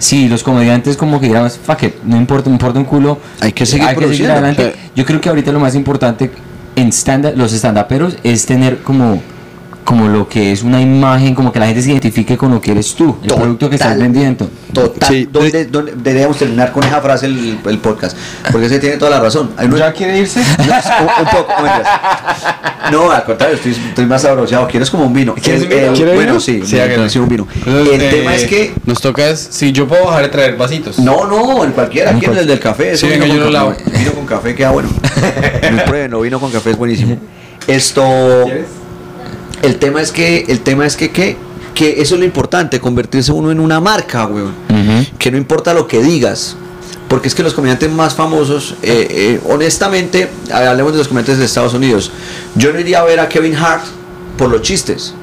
Sí, 0.00 0.28
los 0.28 0.44
comediantes 0.44 0.96
como 0.96 1.18
que 1.18 1.26
dirán, 1.26 1.50
fuck 1.50 1.82
it, 1.82 1.94
no 2.04 2.16
importa, 2.16 2.48
me 2.48 2.54
importa 2.54 2.78
un 2.78 2.84
culo. 2.84 3.18
Hay 3.40 3.50
que 3.52 3.66
seguir 3.66 3.88
adelante. 4.30 4.72
Yo 4.94 5.04
creo 5.04 5.20
que 5.20 5.28
ahorita 5.28 5.50
lo 5.50 5.58
más 5.58 5.74
importante 5.74 6.30
en 6.76 6.92
stand 6.92 7.36
los 7.36 7.52
stand-uperos 7.52 8.16
es 8.22 8.46
tener 8.46 8.78
como, 8.78 9.20
como 9.88 10.06
lo 10.06 10.28
que 10.28 10.52
es 10.52 10.62
una 10.62 10.82
imagen, 10.82 11.34
como 11.34 11.50
que 11.50 11.58
la 11.58 11.64
gente 11.66 11.80
se 11.80 11.90
identifique 11.92 12.36
con 12.36 12.50
lo 12.50 12.60
que 12.60 12.72
eres 12.72 12.94
tú, 12.94 13.16
el 13.22 13.28
Total. 13.28 13.42
producto 13.42 13.70
que 13.70 13.76
estás 13.76 13.98
vendiendo. 13.98 14.46
Total. 14.74 15.08
Sí. 15.08 15.26
¿Dónde, 15.32 15.64
dónde- 15.64 15.94
deberíamos 15.96 16.36
terminar 16.36 16.72
con 16.72 16.84
esa 16.84 17.00
frase 17.00 17.24
el, 17.24 17.58
el 17.64 17.78
podcast? 17.78 18.14
Porque 18.52 18.68
se 18.68 18.78
tiene 18.80 18.98
toda 18.98 19.12
la 19.12 19.20
razón. 19.20 19.50
Hay 19.56 19.66
unos- 19.66 19.78
¿Ya 19.78 19.90
quiere 19.94 20.18
irse? 20.18 20.40
No, 20.58 20.64
un, 20.64 21.24
un 21.24 21.30
poco, 21.30 21.52
no. 21.62 22.90
No, 23.06 23.10
al 23.10 23.24
contrario, 23.24 23.56
estoy, 23.56 23.72
estoy 23.72 24.04
más 24.04 24.20
sabroseado. 24.20 24.68
¿Quieres 24.68 24.90
como 24.90 25.06
un 25.06 25.14
vino? 25.14 25.34
¿Quieres 25.34 25.62
El- 25.62 25.68
un 25.68 25.74
vino? 25.74 25.86
el- 25.86 25.92
¿Quiere 25.94 26.14
bueno, 26.14 26.30
vino? 26.32 26.40
sí, 26.40 26.60
Sí, 26.66 26.76
sirvo 27.08 27.22
un 27.24 27.28
vino. 27.30 27.46
Entonces, 27.54 27.94
el 27.94 28.00
eh, 28.02 28.10
tema 28.10 28.34
es 28.34 28.44
que. 28.44 28.74
Nos 28.84 29.00
toca, 29.00 29.26
es- 29.30 29.48
si 29.50 29.72
yo 29.72 29.88
puedo 29.88 30.04
bajar 30.04 30.24
de 30.24 30.28
traer 30.28 30.56
vasitos. 30.58 30.98
No, 30.98 31.26
no, 31.26 31.64
en 31.64 31.72
cualquiera, 31.72 32.10
aquí 32.10 32.26
en 32.26 32.36
el 32.36 32.46
del 32.46 32.60
café. 32.60 32.94
Sí, 32.94 33.06
eso 33.06 33.08
venga, 33.08 33.24
vino 33.24 33.36
yo 33.38 33.44
con 33.44 33.52
lo 33.54 33.58
café. 33.70 33.84
lavo. 33.84 33.98
Vino 33.98 34.12
con 34.12 34.26
café 34.26 34.54
queda 34.54 34.70
bueno. 34.70 34.90
No 35.72 35.84
prueben, 35.84 36.22
vino 36.22 36.38
con 36.38 36.50
café 36.50 36.70
es 36.72 36.76
buenísimo. 36.76 37.16
Esto. 37.66 38.02
¿Quieres? 38.44 38.66
El 39.62 39.76
tema 39.76 40.00
es 40.00 40.12
que, 40.12 40.44
el 40.48 40.60
tema 40.60 40.86
es 40.86 40.96
que, 40.96 41.10
que, 41.10 41.36
que 41.74 42.00
eso 42.00 42.14
es 42.14 42.20
lo 42.20 42.24
importante, 42.24 42.80
convertirse 42.80 43.32
uno 43.32 43.50
en 43.50 43.60
una 43.60 43.80
marca, 43.80 44.26
weón. 44.26 44.54
Que 45.18 45.30
no 45.30 45.36
importa 45.36 45.74
lo 45.74 45.86
que 45.86 46.02
digas. 46.02 46.56
Porque 47.08 47.28
es 47.28 47.34
que 47.34 47.42
los 47.42 47.54
comediantes 47.54 47.90
más 47.90 48.14
famosos, 48.14 48.74
eh, 48.82 49.06
eh, 49.10 49.40
honestamente, 49.48 50.28
hablemos 50.52 50.92
de 50.92 50.98
los 50.98 51.08
comediantes 51.08 51.38
de 51.38 51.46
Estados 51.46 51.72
Unidos. 51.72 52.12
Yo 52.54 52.72
no 52.72 52.78
iría 52.78 53.00
a 53.00 53.04
ver 53.04 53.18
a 53.18 53.28
Kevin 53.28 53.56
Hart 53.56 53.84
por 54.36 54.50
los 54.50 54.60
chistes. 54.60 55.14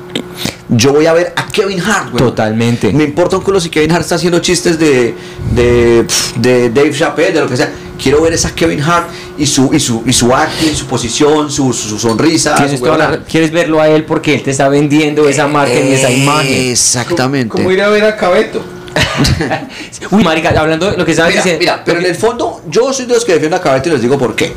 Yo 0.68 0.94
voy 0.94 1.06
a 1.06 1.14
ver 1.14 1.32
a 1.36 1.46
Kevin 1.48 1.80
Hart, 1.80 2.08
weón. 2.08 2.18
Totalmente. 2.18 2.92
Me 2.92 3.04
importa 3.04 3.38
un 3.38 3.44
culo 3.44 3.60
si 3.60 3.70
Kevin 3.70 3.92
Hart 3.92 4.02
está 4.02 4.16
haciendo 4.16 4.40
chistes 4.40 4.80
de, 4.80 5.14
de, 5.54 6.08
de 6.38 6.70
Dave 6.72 6.92
Chappelle, 6.92 7.34
de 7.34 7.42
lo 7.42 7.48
que 7.48 7.56
sea. 7.58 7.72
Quiero 8.02 8.22
ver 8.22 8.34
esa 8.34 8.54
Kevin 8.54 8.82
Hart 8.82 9.08
y 9.38 9.46
su, 9.46 9.74
y 9.74 9.80
su, 9.80 10.04
y 10.06 10.12
su 10.14 10.34
acting, 10.36 10.74
su 10.76 10.86
posición, 10.86 11.50
su, 11.50 11.72
su 11.74 11.98
sonrisa. 11.98 12.56
Su 12.78 12.86
la- 12.86 13.24
quieres 13.24 13.52
verlo 13.52 13.80
a 13.80 13.88
él 13.88 14.04
porque 14.04 14.36
él 14.36 14.44
te 14.44 14.52
está 14.52 14.68
vendiendo 14.70 15.28
esa 15.30 15.48
marca 15.48 15.80
y 15.80 15.94
esa 15.94 16.12
imagen. 16.12 16.72
Exactamente. 16.72 17.50
¿Cómo 17.50 17.72
ir 17.72 17.82
a 17.82 17.90
ver 17.90 18.04
a 18.04 18.16
Cabeto? 18.18 18.62
Uy, 20.12 20.24
marica, 20.24 20.50
hablando 20.58 20.92
de 20.92 20.98
lo 20.98 21.06
que 21.06 21.14
sabes 21.14 21.32
Mira, 21.34 21.44
diciendo. 21.44 21.60
mira, 21.60 21.84
pero 21.86 22.00
en 22.00 22.06
el 22.06 22.16
fondo, 22.16 22.62
yo 22.70 22.92
soy 22.94 23.06
de 23.06 23.14
los 23.14 23.26
que 23.26 23.34
defiendo 23.34 23.58
a 23.58 23.62
Cabete 23.62 23.90
y 23.90 23.94
les 23.94 24.02
digo 24.02 24.18
por 24.18 24.36
qué. 24.36 24.54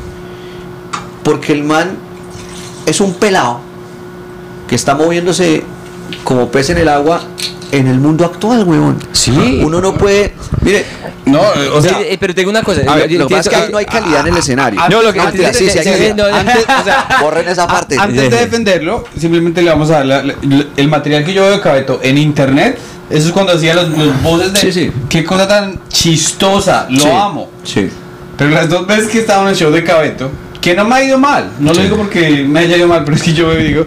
Porque 1.22 1.52
el 1.52 1.62
man 1.64 1.96
es 2.86 3.00
un 3.00 3.14
pelado 3.14 3.60
que 4.68 4.74
está 4.74 4.94
moviéndose 4.94 5.62
como 6.24 6.48
pez 6.50 6.70
en 6.70 6.78
el 6.78 6.88
agua 6.88 7.22
en 7.72 7.86
el 7.86 7.98
mundo 8.00 8.24
actual, 8.24 8.64
weón. 8.64 8.98
Sí. 9.12 9.60
Uno 9.62 9.80
no 9.80 9.94
puede. 9.94 10.34
Mire, 10.62 10.84
No, 11.26 11.40
o 11.74 11.82
sea, 11.82 11.90
Sí, 11.98 12.04
eh, 12.08 12.16
pero 12.18 12.34
tengo 12.34 12.48
una 12.48 12.62
cosa. 12.62 12.80
a 12.86 12.96
ver, 12.96 13.10
yo- 13.10 13.18
lo 13.18 13.26
que 13.28 13.34
pasa 13.36 13.50
es 13.50 13.56
que 13.56 13.62
ahí 13.64 13.70
no 13.72 13.76
hay 13.78 13.84
calidad 13.84 14.20
en 14.26 14.32
el 14.32 14.38
escenario. 14.38 14.80
No, 14.88 15.02
lo 15.02 15.12
que- 15.12 15.20
Mentira, 15.20 15.52
sí, 15.52 15.68
sí, 15.68 15.78
hay 15.78 15.84
sí, 15.84 15.90
calidad. 15.90 16.14
no, 16.16 16.24
antes, 16.24 16.56
o 16.64 16.84
sea, 16.84 17.06
Borren 17.20 17.46
esa 17.48 17.66
parte. 17.66 17.96
antes 17.98 18.30
de 18.30 18.36
defenderlo, 18.38 19.04
simplemente 19.18 19.60
le 19.60 19.68
vamos 19.70 19.90
a 19.90 19.94
dar 19.94 20.06
la- 20.06 20.22
la- 20.22 20.34
el 20.76 20.88
material 20.88 21.24
que 21.26 21.34
yo 21.34 21.42
veo 21.42 21.52
de 21.52 21.60
Cabeto 21.60 22.00
en 22.02 22.16
internet. 22.16 22.78
Eso 23.10 23.26
es 23.28 23.32
cuando 23.32 23.52
hacía 23.52 23.74
los, 23.74 23.88
los 23.90 24.22
voces 24.22 24.52
de 24.54 24.58
Sí, 24.60 24.72
sí. 24.72 24.92
qué 25.10 25.22
cosa 25.24 25.46
tan 25.46 25.78
chistosa, 25.88 26.86
lo 26.90 27.00
Sí, 27.00 27.08
amo. 27.10 27.50
Sí. 27.64 27.90
Pero 28.38 28.50
las 28.50 28.68
dos 28.70 28.86
veces 28.86 29.08
que 29.08 29.18
estaba 29.18 29.42
en 29.42 29.48
el 29.48 29.56
show 29.56 29.70
de 29.70 29.84
Cabeto, 29.84 30.30
que 30.60 30.74
no 30.74 30.84
me 30.86 30.94
ha 30.96 31.04
ido 31.04 31.18
mal, 31.18 31.50
no 31.58 31.72
lo 31.74 31.82
digo 31.82 31.96
porque 31.96 32.44
me 32.48 32.60
haya 32.60 32.76
ido 32.76 32.88
mal, 32.88 33.04
pero 33.04 33.16
es 33.16 33.22
que 33.22 33.32
yo 33.34 33.52
y 33.52 33.64
digo, 33.64 33.84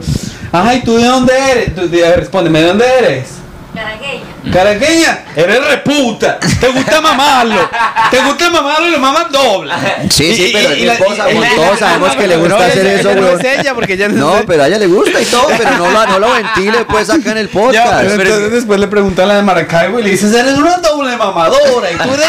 ay, 0.51 0.81
¿tú 0.85 0.95
de 0.97 1.05
dónde 1.05 1.33
eres? 1.51 1.75
Tú, 1.75 1.87
de- 1.89 2.15
respóndeme, 2.15 2.61
¿de 2.61 2.67
dónde 2.67 2.85
eres? 2.99 3.27
Caraqueña. 3.73 4.51
Caraqueña, 4.51 5.19
eres 5.33 5.65
reputa, 5.65 6.37
te 6.59 6.67
gusta 6.67 6.99
mamarlo, 6.99 7.69
te 8.11 8.19
gusta 8.19 8.49
mamarlo 8.49 8.87
y 8.89 8.91
lo 8.91 8.99
mamas 8.99 9.31
doble. 9.31 9.71
Sí, 10.09 10.35
sí, 10.35 10.49
pero 10.51 10.69
mi 10.75 10.81
la- 10.85 10.93
esposa, 10.93 11.31
y- 11.31 11.55
todos 11.55 11.79
sabemos 11.79 12.15
que 12.17 12.27
le 12.27 12.35
no, 12.35 12.41
gusta 12.41 12.57
esa- 12.57 12.67
hacer 12.67 12.85
eso, 12.87 13.15
no 13.15 13.27
es 13.29 13.43
ella, 13.59 13.73
porque 13.73 13.93
ella 13.93 14.09
No, 14.09 14.41
pero 14.45 14.63
a 14.63 14.67
ella 14.67 14.77
le 14.77 14.87
gusta 14.87 15.21
y 15.21 15.25
todo, 15.25 15.47
pero 15.57 15.69
no 15.77 15.89
lo, 15.89 16.05
no 16.05 16.19
lo 16.19 16.31
ventile 16.33 16.83
pues 16.89 17.09
acá 17.09 17.31
en 17.31 17.37
el 17.37 17.47
Ya, 17.53 17.53
podcast. 17.53 18.03
pero 18.17 18.21
entonces 18.23 18.51
después 18.51 18.79
le 18.79 18.87
preguntan 18.87 19.25
a 19.25 19.27
la 19.29 19.35
de 19.37 19.43
Maracaibo 19.43 19.99
y 19.99 20.03
le 20.03 20.09
dices, 20.09 20.33
eres 20.33 20.57
una 20.57 20.77
doble 20.79 21.15
mamadora 21.15 21.91
y 21.91 21.95
tú, 21.95 22.13
eres, 22.13 22.27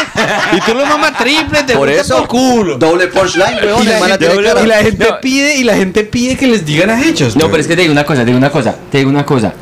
y 0.53 0.61
tú 0.61 0.73
lo 0.77 0.85
mamas 0.85 1.17
triple, 1.17 1.63
te 1.63 1.73
Por 1.73 1.87
gusta 1.89 2.01
eso, 2.03 2.17
por 2.19 2.27
culo. 2.29 2.77
doble 2.77 3.07
punchline, 3.07 3.57
weón, 3.65 3.83
Y 3.83 3.85
la, 3.87 3.99
gente, 3.99 4.27
cara. 4.43 4.61
y 4.61 4.65
la 4.67 4.77
gente 4.77 5.07
No. 5.09 5.19
pide 5.19 5.55
y 5.57 5.63
la 5.65 5.75
gente 5.75 6.03
pide 6.05 6.37
que 6.37 6.47
les 6.47 6.65
digan 6.65 6.89
a 6.89 7.01
hechos. 7.05 7.35
No, 7.35 7.47
pero 7.49 7.59
es 7.59 7.67
que 7.67 7.75
te 7.75 7.81
digo 7.81 7.91
una 7.91 8.05
cosa, 8.05 8.21
te 8.21 8.27
digo 8.27 8.37
una 8.37 8.49
cosa, 8.49 8.75
te 8.89 8.99
digo 8.99 9.09
una 9.09 9.25
cosa. 9.25 9.53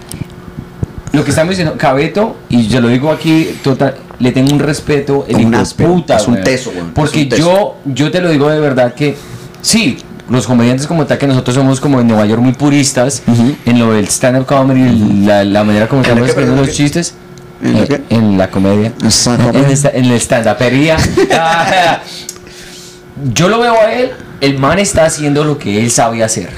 Lo 1.14 1.24
que 1.26 1.32
estamos 1.32 1.50
diciendo, 1.52 1.76
Cabeto, 1.78 2.38
y 2.50 2.68
yo 2.68 2.80
lo 2.80 2.88
digo 2.88 3.12
aquí, 3.12 3.58
total, 3.64 3.96
le 4.20 4.32
tengo 4.32 4.54
un 4.54 4.60
respeto, 4.60 5.26
el 5.28 5.36
Un 5.36 5.42
hijo 5.42 5.52
de 5.52 5.58
áspero, 5.58 5.90
puta, 5.94 6.16
es 6.18 6.28
un 6.28 6.42
teso, 6.42 6.72
Porque 6.96 7.26
teso. 7.26 7.42
yo, 7.42 7.76
yo 7.94 8.12
te 8.12 8.22
lo 8.22 8.30
digo 8.30 8.50
de 8.50 8.60
verdad 8.62 8.94
que, 8.94 9.18
sí, 9.62 9.98
los 10.30 10.48
comediantes 10.48 10.88
como 10.88 11.06
tal, 11.06 11.18
que 11.18 11.28
nosotros 11.28 11.56
somos 11.56 11.82
como 11.82 12.00
en 12.00 12.08
Nueva 12.08 12.26
York 12.26 12.42
muy 12.42 12.54
puristas, 12.54 13.24
en 13.66 13.80
lo 13.80 13.92
del 13.92 14.08
stand-up 14.08 14.46
comedy, 14.46 15.24
la, 15.26 15.44
la 15.44 15.64
manera 15.66 15.90
como 15.90 16.00
¿En 16.02 16.06
estamos 16.06 16.22
la 16.22 16.28
escribiendo 16.30 16.62
los 16.66 16.74
chistes. 16.76 17.14
¿En 17.62 17.74
la 17.76 17.84
eh, 17.84 18.02
en 18.10 18.38
la 18.38 18.50
comedia. 18.50 18.94
En, 19.02 19.66
esta- 19.70 19.90
en 19.90 20.06
el 20.06 20.14
stand-upería. 20.14 20.96
Yo 23.34 23.50
lo 23.50 23.60
veo 23.60 23.74
a 23.74 23.92
él, 23.94 24.12
el 24.40 24.58
man 24.58 24.80
está 24.80 25.06
haciendo 25.06 25.44
lo 25.44 25.58
que 25.58 25.84
él 25.84 25.92
sabe 25.92 26.24
hacer. 26.24 26.50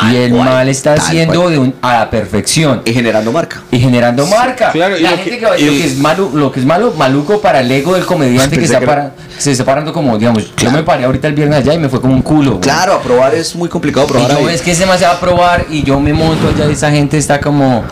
Tal 0.00 0.12
y 0.12 0.16
el 0.16 0.32
cual, 0.32 0.44
man 0.48 0.68
está 0.68 0.94
haciendo 0.94 1.40
cual. 1.40 1.52
de 1.52 1.58
un- 1.58 1.74
a 1.82 1.92
la 2.00 2.10
perfección 2.10 2.82
Y 2.84 2.92
generando 2.92 3.32
marca. 3.32 3.62
y 3.70 3.78
generando 3.80 4.26
marca. 4.26 4.70
Claro, 4.72 4.96
y 4.96 5.00
la 5.02 5.10
lo 5.12 5.16
gente 5.16 5.30
que- 5.30 5.38
que, 5.38 5.46
va- 5.46 5.58
y- 5.58 5.64
lo 5.64 5.72
que 5.72 5.84
es 5.86 5.96
malo, 5.98 6.30
lo 6.34 6.52
que 6.52 6.60
es 6.60 6.66
malo, 6.66 6.92
maluco 6.96 7.40
para 7.40 7.60
el 7.60 7.70
ego 7.70 7.94
del 7.94 8.04
comediante 8.06 8.56
que, 8.58 8.64
está 8.64 8.78
que 8.78 8.84
era- 8.84 8.94
para- 8.94 9.12
se 9.38 9.52
está 9.52 9.64
parando 9.64 9.92
como, 9.92 10.16
digamos, 10.18 10.44
yo 10.56 10.70
me 10.70 10.82
paré 10.82 11.04
ahorita 11.04 11.28
el 11.28 11.34
viernes 11.34 11.58
allá 11.58 11.74
y 11.74 11.78
me 11.78 11.88
fue 11.88 12.00
como 12.00 12.14
un 12.14 12.22
culo. 12.22 12.50
güey. 12.52 12.60
Claro, 12.62 12.94
aprobar 12.94 13.34
es 13.34 13.54
muy 13.56 13.68
complicado 13.68 14.06
Y 14.06 14.10
probar 14.12 14.30
yo 14.32 14.48
ahí. 14.48 14.54
es 14.54 14.62
que 14.62 14.70
es 14.72 14.78
demasiado 14.78 15.18
probar 15.20 15.66
y 15.70 15.82
yo 15.82 15.98
me 16.00 16.12
monto 16.12 16.48
allá 16.48 16.68
y 16.68 16.72
esa 16.74 16.90
gente 16.90 17.16
está 17.18 17.40
como 17.40 17.84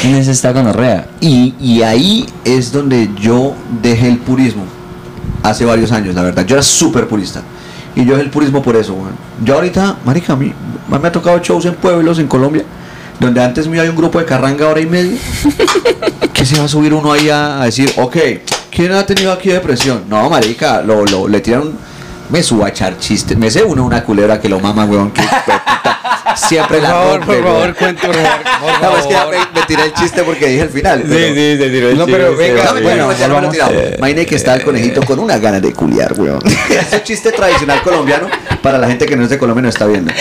¿Quién 0.00 0.16
es 0.16 0.26
esta 0.28 0.52
gonorrea? 0.52 1.06
Y, 1.20 1.54
y 1.60 1.82
ahí 1.82 2.26
es 2.44 2.72
donde 2.72 3.08
yo 3.20 3.54
dejé 3.82 4.08
el 4.08 4.18
purismo 4.18 4.64
hace 5.42 5.64
varios 5.64 5.92
años, 5.92 6.14
la 6.14 6.22
verdad. 6.22 6.44
Yo 6.44 6.56
era 6.56 6.62
súper 6.62 7.06
purista. 7.06 7.42
Y 7.94 8.04
yo 8.04 8.12
dejé 8.12 8.22
el 8.22 8.30
purismo 8.30 8.62
por 8.62 8.76
eso, 8.76 8.94
weón. 8.94 9.14
Yo 9.44 9.54
ahorita, 9.54 9.96
marica, 10.04 10.32
a 10.32 10.36
mí 10.36 10.52
me 10.88 11.08
ha 11.08 11.12
tocado 11.12 11.38
shows 11.38 11.66
en 11.66 11.74
pueblos 11.74 12.18
en 12.18 12.26
Colombia, 12.26 12.64
donde 13.20 13.42
antes 13.42 13.68
me 13.68 13.76
iba 13.76 13.88
un 13.88 13.96
grupo 13.96 14.18
de 14.18 14.24
carranga 14.24 14.68
hora 14.68 14.80
y 14.80 14.86
media. 14.86 15.18
que 16.32 16.46
se 16.46 16.58
va 16.58 16.64
a 16.64 16.68
subir 16.68 16.94
uno 16.94 17.12
ahí 17.12 17.28
a, 17.28 17.60
a 17.60 17.64
decir, 17.66 17.92
ok, 17.96 18.16
¿quién 18.70 18.92
ha 18.92 19.04
tenido 19.04 19.32
aquí 19.32 19.50
depresión? 19.50 20.04
No, 20.08 20.28
marica, 20.30 20.82
lo, 20.82 21.04
lo, 21.04 21.28
le 21.28 21.40
tiran... 21.40 21.72
Me 22.30 22.42
subo 22.42 22.64
a 22.64 22.70
echar 22.70 22.98
chistes. 22.98 23.36
Me 23.36 23.50
sé 23.50 23.62
uno 23.62 23.84
una 23.84 24.02
culebra 24.04 24.40
que 24.40 24.48
lo 24.48 24.58
mama, 24.58 24.86
weón. 24.86 25.10
Que, 25.10 25.20
puta, 25.22 25.62
siempre 26.36 26.78
Por 26.78 26.82
la 26.88 26.94
favor, 26.94 27.18
rompe, 27.20 27.34
por 27.36 27.44
favor, 27.44 27.74
cuente, 27.74 28.06
por 28.06 28.14
favor. 28.16 28.82
No, 28.82 28.96
es 28.98 29.06
que 29.06 29.12
ya 29.12 29.26
me, 29.26 29.60
me 29.60 29.66
tiré 29.66 29.84
el 29.84 29.92
chiste 29.94 30.22
porque 30.22 30.46
dije 30.48 30.62
el 30.62 30.68
final. 30.70 31.02
pero- 31.08 31.34
se 31.34 31.70
tiró 31.70 31.94
No, 31.94 32.06
pero 32.06 32.36
venga, 32.36 32.64
no, 32.64 32.72
mentira, 32.74 32.82
bueno, 32.82 33.06
no, 33.06 33.12
ya 33.18 33.28
no 33.28 33.34
me 33.36 33.40
lo 33.42 33.48
volvamos. 33.48 33.52
tiraba. 33.52 33.96
Imagine 33.98 34.26
que 34.26 34.34
está 34.36 34.54
el 34.54 34.62
conejito 34.64 35.02
con 35.02 35.18
una 35.18 35.38
ganas 35.38 35.62
de 35.62 35.72
culiar, 35.72 36.12
weón. 36.18 36.40
Ese 36.70 36.96
es 36.96 37.04
chiste 37.04 37.32
tradicional 37.32 37.82
colombiano 37.82 38.28
para 38.62 38.78
la 38.78 38.86
gente 38.88 39.06
que 39.06 39.16
no 39.16 39.24
es 39.24 39.30
de 39.30 39.38
Colombia 39.38 39.60
y 39.60 39.64
no 39.64 39.68
está 39.68 39.86
viendo. 39.86 40.12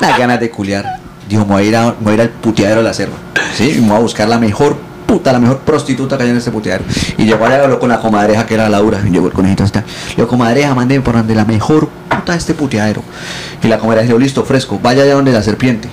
Una 0.00 0.16
ganas 0.18 0.40
de 0.40 0.50
culiar. 0.50 0.84
Dijo, 1.28 1.44
me 1.44 1.52
voy 1.54 1.62
a 1.64 1.66
ir, 1.66 1.76
a, 1.76 1.84
me 1.86 1.94
voy 2.00 2.12
a 2.12 2.14
ir 2.14 2.20
al 2.22 2.28
puteadero 2.30 2.80
de 2.80 2.84
la 2.88 2.94
selva. 2.94 3.16
Sí, 3.54 3.74
y 3.76 3.80
me 3.80 3.88
voy 3.88 3.96
a 3.98 4.00
buscar 4.00 4.28
la 4.28 4.38
mejor 4.38 4.76
puta, 5.06 5.32
la 5.32 5.38
mejor 5.38 5.58
prostituta 5.58 6.16
que 6.16 6.24
hay 6.24 6.30
en 6.30 6.36
este 6.36 6.50
puteadero. 6.50 6.84
Y 7.16 7.24
llegó 7.24 7.44
allá 7.46 7.62
habló 7.64 7.78
con 7.78 7.88
la 7.88 7.98
comadreja 8.00 8.46
que 8.46 8.54
era 8.54 8.68
Laura. 8.68 9.00
Y 9.06 9.10
llegó 9.10 9.26
el 9.26 9.32
conejito 9.32 9.64
hasta. 9.64 9.80
Le 9.80 10.16
digo, 10.16 10.28
comadreja, 10.28 10.74
mándeme 10.74 11.02
por 11.02 11.14
donde 11.14 11.34
la 11.34 11.44
mejor 11.44 11.88
puta 12.18 12.34
este 12.34 12.54
puteadero. 12.54 13.02
Y 13.62 13.68
la 13.68 13.78
comadreja 13.78 14.06
dijo, 14.06 14.18
listo, 14.18 14.44
fresco, 14.44 14.78
vaya 14.82 15.02
allá 15.02 15.14
donde 15.14 15.32
la 15.32 15.42
serpiente. 15.42 15.88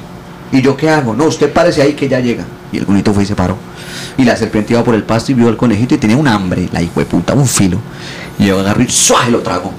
¿Y 0.51 0.61
yo 0.61 0.77
qué 0.77 0.89
hago? 0.89 1.15
No, 1.15 1.25
usted 1.25 1.51
parece 1.51 1.81
ahí 1.81 1.93
que 1.93 2.07
ya 2.07 2.19
llega. 2.19 2.45
Y 2.71 2.77
el 2.77 2.85
conejito 2.85 3.13
fue 3.13 3.23
y 3.23 3.25
se 3.25 3.35
paró. 3.35 3.57
Y 4.17 4.23
la 4.23 4.35
serpiente 4.37 4.73
iba 4.73 4.83
por 4.83 4.95
el 4.95 5.03
pasto 5.03 5.31
y 5.31 5.35
vio 5.35 5.47
al 5.47 5.57
conejito 5.57 5.95
y 5.95 5.97
tenía 5.97 6.17
un 6.17 6.27
hambre, 6.27 6.69
la 6.71 6.81
hijo 6.81 6.99
de 6.99 7.05
puta, 7.05 7.33
un 7.33 7.47
filo. 7.47 7.79
Y 8.39 8.45
yo 8.47 8.59
agarré 8.59 8.85
y 8.85 8.89
¡suaje! 8.89 9.31
lo 9.31 9.39
trago. 9.39 9.71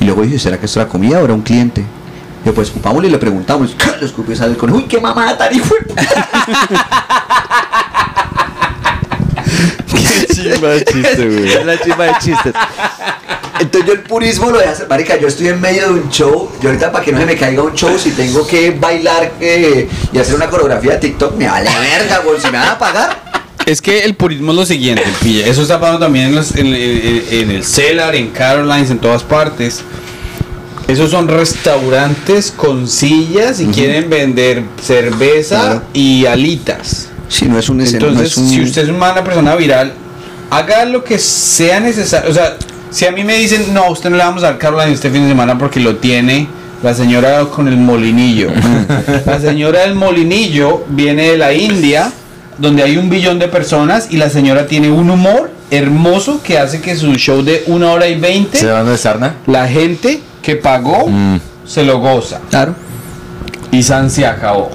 Y 0.00 0.04
luego 0.04 0.22
dije, 0.22 0.38
¿será 0.38 0.58
que 0.58 0.66
esto 0.66 0.80
era 0.80 0.88
comida 0.88 1.20
o 1.20 1.24
era 1.24 1.34
un 1.34 1.42
cliente? 1.42 1.84
Y 2.42 2.46
yo, 2.46 2.54
pues 2.54 2.68
escupámosle 2.68 3.08
y 3.08 3.10
le 3.10 3.18
preguntamos. 3.18 3.76
Le 4.00 4.06
escupió 4.06 4.34
y 4.34 4.36
sale 4.36 4.52
el 4.52 4.56
conejo. 4.56 4.78
¡Uy, 4.78 4.84
qué 4.84 5.00
mamada 5.00 5.36
tan 5.36 5.54
hijo 5.54 5.74
de 5.74 5.82
puta! 5.82 6.02
Qué 9.90 10.26
chimba 10.34 10.68
de 10.68 10.84
chiste, 10.84 11.28
güey. 11.28 11.52
Es 11.52 11.66
la 11.66 11.78
chimba 11.78 12.04
de 12.04 12.12
chistes. 12.20 12.54
Entonces 13.60 13.86
yo 13.86 13.92
el 13.94 14.00
purismo 14.00 14.50
lo 14.50 14.58
de 14.58 14.64
hacer, 14.66 14.88
marica, 14.88 15.18
yo 15.18 15.28
estoy 15.28 15.48
en 15.48 15.60
medio 15.60 15.84
de 15.88 16.00
un 16.00 16.10
show, 16.10 16.50
yo 16.62 16.68
ahorita 16.70 16.90
para 16.90 17.04
que 17.04 17.12
no 17.12 17.18
se 17.20 17.26
me 17.26 17.36
caiga 17.36 17.62
un 17.62 17.74
show, 17.74 17.98
si 17.98 18.10
tengo 18.12 18.46
que 18.46 18.70
bailar 18.70 19.32
eh, 19.40 19.86
y 20.12 20.18
hacer 20.18 20.34
una 20.34 20.48
coreografía 20.48 20.92
de 20.92 20.98
TikTok, 20.98 21.36
me 21.36 21.46
vale 21.46 21.68
verga, 21.78 22.18
güey, 22.24 22.40
si 22.40 22.46
me 22.46 22.58
van 22.58 22.68
a 22.70 22.78
pagar. 22.78 23.30
Es 23.66 23.82
que 23.82 24.00
el 24.04 24.14
purismo 24.14 24.52
es 24.52 24.56
lo 24.58 24.66
siguiente, 24.66 25.04
pilla. 25.22 25.46
Eso 25.46 25.60
está 25.62 25.78
pasando 25.78 26.00
también 26.06 26.26
en, 26.28 26.34
los- 26.36 26.56
en- 26.56 26.66
en- 26.74 27.24
en 27.30 27.50
el 27.50 27.62
Cellar, 27.64 28.14
en 28.16 28.28
Carolines, 28.30 28.90
en 28.90 28.98
todas 28.98 29.22
partes. 29.22 29.82
Esos 30.88 31.10
son 31.10 31.28
restaurantes 31.28 32.50
con 32.56 32.88
sillas 32.88 33.60
y 33.60 33.66
quieren 33.66 34.10
vender 34.10 34.64
cerveza 34.82 35.60
Claro. 35.60 35.82
y 35.92 36.26
alitas. 36.26 37.08
Si 37.28 37.44
no 37.44 37.58
es 37.58 37.68
un 37.68 37.80
escenario, 37.80 38.08
Entonces, 38.08 38.36
no 38.38 38.44
es 38.44 38.50
un... 38.50 38.54
si 38.56 38.62
usted 38.62 38.82
es 38.84 38.88
una 38.88 39.14
persona 39.22 39.54
viral, 39.54 39.92
haga 40.50 40.84
lo 40.86 41.04
que 41.04 41.18
sea 41.20 41.78
necesario. 41.78 42.28
O 42.30 42.34
sea, 42.34 42.56
si 42.90 43.06
a 43.06 43.12
mí 43.12 43.24
me 43.24 43.36
dicen, 43.36 43.72
no, 43.72 43.84
a 43.84 43.90
usted 43.90 44.10
no 44.10 44.16
le 44.16 44.24
vamos 44.24 44.42
a 44.42 44.46
dar 44.46 44.58
Caroline 44.58 44.92
este 44.92 45.10
fin 45.10 45.22
de 45.22 45.28
semana 45.28 45.56
porque 45.58 45.80
lo 45.80 45.96
tiene 45.96 46.48
la 46.82 46.94
señora 46.94 47.44
con 47.46 47.68
el 47.68 47.76
molinillo. 47.76 48.50
la 49.26 49.40
señora 49.40 49.80
del 49.80 49.94
molinillo 49.94 50.84
viene 50.88 51.30
de 51.30 51.38
la 51.38 51.52
India, 51.52 52.12
donde 52.58 52.82
hay 52.82 52.96
un 52.96 53.10
billón 53.10 53.38
de 53.38 53.48
personas 53.48 54.08
y 54.10 54.16
la 54.16 54.30
señora 54.30 54.66
tiene 54.66 54.90
un 54.90 55.10
humor 55.10 55.50
hermoso 55.70 56.42
que 56.42 56.58
hace 56.58 56.80
que 56.80 56.96
su 56.96 57.14
show 57.14 57.42
de 57.42 57.64
una 57.66 57.92
hora 57.92 58.08
y 58.08 58.18
veinte, 58.18 58.58
¿Se 58.58 58.66
van 58.66 58.98
sarna? 58.98 59.36
la 59.46 59.68
gente 59.68 60.20
que 60.42 60.56
pagó 60.56 61.08
se 61.66 61.84
lo 61.84 61.98
goza. 61.98 62.40
Claro. 62.50 62.74
Y 63.70 63.82
San 63.82 64.10
se 64.10 64.26
acabó. 64.26 64.70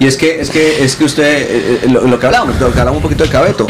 Y 0.00 0.06
es 0.06 0.16
que, 0.16 0.40
es 0.40 0.50
que, 0.50 0.82
es 0.84 0.96
que 0.96 1.04
usted, 1.04 1.24
eh, 1.24 1.80
eh, 1.84 1.88
lo, 1.88 2.02
lo 2.02 2.18
que 2.18 2.26
hablamos, 2.26 2.58
lo 2.58 2.72
que 2.72 2.80
hablamos 2.80 2.96
un 2.96 3.02
poquito 3.02 3.22
de 3.22 3.30
Cabeto. 3.30 3.66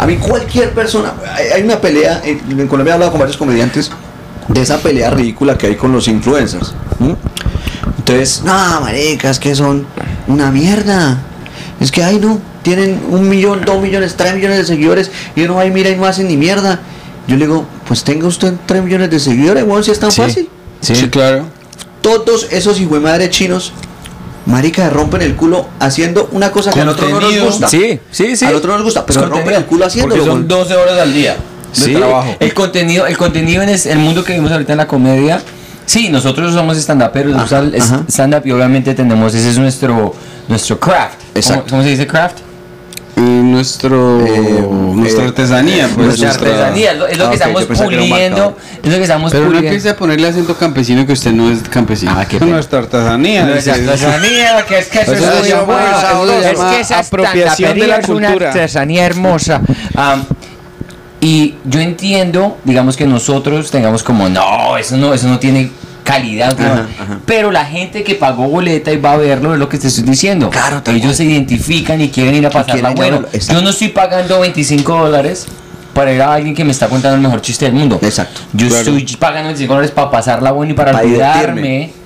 A 0.00 0.06
mí 0.06 0.16
cualquier 0.16 0.72
persona, 0.72 1.12
hay, 1.54 1.62
una 1.62 1.78
pelea, 1.78 2.22
eh, 2.24 2.40
en 2.48 2.66
Colombia 2.68 2.92
he 2.92 2.94
hablado 2.94 3.10
con 3.12 3.20
varios 3.20 3.36
comediantes 3.36 3.90
de 4.48 4.62
esa 4.62 4.78
pelea 4.78 5.10
ridícula 5.10 5.58
que 5.58 5.66
hay 5.66 5.76
con 5.76 5.92
los 5.92 6.08
influencers. 6.08 6.72
Entonces, 7.98 8.40
no, 8.42 8.80
maricas, 8.80 9.38
que 9.38 9.54
son 9.54 9.86
una 10.26 10.50
mierda. 10.50 11.18
Es 11.80 11.92
que, 11.92 12.02
ay, 12.02 12.18
no, 12.18 12.40
tienen 12.62 12.98
un 13.10 13.28
millón, 13.28 13.62
dos 13.64 13.80
millones, 13.82 14.16
tres 14.16 14.34
millones 14.34 14.56
de 14.56 14.64
seguidores 14.64 15.10
y 15.36 15.42
uno 15.42 15.56
va 15.56 15.66
y 15.66 15.70
mira 15.70 15.90
y 15.90 15.96
no 15.96 16.06
hacen 16.06 16.28
ni 16.28 16.36
mierda. 16.38 16.80
Yo 17.28 17.36
le 17.36 17.46
digo, 17.46 17.66
pues 17.86 18.02
tenga 18.02 18.26
usted 18.26 18.54
tres 18.64 18.82
millones 18.82 19.10
de 19.10 19.20
seguidores, 19.20 19.66
bueno, 19.66 19.82
si 19.82 19.90
es 19.90 20.00
tan 20.00 20.10
Sí. 20.10 20.22
fácil 20.22 20.48
Sí. 20.80 20.94
claro. 21.10 21.44
todos 22.00 22.48
esos 22.50 22.80
hijos 22.80 22.94
de 22.94 23.00
madre 23.00 23.28
chinos, 23.28 23.74
marica, 24.50 24.90
rompen 24.90 25.22
el 25.22 25.34
culo 25.36 25.66
haciendo 25.78 26.28
una 26.32 26.50
cosa 26.50 26.72
que 26.72 26.80
al 26.80 26.88
otro 26.88 27.06
no 27.08 27.14
nos 27.14 27.20
Contenido. 27.22 27.46
gusta. 27.46 27.68
Sí, 27.68 28.00
sí, 28.10 28.36
sí. 28.36 28.44
Al 28.44 28.54
otro 28.56 28.70
no 28.72 28.76
nos 28.78 28.84
gusta, 28.84 29.06
pero 29.06 29.20
rompen 29.22 29.36
contenido. 29.38 29.60
el 29.60 29.66
culo 29.66 29.86
haciéndolo. 29.86 30.14
Porque 30.16 30.30
son 30.30 30.46
güey. 30.46 30.58
12 30.60 30.76
horas 30.76 30.98
al 30.98 31.12
día 31.14 31.36
de 31.74 31.84
Sí, 31.84 31.94
trabajo. 31.94 32.36
El 32.40 32.52
contenido, 32.54 33.06
el 33.06 33.16
contenido 33.16 33.62
en 33.62 33.68
es- 33.68 33.86
el 33.86 33.98
mundo 33.98 34.24
que 34.24 34.32
vimos 34.34 34.50
ahorita 34.52 34.72
en 34.72 34.78
la 34.78 34.86
comedia. 34.86 35.40
Sí, 35.86 36.08
nosotros 36.08 36.52
somos 36.54 36.76
stand-uperos, 36.76 37.34
stand-up 38.08 38.42
y 38.44 38.52
obviamente 38.52 38.94
tenemos, 38.94 39.34
ese 39.34 39.50
es 39.50 39.58
nuestro, 39.58 40.14
nuestro 40.48 40.78
craft. 40.78 41.14
¿Cómo- 41.18 41.30
Exacto. 41.34 41.64
¿Cómo, 41.70 41.82
se 41.82 41.88
dice 41.88 42.06
craft? 42.06 42.38
Nuestro 43.20 44.24
Eh, 44.26 44.66
nuestra 44.94 45.24
eh, 45.24 45.28
artesanía 45.28 45.88
pues 45.94 46.06
Nuestra 46.06 46.26
nuestra- 46.28 46.48
artesanía, 46.50 46.92
es 46.92 46.98
lo, 46.98 47.06
es 47.06 47.18
lo 47.18 47.24
Ah, 47.26 47.28
que 47.30 47.34
estamos 47.36 47.60
que 47.66 47.74
puliendo, 47.74 48.56
es 48.82 48.90
lo 48.90 48.96
que 48.96 49.02
estamos 49.02 49.30
pero 49.32 49.44
no 49.44 49.48
puliendo. 49.50 49.68
empiece 49.68 49.88
a 49.90 49.96
ponerle 49.96 50.28
acento 50.28 50.56
campesino 50.56 51.06
que 51.06 51.12
usted 51.12 51.32
no 51.32 51.50
es 51.50 51.62
campesino 51.68 52.12
Ah, 52.16 52.24
qué 52.26 52.40
nuestra 52.40 52.80
artesanía 52.80 53.44
Nuestra 53.44 53.74
es- 53.76 53.88
artesanía, 53.88 54.64
que 54.66 54.78
es 54.78 54.88
que 54.88 55.00
eso 55.00 55.12
Eso 55.12 55.32
es 55.42 55.48
llama- 55.48 55.62
bueno. 55.64 56.32
eso 56.40 56.48
Es 56.50 56.58
que 56.74 56.80
esa 56.80 56.98
apropiación 57.00 57.78
de 57.78 57.86
la 57.86 57.96
es 57.96 58.08
una 58.08 58.28
cultura. 58.28 58.48
artesanía 58.50 59.06
hermosa. 59.06 59.60
Am, 59.94 60.24
y 61.20 61.54
yo 61.64 61.80
entiendo, 61.80 62.56
digamos 62.64 62.96
que 62.96 63.06
nosotros 63.06 63.70
tengamos 63.70 64.02
como, 64.02 64.28
no, 64.28 64.76
eso 64.78 64.96
no, 64.96 65.12
eso 65.12 65.28
no 65.28 65.38
tiene 65.38 65.70
calidad. 66.12 66.56
Ajá. 66.60 66.86
Pero 67.26 67.50
la 67.50 67.64
gente 67.64 68.02
que 68.02 68.14
pagó 68.14 68.48
boleta 68.48 68.92
y 68.92 68.96
va 68.96 69.12
a 69.12 69.16
verlo 69.16 69.52
es 69.54 69.58
lo 69.58 69.68
que 69.68 69.78
te 69.78 69.88
estoy 69.88 70.04
diciendo. 70.04 70.50
Claro, 70.50 70.82
Ellos 70.86 71.16
se 71.16 71.24
identifican 71.24 72.00
y 72.00 72.08
quieren 72.08 72.34
ir 72.34 72.46
a 72.46 72.50
pasarla 72.50 72.90
bueno. 72.90 73.24
exacto. 73.32 73.54
Yo 73.54 73.62
no 73.62 73.70
estoy 73.70 73.88
pagando 73.88 74.40
25 74.40 74.92
dólares 74.96 75.46
para 75.94 76.12
ir 76.12 76.22
a 76.22 76.34
alguien 76.34 76.54
que 76.54 76.64
me 76.64 76.70
está 76.72 76.88
contando 76.88 77.16
el 77.16 77.20
mejor 77.22 77.40
chiste 77.42 77.64
del 77.64 77.74
mundo. 77.74 77.98
Exacto. 78.00 78.40
Yo 78.52 78.68
Claro. 78.68 78.96
estoy 78.96 79.16
pagando 79.16 79.48
25 79.48 79.72
dólares 79.74 79.90
para 79.92 80.10
pasarla 80.10 80.52
bueno 80.52 80.72
y 80.72 80.74
para, 80.76 80.92
Para 80.92 81.04
olvidarme 81.04 81.60
divertirme. 81.62 81.99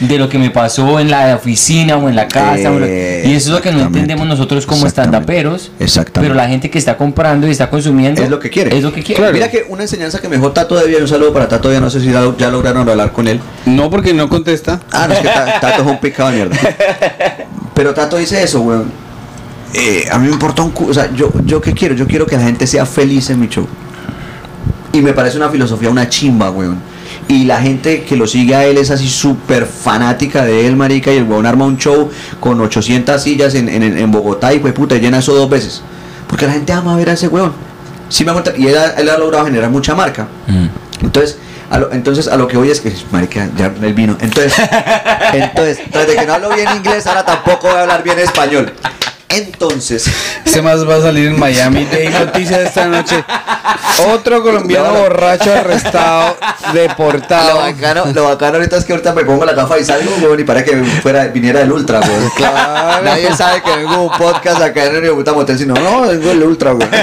De 0.00 0.18
lo 0.18 0.28
que 0.28 0.38
me 0.38 0.50
pasó 0.50 0.98
en 0.98 1.10
la 1.10 1.36
oficina 1.36 1.96
o 1.98 2.08
en 2.08 2.16
la 2.16 2.26
casa. 2.26 2.70
o 2.72 2.78
lo- 2.78 2.86
Eh, 2.86 3.22
y 3.26 3.32
eso 3.34 3.50
es 3.50 3.54
lo 3.56 3.60
que 3.62 3.70
no 3.70 3.80
entendemos 3.82 4.26
nosotros 4.26 4.64
como 4.66 4.86
estandaperos. 4.86 5.70
Exactamente. 5.78 6.20
Pero 6.20 6.34
la 6.34 6.48
gente 6.48 6.70
que 6.70 6.78
está 6.78 6.96
comprando 6.96 7.46
y 7.46 7.50
está 7.50 7.68
consumiendo 7.70 8.22
Es 8.22 8.30
lo 8.30 8.38
que 8.40 8.48
quiere. 8.50 8.74
Es 8.76 8.82
lo 8.82 8.92
que 8.92 9.02
quiere. 9.02 9.20
Claro. 9.20 9.32
Mira 9.34 9.50
que 9.50 9.66
una 9.68 9.82
enseñanza 9.82 10.18
que 10.20 10.28
me 10.28 10.36
dejó 10.36 10.52
Tato 10.52 10.74
de 10.76 10.96
un 10.96 11.06
saludo 11.08 11.32
para 11.34 11.48
Tato, 11.48 11.70
ya 11.70 11.80
no 11.80 11.90
sé 11.90 12.00
si 12.00 12.10
ya, 12.10 12.22
ya 12.38 12.50
lograron 12.50 12.88
hablar 12.88 13.12
con 13.12 13.28
él. 13.28 13.40
no 13.66 13.90
porque 13.90 14.14
no 14.14 14.28
contesta 14.28 14.80
Ah, 14.90 15.06
no, 15.06 15.12
es 15.14 15.20
que 15.20 15.28
Ta- 15.28 15.58
Tato 15.60 15.82
es 15.82 15.88
un 15.88 15.98
picado 16.00 16.30
de 16.30 16.36
mierda. 16.36 16.56
Pero 17.74 17.92
Tato 17.94 18.16
dice 18.16 18.42
eso, 18.42 18.60
weón. 18.62 18.90
Eh, 19.74 20.04
a 20.10 20.18
mí 20.18 20.26
me 20.26 20.32
importa 20.32 20.62
un 20.62 20.70
cu- 20.70 20.88
O 20.90 20.94
sea, 20.94 21.10
yo, 21.14 21.30
yo 21.44 21.60
qué 21.60 21.72
quiero? 21.74 21.94
Yo 21.94 22.06
quiero 22.06 22.26
que 22.26 22.36
la 22.36 22.42
gente 22.42 22.66
sea 22.66 22.84
feliz 22.86 23.30
en 23.30 23.38
mi 23.38 23.48
show. 23.48 23.66
Y 24.92 25.00
me 25.02 25.12
parece 25.12 25.36
una 25.36 25.48
filosofía, 25.48 25.88
una 25.90 26.08
chimba, 26.08 26.50
weón. 26.50 26.78
Y 27.30 27.44
la 27.44 27.60
gente 27.60 28.02
que 28.02 28.16
lo 28.16 28.26
sigue 28.26 28.56
a 28.56 28.64
él 28.64 28.76
es 28.76 28.90
así 28.90 29.08
súper 29.08 29.64
fanática 29.64 30.44
de 30.44 30.66
él, 30.66 30.74
marica. 30.74 31.12
Y 31.12 31.16
el 31.18 31.24
weón 31.24 31.46
arma 31.46 31.64
un 31.64 31.78
show 31.78 32.10
con 32.40 32.60
800 32.60 33.22
sillas 33.22 33.54
en, 33.54 33.68
en, 33.68 33.82
en 33.84 34.10
Bogotá 34.10 34.52
y 34.52 34.58
pues 34.58 34.72
puta, 34.72 34.96
llena 34.96 35.18
eso 35.18 35.32
dos 35.32 35.48
veces. 35.48 35.80
Porque 36.26 36.46
la 36.46 36.52
gente 36.52 36.72
ama 36.72 36.96
ver 36.96 37.08
a 37.10 37.12
ese 37.12 37.28
weón. 37.28 37.52
Sí 38.08 38.24
me. 38.24 38.32
Y 38.56 38.66
él, 38.66 38.76
ha- 38.76 38.94
él 39.00 39.08
ha 39.08 39.16
logrado 39.16 39.44
generar 39.44 39.70
mucha 39.70 39.94
marca. 39.94 40.26
Mm. 40.48 41.04
Entonces, 41.04 41.38
a 41.70 41.78
lo, 41.78 41.92
entonces 41.92 42.26
a 42.26 42.36
lo 42.36 42.48
que 42.48 42.56
voy 42.56 42.68
es 42.70 42.80
que, 42.80 42.92
marica, 43.12 43.48
ya 43.56 43.72
el 43.80 43.94
vino. 43.94 44.16
Entonces, 44.20 44.52
entonces, 45.32 45.78
tras 45.92 46.08
de 46.08 46.16
que 46.16 46.26
no 46.26 46.34
hablo 46.34 46.48
bien 46.52 46.68
inglés, 46.76 47.06
ahora 47.06 47.24
tampoco 47.24 47.68
voy 47.68 47.76
a 47.76 47.82
hablar 47.82 48.02
bien 48.02 48.18
español. 48.18 48.72
Entonces, 49.30 50.06
ese 50.44 50.60
más 50.62 50.88
va 50.88 50.96
a 50.96 51.00
salir 51.00 51.28
en 51.28 51.38
Miami 51.38 51.84
de 51.84 52.10
noticias 52.10 52.60
esta 52.60 52.86
noche 52.86 53.24
otro 54.12 54.42
colombiano 54.42 54.88
No, 54.88 54.94
no. 54.94 55.00
borracho 55.00 55.52
arrestado 55.52 56.36
lo 56.66 56.72
deportado 56.72 57.58
bacano, 57.58 58.06
lo 58.12 58.24
bacano 58.24 58.56
ahorita 58.56 58.76
es 58.76 58.84
que 58.84 58.92
ahorita 58.92 59.12
me 59.12 59.24
pongo 59.24 59.44
la 59.44 59.52
gafa 59.52 59.78
y 59.78 59.84
salgo, 59.84 60.10
weón, 60.22 60.40
y 60.40 60.44
para 60.44 60.64
que 60.64 60.76
fuera, 61.02 61.26
viniera 61.28 61.60
el 61.62 61.72
ultra, 61.72 62.00
weón. 62.00 62.30
Claro. 62.36 63.04
Nadie 63.04 63.34
sabe 63.34 63.62
que 63.62 63.70
vengo 63.76 64.02
un 64.04 64.18
podcast 64.18 64.60
acá 64.62 64.86
en 64.86 65.04
el 65.04 65.10
Puta 65.10 65.32
Motel, 65.32 65.58
sino, 65.58 65.74
no, 65.74 66.02
vengo 66.02 66.28
del 66.28 66.42
ultra, 66.42 66.74
weón. 66.74 66.90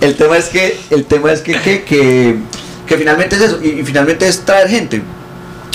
El 0.00 0.16
tema 0.16 0.38
es 0.38 0.46
que, 0.46 0.80
el 0.90 1.04
tema 1.04 1.32
es 1.32 1.40
que, 1.40 1.60
que, 1.60 1.82
que, 1.82 2.36
que 2.86 2.96
finalmente 2.96 3.36
es 3.36 3.42
eso, 3.42 3.58
y, 3.60 3.80
y 3.80 3.84
finalmente 3.84 4.28
es 4.28 4.44
traer 4.44 4.68
gente. 4.68 5.02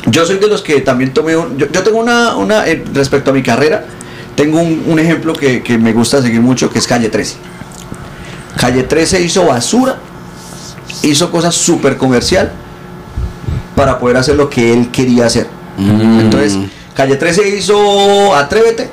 Yo 0.08 0.26
soy 0.26 0.38
de 0.38 0.48
los 0.48 0.62
que 0.62 0.80
también 0.82 1.14
tomé 1.14 1.36
un, 1.36 1.58
yo, 1.58 1.68
yo 1.70 1.84
tengo 1.84 2.00
una, 2.00 2.36
una 2.36 2.66
eh, 2.68 2.84
respecto 2.94 3.32
a 3.32 3.34
mi 3.34 3.44
carrera, 3.44 3.86
tengo 4.36 4.60
un, 4.60 4.84
un 4.88 5.00
ejemplo 5.00 5.34
que, 5.34 5.64
que 5.64 5.78
me 5.78 5.94
gusta 5.94 6.22
seguir 6.22 6.42
mucho, 6.42 6.70
que 6.70 6.80
es 6.80 6.88
Calle 6.88 7.10
13. 7.10 7.36
Calle 8.58 8.84
13 8.84 9.22
hizo 9.22 9.46
basura, 9.46 9.98
hizo 11.02 11.32
cosas 11.32 11.56
súper 11.56 11.98
comercial 11.98 12.52
para 13.76 14.00
poder 14.00 14.18
hacer 14.18 14.36
lo 14.36 14.50
que 14.50 14.74
él 14.74 14.90
quería 14.92 15.26
hacer. 15.26 15.48
Mm. 15.78 16.20
Entonces, 16.20 16.58
Calle 16.96 17.16
13 17.16 17.58
hizo 17.58 18.36
Atrévete 18.36 18.90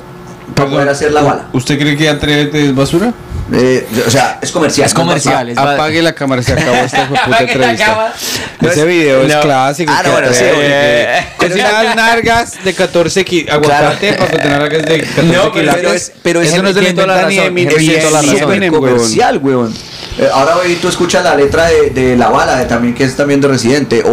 para 0.55 0.69
poder 0.69 0.89
hacer 0.89 1.11
la 1.11 1.21
bala. 1.21 1.47
¿Usted 1.53 1.79
cree 1.79 1.95
que 1.95 2.09
Atrévete 2.09 2.65
es 2.65 2.75
basura? 2.75 3.13
Eh, 3.53 3.85
o 4.07 4.09
sea, 4.09 4.39
es 4.41 4.51
comercial. 4.51 4.87
Es 4.87 4.93
comercial. 4.93 5.49
es 5.49 5.57
Apague 5.57 6.01
la 6.01 6.13
cámara, 6.13 6.41
se 6.41 6.53
acabó 6.53 6.75
esta 6.77 7.07
puta 7.25 7.39
entrevista. 7.39 8.13
Ese 8.61 8.85
video 8.85 9.23
es 9.23 9.33
No. 9.33 9.41
clásico. 9.41 9.91
Ah, 9.93 9.97
no, 9.97 10.03
que 10.03 10.09
bueno, 10.11 10.27
sí, 10.33 10.43
eh, 10.45 11.25
Cocinar 11.37 11.95
nargas 11.95 12.63
de 12.63 12.73
14 12.73 13.25
kilos. 13.25 13.53
Aguacate 13.53 14.13
para 14.13 14.31
cocinar 14.31 14.59
nargas 14.61 14.85
de 14.85 14.99
14 15.01 15.23
No, 15.23 15.51
pero 15.51 15.73
kilos. 15.75 15.93
es- 15.95 16.11
pero 16.21 16.41
es 16.41 16.53
eso 16.53 16.61
no 16.63 16.69
es 16.69 16.75
de 16.75 16.81
la 16.81 16.87
Mendoza 16.89 17.05
ni 17.27 17.35
de 17.35 17.95
razón, 17.99 18.13
la. 18.13 18.53
Eminem, 18.53 18.73
weón. 18.73 18.93
comercial, 18.93 19.37
weón. 19.41 19.73
Eh, 20.17 20.29
ahora 20.33 20.57
hoy 20.57 20.75
tú 20.75 20.87
escuchas 20.89 21.23
la 21.23 21.35
letra 21.35 21.65
de, 21.67 21.89
de 21.89 22.15
La 22.17 22.29
Bala, 22.29 22.57
de, 22.57 22.65
también 22.65 22.93
que 22.93 23.03
es 23.05 23.15
también 23.15 23.39
de 23.41 23.47
Residente, 23.47 24.03
o, 24.05 24.09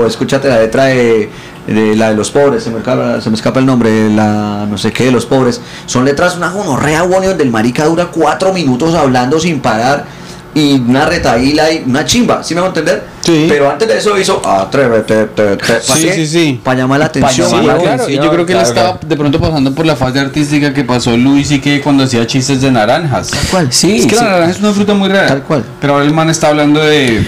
o 0.00 0.06
escúchate 0.06 0.48
la 0.48 0.58
letra 0.60 0.84
de 0.84 1.28
de 1.66 1.96
la 1.96 2.10
de 2.10 2.16
los 2.16 2.30
pobres, 2.30 2.62
se 2.62 2.70
me 2.70 2.78
escapa, 2.78 3.20
se 3.20 3.30
me 3.30 3.36
escapa 3.36 3.60
el 3.60 3.66
nombre, 3.66 4.10
la 4.10 4.66
no 4.68 4.78
sé 4.78 4.92
qué 4.92 5.04
de 5.04 5.12
los 5.12 5.26
pobres, 5.26 5.60
son 5.86 6.04
letras 6.04 6.36
una 6.36 6.50
gonorrea, 6.50 7.04
weón, 7.04 7.24
y 7.24 7.26
donde 7.28 7.44
el 7.44 7.50
marica 7.50 7.84
dura 7.84 8.06
cuatro 8.06 8.52
minutos 8.52 8.94
hablando 8.94 9.38
sin 9.38 9.60
parar 9.60 10.19
y 10.54 10.74
una 10.80 11.06
retaíla 11.06 11.70
y 11.72 11.84
una 11.86 12.04
chimba, 12.04 12.42
¿sí 12.42 12.54
me 12.54 12.60
va 12.60 12.66
a 12.66 12.70
entender? 12.70 13.02
Sí. 13.24 13.46
Pero 13.48 13.70
antes 13.70 13.86
de 13.86 13.98
eso 13.98 14.18
hizo 14.18 14.40
atrévete, 14.44 15.26
te, 15.26 15.56
te, 15.56 15.74
¿pa' 15.74 15.80
Sí, 15.80 16.02
qué? 16.06 16.14
sí, 16.14 16.26
sí. 16.26 16.60
Para 16.64 16.80
llamar 16.80 16.98
la 16.98 17.06
atención. 17.06 17.48
Sí, 17.48 17.56
claro, 17.60 18.08
yo 18.08 18.30
creo 18.32 18.46
que 18.46 18.52
él 18.52 18.58
claro, 18.58 18.68
estaba 18.68 18.98
de 19.06 19.16
pronto 19.16 19.38
pasando 19.40 19.72
por 19.74 19.86
la 19.86 19.94
fase 19.94 20.18
artística 20.18 20.74
que 20.74 20.82
pasó 20.82 21.16
Luis 21.16 21.50
y 21.52 21.60
que 21.60 21.80
cuando 21.80 22.04
hacía 22.04 22.26
chistes 22.26 22.60
de 22.62 22.70
naranjas. 22.72 23.30
¿Cuál? 23.50 23.72
Sí, 23.72 23.98
Es 23.98 24.06
que 24.06 24.16
sí. 24.16 24.24
la 24.24 24.30
naranja 24.30 24.50
es 24.52 24.58
una 24.60 24.72
fruta 24.72 24.94
muy 24.94 25.08
rara. 25.08 25.28
Tal 25.28 25.42
cual. 25.44 25.64
Pero 25.80 25.92
ahora 25.92 26.04
el 26.04 26.12
man 26.14 26.30
está 26.30 26.48
hablando 26.48 26.80
de. 26.82 27.24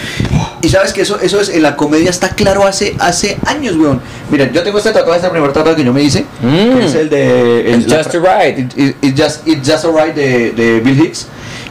Y 0.62 0.68
sabes 0.68 0.92
que 0.92 1.02
eso, 1.02 1.20
eso 1.20 1.40
es, 1.40 1.48
en 1.50 1.62
la 1.62 1.76
comedia 1.76 2.10
está 2.10 2.30
claro 2.30 2.66
hace, 2.66 2.96
hace 2.98 3.36
años, 3.46 3.76
weón. 3.76 4.00
Mira, 4.30 4.50
yo 4.50 4.62
tengo 4.62 4.78
este 4.78 4.90
tatuaje, 4.92 5.18
este 5.18 5.30
primer 5.30 5.52
tatuaje 5.52 5.76
que 5.76 5.84
yo 5.84 5.92
me 5.92 6.02
hice, 6.02 6.24
Mm. 6.42 6.78
que 6.78 6.84
es 6.86 6.94
el 6.94 7.10
de... 7.10 7.72
el- 7.74 7.82
It's 7.82 7.92
just. 7.94 8.14
It, 8.14 8.72
it- 8.76 8.96
it's 9.02 9.20
just, 9.20 9.46
it's 9.46 9.68
just 9.68 9.84
alright 9.84 10.14
de, 10.14 10.52
de 10.52 10.80
Bill 10.80 10.98
Hicks. 11.00 11.26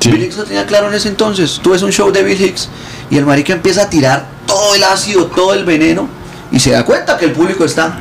Bill 0.09 0.23
Hicks 0.23 0.37
lo 0.37 0.43
tenía 0.45 0.65
claro 0.65 0.87
en 0.87 0.95
ese 0.95 1.09
entonces. 1.09 1.59
Tú 1.61 1.71
ves 1.71 1.83
un 1.83 1.91
show 1.91 2.11
de 2.11 2.23
Bill 2.23 2.41
Hicks 2.41 2.69
y 3.09 3.17
el 3.17 3.25
marica 3.25 3.53
empieza 3.53 3.83
a 3.83 3.89
tirar 3.89 4.25
todo 4.47 4.73
el 4.73 4.83
ácido, 4.83 5.27
todo 5.27 5.53
el 5.53 5.63
veneno 5.63 6.09
y 6.51 6.59
se 6.59 6.71
da 6.71 6.83
cuenta 6.83 7.17
que 7.17 7.25
el 7.25 7.31
público 7.31 7.65
está. 7.65 7.97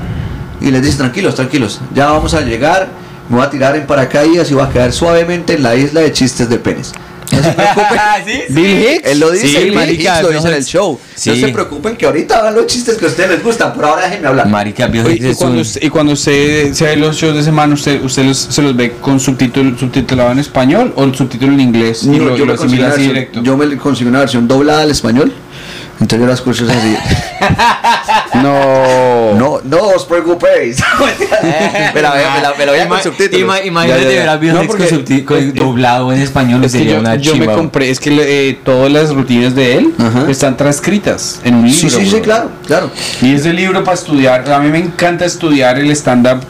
Y 0.61 0.71
les 0.71 0.83
dice, 0.83 0.99
tranquilos, 0.99 1.35
tranquilos, 1.35 1.81
ya 1.95 2.11
vamos 2.11 2.35
a 2.35 2.41
llegar, 2.43 2.89
me 3.29 3.37
voy 3.37 3.47
a 3.47 3.51
tirar 3.51 3.77
en 3.77 3.87
paracaídas 3.87 4.51
y 4.51 4.55
voy 4.55 4.65
a 4.65 4.69
caer 4.69 4.93
suavemente 4.93 5.55
en 5.55 5.63
la 5.63 5.75
isla 5.75 6.01
de 6.01 6.13
chistes 6.13 6.49
de 6.49 6.59
penes. 6.59 6.93
No 7.33 7.43
se 7.43 7.53
preocupen. 7.53 7.99
¿Sí? 8.27 8.41
Bill 8.51 8.79
Hicks. 8.81 9.09
Él 9.11 9.21
lo 9.21 9.31
dice, 9.31 9.49
Sí, 9.49 9.57
Bill 9.65 9.75
marica, 9.75 10.13
Hicks 10.15 10.23
lo 10.23 10.29
dice 10.31 10.49
en 10.49 10.55
el 10.55 10.65
show. 10.65 10.99
sí. 11.15 11.31
No 11.31 11.37
se 11.37 11.49
preocupen 11.49 11.97
que 11.97 12.07
ahorita 12.07 12.39
hagan 12.39 12.55
los 12.55 12.67
chistes 12.67 12.97
que 12.99 13.05
a 13.05 13.09
ustedes 13.09 13.31
les 13.31 13.43
gustan, 13.43 13.73
por 13.75 13.85
ahora 13.85 14.03
déjenme 14.07 14.29
hablar. 14.29 14.49
Marica, 14.49 14.87
Bill 14.87 15.07
Hicks 15.11 15.25
y, 15.25 15.29
es 15.29 15.37
cuando 15.37 15.57
un- 15.57 15.63
usted, 15.63 15.83
y 15.83 15.89
cuando 15.91 16.13
usted 16.13 16.73
se 16.73 16.85
ve 16.85 16.97
los 16.97 17.17
shows 17.17 17.35
de 17.37 17.43
semana, 17.43 17.75
¿usted, 17.75 18.03
usted 18.03 18.25
los- 18.25 18.39
se 18.39 18.63
los 18.63 18.77
ve 18.77 18.93
con 19.01 19.19
subtítulo, 19.21 19.77
subtitulado 19.79 20.33
en 20.33 20.39
español 20.39 20.93
o 20.97 21.05
el 21.05 21.15
subtítulo 21.15 21.53
en 21.53 21.61
inglés? 21.61 22.03
y 22.05 22.09
No, 22.09 22.25
lo, 22.25 22.35
y 22.37 22.39
yo, 22.39 22.47
lo 22.47 22.55
me 22.57 22.65
así 22.65 22.77
versión, 22.77 23.09
directo. 23.09 23.43
yo 23.43 23.57
me 23.57 23.77
consigo 23.77 24.11
una 24.11 24.21
versión 24.21 24.47
doblada 24.49 24.83
al 24.83 24.91
español. 24.91 25.33
Entonces 26.01 26.19
yo 26.21 26.27
la 26.27 26.35
escucho 26.35 26.65
así. 26.69 26.97
No. 28.35 29.35
No, 29.35 29.61
no 29.65 29.79
os 29.89 30.05
preocupéis. 30.05 30.79
me 31.95 32.03
la 32.03 32.13
veo, 32.13 32.31
me 32.31 32.41
la, 32.43 32.55
me 32.59 32.67
la 32.67 32.73
veía 32.73 32.89
con 32.89 32.99
Ima- 32.99 33.03
subtítulos. 33.03 33.41
ima- 33.41 33.65
Imagínate 33.65 34.05
ver 34.07 34.29
a 34.29 34.39
con 34.39 34.79
con 35.25 35.55
doblado 35.55 36.13
en 36.13 36.21
español 36.21 36.65
Es 36.65 36.73
que 36.73 36.79
sería 36.79 36.95
yo, 36.95 37.01
una 37.01 37.15
yo 37.17 37.37
me 37.37 37.47
compré, 37.47 37.91
es 37.91 38.01
que 38.01 38.11
eh, 38.51 38.59
todas 38.65 38.91
las 38.91 39.13
rutinas 39.15 39.55
de 39.55 39.77
él 39.79 39.95
Ajá. 39.99 40.31
están 40.31 40.57
transcritas 40.57 41.41
en 41.45 41.55
un 41.57 41.63
libro. 41.67 41.79
Sí, 41.79 41.91
sí, 41.91 42.05
sí, 42.05 42.11
bro. 42.11 42.23
claro, 42.23 42.51
claro. 42.67 42.91
Y 43.23 43.35
ese 43.35 43.53
libro 43.53 43.83
para 43.85 43.95
estudiar, 43.97 44.51
a 44.51 44.59
mí 44.61 44.69
me 44.71 44.79
encanta 44.79 45.25
estudiar 45.25 45.79
el 45.79 45.91
stand-up 45.93 46.41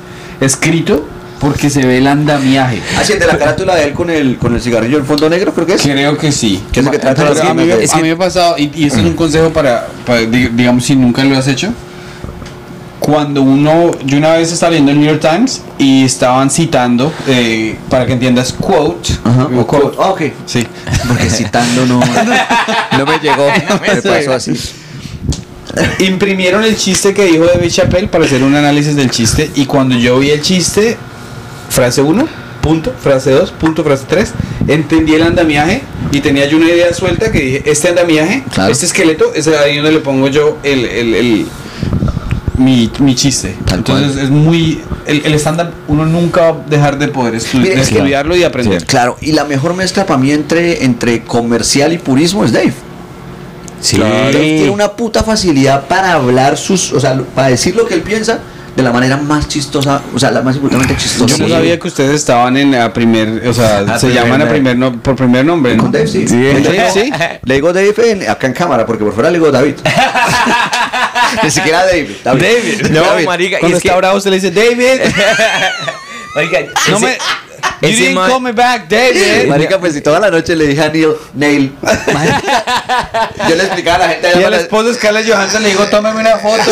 escrito 0.40 1.06
porque 1.40 1.70
se 1.70 1.84
ve 1.86 1.98
el 1.98 2.06
andamiaje. 2.06 2.80
Así 2.98 3.14
de 3.14 3.26
la 3.26 3.36
carátula 3.38 3.74
de 3.74 3.84
él 3.84 3.92
con 3.94 4.10
el, 4.10 4.36
con 4.36 4.54
el 4.54 4.60
cigarrillo 4.60 4.98
en 4.98 5.06
fondo 5.06 5.28
negro, 5.30 5.52
creo 5.54 5.66
que 5.66 5.74
es. 5.74 5.82
Creo 5.82 6.16
que 6.18 6.30
sí. 6.30 6.62
¿Qué 6.70 6.80
es 6.80 6.88
que 6.88 6.98
trata 6.98 7.24
Pero 7.26 7.48
a, 7.50 7.54
mí, 7.54 7.64
me- 7.64 7.72
a 7.72 7.96
mí 7.96 8.02
me 8.02 8.10
ha 8.12 8.16
pasado, 8.18 8.56
y, 8.58 8.70
y 8.74 8.84
este 8.86 9.00
es 9.00 9.06
un 9.06 9.14
consejo 9.14 9.50
para, 9.50 9.88
para, 10.06 10.20
di- 10.20 10.48
digamos, 10.48 10.84
si 10.84 10.94
nunca 10.96 11.24
lo 11.24 11.36
has 11.38 11.48
hecho. 11.48 11.72
Cuando 13.00 13.40
uno, 13.40 13.90
yo 14.04 14.18
una 14.18 14.34
vez 14.34 14.52
estaba 14.52 14.70
leyendo 14.70 14.92
el 14.92 15.00
New 15.00 15.08
York 15.08 15.20
Times 15.22 15.62
y 15.78 16.04
estaban 16.04 16.50
citando, 16.50 17.10
eh, 17.26 17.74
para 17.88 18.04
que 18.04 18.12
entiendas, 18.12 18.52
quote, 18.52 19.14
Ajá, 19.24 19.48
o 19.56 19.66
quote. 19.66 19.96
Ah, 19.98 20.10
ok. 20.10 20.22
Sí. 20.44 20.66
Porque 21.08 21.30
citando 21.30 21.86
no, 21.86 21.98
no 22.00 23.06
me 23.06 23.18
llegó. 23.18 23.48
me 23.80 24.02
pasó 24.02 24.34
así. 24.34 24.52
Imprimieron 26.00 26.62
el 26.64 26.76
chiste 26.76 27.14
que 27.14 27.24
dijo 27.24 27.46
David 27.46 27.70
Chappelle 27.70 28.08
para 28.08 28.24
hacer 28.24 28.42
un 28.42 28.54
análisis 28.54 28.94
del 28.96 29.10
chiste 29.10 29.50
y 29.54 29.66
cuando 29.66 29.94
yo 29.96 30.18
vi 30.18 30.30
el 30.30 30.42
chiste, 30.42 30.96
frase 31.70 32.02
1, 32.02 32.28
punto, 32.60 32.92
frase 33.00 33.30
2, 33.30 33.52
punto, 33.52 33.82
frase 33.82 34.04
3, 34.08 34.32
entendí 34.68 35.14
el 35.14 35.22
andamiaje 35.22 35.82
y 36.12 36.20
tenía 36.20 36.46
yo 36.46 36.58
una 36.58 36.66
idea 36.68 36.92
suelta 36.92 37.32
que 37.32 37.40
dije, 37.40 37.62
este 37.70 37.88
andamiaje, 37.88 38.44
Claro. 38.52 38.70
este 38.72 38.84
esqueleto, 38.86 39.32
es 39.34 39.48
ahí 39.48 39.76
donde 39.76 39.92
le 39.92 40.00
pongo 40.00 40.28
yo 40.28 40.58
el, 40.62 40.84
el, 40.84 41.14
el- 41.14 41.46
mi, 42.58 42.90
mi 42.98 43.14
chiste. 43.14 43.56
Tal 43.64 43.78
Entonces 43.78 44.12
cual. 44.12 44.24
es 44.24 44.30
muy, 44.30 44.80
el, 45.06 45.24
el 45.24 45.34
stand-up 45.34 45.70
uno 45.88 46.04
nunca 46.04 46.42
va 46.42 46.48
a 46.60 46.68
dejar 46.68 46.98
de 46.98 47.08
poder 47.08 47.34
estu- 47.34 47.62
de 47.62 47.80
estudiarlo 47.80 48.36
y 48.36 48.44
aprender. 48.44 48.84
Claro, 48.84 49.16
y 49.22 49.32
la 49.32 49.44
mejor 49.44 49.72
mezcla 49.74 50.04
para 50.04 50.18
mí 50.20 50.30
entre, 50.30 50.84
entre 50.84 51.22
comercial 51.22 51.92
y 51.94 51.98
purismo 51.98 52.44
es 52.44 52.52
Dave. 52.52 52.74
Sí. 53.80 53.96
Dave 53.96 54.32
tiene 54.32 54.68
una 54.70 54.92
puta 54.92 55.22
facilidad 55.24 55.86
para 55.88 56.12
hablar 56.12 56.58
sus, 56.58 56.92
o 56.92 57.00
sea, 57.00 57.18
para 57.34 57.48
decir 57.48 57.74
lo 57.76 57.86
que 57.86 57.94
él 57.94 58.02
piensa 58.02 58.40
de 58.76 58.82
la 58.82 58.92
manera 58.92 59.16
más 59.16 59.48
chistosa, 59.48 60.00
o 60.14 60.18
sea, 60.18 60.30
la 60.30 60.42
más 60.42 60.56
importante 60.56 60.96
chistosa. 60.96 61.36
Yo 61.36 61.48
no 61.48 61.54
sabía 61.54 61.78
que 61.78 61.88
ustedes 61.88 62.14
estaban 62.14 62.56
en 62.56 62.74
a 62.74 62.92
primer, 62.92 63.46
o 63.48 63.52
sea, 63.52 63.78
A 63.80 63.98
se 63.98 64.06
primer 64.06 64.24
llaman 64.24 64.42
a 64.42 64.48
primer 64.48 64.76
no, 64.78 64.92
por 65.02 65.16
primer 65.16 65.44
nombre, 65.44 65.74
¿no? 65.76 65.82
Con 65.84 65.92
Dave, 65.92 66.06
sí. 66.06 66.26
Sí. 66.26 66.46
Hecho, 66.46 66.70
Sí. 66.94 67.10
Le 67.44 67.54
digo 67.54 67.72
Dave 67.72 67.94
en- 68.10 68.28
acá 68.30 68.46
en 68.46 68.52
cámara, 68.52 68.86
porque 68.86 69.04
por 69.04 69.12
fuera 69.12 69.30
le 69.30 69.38
digo 69.38 69.50
David. 69.50 69.74
Ni 71.42 71.50
siquiera 71.50 71.84
David. 71.86 72.10
David. 72.24 72.42
David. 72.42 72.86
No, 72.90 73.00
David. 73.02 73.26
marica, 73.26 73.58
y 73.66 73.72
es 73.72 73.80
que- 73.80 73.90
bravo 73.92 74.16
usted 74.18 74.30
le 74.30 74.36
dice 74.40 74.50
David. 74.50 75.00
Marica, 76.34 76.58
no 76.88 76.96
ese- 76.96 77.06
me. 77.06 77.18
You 77.82 77.88
ese 77.88 77.96
didn't 77.96 78.14
man- 78.14 78.30
call 78.30 78.40
me 78.40 78.52
back, 78.52 78.88
David. 78.88 79.48
Marica, 79.48 79.78
pues 79.78 79.94
si 79.94 80.00
toda 80.00 80.20
la 80.20 80.30
noche 80.30 80.54
le 80.56 80.66
dije 80.66 80.82
a 80.82 80.88
Neil, 80.90 81.12
Neil. 81.34 81.72
Yo 83.48 83.54
le 83.56 83.62
explicaba 83.64 84.04
a 84.04 84.08
la 84.08 84.14
gente 84.14 84.28
Y 84.38 84.44
al 84.44 84.54
esposo 84.54 84.88
de 84.88 84.94
Scarlett 84.94 85.26
Johansson 85.28 85.62
le 85.62 85.70
digo, 85.70 85.84
tómame 85.86 86.20
una 86.20 86.36
foto. 86.36 86.70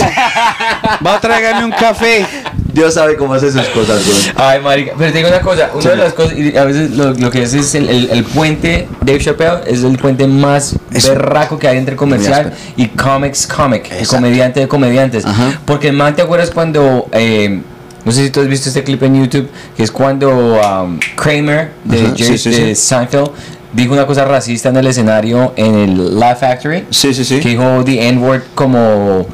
Va 1.07 1.15
a 1.15 1.21
traerme 1.21 1.65
un 1.65 1.73
café. 1.73 2.27
Dios 2.73 2.95
sabe 2.95 3.17
cómo 3.17 3.35
hace 3.35 3.51
sus 3.51 3.67
cosas, 3.69 4.05
güey. 4.07 4.19
Ay, 4.37 4.61
marica, 4.61 4.93
pero 4.97 5.11
te 5.11 5.19
digo 5.19 5.29
una 5.31 5.41
cosa, 5.41 5.71
una 5.75 5.91
de 5.91 5.97
las 5.97 6.13
cosas, 6.13 6.35
y 6.39 6.57
a 6.57 6.65
veces 6.65 6.91
lo, 6.93 7.13
lo 7.13 7.31
que 7.31 7.43
es 7.43 7.55
es 7.55 7.75
el, 7.75 7.89
el, 7.89 8.11
el 8.11 8.25
puente, 8.25 8.87
Dave 9.01 9.19
Chappelle 9.19 9.61
es 9.67 9.83
el 9.83 9.97
puente 9.99 10.27
más 10.29 10.77
Es- 10.93 11.09
berraco 11.09 11.59
que 11.59 11.67
hay 11.67 11.79
entre 11.79 11.97
comercial 11.97 12.55
y 12.77 12.87
comics 12.89 13.47
comic, 13.47 13.87
Exacto. 13.87 14.17
comediante 14.17 14.61
de 14.61 14.69
comediantes. 14.69 15.25
Ajá. 15.25 15.59
Porque 15.65 15.91
man, 15.91 16.15
¿te 16.15 16.23
acuerdas 16.23 16.51
cuando, 16.51 17.09
eh, 17.13 17.63
no 18.05 18.13
sé 18.13 18.25
si 18.25 18.31
tú 18.31 18.41
has 18.41 18.47
visto 18.49 18.69
este 18.69 18.83
clip 18.85 19.03
en 19.03 19.23
YouTube, 19.23 19.49
que 19.77 19.83
es 19.83 19.91
cuando 19.91 20.31
um, 20.31 20.99
Kramer 21.17 21.71
de, 21.85 22.01
Ajá, 22.07 22.15
Jerry- 22.17 22.39
sí, 22.39 22.39
sí, 22.39 22.51
de 22.51 22.75
sí. 22.75 22.87
Seinfeld 22.87 23.31
dijo 23.73 23.93
una 23.93 24.07
cosa 24.07 24.25
racista 24.25 24.71
en 24.71 24.77
el 24.77 24.87
escenario 24.87 25.53
en 25.57 25.75
el 25.75 26.19
Laugh 26.19 26.39
Factory? 26.39 26.87
Sí, 26.91 27.13
sí, 27.13 27.25
sí. 27.25 27.41
que 27.41 27.51
dijo 27.51 27.83
the 27.85 28.09
N-word 28.09 28.43
como, 28.55 29.27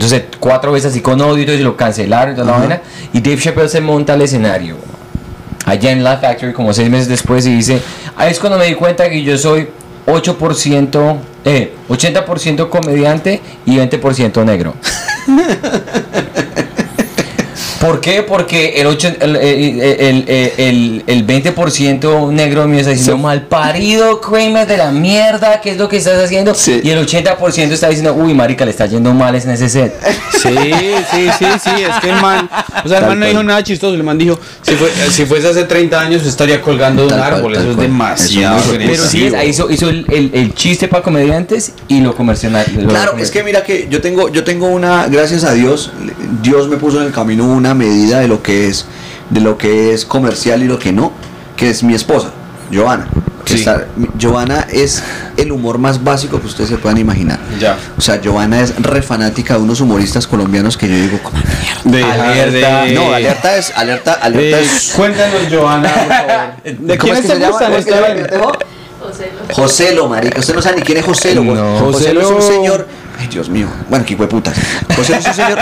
sé, 0.00 0.26
cuatro 0.40 0.72
veces 0.72 0.92
así 0.92 1.00
con 1.00 1.20
odio 1.20 1.52
y 1.52 1.58
lo 1.58 1.76
cancelaron 1.76 2.34
y 2.34 2.36
toda 2.36 2.52
la 2.52 2.58
vaina. 2.58 2.82
Y 3.12 3.20
Dave 3.20 3.38
Chappelle 3.38 3.68
se 3.68 3.80
monta 3.80 4.14
al 4.14 4.22
escenario 4.22 4.76
allá 5.66 5.90
en 5.92 6.04
la 6.04 6.18
Factory 6.18 6.52
como 6.52 6.72
seis 6.72 6.90
meses 6.90 7.08
después 7.08 7.46
y 7.46 7.54
dice, 7.56 7.80
ahí 8.16 8.30
es 8.30 8.38
cuando 8.38 8.58
me 8.58 8.66
di 8.66 8.74
cuenta 8.74 9.08
que 9.08 9.22
yo 9.22 9.36
soy 9.38 9.68
8%, 10.06 11.16
eh, 11.44 11.74
80% 11.88 12.68
comediante 12.68 13.40
y 13.64 13.76
20% 13.76 14.44
negro. 14.44 14.74
¿Por 17.84 18.00
qué? 18.00 18.22
Porque 18.22 18.80
el, 18.80 18.86
ocho- 18.86 19.08
el, 19.20 19.36
el, 19.36 19.80
el, 19.80 20.24
el- 20.56 21.04
el 21.06 21.26
20% 21.26 22.30
negro 22.32 22.66
mío 22.66 22.80
está 22.80 22.90
diciendo 22.92 23.18
mal 23.18 23.42
parido, 23.42 24.20
Kramer 24.20 24.66
de 24.66 24.76
la 24.78 24.90
mierda, 24.90 25.60
¿qué 25.60 25.70
es 25.72 25.76
lo 25.76 25.88
que 25.88 25.98
estás 25.98 26.22
haciendo? 26.22 26.54
Sí. 26.54 26.80
Y 26.82 26.90
el 26.90 27.06
80% 27.06 27.72
está 27.72 27.88
diciendo, 27.88 28.14
uy, 28.14 28.32
marica, 28.34 28.64
le 28.64 28.70
está 28.70 28.86
yendo 28.86 29.12
mal 29.12 29.34
en 29.34 29.50
ese 29.50 29.68
set. 29.68 29.92
Sí, 30.32 30.48
sí, 31.10 31.26
sí, 31.38 31.44
sí. 31.62 31.70
Es 31.82 32.00
que 32.00 32.10
el 32.10 32.20
man. 32.22 32.48
O 32.84 32.88
sea, 32.88 32.98
el 32.98 33.04
Tal 33.04 33.08
man 33.10 33.18
no 33.20 33.24
cual. 33.24 33.30
dijo 33.30 33.42
nada 33.42 33.62
chistoso. 33.62 33.94
El 33.94 34.02
man 34.02 34.18
dijo: 34.18 34.38
si, 34.62 34.74
fue, 34.74 34.90
si 35.10 35.26
fuese 35.26 35.48
hace 35.48 35.64
30 35.64 36.00
años, 36.00 36.26
estaría 36.26 36.60
colgando 36.60 37.02
de 37.02 37.08
un 37.08 37.20
Tal 37.20 37.20
cual, 37.20 37.34
árbol. 37.34 37.52
Eso 37.54 37.62
es 37.70 37.74
cual. 37.76 37.86
demasiado. 37.86 38.58
Eso 38.58 38.72
es 38.72 38.78
muy 38.78 38.88
Pero 38.88 39.04
sí, 39.04 39.34
ahí 39.34 39.48
hizo, 39.50 39.70
hizo 39.70 39.88
el, 39.88 40.06
el- 40.10 40.30
el 40.34 40.54
chiste 40.54 40.88
para 40.88 41.02
comediantes 41.02 41.72
y 41.88 42.00
lo 42.00 42.14
comercial. 42.14 42.64
Claro, 42.88 43.16
es 43.18 43.30
que 43.30 43.42
mira 43.42 43.62
que 43.62 43.88
yo 43.90 44.00
tengo, 44.00 44.30
yo 44.30 44.42
tengo 44.44 44.66
una, 44.68 45.06
gracias 45.08 45.44
a 45.44 45.52
Dios, 45.52 45.90
Dios 46.42 46.68
me 46.68 46.76
puso 46.76 47.00
en 47.00 47.06
el 47.06 47.12
camino 47.12 47.44
una 47.44 47.73
medida 47.74 48.20
de 48.20 48.28
lo 48.28 48.42
que 48.42 48.68
es, 48.68 48.86
de 49.30 49.40
lo 49.40 49.58
que 49.58 49.92
es 49.92 50.04
comercial 50.04 50.62
y 50.62 50.66
lo 50.66 50.78
que 50.78 50.92
no, 50.92 51.12
que 51.56 51.70
es 51.70 51.82
mi 51.82 51.94
esposa, 51.94 52.30
Giovanna. 52.70 53.08
que 53.44 53.52
Sí. 53.52 53.58
está- 53.58 53.86
Giovanna 54.16 54.66
es 54.72 55.02
el 55.36 55.52
humor 55.52 55.76
más 55.76 56.02
básico 56.02 56.40
que 56.40 56.46
ustedes 56.46 56.70
se 56.70 56.78
puedan 56.78 56.96
imaginar. 56.96 57.38
Ya. 57.60 57.76
O 57.98 58.00
sea, 58.00 58.18
Giovanna 58.18 58.62
es 58.62 58.74
re 58.82 59.02
fanática 59.02 59.52
de 59.58 59.60
unos 59.60 59.82
humoristas 59.82 60.26
colombianos 60.26 60.78
que 60.78 60.88
yo 60.88 60.94
digo, 60.94 61.18
como 61.22 61.36
De, 61.84 62.02
Alerta. 62.02 62.84
de- 62.84 62.92
no, 62.94 63.12
alerta 63.12 63.56
es, 63.58 63.70
alerta, 63.76 64.14
alerta 64.14 64.56
de- 64.56 64.62
es. 64.64 64.92
cuéntanos, 64.96 65.42
Joana, 65.52 65.92
por 65.92 66.08
favor. 66.08 66.54
¿De 66.64 66.98
¿Cómo 66.98 67.12
quiénes 67.12 67.18
es 67.18 67.20
que 67.20 67.36
se 67.36 67.38
llama? 67.40 67.58
José 69.02 69.30
lo- 69.48 69.54
Joselo, 69.54 70.08
marica. 70.08 70.40
Usted 70.40 70.54
no 70.54 70.62
sabe 70.62 70.76
ni 70.76 70.82
quién 70.82 70.98
es 70.98 71.04
Joselo. 71.04 71.42
güey. 71.44 71.56
No. 71.56 71.78
Joselo 71.80 72.20
es 72.22 72.26
un 72.30 72.42
señor 72.42 72.86
Ay, 73.18 73.28
Dios 73.28 73.48
mío. 73.48 73.68
Bueno, 73.88 74.04
qué 74.04 74.16
puta. 74.16 74.52
José 74.96 75.12
Luis, 75.14 75.24
señor, 75.36 75.58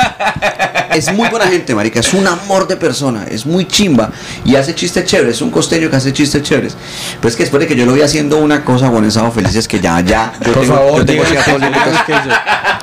es 0.95 1.13
muy 1.13 1.29
buena 1.29 1.47
gente, 1.47 1.75
marica. 1.75 2.01
Es 2.01 2.13
un 2.15 2.27
amor 2.27 2.67
de 2.67 2.77
persona. 2.77 3.25
Es 3.31 3.45
muy 3.47 3.67
chimba. 3.67 4.11
Y 4.45 4.57
hace 4.57 4.75
chistes 4.75 5.05
chéveres. 5.05 5.37
Es 5.37 5.43
un 5.43 5.51
costeño 5.51 5.91
que 5.91 5.97
hace 5.97 6.13
chistes 6.13 6.43
chéveres. 6.43 6.77
Pero 7.21 7.29
es 7.29 7.37
que 7.37 7.43
después 7.43 7.61
de 7.61 7.67
que 7.67 7.77
yo 7.77 7.85
lo 7.85 7.93
vi 7.93 8.01
haciendo 8.03 8.39
una 8.39 8.65
cosa 8.65 8.91
con 8.91 9.05
esa 9.05 9.31
feliz 9.31 9.55
es 9.55 9.69
que 9.69 9.81
ya, 9.81 10.01
ya. 10.01 10.33
Yo 10.45 10.53
Por 10.53 10.63
tengo, 10.63 10.75
favor, 10.77 10.99
yo 10.99 11.05
tengo 11.07 11.25
díganos 11.25 11.47
díganos 11.61 12.03
qué 12.07 12.13
hizo. 12.13 12.37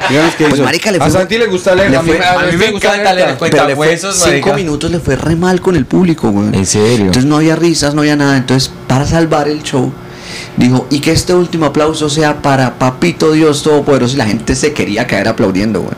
Díganos 0.09 0.35
qué 0.35 0.45
Pues, 0.47 0.61
marica, 0.61 0.91
le 0.91 0.97
A 0.97 1.01
fue- 1.01 1.11
Santi 1.11 1.37
le 1.37 1.47
gusta 1.47 1.75
leer. 1.75 1.91
le 1.91 1.97
A 1.97 2.01
mí, 2.03 2.11
fue- 2.11 2.25
a 2.25 2.37
mí 2.51 2.57
me 2.57 2.71
gusta 2.71 2.87
encanta 2.93 3.13
leer 3.13 3.37
Pero 3.39 3.67
le 3.67 3.75
fue 3.75 3.97
cinco 3.97 4.25
marica. 4.27 4.53
minutos 4.53 4.91
le 4.91 4.99
fue 4.99 5.15
re 5.15 5.35
mal 5.35 5.61
con 5.61 5.75
el 5.75 5.85
público, 5.85 6.29
güey. 6.31 6.47
¿En 6.53 6.65
serio? 6.65 7.05
Entonces 7.07 7.25
no 7.25 7.37
había 7.37 7.55
risas, 7.55 7.93
no 7.95 8.01
había 8.01 8.15
nada. 8.15 8.37
Entonces, 8.37 8.71
para 8.87 9.05
salvar 9.05 9.47
el 9.47 9.61
show, 9.63 9.91
dijo, 10.59 10.87
y 10.89 10.99
que 10.99 11.11
este 11.11 11.33
último 11.33 11.65
aplauso 11.67 12.09
sea 12.09 12.41
para 12.41 12.77
Papito 12.77 13.31
Dios 13.31 13.63
Todopoderoso. 13.63 14.13
Y 14.15 14.17
la 14.17 14.25
gente 14.25 14.55
se 14.55 14.73
quería 14.73 15.07
caer 15.07 15.27
aplaudiendo, 15.27 15.81
güey. 15.81 15.93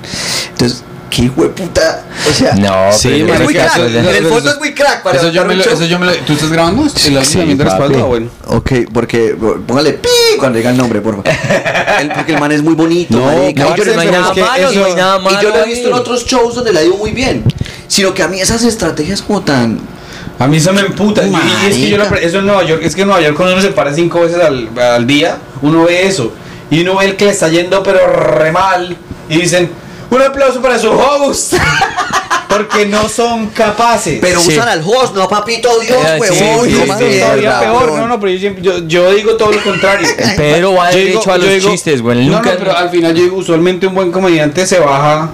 Entonces, 0.51 0.83
qué 1.09 1.29
hueputa. 1.35 2.05
O 2.29 2.33
sea, 2.33 2.53
No, 2.55 2.91
Sí, 2.93 3.09
pero 3.25 3.33
es 3.33 3.41
muy 3.41 3.53
crack. 3.53 3.73
eso- 3.75 3.85
En 3.85 3.95
el 4.05 4.15
eso- 4.25 4.29
fondo 4.29 4.51
es 4.51 4.59
muy 4.59 4.73
crack 4.73 5.03
para 5.03 5.17
Eso 5.17 5.29
yo, 5.29 5.43
me 5.45 5.55
lo, 5.55 5.63
eso 5.63 5.83
yo 5.85 5.99
me 5.99 6.05
lo. 6.05 6.13
¿Tú 6.17 6.33
estás 6.33 6.49
grabando? 6.51 6.83
¿El 6.83 7.17
audio 7.17 7.25
Sí, 7.25 7.37
también 7.37 7.57
de 7.57 7.63
respaldo? 7.65 8.07
bueno. 8.07 8.27
Ok, 8.47 8.71
porque 8.93 9.35
póngale 9.67 9.93
pi 9.93 10.07
cuando 10.39 10.57
diga 10.57 10.69
el 10.69 10.77
nombre, 10.77 11.01
por 11.01 11.15
favor. 11.23 11.29
El- 11.99 12.11
porque 12.13 12.33
el 12.33 12.39
man 12.39 12.51
es 12.53 12.61
muy 12.63 12.75
bonito, 12.75 13.17
No, 13.17 13.25
marica. 13.25 13.63
No, 13.63 13.75
yo 13.75 13.85
no 13.93 13.99
hay 14.01 14.07
nada 14.11 14.33
malo, 14.33 14.69
eso- 14.69 14.79
no 14.79 14.85
hay 14.85 14.93
nada 14.95 15.19
malo. 15.19 15.37
y 15.39 15.43
yo 15.43 15.49
lo 15.49 15.63
he 15.63 15.65
visto 15.67 15.87
en 15.89 15.93
otros 15.95 16.25
shows 16.25 16.55
donde 16.55 16.71
le 16.71 16.79
ha 16.79 16.83
ido 16.83 16.95
muy 16.97 17.11
bien. 17.11 17.43
Sino 17.87 18.13
que 18.13 18.23
a 18.23 18.27
mí 18.29 18.39
esas 18.39 18.63
estrategias 18.63 19.21
como 19.21 19.41
tan... 19.41 19.79
A 20.41 20.47
mí 20.47 20.57
eso 20.57 20.73
me 20.73 20.81
emputa. 20.81 21.23
Y- 21.25 21.29
Y 21.31 21.69
es 21.69 21.75
que 21.75 21.89
yo 21.89 21.97
lo, 21.97 22.03
eso 22.15 22.39
en 22.39 22.45
Nueva 22.47 22.63
York, 22.63 22.81
es 22.83 22.95
que 22.95 23.01
en 23.01 23.07
Nueva 23.07 23.21
York 23.21 23.35
cuando 23.35 23.53
uno 23.53 23.61
se 23.61 23.69
para 23.69 23.93
cinco 23.93 24.21
veces 24.21 24.39
al, 24.43 24.69
al 24.79 25.05
día, 25.05 25.37
uno 25.61 25.83
ve 25.85 26.07
eso. 26.07 26.31
Y 26.69 26.81
uno 26.81 26.97
ve 26.97 27.05
el 27.05 27.15
que 27.15 27.25
le 27.25 27.31
está 27.31 27.47
yendo 27.49 27.83
pero 27.83 28.07
re 28.07 28.51
mal. 28.51 28.95
Y 29.29 29.37
dicen, 29.37 29.69
un 30.09 30.21
aplauso 30.21 30.61
para 30.61 30.79
su 30.79 30.89
host. 30.89 31.53
Porque 32.49 32.85
no 32.85 33.07
son 33.07 33.47
capaces. 33.47 34.19
Pero 34.19 34.41
Sí. 34.41 34.49
usan 34.57 34.67
al 34.67 34.81
host, 34.85 35.15
no 35.15 35.23
a 35.23 35.29
Papito 35.29 35.69
Dios, 35.79 35.97
Eh, 36.05 36.19
sí, 36.33 36.43
huevón. 36.43 36.65
sí, 36.65 36.73
sí, 36.75 36.81
es 37.05 37.21
todavía 37.21 37.59
peor. 37.61 37.91
No, 37.93 38.07
no, 38.07 38.19
pero 38.19 38.33
yo, 38.33 38.39
siempre- 38.39 38.61
yo, 38.61 38.79
yo 38.87 39.09
digo 39.13 39.35
todo 39.37 39.53
lo 39.53 39.63
contrario. 39.63 40.05
Pedro 40.35 40.73
va 40.73 40.91
Yo 40.91 40.97
derecho 40.97 41.31
a 41.31 41.37
yo 41.37 41.47
los 41.47 41.63
chistes, 41.65 42.01
güey. 42.01 42.27
No, 42.27 42.41
no, 42.41 42.41
pero 42.41 42.75
al 42.75 42.89
final 42.89 43.15
yo 43.15 43.23
digo, 43.23 43.37
usualmente 43.37 43.87
un 43.87 43.95
buen 43.95 44.11
comediante 44.11 44.65
se 44.67 44.79
baja 44.79 45.29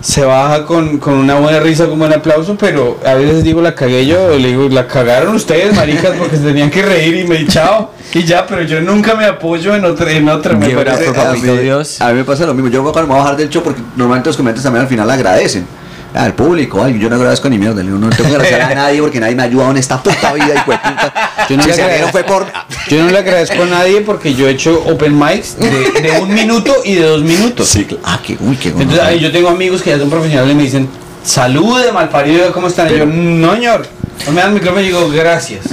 se 0.00 0.24
baja 0.24 0.64
con, 0.64 0.98
con 0.98 1.14
una 1.14 1.34
buena 1.36 1.60
risa, 1.60 1.84
con 1.84 1.94
un 1.94 1.98
buen 2.00 2.12
aplauso, 2.12 2.56
pero 2.58 2.98
a 3.04 3.14
veces 3.14 3.44
digo 3.44 3.60
la 3.60 3.74
cagué 3.74 4.06
yo, 4.06 4.36
le 4.36 4.48
digo, 4.48 4.68
la 4.68 4.86
cagaron 4.86 5.34
ustedes, 5.34 5.74
maricas, 5.74 6.12
porque 6.18 6.36
se 6.36 6.42
tenían 6.44 6.70
que 6.70 6.82
reír 6.82 7.16
y 7.16 7.24
me 7.24 7.46
chao. 7.46 7.90
Y 8.12 8.24
ya, 8.24 8.46
pero 8.46 8.62
yo 8.62 8.80
nunca 8.80 9.14
me 9.14 9.24
apoyo 9.24 9.74
en 9.74 9.84
otra, 9.84 10.10
en 10.12 10.28
otra, 10.28 10.56
me 10.56 10.68
parece. 10.70 11.08
a 11.08 11.32
mí, 11.32 11.40
Dios. 11.40 12.00
a 12.00 12.08
mí 12.08 12.14
me 12.14 12.24
pasa 12.24 12.46
lo 12.46 12.54
mismo. 12.54 12.68
Yo 12.68 12.82
cuando 12.82 13.02
me 13.02 13.08
voy 13.08 13.16
a 13.18 13.22
bajar 13.22 13.36
del 13.36 13.48
show, 13.48 13.62
porque 13.62 13.80
normalmente 13.96 14.28
los 14.28 14.36
comediantes 14.36 14.64
también 14.64 14.82
al 14.82 14.88
final 14.88 15.10
agradecen. 15.10 15.66
Al 16.14 16.34
público, 16.34 16.82
ay, 16.82 16.98
yo 16.98 17.08
no 17.08 17.16
agradezco 17.16 17.48
ni 17.48 17.56
mierda, 17.56 17.82
digo, 17.82 17.96
no 17.96 18.10
tengo 18.10 18.30
que 18.30 18.36
agradecer 18.36 18.62
a 18.62 18.74
nadie 18.74 19.00
porque 19.00 19.20
nadie 19.20 19.36
me 19.36 19.42
ha 19.42 19.46
ayudado 19.46 19.70
en 19.70 19.76
esta 19.76 20.02
puta 20.02 20.32
vida 20.32 20.54
y 20.56 20.60
puta. 20.60 21.46
Yo 21.48 21.56
no 21.56 21.62
si 21.62 21.70
le 21.70 22.06
fue 22.10 22.24
por. 22.24 22.46
Yo 22.88 23.02
no 23.04 23.10
le 23.10 23.18
agradezco 23.18 23.62
a 23.62 23.66
nadie 23.66 24.00
porque 24.00 24.34
yo 24.34 24.48
he 24.48 24.50
hecho 24.50 24.82
open 24.86 25.16
mics 25.16 25.56
de, 25.58 25.68
de 26.00 26.20
un 26.20 26.34
minuto 26.34 26.74
y 26.84 26.94
de 26.94 27.02
dos 27.02 27.22
minutos. 27.22 27.76
Ah, 28.02 28.18
qué, 28.24 28.36
uy, 28.40 28.56
qué 28.56 28.70
Entonces, 28.70 29.00
ahí 29.00 29.20
yo 29.20 29.30
tengo 29.30 29.48
amigos 29.48 29.82
que 29.82 29.90
ya 29.90 29.98
son 29.98 30.10
profesionales 30.10 30.52
y 30.52 30.56
me 30.56 30.62
dicen, 30.64 30.88
salude, 31.24 31.92
malparido, 31.92 32.52
¿cómo 32.52 32.66
están? 32.66 32.92
Y 32.92 32.98
yo, 32.98 33.06
no, 33.06 33.54
señor. 33.54 33.86
No 34.26 34.32
me 34.32 34.40
dan 34.40 34.50
el 34.50 34.54
micrófono 34.54 34.80
y 34.82 34.86
digo, 34.86 35.08
gracias. 35.10 35.64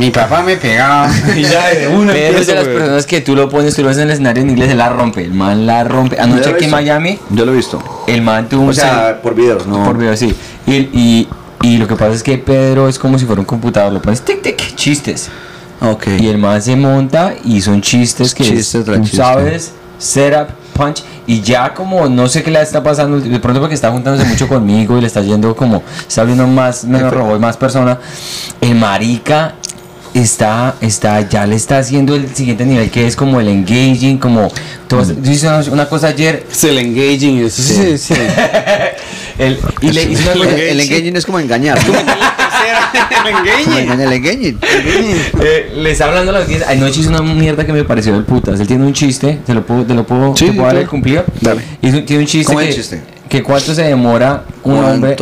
Mi 0.00 0.10
papá 0.10 0.42
me 0.42 0.56
pegaba. 0.56 1.10
Y 1.36 1.42
ya 1.42 1.68
de 1.68 1.86
una 1.88 2.12
Pero 2.12 2.38
es 2.38 2.48
empiezo, 2.48 2.50
de 2.52 2.56
las 2.56 2.68
personas 2.68 3.06
que 3.06 3.20
tú 3.20 3.36
lo 3.36 3.48
pones, 3.50 3.74
tú 3.76 3.82
lo 3.82 3.88
ves 3.88 3.98
en 3.98 4.04
el 4.04 4.10
escenario 4.10 4.42
en 4.42 4.50
inglés, 4.50 4.70
él 4.70 4.78
la 4.78 4.88
rompe. 4.88 5.22
El 5.24 5.34
man 5.34 5.66
la 5.66 5.84
rompe. 5.84 6.18
Anoche 6.18 6.50
aquí 6.50 6.64
en. 6.64 6.70
Miami, 6.70 7.18
Yo 7.28 7.44
lo 7.44 7.52
he 7.52 7.56
visto. 7.56 8.04
el 8.06 8.22
man 8.22 8.48
tuvo 8.48 8.62
un 8.62 8.70
O 8.70 8.72
sea, 8.72 9.20
por 9.22 9.34
videos, 9.34 9.66
no. 9.66 9.84
Por 9.84 9.98
video, 9.98 10.16
sí. 10.16 10.34
Y, 10.66 10.72
y, 10.92 11.28
y 11.62 11.76
lo 11.76 11.86
que 11.86 11.96
pasa 11.96 12.14
es 12.14 12.22
que 12.22 12.38
Pedro 12.38 12.88
es 12.88 12.98
como 12.98 13.18
si 13.18 13.26
fuera 13.26 13.40
un 13.40 13.46
computador. 13.46 13.92
Lo 13.92 14.00
pones 14.00 14.22
tic, 14.22 14.40
tic, 14.42 14.74
chistes. 14.74 15.28
Ok. 15.82 16.06
Y 16.18 16.28
el 16.28 16.38
man 16.38 16.60
se 16.62 16.76
monta 16.76 17.34
y 17.44 17.60
son 17.60 17.82
chistes 17.82 18.34
que 18.34 18.44
Chistes 18.44 18.84
tú 18.84 18.94
chiste. 19.02 19.16
sabes, 19.18 19.72
setup, 19.98 20.48
punch. 20.72 21.02
Y 21.26 21.42
ya 21.42 21.74
como 21.74 22.08
no 22.08 22.26
sé 22.28 22.42
qué 22.42 22.50
le 22.50 22.60
está 22.62 22.82
pasando, 22.82 23.20
de 23.20 23.38
pronto 23.38 23.60
porque 23.60 23.74
está 23.74 23.90
juntándose 23.90 24.26
mucho 24.26 24.48
conmigo 24.48 24.96
y 24.96 25.02
le 25.02 25.06
está 25.06 25.20
yendo 25.20 25.54
como, 25.54 25.82
está 26.08 26.22
abriendo 26.22 26.46
más, 26.46 26.84
menos 26.84 27.12
robot, 27.12 27.38
más 27.38 27.56
persona. 27.56 27.98
El 28.60 28.74
marica 28.74 29.54
está, 30.14 30.74
está, 30.80 31.28
ya 31.28 31.46
le 31.46 31.56
está 31.56 31.78
haciendo 31.78 32.14
el 32.14 32.34
siguiente 32.34 32.64
nivel 32.64 32.90
que 32.90 33.06
es 33.06 33.16
como 33.16 33.40
el 33.40 33.48
engaging, 33.48 34.18
como, 34.18 34.48
hiciste 35.24 35.48
una, 35.70 35.88
cosa 35.88 36.08
ayer, 36.08 36.46
Es 36.50 36.64
el 36.64 36.78
engaging. 36.78 37.38
y 37.38 37.44
eso, 37.44 37.62
sí, 37.62 37.74
sí, 37.74 37.98
sí. 37.98 38.14
el, 39.38 39.58
y 39.80 39.92
le 39.92 40.02
hizo 40.04 40.32
una 40.32 40.50
el, 40.50 40.80
engaging 40.80 41.16
es 41.16 41.26
como 41.26 41.38
engañar. 41.38 41.78
¿no? 41.86 41.94
el 43.24 43.34
engaging. 43.34 44.00
el 44.00 44.12
engaging. 44.12 44.58
Eh, 45.40 45.72
le 45.76 45.90
está 45.90 46.06
hablando 46.06 46.30
a 46.30 46.34
la 46.34 46.40
audiencia. 46.40 46.68
Anoche 46.70 47.00
hizo 47.00 47.10
una 47.10 47.22
mierda 47.22 47.64
que 47.64 47.72
me 47.72 47.84
pareció 47.84 48.12
del 48.12 48.24
putas. 48.24 48.60
Él 48.60 48.66
tiene 48.66 48.84
un 48.84 48.92
chiste, 48.92 49.38
te 49.44 49.54
lo 49.54 49.64
puedo, 49.64 49.84
te 49.84 49.94
lo 49.94 50.04
puedo, 50.04 50.36
Sí, 50.36 50.46
te 50.46 50.52
puedo 50.52 50.66
dar 50.66 50.76
el 50.76 50.88
cumplido. 50.88 51.24
Dale. 51.40 51.62
Hizo- 51.82 52.04
tiene 52.04 52.22
un 52.22 52.26
chiste. 52.26 52.46
¿Cómo 52.46 52.60
es 52.60 52.66
que, 52.66 52.70
el 52.70 52.76
chiste? 52.76 53.02
Que 53.28 53.42
cuánto 53.42 53.74
se 53.74 53.82
demora 53.82 54.44
un 54.64 54.84
hombre. 54.84 55.16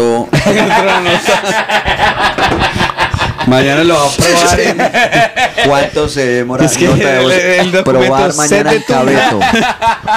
Mañana 3.49 3.85
lo 3.85 3.95
va 3.95 4.07
a 4.07 4.11
probar. 4.11 4.61
en- 4.61 5.69
¿Cuánto 5.69 6.09
se 6.09 6.27
demora? 6.27 6.65
Es 6.65 6.77
que 6.77 6.85
el- 6.87 7.01
el 7.33 7.71
probar 7.85 8.35
mañana 8.35 8.73
en 8.73 8.83
Cabeto. 8.83 9.41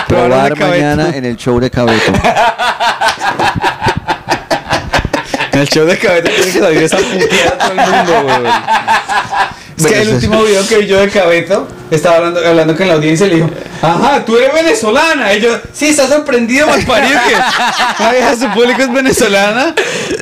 Probar 0.08 0.54
Cabeto. 0.54 0.68
mañana 0.68 1.10
en 1.16 1.26
el 1.26 1.38
show 1.38 1.60
de 1.60 1.70
Cabeto. 1.72 2.12
En 5.54 5.60
el 5.62 5.68
show 5.68 5.86
de 5.86 5.98
cabeza 5.98 6.24
tiene 6.30 6.52
que 6.52 6.60
salir 6.60 6.84
esa 6.84 6.98
puteada 6.98 7.52
a 7.52 7.58
todo 7.58 7.72
el 7.72 7.78
mundo, 7.78 8.24
güey. 8.24 8.52
Es 9.86 9.88
que 9.88 9.98
Bueno, 9.98 10.10
el 10.10 10.16
último 10.16 10.44
video 10.44 10.68
que 10.68 10.78
vi 10.78 10.88
yo 10.88 11.00
de 11.00 11.10
Cabeto, 11.10 11.68
estaba 11.90 12.18
hablando, 12.18 12.40
hablando 12.46 12.76
con 12.76 12.88
la 12.88 12.94
audiencia 12.94 13.26
y 13.26 13.30
le 13.30 13.36
dijo, 13.38 13.50
ajá, 13.82 14.24
tú 14.26 14.38
eres 14.38 14.54
venezolana. 14.54 15.34
Y 15.34 15.42
yo, 15.42 15.50
sí, 15.74 15.88
está 15.88 16.08
sorprendido, 16.08 16.68
malparido, 16.68 17.20
que 17.28 17.36
una 18.04 18.12
vieja 18.12 18.36
su 18.36 18.48
público 18.50 18.82
es 18.82 18.94
venezolana. 18.94 19.74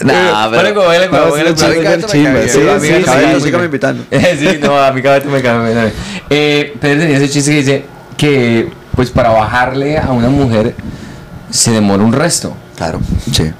Nah, 0.03 0.47
Bueno, 0.47 0.73
como 0.73 0.87
como 0.87 0.91
No, 0.91 1.35
él, 1.37 1.47
sí, 1.55 1.65
como 1.65 1.71
sí, 1.71 1.77
él. 1.77 1.83
Cabeto 1.83 2.07
me 2.07 2.13
chimba, 2.13 2.41
sí, 2.43 2.49
sí, 2.49 2.91
me 2.91 3.01
Cabeto, 3.03 3.63
invitando. 3.65 4.03
sí, 4.11 4.59
no, 4.61 4.79
a 4.79 4.91
mi 4.91 5.01
cabeza 5.01 5.27
me 5.27 5.41
cae 5.41 5.73
bien. 5.73 5.93
Eh, 6.29 6.77
Pedro 6.79 7.01
tenía 7.01 7.17
ese 7.17 7.29
chiste 7.29 7.51
que 7.51 7.57
dice 7.57 7.85
que, 8.17 8.69
pues, 8.95 9.09
para 9.09 9.29
bajarle 9.29 9.97
a 9.97 10.11
una 10.11 10.29
mujer 10.29 10.73
se 11.49 11.71
demora 11.71 12.03
un 12.03 12.13
resto. 12.13 12.55
Claro, 12.77 12.99
sí. 13.31 13.51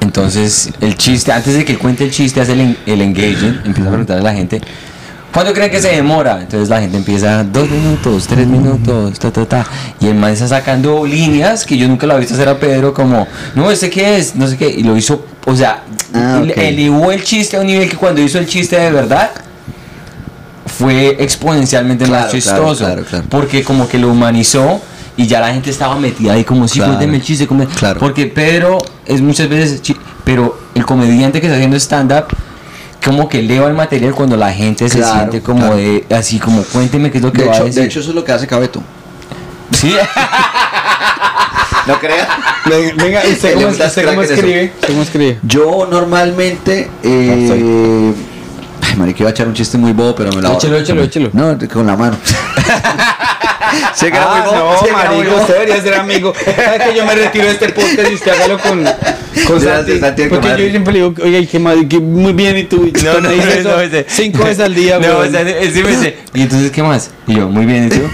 Entonces, 0.00 0.70
el 0.80 0.96
chiste, 0.96 1.32
antes 1.32 1.54
de 1.54 1.64
que 1.64 1.76
cuente 1.76 2.04
el 2.04 2.10
chiste, 2.10 2.40
hace 2.40 2.52
el, 2.52 2.78
el 2.86 3.00
engaging, 3.02 3.60
empieza 3.64 3.88
a 3.88 3.92
preguntarle 3.92 4.20
a 4.20 4.24
la 4.24 4.34
gente, 4.34 4.60
¿cuánto 5.32 5.52
creen 5.52 5.70
que 5.70 5.80
se 5.80 5.88
demora? 5.88 6.40
Entonces 6.40 6.68
la 6.68 6.80
gente 6.80 6.96
empieza, 6.96 7.44
dos 7.44 7.68
minutos, 7.70 8.26
tres 8.26 8.46
minutos, 8.46 9.18
ta, 9.18 9.30
ta, 9.30 9.46
ta. 9.46 9.66
Y 10.00 10.06
el 10.06 10.14
man 10.14 10.32
está 10.32 10.48
sacando 10.48 11.04
líneas 11.06 11.64
que 11.64 11.76
yo 11.76 11.86
nunca 11.88 12.06
lo 12.06 12.14
había 12.14 12.20
visto 12.20 12.34
hacer 12.34 12.48
a 12.48 12.58
Pedro, 12.58 12.92
como, 12.94 13.26
no, 13.54 13.70
¿este 13.70 13.90
qué 13.90 14.18
es? 14.18 14.34
No 14.34 14.46
sé 14.46 14.56
qué. 14.56 14.68
Y 14.68 14.82
lo 14.82 14.96
hizo, 14.96 15.24
o 15.46 15.54
sea, 15.56 15.82
Ah, 16.14 16.40
ele- 16.42 16.52
ok. 16.52 16.58
elevó 16.58 17.12
el 17.12 17.22
chiste 17.22 17.56
a 17.56 17.60
un 17.60 17.66
nivel 17.66 17.88
que 17.88 17.96
cuando 17.96 18.20
hizo 18.22 18.38
el 18.38 18.46
chiste 18.46 18.78
de 18.78 18.90
verdad, 18.90 19.30
fue 20.66 21.16
exponencialmente 21.18 22.04
Claro, 22.04 22.22
más 22.24 22.32
chistoso. 22.32 22.84
claro, 22.84 23.04
claro. 23.04 23.24
Porque 23.28 23.62
como 23.64 23.88
que 23.88 23.98
lo 23.98 24.10
humanizó 24.10 24.80
y 25.16 25.26
ya 25.26 25.40
la 25.40 25.52
gente 25.52 25.70
estaba 25.70 25.96
metida 25.98 26.32
ahí 26.34 26.44
como 26.44 26.68
si 26.68 26.78
Claro. 26.78 26.92
cuénteme 26.94 27.16
el 27.16 27.22
chiste. 27.22 27.48
Porque 27.98 28.26
Pedro 28.26 28.78
es 29.06 29.20
muchas 29.20 29.48
veces, 29.48 29.80
pero 30.24 30.58
el 30.74 30.84
comediante 30.86 31.40
que 31.40 31.46
está 31.46 31.56
haciendo 31.56 31.76
stand-up, 31.76 32.26
como 33.04 33.28
que 33.28 33.38
eleva 33.40 33.68
el 33.68 33.74
material 33.74 34.14
cuando 34.14 34.36
la 34.36 34.52
gente 34.52 34.88
se 34.88 35.02
siente 35.02 35.40
como 35.40 35.60
claro. 35.60 35.76
de, 35.76 36.04
así 36.10 36.38
como 36.38 36.62
cuénteme 36.62 37.10
qué 37.10 37.18
es 37.18 37.24
lo 37.24 37.32
que 37.32 37.42
De 37.42 37.48
va 37.48 37.52
a 37.52 37.56
hecho, 37.56 37.64
decir. 37.66 37.82
de 37.82 37.86
hecho, 37.88 38.00
eso 38.00 38.10
es 38.10 38.14
lo 38.14 38.24
que 38.24 38.32
hace 38.32 38.46
Cabeto. 38.46 38.82
sí. 39.72 39.94
¿No 41.86 41.98
creas? 41.98 42.28
Venga, 42.96 43.22
¿usted 43.26 43.54
Le 43.56 43.62
cómo, 43.64 43.68
usted 43.68 44.04
cómo 44.04 44.22
escribe? 44.22 44.72
¿Usted 44.74 44.88
cómo 44.88 45.02
escribe? 45.02 45.38
Yo 45.42 45.86
normalmente. 45.90 46.90
Eh, 47.02 47.50
ay, 47.50 48.14
marica, 48.98 49.20
iba 49.20 49.30
a 49.30 49.32
echar 49.32 49.48
un 49.48 49.54
chiste 49.54 49.78
muy 49.78 49.92
bobo, 49.92 50.14
pero 50.14 50.30
me 50.32 50.42
lo 50.42 50.52
Échelo, 50.52 50.78
échelo, 50.78 51.02
échelo. 51.02 51.30
No, 51.32 51.56
con 51.72 51.86
la 51.86 51.96
mano. 51.96 52.16
era 54.02 54.22
Ah, 54.22 54.44
no, 54.46 54.80
muy 54.80 54.90
marico, 54.90 55.36
usted 55.36 55.54
debería 55.54 55.82
ser 55.82 55.94
amigo. 55.94 56.32
¿Sabe 56.44 56.78
que 56.84 56.96
yo 56.96 57.04
me 57.04 57.14
retiro 57.14 57.44
de 57.46 57.52
este 57.52 57.68
podcast 57.70 58.10
y 58.10 58.14
usted 58.14 58.32
hágalo 58.32 58.58
con, 58.58 58.84
con 59.46 59.60
Santi? 59.60 59.98
Santi, 59.98 60.22
Porque 60.24 60.48
yo 60.48 60.70
siempre 60.70 60.92
le 60.94 60.98
digo, 61.00 61.14
oye, 61.22 61.46
qué 61.46 61.58
mal, 61.58 61.86
que 61.88 61.98
muy 61.98 62.32
bien, 62.32 62.56
y 62.56 62.64
tú, 62.64 62.86
y 62.86 62.92
No, 63.04 63.14
no, 63.20 63.28
no, 63.28 63.30
eso 63.30 63.80
ese- 63.80 64.06
cinco 64.08 64.44
veces 64.44 64.60
al 64.60 64.74
día, 64.74 64.98
No, 65.02 65.18
o 65.18 65.26
sea, 65.30 65.44
sí 65.44 65.82
me 65.82 65.90
dice, 65.90 66.16
¿y 66.34 66.42
entonces 66.42 66.70
qué 66.70 66.82
más? 66.82 67.10
Y 67.26 67.34
yo, 67.36 67.48
muy 67.48 67.66
bien, 67.66 67.86
¿y 67.86 67.88
tú? 67.90 68.00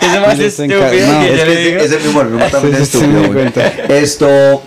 Eso 0.00 0.20
más 0.20 0.36
Y 0.36 0.38
les 0.38 0.58
estúpido 0.58 0.80
no, 0.80 0.90
que 0.90 1.32
es 1.32 1.38
yo 1.38 1.44
le 1.44 1.56
digo. 1.56 1.80
Ese 1.80 1.96
es 1.96 2.02
mi 2.04 2.08
humor, 2.10 2.26
mi 2.26 2.36
humor 2.36 2.50
también 2.50 2.74
es 2.76 2.80
estúpido. 2.82 3.20
Esto, 3.88 4.62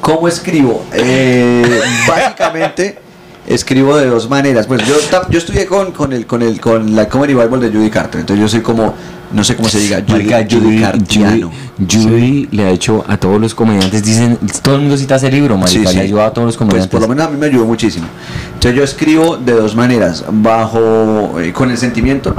¿cómo 0.00 0.28
escribo? 0.28 0.86
Eh, 0.94 1.80
básicamente, 2.08 2.98
escribo 3.46 3.96
de 3.96 4.06
dos 4.06 4.28
maneras. 4.28 4.66
Pues 4.66 4.86
yo, 4.86 4.94
yo 5.30 5.38
estudié 5.38 5.66
con, 5.66 5.92
con, 5.92 6.12
el, 6.12 6.26
con, 6.26 6.42
el, 6.42 6.60
con 6.60 6.94
la 6.96 7.08
Comedy 7.08 7.34
Bible 7.34 7.58
de 7.58 7.70
Judy 7.76 7.90
Carter. 7.90 8.20
Entonces 8.20 8.40
yo 8.42 8.48
soy 8.48 8.60
como, 8.60 8.94
no 9.32 9.44
sé 9.44 9.56
cómo 9.56 9.68
se 9.68 9.78
diga, 9.78 9.98
Judy, 10.00 10.12
Marica, 10.12 10.46
Judy 10.48 10.84
Judy. 11.08 11.44
Judy- 11.78 12.48
le 12.52 12.64
ha 12.64 12.70
hecho 12.70 13.04
a 13.06 13.16
todos 13.16 13.40
los 13.40 13.54
comediantes, 13.54 14.02
dicen, 14.02 14.38
todo 14.62 14.76
el 14.76 14.80
mundo 14.82 14.96
cita 14.96 15.16
ese 15.16 15.30
libro, 15.30 15.56
marica, 15.56 15.80
Sí, 15.82 15.86
sí. 15.86 15.94
le 15.94 16.00
ha 16.00 16.04
ayudado 16.04 16.28
a 16.28 16.32
todos 16.32 16.46
los 16.46 16.56
Pues 16.56 16.68
comediantes. 16.68 16.90
por 16.90 17.00
lo 17.00 17.08
menos 17.08 17.26
a 17.26 17.30
mí 17.30 17.36
me 17.38 17.46
ayudó 17.46 17.64
muchísimo. 17.66 18.06
Entonces 18.54 18.74
yo 18.76 18.82
escribo 18.84 19.36
de 19.36 19.52
dos 19.52 19.74
maneras, 19.76 20.24
bajo 20.30 21.40
eh, 21.40 21.52
con 21.52 21.70
el 21.70 21.78
sentimiento. 21.78 22.34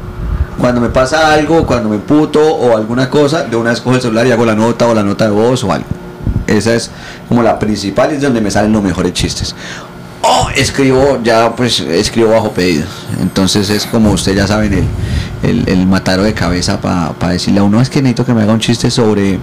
Cuando 0.59 0.81
me 0.81 0.89
pasa 0.89 1.31
algo, 1.33 1.67
cuando 1.67 1.87
me 1.89 1.99
puto 1.99 2.39
o 2.43 2.75
alguna 2.75 3.09
cosa, 3.11 3.43
de 3.43 3.55
una 3.55 3.69
vez 3.69 3.79
cojo 3.79 3.95
el 3.95 4.01
celular 4.01 4.25
y 4.25 4.31
hago 4.31 4.43
la 4.43 4.55
nota 4.55 4.87
o 4.87 4.93
la 4.95 5.03
nota 5.03 5.25
de 5.25 5.31
voz 5.31 5.63
o 5.63 5.71
algo. 5.71 5.85
Esa 6.47 6.73
es 6.73 6.89
como 7.27 7.43
la 7.43 7.59
principal 7.59 8.11
y 8.11 8.15
es 8.15 8.21
donde 8.21 8.41
me 8.41 8.49
salen 8.49 8.71
los 8.71 8.81
mejores 8.81 9.13
chistes. 9.13 9.53
O 10.21 10.49
escribo, 10.55 11.19
ya 11.23 11.55
pues 11.55 11.79
escribo 11.79 12.31
bajo 12.31 12.51
pedido. 12.51 12.85
Entonces 13.21 13.69
es 13.69 13.85
como 13.85 14.11
ustedes 14.11 14.37
ya 14.37 14.47
saben 14.47 14.73
el, 14.73 15.49
el, 15.49 15.69
el 15.69 15.85
matadero 15.87 16.23
de 16.23 16.33
cabeza 16.33 16.81
para 16.81 17.13
decirle 17.33 17.59
a 17.59 17.63
uno, 17.63 17.81
es 17.81 17.89
que 17.89 18.01
necesito 18.01 18.25
que 18.25 18.33
me 18.33 18.41
haga 18.41 18.53
un 18.53 18.59
chiste 18.59 18.89
sobre 18.91 19.39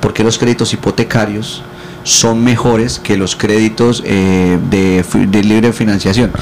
por 0.00 0.12
qué 0.14 0.22
los 0.24 0.38
créditos 0.38 0.72
hipotecarios 0.72 1.62
son 2.04 2.42
mejores 2.42 2.98
que 2.98 3.16
los 3.16 3.36
créditos 3.36 4.02
eh, 4.06 4.58
de, 4.70 5.42
libre 5.42 5.72
financiación. 5.72 6.32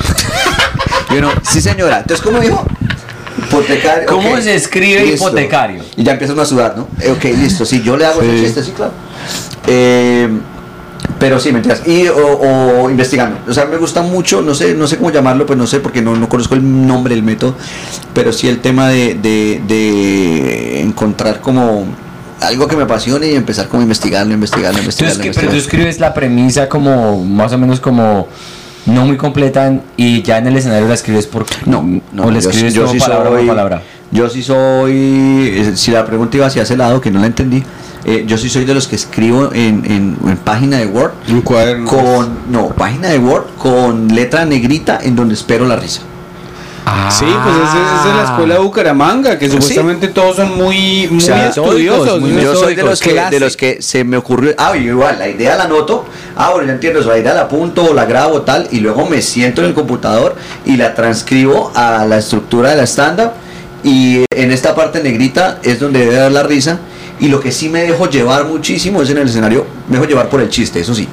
y 1.10 1.14
uno, 1.16 1.30
sí 1.42 1.60
señora, 1.60 1.98
entonces 2.00 2.24
¿cómo 2.24 2.40
dijo? 2.40 2.64
Hipotecario. 3.38 4.06
¿Cómo 4.08 4.36
se 4.40 4.54
escribe 4.54 5.02
listo. 5.04 5.26
hipotecario? 5.28 5.82
Y 5.96 6.02
ya 6.02 6.12
empiezan 6.12 6.38
a 6.38 6.44
sudar, 6.44 6.76
¿no? 6.76 6.88
Eh, 7.00 7.10
ok, 7.10 7.24
listo, 7.38 7.64
sí, 7.64 7.82
yo 7.82 7.96
le 7.96 8.04
hago 8.06 8.20
ese 8.22 8.38
Sí. 8.38 8.44
chiste, 8.44 8.62
sí, 8.64 8.72
claro. 8.72 8.92
Eh, 9.66 10.28
pero 11.20 11.38
sí, 11.38 11.52
mentiras. 11.52 11.86
Y 11.86 12.08
o, 12.08 12.16
o 12.16 12.90
investigando. 12.90 13.38
O 13.48 13.54
sea, 13.54 13.66
me 13.66 13.76
gusta 13.76 14.02
mucho, 14.02 14.42
no 14.42 14.54
sé, 14.54 14.74
no 14.74 14.88
sé 14.88 14.96
cómo 14.96 15.12
llamarlo, 15.12 15.46
pues 15.46 15.56
no 15.58 15.66
sé, 15.68 15.78
porque 15.78 16.02
no, 16.02 16.16
no 16.16 16.28
conozco 16.28 16.54
el 16.56 16.86
nombre 16.86 17.14
del 17.14 17.22
método, 17.22 17.54
pero 18.14 18.32
sí 18.32 18.48
el 18.48 18.58
tema 18.60 18.88
de, 18.88 19.14
de, 19.14 19.60
de 19.68 20.80
encontrar 20.80 21.40
como 21.40 21.84
algo 22.40 22.66
que 22.66 22.74
me 22.76 22.82
apasione 22.84 23.28
y 23.30 23.34
empezar 23.36 23.68
como 23.68 23.80
a 23.80 23.82
investigarlo, 23.84 24.32
investigarlo, 24.32 24.78
investigarlo. 24.78 25.22
Entonces, 25.22 25.34
¿qué- 25.34 25.40
pero 25.40 25.50
tú 25.50 25.56
investigarlo. 25.56 25.84
escribes 25.86 26.00
la 26.00 26.14
premisa 26.14 26.68
como, 26.68 27.22
más 27.24 27.52
o 27.52 27.58
menos 27.58 27.78
como, 27.80 28.26
no 28.86 29.04
muy 29.04 29.18
completa 29.18 29.72
y 29.98 30.22
ya 30.22 30.38
en 30.38 30.46
el 30.46 30.56
escenario 30.56 30.88
la 30.88 30.94
escribes 30.94 31.26
por... 31.26 31.44
No, 31.66 31.82
no, 32.12 32.22
o 32.24 32.30
la 32.30 32.40
yo, 32.40 32.48
escribes 32.48 32.72
yo 32.74 32.82
como 32.86 32.94
sí 32.94 32.98
palabra 33.00 33.28
soy, 33.28 33.38
por 33.40 33.46
palabra. 33.48 33.82
Yo 34.10 34.28
sí 34.30 34.42
soy, 34.42 35.52
eh, 35.54 35.72
si 35.76 35.90
la 35.92 36.04
pregunta 36.06 36.36
iba 36.38 36.46
hacia 36.46 36.62
ese 36.62 36.76
lado, 36.78 37.00
que 37.00 37.10
no 37.10 37.20
la 37.20 37.26
entendí, 37.26 37.62
eh, 38.04 38.24
yo 38.26 38.38
sí 38.38 38.48
soy 38.48 38.64
de 38.64 38.74
los 38.74 38.88
que 38.88 38.96
escribo 38.96 39.50
en, 39.52 39.84
en, 39.84 40.16
en 40.26 40.36
página 40.38 40.78
de 40.78 40.86
Word 40.86 41.12
Un 41.28 41.42
cuaderno. 41.42 41.88
con, 41.88 42.38
no, 42.50 42.68
página 42.68 43.08
de 43.08 43.18
Word 43.18 43.44
con 43.58 44.08
letra 44.08 44.44
negrita 44.44 44.98
en 45.02 45.16
donde 45.16 45.34
espero 45.34 45.66
la 45.66 45.76
risa. 45.76 46.02
Sí, 47.10 47.24
pues 47.24 47.56
esa, 47.56 48.10
es 48.10 48.16
la 48.16 48.24
escuela 48.24 48.54
de 48.54 48.60
Bucaramanga, 48.60 49.38
que 49.38 49.48
supuestamente 49.48 50.08
todos 50.08 50.36
son 50.36 50.56
muy, 50.56 51.06
muy 51.08 51.20
sea, 51.20 51.48
estudiosos. 51.48 52.20
muy 52.20 52.42
yo 52.42 52.54
soy 52.54 52.74
de 52.74 52.82
los, 52.82 53.00
que, 53.00 53.20
de 53.30 53.38
los 53.38 53.56
que 53.56 53.80
se 53.80 54.02
me 54.02 54.16
ocurrió, 54.16 54.54
ah, 54.58 54.76
igual, 54.76 55.18
la 55.18 55.28
idea 55.28 55.56
la 55.56 55.64
anoto, 55.64 56.04
ah, 56.36 56.50
bueno, 56.50 56.66
ya 56.66 56.74
entiendo, 56.74 57.00
eso, 57.00 57.10
la 57.10 57.18
idea 57.18 57.34
la 57.34 57.42
apunto 57.42 57.84
o 57.84 57.94
la 57.94 58.06
grabo 58.06 58.42
tal, 58.42 58.66
y 58.72 58.80
luego 58.80 59.06
me 59.06 59.22
siento 59.22 59.60
en 59.60 59.68
el 59.68 59.74
computador 59.74 60.34
y 60.64 60.76
la 60.76 60.94
transcribo 60.94 61.70
a 61.74 62.04
la 62.06 62.18
estructura 62.18 62.70
de 62.70 62.76
la 62.76 62.84
stand-up, 62.84 63.30
y 63.84 64.24
en 64.34 64.50
esta 64.50 64.74
parte 64.74 65.00
negrita 65.00 65.58
es 65.62 65.78
donde 65.78 66.00
debe 66.00 66.16
dar 66.16 66.32
la 66.32 66.42
risa, 66.42 66.80
y 67.20 67.28
lo 67.28 67.38
que 67.38 67.52
sí 67.52 67.68
me 67.68 67.82
dejo 67.82 68.08
llevar 68.08 68.46
muchísimo 68.46 69.02
es 69.02 69.10
en 69.10 69.18
el 69.18 69.28
escenario, 69.28 69.66
me 69.88 69.96
dejo 69.96 70.08
llevar 70.08 70.28
por 70.30 70.40
el 70.40 70.48
chiste, 70.48 70.80
eso 70.80 70.94
sí. 70.94 71.06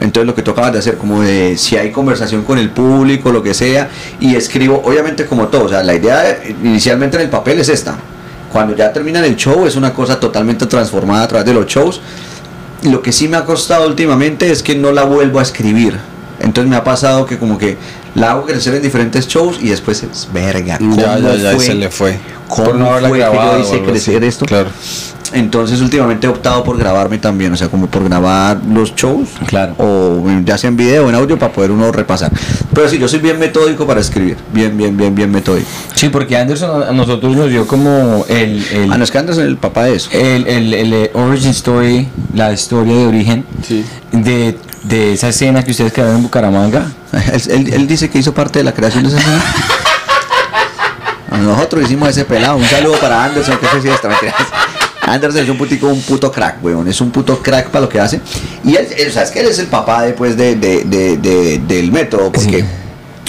Entonces 0.00 0.26
lo 0.26 0.34
que 0.34 0.42
tú 0.42 0.50
acabas 0.50 0.72
de 0.72 0.78
hacer, 0.80 0.96
como 0.98 1.22
de 1.22 1.56
si 1.56 1.76
hay 1.76 1.90
conversación 1.90 2.42
con 2.42 2.58
el 2.58 2.70
público, 2.70 3.32
lo 3.32 3.42
que 3.42 3.54
sea, 3.54 3.88
y 4.20 4.34
escribo, 4.34 4.82
obviamente 4.84 5.26
como 5.26 5.48
todo, 5.48 5.64
o 5.64 5.68
sea, 5.68 5.82
la 5.82 5.94
idea 5.94 6.30
eh, 6.30 6.56
inicialmente 6.62 7.16
en 7.16 7.22
el 7.22 7.30
papel 7.30 7.58
es 7.58 7.68
esta. 7.68 7.96
Cuando 8.50 8.76
ya 8.76 8.92
terminan 8.92 9.24
el 9.24 9.36
show 9.36 9.66
es 9.66 9.76
una 9.76 9.94
cosa 9.94 10.20
totalmente 10.20 10.66
transformada 10.66 11.24
a 11.24 11.28
través 11.28 11.46
de 11.46 11.54
los 11.54 11.66
shows. 11.66 12.00
Lo 12.82 13.00
que 13.00 13.12
sí 13.12 13.28
me 13.28 13.38
ha 13.38 13.44
costado 13.46 13.86
últimamente 13.86 14.50
es 14.50 14.62
que 14.62 14.74
no 14.74 14.92
la 14.92 15.04
vuelvo 15.04 15.38
a 15.38 15.42
escribir. 15.42 15.96
Entonces 16.38 16.68
me 16.68 16.76
ha 16.76 16.84
pasado 16.84 17.24
que 17.24 17.38
como 17.38 17.56
que 17.56 17.78
la 18.14 18.32
hago 18.32 18.44
crecer 18.44 18.74
en 18.74 18.82
diferentes 18.82 19.26
shows 19.28 19.58
y 19.60 19.68
después 19.68 20.02
es 20.02 20.28
verga. 20.32 20.78
¿cómo 20.78 20.96
Ya, 20.96 21.18
ya, 21.18 21.34
ya, 21.36 21.52
fue? 21.52 21.64
se 21.66 21.74
le 21.74 21.90
fue. 21.90 22.18
¿Cómo 22.48 22.64
Por 22.66 22.74
no 22.76 22.86
haberla 22.90 23.08
fue 23.08 23.18
que 23.18 23.24
yo 23.24 23.30
grabado 23.32 23.60
hice 23.60 23.82
crecer 23.82 24.16
así. 24.18 24.26
esto? 24.26 24.44
Claro. 24.46 24.68
Entonces 25.34 25.80
últimamente 25.80 26.26
he 26.26 26.30
optado 26.30 26.62
por 26.62 26.76
grabarme 26.76 27.16
también, 27.16 27.50
o 27.54 27.56
sea, 27.56 27.68
como 27.68 27.86
por 27.86 28.04
grabar 28.04 28.60
los 28.70 28.94
shows, 28.94 29.30
Claro. 29.46 29.74
o 29.78 30.22
ya 30.44 30.58
sea 30.58 30.68
en 30.68 30.76
video 30.76 31.06
o 31.06 31.08
en 31.08 31.14
audio 31.14 31.38
para 31.38 31.50
poder 31.54 31.70
uno 31.70 31.90
repasar. 31.90 32.30
Pero 32.74 32.86
sí, 32.86 32.98
yo 32.98 33.08
soy 33.08 33.20
bien 33.20 33.38
metódico 33.38 33.86
para 33.86 34.00
escribir, 34.02 34.36
bien, 34.52 34.76
bien, 34.76 34.94
bien, 34.94 35.14
bien 35.14 35.30
metódico. 35.30 35.66
Sí, 35.94 36.10
porque 36.10 36.36
Anderson 36.36 36.82
a 36.82 36.92
nosotros 36.92 37.34
nos 37.34 37.48
dio 37.48 37.66
como 37.66 38.26
el... 38.28 38.62
el 38.72 38.92
Ah, 38.92 38.98
no 38.98 39.04
es 39.04 39.10
que 39.10 39.16
Anderson 39.16 39.44
es 39.44 39.48
el 39.48 39.56
papá 39.56 39.84
de 39.84 39.94
eso. 39.96 40.10
el, 40.12 40.46
el, 40.46 40.74
el, 40.74 40.92
eh, 40.92 41.10
origin 41.14 41.50
story, 41.52 42.08
la 42.34 42.52
historia 42.52 42.94
de 42.94 43.06
origen 43.06 43.46
Sí. 43.66 43.86
de, 44.12 44.58
de 44.84 45.12
esa 45.12 45.28
escena 45.28 45.64
que 45.64 45.70
ustedes 45.70 45.92
crearon 45.92 46.16
en 46.16 46.22
Bucaramanga. 46.22 46.86
Él, 47.32 47.42
él- 47.50 47.74
él 47.74 47.86
dice 47.86 48.10
que 48.10 48.18
hizo 48.18 48.32
parte 48.34 48.58
de 48.60 48.64
la 48.64 48.72
creación 48.72 49.02
de 49.04 49.10
esa 49.10 49.18
escena. 49.18 49.42
Nosotros 51.42 51.84
hicimos 51.84 52.08
ese 52.08 52.24
pelado. 52.24 52.56
Un 52.56 52.64
saludo 52.64 52.98
para 53.00 53.24
Anderson, 53.24 53.58
que 53.58 53.66
sí 53.80 53.88
está 53.88 54.08
mentiras. 54.08 54.34
Anderson 55.02 55.42
es 55.42 55.48
un 55.48 55.58
putico, 55.58 55.88
un 55.88 56.00
puto 56.02 56.30
crack, 56.30 56.62
weón. 56.62 56.86
Es 56.88 57.00
un 57.00 57.10
puto 57.10 57.38
crack 57.42 57.68
para 57.68 57.82
lo 57.82 57.88
que 57.88 57.98
hace. 58.00 58.20
Y 58.64 58.76
él, 58.76 58.86
él- 58.96 59.08
o 59.08 59.12
sea, 59.12 59.22
es 59.22 59.30
que 59.30 59.40
él 59.40 59.46
es 59.46 59.58
el 59.58 59.66
papá 59.66 60.02
después 60.02 60.36
de, 60.36 60.56
de- 60.56 60.84
de- 60.84 61.16
de- 61.16 61.58
del 61.66 61.90
método, 61.90 62.30
porque 62.30 62.60
Sí. 62.60 62.64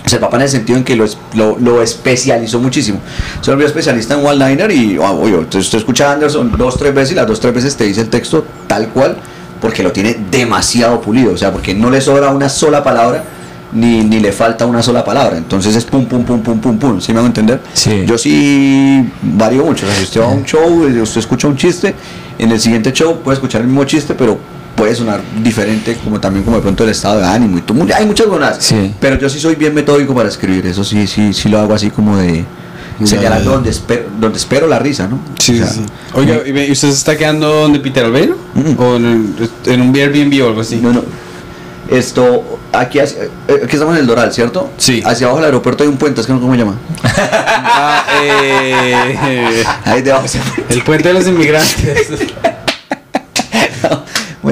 es 0.05 0.13
el 0.13 0.19
papá 0.19 0.35
en 0.37 0.43
el 0.43 0.49
sentido 0.49 0.77
en 0.77 0.83
que 0.83 0.95
lo, 0.95 1.05
lo, 1.33 1.57
lo 1.59 1.81
especializó 1.81 2.59
muchísimo. 2.59 2.99
Se 3.41 3.51
volvió 3.51 3.65
especialista 3.67 4.13
en 4.15 4.25
one-liner 4.25 4.69
y, 4.71 4.97
ah, 5.01 5.11
oye, 5.11 5.35
entonces 5.35 5.71
tú 5.71 5.77
escuchas 5.77 6.09
a 6.09 6.13
Anderson 6.13 6.51
dos, 6.57 6.77
tres 6.77 6.93
veces 6.93 7.13
y 7.13 7.15
las 7.15 7.25
dos, 7.27 7.39
tres 7.39 7.53
veces 7.53 7.75
te 7.75 7.85
dice 7.85 8.01
el 8.01 8.09
texto 8.09 8.45
tal 8.67 8.89
cual, 8.89 9.17
porque 9.63 9.81
lo 9.81 9.93
tiene 9.93 10.17
demasiado 10.29 10.99
pulido. 10.99 11.31
O 11.31 11.37
sea, 11.37 11.53
porque 11.53 11.73
no 11.73 11.89
le 11.89 12.01
sobra 12.01 12.31
una 12.31 12.49
sola 12.49 12.83
palabra 12.83 13.23
ni, 13.71 14.03
ni 14.03 14.19
le 14.19 14.33
falta 14.33 14.65
una 14.65 14.83
sola 14.83 15.05
palabra. 15.05 15.37
Entonces 15.37 15.73
es 15.77 15.85
pum, 15.85 16.05
pum, 16.05 16.25
pum, 16.25 16.41
pum, 16.41 16.59
pum, 16.59 16.77
pum. 16.77 16.99
¿Sí 16.99 17.13
me 17.13 17.19
hago 17.19 17.27
entender? 17.27 17.61
Sí. 17.71 18.03
Yo 18.05 18.17
sí 18.17 19.09
varío 19.21 19.63
mucho. 19.63 19.85
O 19.85 19.89
sea, 19.89 19.97
si 19.97 20.03
usted 20.03 20.19
va 20.19 20.25
a 20.25 20.27
un 20.31 20.43
show 20.43 20.89
y 20.89 20.99
usted 20.99 21.21
escucha 21.21 21.47
un 21.47 21.55
chiste, 21.55 21.95
en 22.37 22.51
el 22.51 22.59
siguiente 22.59 22.91
show 22.91 23.21
puede 23.23 23.35
escuchar 23.35 23.61
el 23.61 23.67
mismo 23.67 23.85
chiste, 23.85 24.13
pero 24.15 24.37
puede 24.75 24.93
sonar 24.95 25.21
diferente, 25.41 25.95
como 26.03 26.19
también 26.19 26.43
como 26.43 26.57
de 26.57 26.63
pronto 26.63 26.83
el 26.83 26.89
estado 26.89 27.19
de 27.19 27.25
ánimo 27.25 27.57
y 27.57 27.61
todo. 27.61 27.87
Hay 27.95 28.05
muchas 28.05 28.27
cosas. 28.27 28.57
Sí. 28.59 28.93
Pero 28.99 29.17
yo 29.17 29.29
sí 29.29 29.39
soy 29.39 29.55
bien 29.55 29.73
metódico 29.73 30.13
para 30.13 30.27
escribir. 30.27 30.65
Eso 30.65 30.83
sí, 30.83 31.07
sí, 31.07 31.31
sí 31.31 31.47
lo 31.47 31.57
hago 31.57 31.73
así 31.73 31.89
como 31.89 32.17
de 32.17 32.43
señalando 33.03 33.51
donde 33.51 33.69
espero, 33.71 34.03
donde 34.19 34.37
espero 34.37 34.67
la 34.67 34.79
risa, 34.79 35.07
¿no? 35.07 35.19
Sí, 35.39 35.53
O 35.61 35.63
sea, 35.65 35.67
sí. 35.73 35.85
Oiga, 36.13 36.39
¿y 36.45 36.51
ve- 36.51 36.67
¿y 36.67 36.71
usted 36.71 36.89
se 36.89 36.97
está 36.97 37.17
quedando 37.17 37.47
donde 37.53 37.79
Peter 37.79 38.05
Albero? 38.05 38.35
Mm. 38.53 38.79
¿O 38.81 38.95
en, 38.97 39.05
el- 39.65 39.71
en 39.73 39.81
un 39.81 39.95
Airbnb 39.95 40.43
o 40.43 40.47
algo 40.49 40.61
así? 40.61 40.77
No, 40.77 40.91
no. 40.93 41.03
Esto, 41.89 42.59
aquí, 42.71 42.99
hacia- 42.99 43.23
eh, 43.23 43.61
aquí 43.63 43.73
estamos 43.73 43.93
en 43.95 44.01
el 44.01 44.07
Doral, 44.07 44.31
¿cierto? 44.33 44.69
Sí. 44.77 45.03
Hacia 45.05 45.25
abajo 45.27 45.39
del 45.39 45.45
aeropuerto 45.47 45.83
hay 45.83 45.89
un 45.89 45.97
puente, 45.97 46.21
es 46.21 46.27
que 46.27 46.33
no 46.33 46.39
sé 46.39 46.41
cómo 46.41 46.53
se 46.53 46.59
llama. 46.59 46.75
Ah, 47.75 48.05
eh, 48.23 49.63
Ahí 49.85 50.01
debajo 50.01 50.27
se 50.27 50.39
el 50.69 50.83
puente 50.83 51.07
de 51.09 51.13
los 51.15 51.27
inmigrantes. 51.27 52.07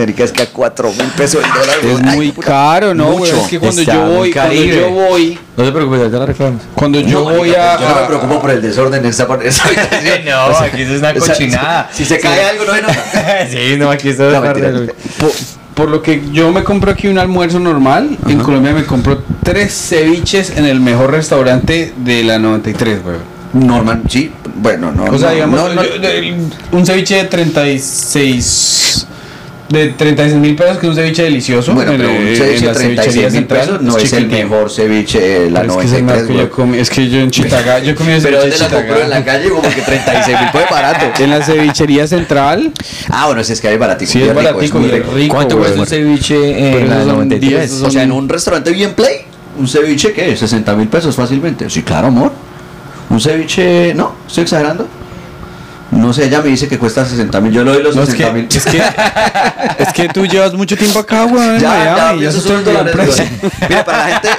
Es 0.09 0.31
que 0.31 0.41
a 0.43 0.45
4 0.47 0.91
mil 0.91 1.07
pesos 1.17 1.43
el 1.43 1.49
dólar. 1.49 1.75
es 1.79 1.85
weón. 1.85 2.07
Ay, 2.07 2.15
muy 2.17 2.31
puta. 2.31 2.47
caro, 2.47 2.93
¿no? 2.93 3.05
güey? 3.11 3.31
Mucho. 3.31 3.43
Es 3.43 3.47
que 3.49 3.59
cuando 3.59 3.81
Está 3.81 3.93
yo 3.93 4.05
voy, 4.05 4.31
cuando 4.31 4.53
yo 4.55 4.89
voy, 4.89 5.39
No 5.57 5.65
se 5.65 5.71
preocupe, 5.71 5.97
ahorita 5.97 6.17
la 6.19 6.25
reclamamos. 6.25 6.61
cuando 6.75 6.99
yo 6.99 7.19
No, 7.19 7.37
voy 7.37 7.53
a... 7.55 7.79
Yo 7.79 7.89
no 7.89 8.01
me 8.01 8.07
preocupo 8.07 8.41
por 8.41 8.51
el 8.51 8.61
desorden 8.61 8.99
en 9.03 9.09
esta 9.09 9.27
parte. 9.27 9.49
No, 9.49 10.45
O 10.47 10.53
sea, 10.57 10.63
aquí 10.67 10.81
eso 10.81 10.93
es 10.93 10.99
una 10.99 11.09
o 11.11 11.21
sea, 11.21 11.33
cochinada. 11.35 11.89
Si, 11.91 12.03
si 12.03 12.13
se 12.15 12.19
cae 12.19 12.43
algo, 12.45 12.65
no 12.65 12.73
se 12.75 12.81
nota. 12.81 13.47
sí, 13.51 13.75
no, 13.77 13.89
aquí 13.91 14.09
eso 14.09 14.27
es 14.27 14.33
No, 14.33 14.41
mentira, 14.41 14.69
mentira. 14.69 14.93
por, 15.19 15.31
por 15.75 15.89
lo 15.89 16.01
que 16.01 16.21
yo 16.31 16.51
me 16.51 16.63
compro 16.63 16.91
aquí 16.91 17.07
un 17.07 17.17
almuerzo 17.17 17.59
normal, 17.59 18.17
en 18.27 18.39
Colombia 18.39 18.73
me 18.73 18.85
compro 18.85 19.23
tres 19.43 19.73
ceviches 19.73 20.51
en 20.57 20.65
el 20.65 20.79
mejor 20.81 21.11
restaurante 21.11 21.93
de 21.97 22.23
la 22.23 22.39
93, 22.39 23.03
güey. 23.03 23.15
Normal, 23.53 24.01
sí. 24.09 24.31
Bueno, 24.55 24.91
no. 24.91 25.05
O 25.05 25.17
sea, 25.17 25.31
digamos, 25.31 25.59
no, 25.59 25.73
no. 25.73 25.83
yo- 25.83 25.99
de- 25.99 26.35
un 26.71 26.85
ceviche 26.85 27.15
de 27.15 27.23
36 27.25 29.07
de 29.71 29.87
36 29.89 30.39
mil 30.39 30.55
pesos, 30.55 30.77
que 30.77 30.85
es 30.85 30.89
un 30.89 30.95
ceviche 30.95 31.23
delicioso. 31.23 31.73
Bueno, 31.73 31.93
en, 31.93 31.97
pero 31.97 32.11
un 32.11 32.35
ceviche 32.35 32.65
la 32.65 32.73
de 32.73 32.79
cevichería 32.79 33.03
36 33.03 33.15
mil 33.15 33.31
central, 33.31 33.59
pesos 33.59 33.81
no 33.81 33.97
es 33.97 34.13
el 34.13 34.27
mejor 34.27 34.71
ceviche 34.71 35.19
de 35.19 35.49
la 35.51 35.61
Pero 35.61 35.73
es 35.73 35.77
que 35.79 35.85
es 35.85 35.93
el 35.93 36.05
93, 36.05 36.05
más 36.05 36.17
que 36.17 36.33
güey. 36.33 36.37
yo 36.37 36.49
comí. 36.51 36.77
Es 36.77 36.89
que 36.89 37.09
yo 37.09 37.19
en 37.19 37.31
Chitaga, 37.31 37.79
yo 37.79 37.95
comí 37.95 38.11
ese 38.11 38.27
Pero 38.27 38.41
ceviche 38.41 38.59
¿dónde 38.59 38.65
en 38.65 38.71
la 38.71 38.77
compró 38.77 39.03
en 39.03 39.09
la 39.09 39.25
calle? 39.25 39.49
Como 39.49 39.61
que 39.61 39.81
36 39.81 40.39
mil 40.39 40.49
fue 40.51 40.65
barato. 40.69 41.05
En 41.21 41.29
la 41.29 41.43
cevichería 41.43 42.07
central. 42.07 42.71
Ah, 43.09 43.27
bueno, 43.27 43.43
si 43.43 43.53
es 43.53 43.61
que 43.61 43.67
hay 43.67 43.77
baratico. 43.77 44.11
Sí, 44.11 44.23
es 44.23 44.33
baratico 44.33 44.79
rico. 44.79 45.11
rico. 45.13 45.35
¿Cuánto 45.35 45.57
cuesta 45.57 45.79
un 45.79 45.85
ceviche 45.85 46.81
en 46.81 46.89
la 46.89 46.95
esos 46.95 47.07
son 47.07 47.15
93? 47.15 47.49
10, 47.49 47.63
esos 47.63 47.81
O 47.83 47.91
sea, 47.91 48.03
en 48.03 48.11
un 48.11 48.27
restaurante 48.27 48.71
bien 48.71 48.93
play, 48.93 49.17
un 49.57 49.67
ceviche, 49.67 50.13
¿qué? 50.13 50.35
60 50.35 50.75
mil 50.75 50.87
pesos 50.87 51.15
fácilmente. 51.15 51.69
Sí, 51.69 51.83
claro, 51.83 52.07
amor. 52.07 52.31
Un 53.09 53.19
ceviche, 53.21 53.93
no, 53.93 54.15
estoy 54.27 54.43
exagerando. 54.43 54.87
No 55.91 56.13
sé, 56.13 56.25
ella 56.27 56.41
me 56.41 56.49
dice 56.49 56.67
que 56.67 56.79
cuesta 56.79 57.05
60 57.05 57.41
mil. 57.41 57.51
Yo 57.51 57.63
le 57.63 57.73
doy 57.73 57.83
los 57.83 57.95
No, 57.95 58.03
es 58.03 58.09
60 58.09 58.27
que, 58.33 58.33
mil. 58.39 58.47
es, 58.49 58.65
que, 58.65 58.81
es 59.83 59.93
que 59.93 60.09
tú 60.09 60.25
llevas 60.25 60.53
mucho 60.53 60.77
tiempo 60.77 60.99
acá, 60.99 61.25
weón, 61.25 61.59
Ya, 61.59 61.83
ya, 61.83 61.95
ya. 62.15 62.31
Mira, 63.69 63.85
para 63.85 63.97
la 63.97 64.05
gente, 64.07 64.29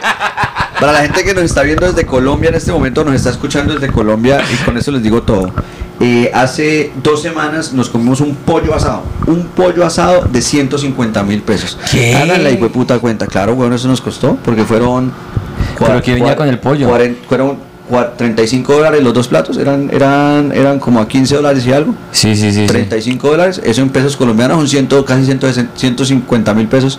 para 0.80 0.92
la 0.92 1.00
gente 1.02 1.24
que 1.24 1.34
nos 1.34 1.44
está 1.44 1.62
viendo 1.62 1.86
desde 1.86 2.06
Colombia 2.06 2.48
en 2.48 2.54
este 2.56 2.72
momento, 2.72 3.04
nos 3.04 3.14
está 3.14 3.30
escuchando 3.30 3.74
desde 3.74 3.92
Colombia 3.92 4.40
y 4.52 4.56
con 4.64 4.76
eso 4.78 4.90
les 4.92 5.02
digo 5.02 5.22
todo. 5.22 5.52
Eh, 6.00 6.30
hace 6.34 6.90
dos 7.02 7.22
semanas 7.22 7.72
nos 7.74 7.88
comimos 7.88 8.20
un 8.20 8.34
pollo 8.34 8.74
asado, 8.74 9.04
un 9.26 9.46
pollo 9.46 9.84
asado 9.86 10.22
de 10.22 10.42
150 10.42 11.22
mil 11.22 11.42
pesos. 11.42 11.78
¿Qué? 11.90 12.16
Hagan 12.16 12.42
la 12.42 12.50
hijo 12.50 12.64
de 12.64 12.70
puta 12.70 12.98
cuenta, 12.98 13.26
claro, 13.26 13.54
bueno, 13.54 13.74
eso 13.76 13.86
nos 13.88 14.00
costó 14.00 14.36
porque 14.44 14.64
fueron. 14.64 15.12
¿Pero 15.78 16.02
qué 16.02 16.14
venía 16.14 16.34
con 16.34 16.48
el 16.48 16.58
pollo? 16.58 16.88
fueron 17.28 17.56
35 18.16 18.72
dólares 18.72 19.02
los 19.02 19.12
dos 19.14 19.28
platos, 19.28 19.56
eran, 19.58 19.90
eran, 19.92 20.52
eran 20.54 20.78
como 20.78 21.00
a 21.00 21.06
15 21.08 21.36
dólares 21.36 21.66
y 21.66 21.72
algo. 21.72 21.94
Sí, 22.10 22.34
sí, 22.36 22.52
sí. 22.52 22.60
sí. 22.62 22.66
35 22.66 23.28
dólares, 23.30 23.60
eso 23.64 23.82
en 23.82 23.90
pesos 23.90 24.16
colombianos 24.16 24.56
son 24.58 24.68
100, 24.68 25.04
casi 25.04 25.24
160 25.26 25.72
150 25.76 26.54
mil 26.54 26.66
pesos. 26.68 26.98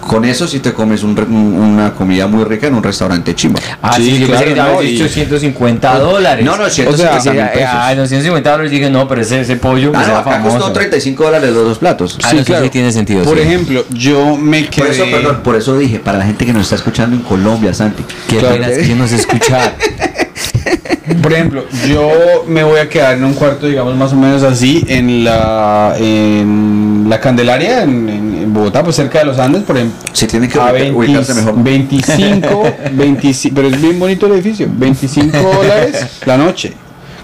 Con 0.00 0.26
eso 0.26 0.46
si 0.46 0.58
te 0.60 0.74
comes 0.74 1.02
un 1.02 1.18
una 1.18 1.94
comida 1.94 2.26
muy 2.26 2.44
rica 2.44 2.66
en 2.66 2.74
un 2.74 2.82
restaurante 2.82 3.34
chimba. 3.34 3.58
Ah, 3.80 3.94
sí, 3.96 4.02
Sí, 4.10 4.18
yo 4.18 4.26
pensé 4.28 4.44
que 4.44 4.52
claro, 4.52 4.72
te 4.72 4.76
habías 4.76 4.84
no, 4.84 4.90
dicho 4.90 5.04
y- 5.06 5.08
150 5.08 5.98
dólares. 5.98 6.44
No, 6.44 6.56
no, 6.58 6.64
o 6.64 6.68
150 6.68 7.20
sea, 7.22 7.32
mil 7.32 7.40
ah, 7.40 7.50
pesos. 7.54 7.68
ah, 7.72 7.94
no, 7.96 8.06
150 8.06 8.50
dólares 8.50 8.70
dije, 8.70 8.90
no, 8.90 9.08
pero 9.08 9.22
ese, 9.22 9.40
ese 9.40 9.56
pollo 9.56 9.92
Ah, 9.94 10.00
no, 10.00 10.04
sea 10.04 10.18
acá 10.18 10.30
famoso. 10.32 10.56
costó 10.58 10.72
35 10.74 11.24
dólares 11.24 11.50
los 11.54 11.64
dos 11.64 11.78
platos. 11.78 12.18
Ah, 12.22 12.34
no, 12.34 12.40
eso 12.40 12.62
sí 12.62 12.68
tiene 12.68 12.92
sentido, 12.92 13.22
Por 13.24 13.38
sí. 13.38 13.44
ejemplo, 13.44 13.82
yo 13.94 14.36
me 14.36 14.60
Por 14.64 14.70
quedé... 14.70 14.90
eso, 14.90 15.04
perdón, 15.10 15.40
por 15.42 15.56
eso 15.56 15.78
dije, 15.78 15.98
para 16.00 16.18
la 16.18 16.26
gente 16.26 16.44
que 16.44 16.52
nos 16.52 16.64
está 16.64 16.74
escuchando 16.74 17.16
en 17.16 17.22
Colombia, 17.22 17.72
Santi. 17.72 18.04
Qué 18.28 18.36
Claro. 18.36 18.56
pena 18.56 18.68
es 18.68 18.86
que 18.86 18.94
nos 18.94 19.10
escuchar. 19.10 19.74
Por 21.22 21.32
ejemplo, 21.32 21.64
yo 21.88 22.10
me 22.46 22.62
voy 22.64 22.78
a 22.80 22.88
quedar 22.88 23.16
en 23.16 23.24
un 23.24 23.34
cuarto, 23.34 23.66
digamos, 23.66 23.94
más 23.96 24.12
o 24.12 24.16
menos 24.16 24.42
así, 24.42 24.84
en 24.88 25.24
la, 25.24 25.94
en 25.98 27.06
la 27.08 27.20
Candelaria, 27.20 27.82
en, 27.82 28.08
en- 28.08 28.34
en 28.44 28.52
Bogotá, 28.54 28.82
pues 28.82 28.96
cerca 28.96 29.18
de 29.20 29.24
los 29.26 29.38
Andes, 29.38 29.62
por 29.62 29.76
ejemplo. 29.76 29.98
Si 30.12 30.26
tienen 30.26 30.48
que 30.50 30.58
A 30.58 30.64
ubicar- 30.64 30.72
20 30.74 30.96
ubicarse 30.98 31.34
mejor. 31.34 31.62
25, 31.62 32.62
25, 32.92 33.54
pero 33.56 33.68
es 33.68 33.80
bien 33.80 33.98
bonito 33.98 34.26
el 34.26 34.32
edificio, 34.32 34.68
25 34.70 35.36
dólares 35.38 36.06
la 36.26 36.36
noche. 36.36 36.72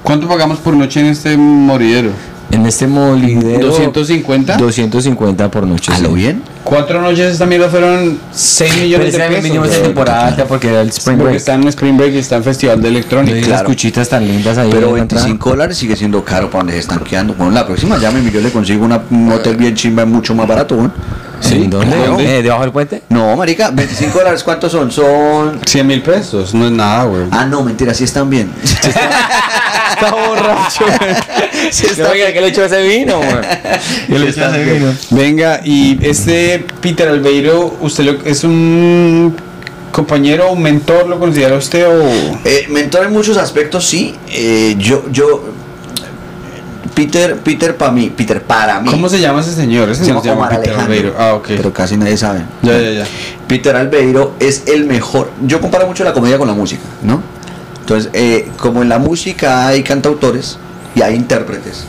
¿Cuánto 0.02 0.26
pagamos 0.28 0.58
por 0.58 0.74
noche 0.74 1.00
en 1.00 1.06
este 1.06 1.36
moridero? 1.36 2.10
En 2.50 2.66
este 2.66 2.86
molidero. 2.86 3.66
250. 3.68 4.56
250 4.56 5.50
por 5.50 5.66
noche. 5.66 5.92
¿A 5.92 5.96
sí. 5.96 6.02
lo 6.02 6.12
bien? 6.12 6.42
Cuatro 6.62 7.00
noches 7.00 7.32
esta 7.32 7.46
mierda 7.46 7.68
fueron 7.68 8.18
6 8.32 8.70
Pero 8.72 8.84
millones 8.84 9.08
ese 9.08 9.18
de 9.22 9.28
pesos. 9.28 9.42
vinimos 9.44 9.66
en 9.68 9.72
weón. 9.72 9.82
temporada 9.84 10.26
alta 10.28 10.44
porque 10.44 10.68
era 10.68 10.82
el 10.82 10.88
Spring 10.90 11.16
Porque 11.16 11.24
Break. 11.30 11.36
está 11.36 11.54
en 11.54 11.68
Spring 11.68 11.96
Break 11.96 12.12
y 12.14 12.18
está 12.18 12.36
en 12.36 12.44
Festival 12.44 12.82
de 12.82 12.88
Electrónica. 12.88 13.36
esas 13.38 13.48
claro. 13.48 13.66
cuchitas 13.66 14.08
tan 14.08 14.26
lindas 14.28 14.58
ahí. 14.58 14.68
Pero 14.70 14.88
en 14.90 14.94
la 14.96 15.00
entrada. 15.00 15.24
25 15.24 15.50
dólares 15.50 15.78
sigue 15.78 15.96
siendo 15.96 16.22
caro 16.24 16.48
para 16.50 16.60
donde 16.60 16.74
se 16.74 16.80
están 16.80 17.00
quedando. 17.00 17.34
Bueno, 17.34 17.52
la 17.52 17.66
próxima 17.66 17.98
llámeme 17.98 18.28
y 18.28 18.32
yo 18.32 18.40
le 18.40 18.50
consigo 18.50 18.84
una- 18.84 19.00
un 19.10 19.32
hotel 19.32 19.56
bien 19.56 19.74
chimba 19.74 20.04
mucho 20.04 20.34
más 20.34 20.46
barato, 20.46 20.76
¿no? 20.76 20.92
¿En 21.50 21.70
dónde? 21.70 21.96
¿Dónde? 22.06 22.38
Eh, 22.38 22.42
¿Debajo 22.42 22.62
del 22.62 22.70
puente? 22.72 23.02
No, 23.08 23.34
marica, 23.34 23.70
25 23.70 24.18
dólares, 24.18 24.42
¿cuántos 24.44 24.70
son? 24.70 24.90
Son... 24.92 25.58
100 25.66 25.86
mil 25.86 26.02
pesos, 26.02 26.52
no 26.54 26.66
es 26.66 26.72
nada, 26.72 27.04
güey. 27.04 27.22
Ah, 27.30 27.46
no, 27.46 27.62
mentira, 27.62 27.94
sí 27.94 28.04
están 28.04 28.28
bien. 28.28 28.52
está 28.62 30.10
borracho, 30.12 30.84
Sí 31.70 31.84
No, 31.86 31.90
están 31.92 32.10
oiga, 32.12 32.32
¿qué 32.32 32.40
le 32.42 32.48
echó 32.48 32.64
ese 32.64 32.82
vino, 32.82 33.16
güey? 33.16 33.28
¿Qué 34.06 34.18
le 34.18 34.28
echó 34.30 34.44
ese 34.50 34.64
vino? 34.64 34.92
Venga, 35.10 35.60
y 35.64 35.98
este 36.02 36.49
Peter 36.58 37.08
Albeiro, 37.08 37.76
¿usted 37.80 38.04
lo- 38.04 38.24
es 38.24 38.44
un 38.44 39.34
compañero, 39.92 40.52
un 40.52 40.62
mentor, 40.62 41.06
lo 41.08 41.18
considera 41.18 41.56
usted 41.56 41.86
o...? 41.86 42.02
Eh, 42.44 42.66
mentor 42.70 43.06
en 43.06 43.12
muchos 43.12 43.36
aspectos, 43.36 43.86
sí. 43.86 44.14
Eh, 44.28 44.74
yo, 44.78 45.04
yo, 45.10 45.44
Peter, 46.94 47.36
Peter 47.36 47.76
para 47.76 47.92
mí, 47.92 48.12
Peter 48.14 48.42
para 48.42 48.80
mí. 48.80 48.90
¿Cómo 48.90 49.08
se 49.08 49.20
llama 49.20 49.40
ese 49.40 49.54
señor? 49.54 49.88
Ese 49.88 50.04
Se 50.04 50.08
llama 50.12 50.20
Omar 50.20 50.48
Peter 50.50 50.74
Alejandro. 50.74 50.82
Albeiro. 50.82 51.14
Ah. 51.18 51.38
Pero 51.46 51.72
casi 51.72 51.96
nadie 51.96 52.16
sabe. 52.16 52.42
Ya, 52.62 52.78
ya, 52.80 52.90
ya. 52.90 53.06
Peter 53.46 53.74
Albeiro 53.76 54.34
es 54.38 54.64
el 54.66 54.84
mejor. 54.84 55.30
Yo 55.46 55.60
comparo 55.60 55.86
mucho 55.86 56.04
la 56.04 56.12
comedia 56.12 56.36
con 56.38 56.46
la 56.48 56.54
música, 56.54 56.82
¿no? 57.02 57.22
Entonces, 57.80 58.10
eh, 58.12 58.48
como 58.58 58.82
en 58.82 58.88
la 58.88 58.98
música 58.98 59.66
hay 59.66 59.82
cantautores 59.82 60.58
y 60.94 61.02
hay 61.02 61.14
intérpretes. 61.14 61.84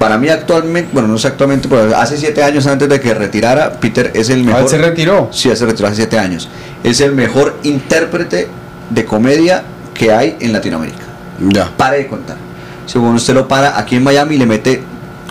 Para 0.00 0.16
mí 0.16 0.30
actualmente, 0.30 0.88
bueno, 0.94 1.08
no 1.08 1.18
sé 1.18 1.28
actualmente, 1.28 1.68
pero 1.68 1.94
hace 1.94 2.16
siete 2.16 2.42
años 2.42 2.66
antes 2.66 2.88
de 2.88 2.98
que 3.00 3.12
retirara, 3.12 3.72
Peter 3.72 4.10
es 4.14 4.30
el 4.30 4.40
Ah, 4.40 4.44
mejor. 4.44 4.62
él 4.62 4.68
se 4.70 4.78
retiró. 4.78 5.28
Sí, 5.30 5.54
se 5.54 5.66
retiró 5.66 5.88
hace 5.88 5.96
siete 5.96 6.18
años. 6.18 6.48
Es 6.82 7.02
el 7.02 7.12
mejor 7.12 7.58
intérprete 7.64 8.48
de 8.88 9.04
comedia 9.04 9.62
que 9.92 10.10
hay 10.10 10.38
en 10.40 10.54
Latinoamérica. 10.54 11.02
Ya. 11.50 11.70
Pare 11.76 11.98
de 11.98 12.06
contar. 12.06 12.38
Según 12.86 13.14
usted 13.14 13.34
lo 13.34 13.46
para, 13.46 13.78
aquí 13.78 13.96
en 13.96 14.02
Miami 14.02 14.38
le 14.38 14.46
mete 14.46 14.82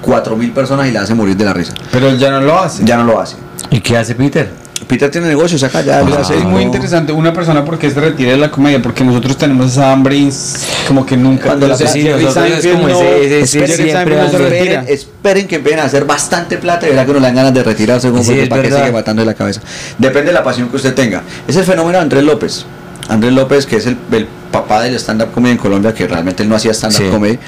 cuatro 0.03 0.35
mil 0.37 0.51
personas 0.51 0.87
y 0.87 0.91
le 0.91 0.99
hace 0.99 1.15
morir 1.15 1.35
de 1.35 1.45
la 1.45 1.53
risa. 1.53 1.73
Pero 1.91 2.07
él 2.07 2.19
ya 2.19 2.29
no 2.29 2.39
lo 2.39 2.59
hace. 2.59 2.85
Ya 2.85 2.95
no 2.95 3.05
lo 3.05 3.19
hace. 3.19 3.37
¿Y 3.71 3.81
qué 3.81 3.97
hace 3.97 4.13
Peter? 4.13 4.51
Peter 4.89 5.11
tiene 5.11 5.27
negocios 5.27 5.61
acá, 5.61 5.81
ya 5.81 5.99
Ah, 5.99 6.17
hace. 6.19 6.35
es 6.35 6.43
muy 6.43 6.63
interesante. 6.63 7.11
Una 7.11 7.31
persona 7.31 7.63
porque 7.63 7.91
se 7.91 7.99
retira 8.01 8.31
de 8.31 8.37
la 8.37 8.49
comedia, 8.49 8.81
porque 8.81 9.03
nosotros 9.03 9.37
tenemos 9.37 9.71
esa 9.73 9.91
hambre 9.91 10.27
como 10.87 11.05
que 11.05 11.15
nunca. 11.15 11.45
Cuando 11.45 11.67
la- 11.67 11.77
sí. 11.77 11.83
Esperen, 13.45 14.85
esperen 14.87 15.47
que 15.47 15.55
empiecen 15.57 15.79
a 15.79 15.83
hacer 15.83 16.05
bastante 16.05 16.57
plata 16.57 16.87
y 16.87 16.89
verá 16.89 17.05
que 17.05 17.13
no 17.13 17.19
le 17.19 17.25
dan 17.27 17.35
ganas 17.35 17.53
de 17.53 17.61
retirarse 17.63 18.09
como 18.09 18.23
Sí, 18.23 18.47
para 18.49 18.63
que 18.63 18.71
sigue 18.71 18.91
matando 18.91 19.21
de 19.21 19.25
la 19.27 19.33
cabeza. 19.35 19.61
Depende 19.97 20.27
de 20.27 20.33
la 20.33 20.43
pasión 20.43 20.69
que 20.69 20.77
usted 20.77 20.93
tenga. 20.95 21.21
Es 21.47 21.55
el 21.55 21.65
fenómeno 21.65 21.97
de 21.99 22.03
Andrés 22.03 22.23
López. 22.23 22.65
Andrés 23.09 23.33
López, 23.33 23.65
que 23.65 23.77
es 23.77 23.85
el, 23.87 23.97
el 24.11 24.27
papá 24.51 24.81
del 24.83 24.95
stand-up 24.95 25.31
comedy 25.31 25.51
en 25.53 25.57
Colombia, 25.57 25.93
que 25.93 26.07
realmente 26.07 26.43
él 26.43 26.49
no 26.49 26.55
hacía 26.55 26.71
stand-up 26.73 27.03
Sí. 27.05 27.09
comedy, 27.09 27.39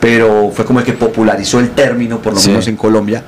pero 0.00 0.52
fue 0.54 0.64
como 0.64 0.80
el 0.80 0.84
que 0.86 0.92
popularizó 0.92 1.60
el 1.60 1.70
término, 1.70 2.18
por 2.20 2.34
lo 2.34 2.40
Sí. 2.40 2.50
menos 2.50 2.66
en 2.68 2.76
Colombia. 2.76 3.22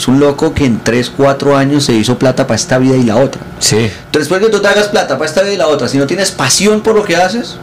Es 0.00 0.08
un 0.08 0.18
loco 0.18 0.54
que 0.54 0.64
en 0.64 0.80
3, 0.82 1.12
4 1.14 1.58
años 1.58 1.84
se 1.84 1.92
hizo 1.92 2.18
plata 2.18 2.46
para 2.46 2.56
esta 2.56 2.78
vida 2.78 2.96
y 2.96 3.02
la 3.02 3.16
otra. 3.16 3.42
Sí. 3.58 3.76
Entonces, 3.76 4.30
después 4.30 4.40
que 4.40 4.48
tú 4.48 4.58
te 4.58 4.66
hagas 4.66 4.88
plata 4.88 5.18
para 5.18 5.28
esta 5.28 5.42
vida 5.42 5.52
y 5.52 5.56
la 5.58 5.66
otra, 5.66 5.88
si 5.88 5.98
no 5.98 6.06
tienes 6.06 6.30
pasión 6.30 6.80
por 6.80 6.94
lo 6.94 7.04
que 7.04 7.16
haces, 7.16 7.56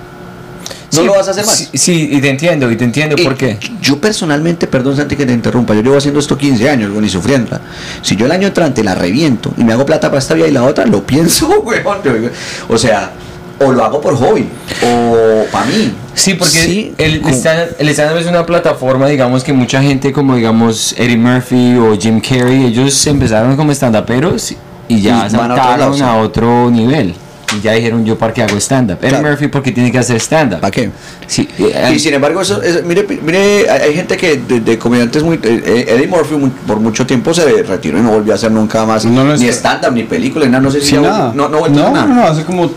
no 0.94 1.00
Sí, 1.00 1.06
lo 1.08 1.14
vas 1.14 1.28
a 1.30 1.32
hacer 1.32 1.48
más. 1.48 1.56
Sí, 1.58 1.70
sí, 1.74 2.10
y 2.12 2.22
te 2.22 2.30
entiendo, 2.30 2.70
y 2.70 2.76
te 2.76 2.84
entiendo 2.84 3.16
Y 3.18 3.24
por 3.24 3.36
qué. 3.36 3.58
Yo 3.82 4.00
personalmente, 4.00 4.68
perdón 4.68 4.96
Santi 4.96 5.16
que 5.16 5.26
te 5.26 5.34
interrumpa, 5.34 5.74
yo 5.74 5.82
llevo 5.82 5.98
haciendo 5.98 6.20
esto 6.20 6.38
15 6.38 6.70
años, 6.70 6.92
güey, 6.92 7.02
ni 7.02 7.10
sufriendo. 7.10 7.60
Si 8.04 8.16
yo 8.16 8.28
el 8.28 8.32
año 8.32 8.50
entrante 8.50 8.84
la 8.84 8.94
reviento 8.94 9.52
y 9.58 9.64
me 9.64 9.74
hago 9.74 9.84
plata 9.88 10.10
para 10.10 10.20
esta 10.20 10.36
vida 10.36 10.48
y 10.48 10.52
la 10.52 10.64
otra, 10.64 10.86
lo 10.86 11.04
pienso, 11.04 11.48
weón. 11.64 12.30
O 12.70 12.78
sea, 12.78 13.14
o 13.60 13.72
lo 13.72 13.84
hago 13.84 14.02
por 14.02 14.16
hobby, 14.16 14.48
o 14.84 15.46
para 15.52 15.66
mí. 15.66 15.94
Sí, 16.14 16.34
porque 16.34 16.52
Sí, 16.52 16.94
el, 16.98 17.24
stand, 17.34 17.76
el 17.80 17.90
stand-up 17.90 18.18
es 18.18 18.28
una 18.28 18.46
plataforma, 18.46 19.08
digamos, 19.08 19.44
que 19.44 19.54
mucha 19.54 19.82
gente 19.82 20.12
como, 20.12 20.36
digamos, 20.36 20.94
Eddie 20.98 21.18
Murphy 21.18 21.78
o 21.78 21.98
Jim 21.98 22.20
Carrey, 22.20 22.66
ellos 22.66 23.06
empezaron 23.08 23.56
como 23.56 23.72
stand-uperos 23.72 24.56
y 24.88 25.02
ya 25.02 25.28
Y 25.30 25.36
van 25.36 25.52
a 25.52 25.54
otro 25.54 25.64
saltaron 25.64 26.02
a 26.02 26.18
otro 26.18 26.72
nivel. 26.72 27.16
Y 27.56 27.62
ya 27.62 27.72
dijeron, 27.74 28.04
yo 28.06 28.18
para 28.18 28.34
qué 28.34 28.44
hago 28.44 28.58
stand-up. 28.58 28.98
Eddie 29.00 29.10
Claro. 29.10 29.30
Murphy 29.30 29.48
porque 29.48 29.72
tiene 29.72 29.90
que 29.90 29.98
hacer 29.98 30.18
stand-up. 30.20 30.60
¿Para 30.60 30.70
qué? 30.70 30.90
Sí, 31.28 31.48
eh, 31.58 31.92
Y 31.96 32.00
sin 32.00 32.14
embargo, 32.14 32.42
eso, 32.42 32.62
es- 32.62 32.84
mire, 32.84 33.06
mire, 33.24 33.70
hay 33.70 33.94
gente 33.96 34.18
que 34.18 34.36
de, 34.36 34.60
de 34.60 34.78
comediantes 34.78 35.24
muy. 35.24 35.40
eh, 35.42 35.86
Eddie 35.88 36.08
Murphy 36.08 36.36
mu- 36.36 36.50
por 36.50 36.80
mucho 36.82 37.06
tiempo 37.08 37.34
se 37.34 37.64
retiró 37.64 38.00
y 38.00 38.02
no 38.02 38.12
volvió 38.12 38.34
a 38.34 38.36
hacer 38.36 38.52
nunca 38.52 38.86
más 38.86 39.06
No 39.06 39.24
lo 39.24 39.38
ni 39.38 39.46
es- 39.48 39.56
stand-up, 39.58 39.94
ni 39.94 40.04
película, 40.04 40.46
ni 40.46 40.52
nada. 40.52 40.62
No 40.62 40.70
sé 40.72 40.82
si 40.82 40.88
Sin 40.88 41.02
ya- 41.04 41.10
nada. 41.10 41.32
No, 41.34 41.48
no, 41.48 41.62
no, 41.62 41.70
nada. 41.70 42.06
no, 42.06 42.16
no, 42.16 42.28
hace 42.28 42.44
como 42.44 42.70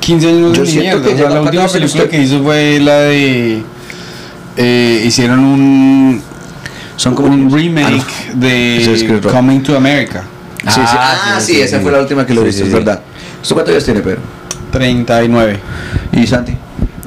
15 0.00 0.26
años 0.26 0.40
no 0.40 0.52
Yo 0.52 0.62
hizo 0.64 0.72
siento 0.72 0.98
mierda. 0.98 1.02
que 1.02 1.08
O 1.08 1.16
sea, 1.16 1.16
lleva 1.28 1.30
la 1.36 1.40
última 1.42 1.66
película 1.68 2.04
usted- 2.04 2.10
que 2.10 2.22
hizo 2.22 2.42
fue 2.42 2.80
la 2.80 2.98
de. 3.02 3.62
eh, 4.56 5.02
hicieron 5.06 5.38
un. 5.44 6.22
Son 6.96 7.14
como 7.14 7.28
un 7.32 7.52
remake 7.52 7.86
Ah, 7.86 8.32
no. 8.34 8.40
De. 8.40 9.20
Coming 9.30 9.62
to 9.62 9.76
America. 9.76 10.24
Sí, 10.64 10.70
sí. 10.74 10.80
Ah, 10.84 11.14
Ah, 11.36 11.40
sí, 11.40 11.46
sí, 11.46 11.52
sí, 11.54 11.60
esa 11.60 11.76
sí. 11.78 11.82
fue 11.84 11.92
la 11.92 12.00
última 12.00 12.26
que 12.26 12.34
lo 12.34 12.42
sí, 12.42 12.48
es 12.48 12.56
sí. 12.56 12.62
verdad. 12.64 13.00
¿Usted 13.42 13.54
cuántos 13.54 13.72
años 13.72 13.84
tiene, 13.84 14.00
Pedro? 14.00 14.20
39. 14.72 15.60
¿Y 16.12 16.26
Santi? 16.26 16.56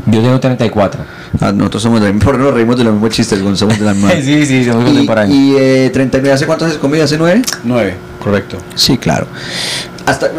yo 0.07 0.21
tengo 0.21 0.39
34. 0.39 1.01
Ah, 1.39 1.51
nosotros 1.53 1.83
somos 1.83 2.01
de 2.01 2.07
la 2.07 2.13
misma, 2.13 2.33
nos 2.33 2.53
reímos 2.53 2.77
de 2.77 2.83
los 2.83 2.93
mismos 2.93 3.11
chistes, 3.11 3.39
cuando 3.39 3.57
somos 3.57 3.79
de 3.79 3.85
la 3.85 3.93
misma. 3.93 4.11
sí, 4.21 4.45
sí, 4.45 4.65
somos 4.65 4.83
Y, 4.83 4.85
contemporáneos. 4.87 5.37
y 5.37 5.55
eh, 5.57 5.89
39, 5.93 6.33
¿hace 6.33 6.45
cuántos 6.45 6.67
haces 6.67 6.79
comida? 6.79 7.03
¿Hace 7.05 7.17
nueve? 7.17 7.41
9, 7.63 7.95
correcto. 8.21 8.57
Sí, 8.75 8.97
claro. 8.97 9.27
Hasta, 10.05 10.29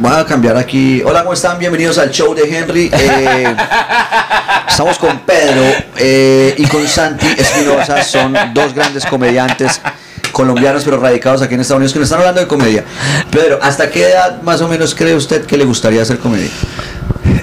voy 0.00 0.12
a 0.12 0.24
cambiar 0.24 0.56
aquí. 0.56 1.02
Hola, 1.04 1.20
¿cómo 1.22 1.34
están? 1.34 1.58
Bienvenidos 1.58 1.98
al 1.98 2.10
show 2.10 2.34
de 2.34 2.42
Henry. 2.56 2.90
Eh, 2.92 3.54
estamos 4.68 4.98
con 4.98 5.20
Pedro 5.20 5.62
eh, 5.96 6.54
y 6.56 6.64
con 6.66 6.86
Santi 6.86 7.26
Espinosa. 7.36 8.02
Son 8.02 8.34
dos 8.54 8.74
grandes 8.74 9.04
comediantes 9.06 9.80
colombianos, 10.38 10.84
pero 10.84 10.98
radicados 10.98 11.42
aquí 11.42 11.54
en 11.54 11.60
Estados 11.60 11.78
Unidos, 11.78 11.92
que 11.92 11.98
nos 11.98 12.06
están 12.06 12.20
hablando 12.20 12.40
de 12.40 12.46
comedia. 12.46 12.84
Pedro, 13.28 13.58
¿hasta 13.60 13.90
qué 13.90 14.04
edad 14.12 14.40
más 14.42 14.60
o 14.60 14.68
menos 14.68 14.94
cree 14.94 15.14
usted 15.16 15.44
que 15.44 15.56
le 15.56 15.64
gustaría 15.64 16.00
hacer 16.00 16.18
comedia? 16.18 16.48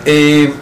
Eh, 0.06 0.54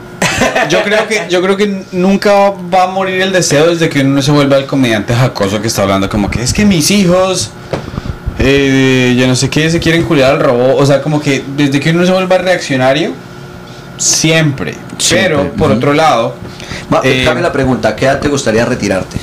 yo 0.69 0.81
creo 0.83 1.07
que 1.07 1.27
yo 1.29 1.41
creo 1.43 1.55
que 1.55 1.83
nunca 1.91 2.31
va 2.73 2.83
a 2.85 2.87
morir 2.87 3.21
el 3.21 3.31
deseo 3.31 3.67
desde 3.69 3.87
que 3.87 4.01
uno 4.01 4.15
no 4.15 4.21
se 4.23 4.31
vuelva 4.31 4.57
el 4.57 4.65
comediante 4.65 5.13
jacoso 5.13 5.61
que 5.61 5.67
está 5.67 5.83
hablando 5.83 6.09
como 6.09 6.29
que 6.31 6.41
es 6.41 6.53
que 6.53 6.65
mis 6.65 6.89
hijos 6.89 7.51
eh, 8.39 9.15
yo 9.17 9.27
no 9.27 9.35
sé 9.35 9.49
qué 9.49 9.69
se 9.69 9.79
quieren 9.79 10.03
culiar 10.03 10.31
al 10.31 10.39
robot 10.39 10.75
o 10.79 10.85
sea 10.85 11.01
como 11.01 11.21
que 11.21 11.43
desde 11.55 11.79
que 11.79 11.91
uno 11.91 12.05
se 12.05 12.11
vuelva 12.11 12.37
reaccionario 12.39 13.11
siempre, 13.97 14.75
Siempre, 14.97 15.35
pero 15.37 15.51
por 15.53 15.69
ujú. 15.69 15.77
otro 15.77 15.93
lado 15.93 16.35
Eh, 17.03 17.23
cambia 17.25 17.43
la 17.43 17.51
pregunta, 17.51 17.89
¿a 17.89 17.95
qué 17.95 18.05
edad 18.05 18.19
te 18.19 18.27
gustaría 18.27 18.65
retirarte? 18.65 19.17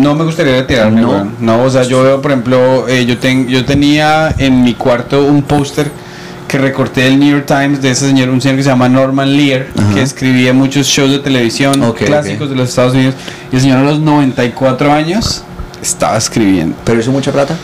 No 0.00 0.14
me 0.14 0.24
gustaría 0.24 0.54
retirarme, 0.54 1.00
No. 1.02 1.10
weón. 1.10 1.34
No, 1.40 1.62
o 1.62 1.70
sea, 1.70 1.82
yo 1.82 2.02
veo, 2.02 2.20
por 2.22 2.30
ejemplo, 2.30 2.88
eh, 2.88 3.04
yo, 3.06 3.18
ten- 3.18 3.48
yo 3.48 3.64
tenía 3.64 4.34
en 4.38 4.62
mi 4.62 4.74
cuarto 4.74 5.24
un 5.24 5.42
póster 5.42 5.90
que 6.48 6.58
recorté 6.58 7.02
del 7.02 7.18
New 7.20 7.30
York 7.30 7.46
Times 7.46 7.80
de 7.82 7.90
ese 7.92 8.06
señor, 8.08 8.28
un 8.28 8.40
señor 8.40 8.56
que 8.56 8.62
se 8.64 8.70
llama 8.70 8.88
Norman 8.88 9.36
Lear, 9.36 9.66
Ajá. 9.78 9.94
que 9.94 10.02
escribía 10.02 10.52
muchos 10.52 10.86
shows 10.86 11.10
de 11.10 11.18
televisión 11.20 11.80
Ok, 11.82 11.98
clásicos 11.98 12.50
de 12.50 12.56
los 12.56 12.68
Estados 12.70 12.94
Unidos. 12.94 13.14
Y 13.52 13.56
el 13.56 13.62
señor 13.62 13.78
a 13.78 13.82
los 13.82 14.00
94 14.00 14.92
años 14.92 15.44
estaba 15.82 16.16
escribiendo. 16.16 16.76
¿Pero 16.84 17.00
hizo 17.00 17.12
mucha 17.12 17.30
plata? 17.30 17.54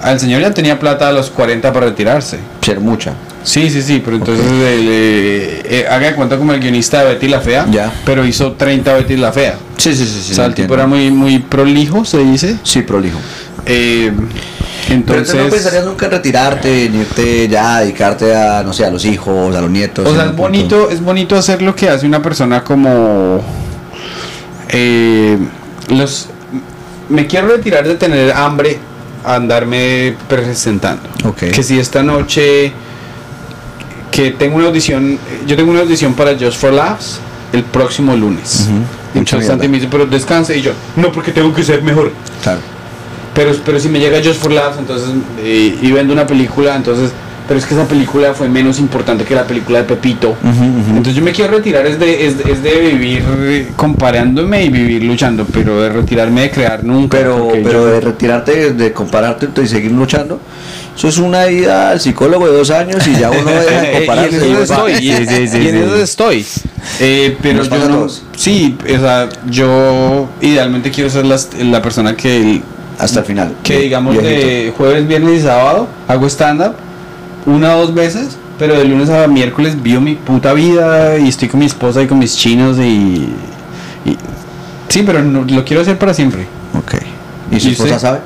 Al 0.00 0.18
señor 0.20 0.40
ya 0.40 0.50
tenía 0.52 0.78
plata 0.78 1.08
a 1.08 1.12
los 1.12 1.28
40 1.30 1.72
para 1.72 1.86
retirarse. 1.86 2.38
Ser 2.62 2.80
mucha. 2.80 3.12
Sí, 3.42 3.68
sí, 3.70 3.82
sí, 3.82 4.00
pero 4.04 4.16
entonces 4.16 4.46
eh, 4.48 4.78
le- 5.64 5.80
eh, 5.80 5.86
haga 5.88 6.08
de 6.08 6.14
cuenta 6.14 6.36
como 6.38 6.52
el 6.52 6.60
guionista 6.60 7.00
de 7.02 7.14
Betty 7.14 7.26
la 7.28 7.40
Fea, 7.40 7.66
Ya. 7.70 7.90
pero 8.04 8.24
hizo 8.24 8.52
30 8.52 8.94
Betty 8.94 9.16
la 9.16 9.32
Fea. 9.32 9.56
Sí, 9.80 9.94
sí, 9.94 10.04
sí. 10.06 10.22
sí 10.22 10.32
o 10.32 10.34
sea, 10.34 10.46
el 10.46 10.54
tipo 10.54 10.74
era 10.74 10.86
muy, 10.86 11.10
muy 11.10 11.38
prolijo, 11.38 12.04
se 12.04 12.18
dice. 12.18 12.56
Sí, 12.62 12.82
prolijo. 12.82 13.18
Eh, 13.66 14.12
Pero 14.14 14.94
entonces, 14.94 15.34
entonces 15.34 15.44
no 15.44 15.50
pensarías 15.50 15.84
nunca 15.84 16.06
en 16.06 16.12
retirarte, 16.12 16.84
en 16.86 16.94
irte 16.96 17.48
ya 17.48 17.76
a 17.76 17.80
dedicarte 17.80 18.34
a, 18.34 18.62
no 18.62 18.72
sé, 18.72 18.84
a 18.84 18.90
los 18.90 19.04
hijos, 19.04 19.54
a 19.54 19.60
los 19.60 19.70
nietos. 19.70 20.06
o 20.06 20.14
sea, 20.14 20.24
es 20.24 20.28
punto? 20.28 20.42
bonito, 20.42 20.90
es 20.90 21.00
bonito 21.00 21.36
hacer 21.36 21.62
lo 21.62 21.74
que 21.74 21.88
hace 21.88 22.06
una 22.06 22.22
persona 22.22 22.62
como 22.64 23.42
eh, 24.68 25.38
los 25.88 26.28
me 27.08 27.26
quiero 27.26 27.48
retirar 27.48 27.86
de 27.86 27.96
tener 27.96 28.32
hambre 28.32 28.78
a 29.24 29.34
andarme 29.34 30.14
presentando. 30.28 31.02
Ok. 31.24 31.50
Que 31.52 31.62
si 31.62 31.78
esta 31.78 32.02
noche 32.02 32.72
que 34.10 34.30
tengo 34.32 34.56
una 34.56 34.66
audición, 34.66 35.18
yo 35.46 35.56
tengo 35.56 35.70
una 35.70 35.80
audición 35.80 36.14
para 36.14 36.36
Just 36.38 36.58
for 36.58 36.72
Laughs 36.72 37.20
el 37.52 37.64
próximo 37.64 38.16
lunes. 38.16 38.68
Ujú. 38.68 38.99
Mucha 39.14 39.36
mierda. 39.38 39.56
me 39.56 39.68
dice, 39.78 39.88
pero 39.90 40.06
descanse 40.06 40.56
y 40.56 40.62
yo, 40.62 40.72
no 40.96 41.10
porque 41.12 41.32
tengo 41.32 41.52
que 41.54 41.62
ser 41.64 41.82
mejor. 41.82 42.12
Claro. 42.42 42.60
Pero, 43.34 43.52
pero 43.64 43.78
si 43.78 43.88
me 43.88 43.98
llega 44.00 44.18
Just 44.22 44.40
for 44.42 44.52
Laughs, 44.52 44.78
entonces, 44.78 45.08
eh, 45.42 45.78
y 45.80 45.92
vendo 45.92 46.12
una 46.12 46.26
película, 46.26 46.74
entonces, 46.76 47.10
pero 47.46 47.58
es 47.58 47.66
que 47.66 47.74
esa 47.74 47.86
película 47.86 48.32
fue 48.34 48.48
menos 48.48 48.78
importante 48.78 49.24
que 49.24 49.34
la 49.34 49.44
película 49.44 49.78
de 49.78 49.84
Pepito. 49.84 50.36
Entonces 50.88 51.14
yo 51.14 51.22
me 51.22 51.32
quiero 51.32 51.52
retirar 51.56 51.84
es 51.86 51.98
de, 51.98 52.26
es, 52.26 52.36
es 52.46 52.62
de 52.62 52.78
vivir 52.80 53.68
comparándome 53.76 54.64
y 54.64 54.68
vivir 54.68 55.02
luchando, 55.04 55.44
pero 55.52 55.80
de 55.80 55.88
retirarme 55.88 56.42
de 56.42 56.50
crear 56.50 56.84
nunca. 56.84 57.18
Pero, 57.18 57.48
pero 57.52 57.72
yo- 57.72 57.86
de 57.86 58.00
retirarte, 58.00 58.72
de 58.74 58.92
compararte 58.92 59.48
y 59.62 59.66
seguir 59.66 59.90
luchando, 59.92 60.40
eso 60.96 61.08
es 61.08 61.18
una 61.18 61.48
ida 61.50 61.90
al 61.90 62.00
psicólogo 62.00 62.46
de 62.46 62.52
dos 62.58 62.70
años 62.70 63.06
y 63.06 63.18
ya 63.18 63.30
uno 63.30 63.50
deja 63.50 63.80
de 63.80 63.88
Eh, 63.90 63.92
y 63.92 63.96
en 63.96 64.06
compararse. 64.06 64.36
eso 64.52 64.62
estoy, 64.62 64.92
y, 64.92 64.96
Sí, 64.96 65.26
sí, 65.26 65.48
sí, 65.48 65.58
y 65.58 65.68
en 65.68 65.74
sí. 65.74 65.82
eso 65.84 65.96
estoy. 65.96 66.46
Eh, 67.00 67.36
pero 67.42 67.62
yo 67.64 67.74
a 67.74 67.88
no, 67.88 68.06
sí, 68.36 68.76
o 68.84 69.00
sea, 69.00 69.28
yo 69.48 70.28
idealmente 70.40 70.90
quiero 70.90 71.08
ser 71.10 71.24
las- 71.26 71.50
la 71.58 71.80
persona 71.82 72.16
que, 72.16 72.60
Hasta 72.98 73.20
el 73.20 73.26
final. 73.26 73.54
que 73.62 73.78
digamos 73.80 74.16
de 74.16 74.72
jueves, 74.76 75.06
viernes 75.08 75.40
y 75.40 75.42
sábado 75.42 75.86
hago 76.08 76.26
stand-up 76.26 76.74
una 77.46 77.76
o 77.76 77.80
dos 77.86 77.94
veces, 77.94 78.36
pero 78.58 78.76
de 78.78 78.84
lunes 78.84 79.08
a 79.08 79.26
miércoles 79.26 79.82
vivo 79.82 80.00
mi 80.02 80.14
puta 80.16 80.52
vida 80.52 81.16
y 81.18 81.28
estoy 81.28 81.48
con 81.48 81.60
mi 81.60 81.66
esposa 81.66 82.02
y 82.02 82.06
con 82.06 82.18
mis 82.18 82.36
chinos 82.36 82.76
y... 82.78 83.28
y- 84.04 84.16
sí, 84.88 85.02
pero 85.06 85.22
no- 85.22 85.44
lo 85.44 85.64
quiero 85.64 85.80
hacer 85.82 85.96
para 85.98 86.12
siempre. 86.12 86.46
Ok. 86.78 86.94
¿Y 87.52 87.60
su 87.60 87.68
¿Y 87.68 87.72
esposa 87.72 87.94
usted? 87.96 88.06
sabe? 88.08 88.18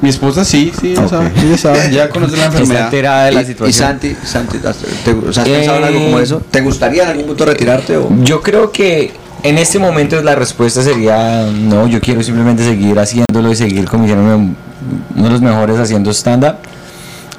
Mi 0.00 0.08
esposa 0.10 0.44
sí, 0.44 0.72
sí, 0.80 0.94
ya 0.94 1.02
Ok. 1.02 1.10
sabe, 1.10 1.32
ella 1.44 1.58
sabe, 1.58 1.90
ya 1.92 2.08
conoce 2.08 2.36
la 2.36 2.44
Está 2.46 2.58
enfermedad. 2.58 2.84
enterada 2.84 3.24
de 3.24 3.32
la 3.32 3.42
¿Y- 3.42 3.46
situación. 3.46 3.70
¿Y 3.70 3.72
Santi? 3.72 4.16
Santi 4.24 4.58
¿te, 4.58 5.10
o 5.12 5.32
sea, 5.32 5.42
¿Has 5.42 5.48
Eh, 5.48 5.52
pensado 5.54 5.78
en 5.78 5.84
algo 5.84 6.04
como 6.04 6.20
eso? 6.20 6.42
¿Te 6.50 6.60
gustaría 6.60 7.02
en 7.04 7.08
algún 7.10 7.26
punto 7.26 7.44
retirarte? 7.44 7.96
O? 7.96 8.08
Yo 8.22 8.40
creo 8.40 8.70
que 8.70 9.12
en 9.42 9.58
este 9.58 9.78
momento 9.78 10.22
la 10.22 10.34
respuesta 10.36 10.82
sería 10.82 11.42
no, 11.52 11.86
yo 11.88 12.00
quiero 12.00 12.22
simplemente 12.22 12.64
seguir 12.64 12.98
haciéndolo 12.98 13.50
y 13.50 13.56
seguir 13.56 13.86
convirtiéndome 13.88 14.54
uno 15.16 15.24
de 15.24 15.30
los 15.30 15.40
mejores 15.40 15.78
haciendo 15.78 16.10
stand-up. 16.12 16.54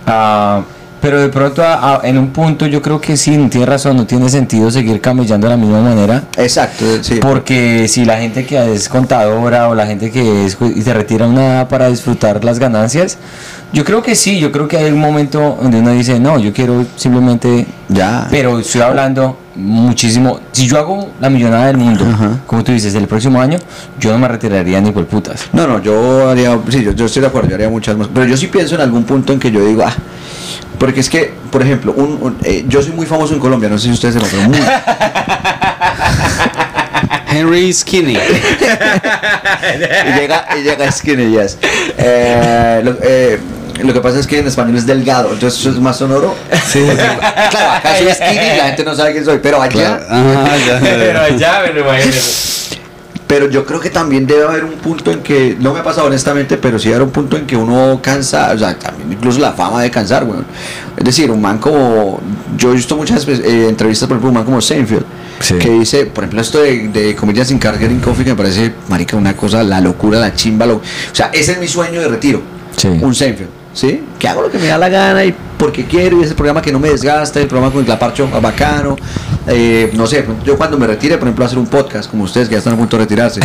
Ah, 0.05 0.61
pero 1.01 1.19
de 1.19 1.29
pronto 1.29 1.63
a- 1.63 1.95
a- 1.97 2.07
en 2.07 2.17
un 2.17 2.29
punto 2.31 2.65
yo 2.67 2.81
creo 2.81 2.99
que 2.99 3.15
sí, 3.17 3.37
tiene 3.49 3.65
razón, 3.65 3.97
no 3.97 4.05
tiene 4.05 4.29
sentido 4.29 4.69
seguir 4.71 4.99
camellando 5.01 5.47
de 5.47 5.51
la 5.51 5.57
misma 5.57 5.81
manera. 5.81 6.23
Exacto, 6.37 6.85
sí. 7.01 7.15
Porque 7.21 7.87
si 7.87 8.05
la 8.05 8.17
gente 8.17 8.45
que 8.45 8.73
es 8.73 8.89
contadora 8.89 9.69
o 9.69 9.75
la 9.75 9.85
gente 9.87 10.11
que 10.11 10.45
es 10.45 10.57
y 10.75 10.81
se 10.81 10.93
retira 10.93 11.27
una 11.27 11.67
para 11.69 11.87
disfrutar 11.89 12.43
las 12.43 12.59
ganancias, 12.59 13.17
yo 13.71 13.83
creo 13.85 14.01
que 14.01 14.15
sí, 14.15 14.39
yo 14.39 14.51
creo 14.51 14.67
que 14.67 14.77
hay 14.77 14.91
un 14.91 14.99
momento 14.99 15.57
donde 15.61 15.79
uno 15.79 15.91
dice, 15.91 16.19
no, 16.19 16.39
yo 16.39 16.51
quiero 16.53 16.85
simplemente 16.95 17.65
Ya. 17.87 18.27
pero 18.31 18.59
estoy 18.59 18.81
hablando 18.81 19.37
muchísimo. 19.55 20.39
Si 20.53 20.67
yo 20.67 20.77
hago 20.79 21.09
la 21.19 21.29
millonada 21.29 21.67
del 21.67 21.77
mundo, 21.77 22.05
Ajá. 22.11 22.39
como 22.47 22.63
tú 22.63 22.71
dices, 22.71 22.95
el 22.95 23.07
próximo 23.07 23.39
año, 23.41 23.59
yo 23.99 24.11
no 24.11 24.17
me 24.19 24.27
retiraría 24.27 24.79
ni 24.81 24.91
por 24.91 25.05
putas. 25.05 25.47
No, 25.53 25.67
no, 25.67 25.81
yo 25.81 26.29
haría, 26.29 26.57
sí, 26.69 26.83
yo, 26.83 26.91
yo 26.93 27.05
estoy 27.05 27.21
de 27.21 27.27
acuerdo, 27.27 27.49
yo 27.49 27.55
haría 27.55 27.69
muchas 27.69 27.95
más. 27.97 28.07
Pero 28.13 28.25
yo 28.25 28.35
sí 28.37 28.47
pienso 28.47 28.75
en 28.75 28.81
algún 28.81 29.03
punto 29.03 29.33
en 29.33 29.39
que 29.39 29.51
yo 29.51 29.63
digo, 29.65 29.83
ah, 29.85 29.93
porque 30.79 30.99
es 31.01 31.09
que, 31.09 31.33
por 31.51 31.61
ejemplo, 31.61 31.91
un, 31.95 32.17
un- 32.21 32.37
eh, 32.43 32.63
yo 32.67 32.81
soy 32.81 32.93
muy 32.93 33.05
famoso 33.05 33.33
en 33.33 33.39
Colombia, 33.39 33.69
no 33.69 33.77
sé 33.77 33.85
si 33.87 33.91
ustedes 33.93 34.15
se 34.15 34.19
lo 34.21 34.25
pero 34.25 34.41
muy. 34.43 34.57
Henry 37.31 37.71
Skinny. 37.73 38.13
y 38.17 38.17
llega, 40.19 40.45
y 40.57 40.63
llega 40.63 40.91
Skinny, 40.91 41.31
yes. 41.31 41.57
Eh, 41.97 42.81
lo, 42.83 42.97
eh, 43.03 43.39
lo 43.83 43.93
que 43.93 44.01
pasa 44.01 44.19
es 44.19 44.27
que 44.27 44.39
en 44.39 44.47
español 44.47 44.75
es 44.77 44.85
delgado, 44.85 45.31
entonces 45.33 45.59
eso 45.59 45.69
es 45.69 45.75
más 45.79 45.97
sonoro. 45.97 46.35
Sí. 46.67 46.83
Claro, 47.51 47.71
acá 47.71 47.95
soy 47.97 48.11
Skinny 48.13 48.53
y 48.53 48.57
la 48.57 48.65
gente 48.67 48.83
no 48.83 48.95
sabe 48.95 49.11
quién 49.13 49.25
soy, 49.25 49.39
pero 49.39 49.61
allá. 49.61 49.99
Claro. 49.99 50.05
Ajá, 50.09 50.57
ya, 50.57 50.79
ya. 51.29 51.37
ya 51.37 51.61
me 51.65 51.73
lo 51.73 51.81
imagino. 51.81 52.15
Pero 53.29 53.47
yo 53.47 53.63
creo 53.63 53.79
que 53.79 53.91
también 53.91 54.25
debe 54.25 54.43
haber 54.43 54.63
un 54.65 54.71
punto 54.73 55.11
en 55.11 55.21
que, 55.21 55.55
no 55.59 55.71
me 55.71 55.81
ha 55.81 55.83
pasado 55.83 56.07
honestamente, 56.07 56.57
pero 56.57 56.79
sí 56.79 56.89
haber 56.89 57.03
un 57.03 57.11
punto 57.11 57.37
en 57.37 57.45
que 57.45 57.55
uno 57.55 57.99
cansa, 58.01 58.51
o 58.55 58.57
sea, 58.57 58.75
también 58.79 59.13
incluso 59.13 59.39
la 59.39 59.51
fama 59.53 59.83
de 59.83 59.91
cansar, 59.91 60.23
weón. 60.23 60.45
Es 60.97 61.03
decir, 61.03 61.29
un 61.29 61.39
man 61.39 61.59
como, 61.59 62.19
yo 62.57 62.71
he 62.71 62.75
visto 62.75 62.97
muchas 62.97 63.27
eh, 63.27 63.67
entrevistas, 63.69 64.07
por 64.07 64.15
ejemplo, 64.15 64.29
un 64.29 64.33
man 64.33 64.45
como 64.45 64.59
Seinfeld, 64.59 65.03
Sí. 65.41 65.53
que 65.59 65.69
dice, 65.69 66.07
por 66.07 66.23
ejemplo, 66.23 66.41
esto 66.41 66.59
de, 66.59 66.87
de 66.87 67.15
Comedians 67.15 67.51
in 67.51 67.59
Car 67.59 67.77
Getting 67.77 67.99
Coffee, 67.99 68.25
que 68.25 68.31
me 68.31 68.35
parece, 68.35 68.73
marica, 68.89 69.15
una 69.15 69.37
cosa, 69.37 69.61
la 69.63 69.79
locura, 69.79 70.19
la 70.19 70.33
chimba, 70.33 70.65
lo- 70.65 70.77
o 70.77 70.81
sea, 71.13 71.29
ese 71.31 71.51
es 71.51 71.59
mi 71.59 71.67
sueño 71.67 72.01
de 72.01 72.07
retiro, 72.07 72.41
Sí. 72.75 72.87
un 72.87 73.13
Seinfeld, 73.13 73.49
¿sí? 73.79 74.03
Que 74.19 74.27
hago 74.27 74.41
lo 74.41 74.51
que 74.51 74.57
me 74.57 74.67
da 74.67 74.77
la 74.77 74.89
gana 74.89 75.23
y 75.25 75.33
porque 75.57 75.85
quiero, 75.85 76.19
y 76.19 76.23
es 76.23 76.29
el 76.29 76.35
programa 76.35 76.61
que 76.61 76.71
no 76.71 76.79
me 76.79 76.89
desgasta, 76.89 77.39
el 77.39 77.47
programa 77.47 77.71
con 77.71 77.81
el 77.81 77.85
claparcho 77.85 78.29
bacano, 78.41 78.95
eh, 79.47 79.91
no 79.93 80.07
sé, 80.07 80.25
yo 80.45 80.57
cuando 80.57 80.77
me 80.77 80.87
retire, 80.87 81.17
por 81.17 81.27
ejemplo, 81.27 81.45
hacer 81.45 81.57
un 81.57 81.67
podcast, 81.67 82.09
como 82.09 82.23
ustedes 82.23 82.47
que 82.47 82.53
ya 82.53 82.59
están 82.59 82.73
a 82.73 82.77
punto 82.77 82.97
de 82.97 83.03
retirarse. 83.03 83.41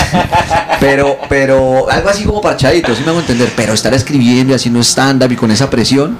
pero, 0.80 1.18
pero 1.28 1.90
algo 1.90 2.08
así 2.08 2.24
como 2.24 2.40
parchadito, 2.40 2.94
sí 2.94 3.02
me 3.04 3.10
hago 3.10 3.20
entender, 3.20 3.50
pero 3.54 3.74
estar 3.74 3.92
escribiendo 3.92 4.52
y 4.52 4.56
haciendo 4.56 4.80
stand-up 4.80 5.30
y 5.30 5.36
con 5.36 5.50
esa 5.50 5.68
presión, 5.68 6.16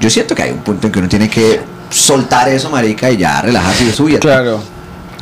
yo 0.00 0.10
siento 0.10 0.34
que 0.34 0.42
hay 0.42 0.50
un 0.50 0.58
punto 0.58 0.88
en 0.88 0.92
que 0.92 0.98
uno 0.98 1.08
tiene 1.08 1.28
que 1.28 1.60
soltar 1.90 2.48
eso, 2.48 2.70
marica, 2.70 3.10
y 3.10 3.18
ya 3.18 3.40
relajarse 3.42 3.84
de 3.84 3.92
su 3.92 4.04
vida. 4.04 4.18
Claro. 4.18 4.60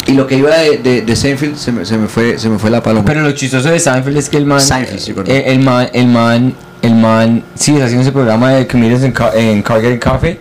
Y 0.06 0.12
lo 0.12 0.26
que 0.26 0.36
iba 0.36 0.56
de, 0.56 0.78
de, 0.78 1.02
de 1.02 1.16
Seinfeld 1.16 1.56
se 1.56 1.70
me, 1.70 1.84
se 1.84 1.96
me 1.96 2.08
fue, 2.08 2.38
se 2.38 2.48
me 2.48 2.58
fue 2.58 2.70
la 2.70 2.82
paloma. 2.82 3.04
Pero 3.04 3.20
lo 3.20 3.32
chistoso 3.32 3.68
de 3.68 3.78
Seinfeld 3.78 4.16
es 4.16 4.28
que 4.28 4.38
el 4.38 4.46
man. 4.46 4.60
Seinfeld, 4.60 4.98
sí, 4.98 5.12
perdón. 5.12 5.36
eh, 5.36 5.44
el 5.46 5.60
man, 5.60 5.88
el 5.92 6.06
man, 6.08 6.54
el 6.82 6.94
man, 6.94 7.42
sí, 7.54 7.72
está 7.72 7.84
haciendo 7.84 8.02
ese 8.02 8.12
programa 8.12 8.50
de 8.52 8.66
Comedians 8.66 9.02
en, 9.04 9.14
en 9.34 9.64
Getting 9.64 9.98
Coffee. 9.98 10.38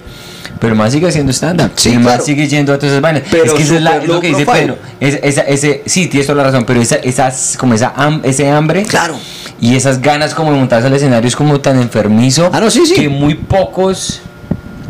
Pero 0.60 0.74
el 0.74 0.78
man 0.78 0.92
sigue 0.92 1.08
haciendo 1.08 1.32
stand-up. 1.32 1.72
Sí, 1.76 1.90
el 1.90 1.96
man 1.96 2.04
claro. 2.06 2.24
sigue 2.24 2.48
yendo 2.48 2.72
a 2.72 2.78
todas 2.78 2.92
esas 2.92 3.02
vainas. 3.02 3.24
Pero 3.32 3.46
es 3.46 3.54
que 3.54 3.64
eso 3.64 3.76
es, 3.76 3.82
la- 3.82 3.98
es 3.98 4.08
lo 4.08 4.20
que 4.20 4.28
dice 4.28 4.46
profile. 4.46 4.74
Pedro. 4.74 4.78
Es- 5.00 5.20
esa- 5.24 5.42
ese, 5.42 5.82
sí, 5.88 6.06
tienes 6.06 6.28
toda 6.28 6.38
la 6.38 6.44
razón. 6.44 6.66
Pero 6.66 6.80
esa, 6.80 6.98
esas, 6.98 7.56
como 7.58 7.74
esa 7.74 7.96
ham- 7.96 8.22
ese 8.24 8.48
hambre. 8.48 8.84
Claro. 8.84 9.16
Y 9.60 9.76
esas 9.76 10.02
ganas 10.02 10.36
como 10.36 10.52
de 10.52 10.60
montarse 10.60 10.86
al 10.86 10.94
escenario 10.94 11.28
es 11.28 11.36
como 11.36 11.60
tan 11.62 11.82
enfermizo. 11.82 12.52
Ah, 12.54 12.60
no, 12.60 12.70
sí, 12.70 12.86
sí. 12.86 12.94
Que 12.94 13.10
muy 13.10 13.34
pocos 13.34 14.22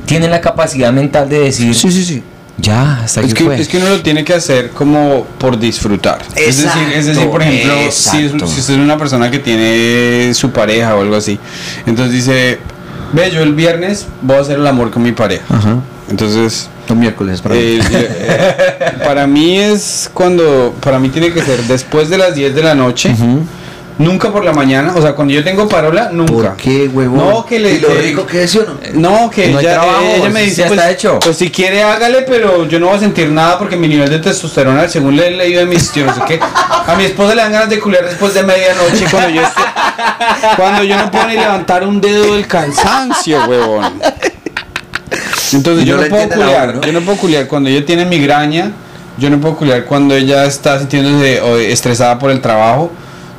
tienen 0.05 0.29
la 0.31 0.41
capacidad 0.41 0.91
mental 0.91 1.29
de 1.29 1.39
decir. 1.39 1.73
Sí, 1.73 1.89
sí, 1.89 2.03
sí. 2.03 2.23
Ya, 2.57 3.01
hasta 3.03 3.21
Es 3.21 3.33
que, 3.33 3.43
fue. 3.43 3.59
es 3.59 3.67
que 3.67 3.77
uno 3.77 3.89
lo 3.89 4.01
tiene 4.01 4.23
que 4.23 4.33
hacer 4.33 4.69
como 4.69 5.25
por 5.39 5.57
disfrutar. 5.57 6.19
es 6.35 6.61
decir, 6.61 6.81
es 6.93 7.05
decir, 7.07 7.27
por 7.29 7.41
ejemplo, 7.41 7.73
si, 7.91 8.17
es- 8.17 8.23
Exacto. 8.25 8.47
si 8.47 8.59
usted 8.59 8.73
es 8.75 8.79
una 8.79 8.97
persona 8.97 9.31
que 9.31 9.39
tiene 9.39 10.31
su 10.35 10.51
pareja 10.51 10.95
o 10.95 11.01
algo 11.01 11.15
así, 11.15 11.39
entonces 11.87 12.13
dice, 12.13 12.59
ve, 13.13 13.31
yo 13.31 13.41
el 13.41 13.53
viernes 13.55 14.05
voy 14.21 14.37
a 14.37 14.41
hacer 14.41 14.59
el 14.59 14.67
amor 14.67 14.91
con 14.91 15.01
mi 15.01 15.11
pareja. 15.11 15.43
Ajá. 15.49 15.77
Entonces, 16.09 16.69
Los 16.89 16.97
miércoles, 16.97 17.41
para 17.41 17.55
mí. 17.55 17.61
eh, 17.61 17.79
eh, 17.89 18.91
para 19.05 19.25
mí 19.25 19.57
es 19.57 20.09
cuando, 20.13 20.75
para 20.81 20.99
mí 20.99 21.07
tiene 21.09 21.31
que 21.31 21.41
ser 21.41 21.61
después 21.63 22.09
de 22.09 22.17
las 22.17 22.35
10 22.35 22.53
de 22.53 22.61
la 22.63 22.75
noche, 22.75 23.15
nunca 24.01 24.31
por 24.31 24.43
la 24.43 24.53
mañana, 24.53 24.93
o 24.95 25.01
sea, 25.01 25.13
cuando 25.13 25.33
yo 25.33 25.43
tengo 25.43 25.67
parola, 25.69 26.09
nunca. 26.11 26.33
¿Por 26.33 26.57
qué, 26.57 26.87
huevón? 26.87 27.17
No, 27.17 27.45
que 27.45 27.59
le... 27.59 27.73
¿Y 27.73 27.79
lo 27.79 27.87
que- 27.89 28.01
rico 28.01 28.25
que 28.25 28.43
es, 28.43 28.51
sí 28.51 28.59
o 28.59 28.65
no? 28.65 28.79
no, 28.93 29.29
que 29.29 29.47
No 29.47 29.59
ella, 29.59 29.73
trabajo, 29.73 30.01
ella 30.03 30.29
me 30.29 30.41
dice, 30.41 30.61
ya 30.63 30.67
pues, 30.67 30.79
está 30.79 30.91
hecho. 30.91 31.19
pues 31.19 31.37
si 31.37 31.49
quiere 31.51 31.83
hágale, 31.83 32.23
pero 32.23 32.67
yo 32.67 32.79
no 32.79 32.87
voy 32.87 32.97
a 32.97 32.99
sentir 32.99 33.29
nada 33.29 33.57
porque 33.57 33.75
mi 33.75 33.87
nivel 33.87 34.09
de 34.09 34.19
testosterona, 34.19 34.87
según 34.89 35.15
le 35.15 35.27
he 35.27 35.31
leído 35.31 35.59
de 35.59 35.65
mis 35.65 35.95
no 35.95 36.13
sé 36.13 36.21
qué, 36.27 36.39
a 36.41 36.95
mi 36.97 37.05
esposa 37.05 37.35
le 37.35 37.41
dan 37.41 37.51
ganas 37.51 37.69
de 37.69 37.79
culiar 37.79 38.05
después 38.05 38.33
de 38.33 38.43
medianoche 38.43 39.05
cuando 39.09 39.29
yo 39.29 39.41
estoy, 39.41 39.63
cuando 40.57 40.83
yo 40.83 40.97
no 40.97 41.11
puedo 41.11 41.27
ni 41.27 41.33
levantar 41.35 41.85
un 41.85 42.01
dedo 42.01 42.33
del 42.33 42.47
cansancio, 42.47 43.45
huevón. 43.47 44.01
Entonces 45.53 45.85
yo 45.85 45.97
no 45.97 46.07
puedo 46.07 46.29
culiar, 46.29 46.69
hora, 46.69 46.73
¿no? 46.73 46.81
yo 46.81 46.93
no 46.93 47.01
puedo 47.01 47.17
culiar 47.17 47.47
cuando 47.47 47.69
ella 47.69 47.85
tiene 47.85 48.05
migraña, 48.05 48.71
yo 49.17 49.29
no 49.29 49.39
puedo 49.39 49.55
culiar 49.57 49.85
cuando 49.85 50.15
ella 50.15 50.45
está 50.45 50.79
sintiéndose 50.79 51.41
o, 51.41 51.57
estresada 51.57 52.17
por 52.17 52.31
el 52.31 52.41
trabajo. 52.41 52.91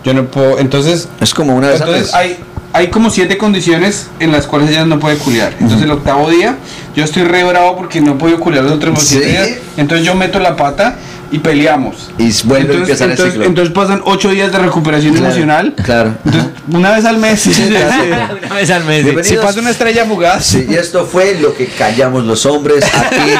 Yo 0.04 0.14
no 0.14 0.24
puedo, 0.26 0.58
entonces, 0.58 1.08
Es 1.20 1.32
como 1.34 1.54
una 1.54 1.68
vez 1.68 1.80
al 1.80 1.88
entonces 1.88 2.12
mes. 2.12 2.14
hay, 2.14 2.38
hay 2.72 2.88
como 2.88 3.10
siete 3.10 3.38
condiciones 3.38 4.08
en 4.18 4.32
las 4.32 4.46
cuales 4.46 4.70
ella 4.70 4.84
no 4.84 4.98
puede 4.98 5.16
culiar. 5.16 5.52
Entonces 5.60 5.82
el 5.82 5.90
octavo 5.90 6.28
día, 6.30 6.56
yo 6.96 7.04
estoy 7.04 7.22
re 7.24 7.44
bravo 7.44 7.76
porque 7.76 8.00
no 8.00 8.18
podido 8.18 8.40
culiar 8.40 8.64
los 8.64 8.72
otros 8.74 8.98
siete 9.02 9.26
¿Sí? 9.26 9.30
días. 9.32 9.48
Entonces 9.76 10.04
yo 10.06 10.14
meto 10.14 10.38
la 10.40 10.56
pata 10.56 10.96
y 11.30 11.38
peleamos. 11.38 12.10
Y 12.18 12.30
vuelve 12.44 12.74
a 12.74 12.76
entonces, 12.76 12.88
empezar 12.88 13.06
el 13.06 13.10
entonces, 13.12 13.32
ciclo. 13.34 13.46
entonces 13.48 13.74
pasan 13.74 14.02
ocho 14.04 14.28
días 14.30 14.52
de 14.52 14.58
recuperación 14.58 15.12
Claro, 15.14 15.26
emocional. 15.28 15.74
claro. 15.82 16.14
Entonces, 16.26 16.50
una 16.72 16.90
vez 16.90 17.04
al 17.06 17.16
mes. 17.18 17.40
sí, 17.40 17.54
sí, 17.54 17.68
sí. 17.68 17.74
Una 18.46 18.54
vez 18.56 18.70
al 18.70 18.84
mes. 18.84 19.26
Si 19.26 19.36
pasa 19.36 19.60
una 19.60 19.70
estrella 19.70 20.04
fugaz. 20.04 20.44
Sí, 20.44 20.66
y 20.68 20.74
esto 20.74 21.06
fue 21.06 21.38
lo 21.40 21.54
que 21.54 21.66
callamos 21.66 22.24
los 22.24 22.44
hombres 22.44 22.84
aquí. 22.84 23.16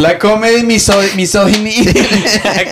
La 0.00 0.18
comedy 0.18 0.62
miso 0.62 0.98
misogyny. 1.14 1.74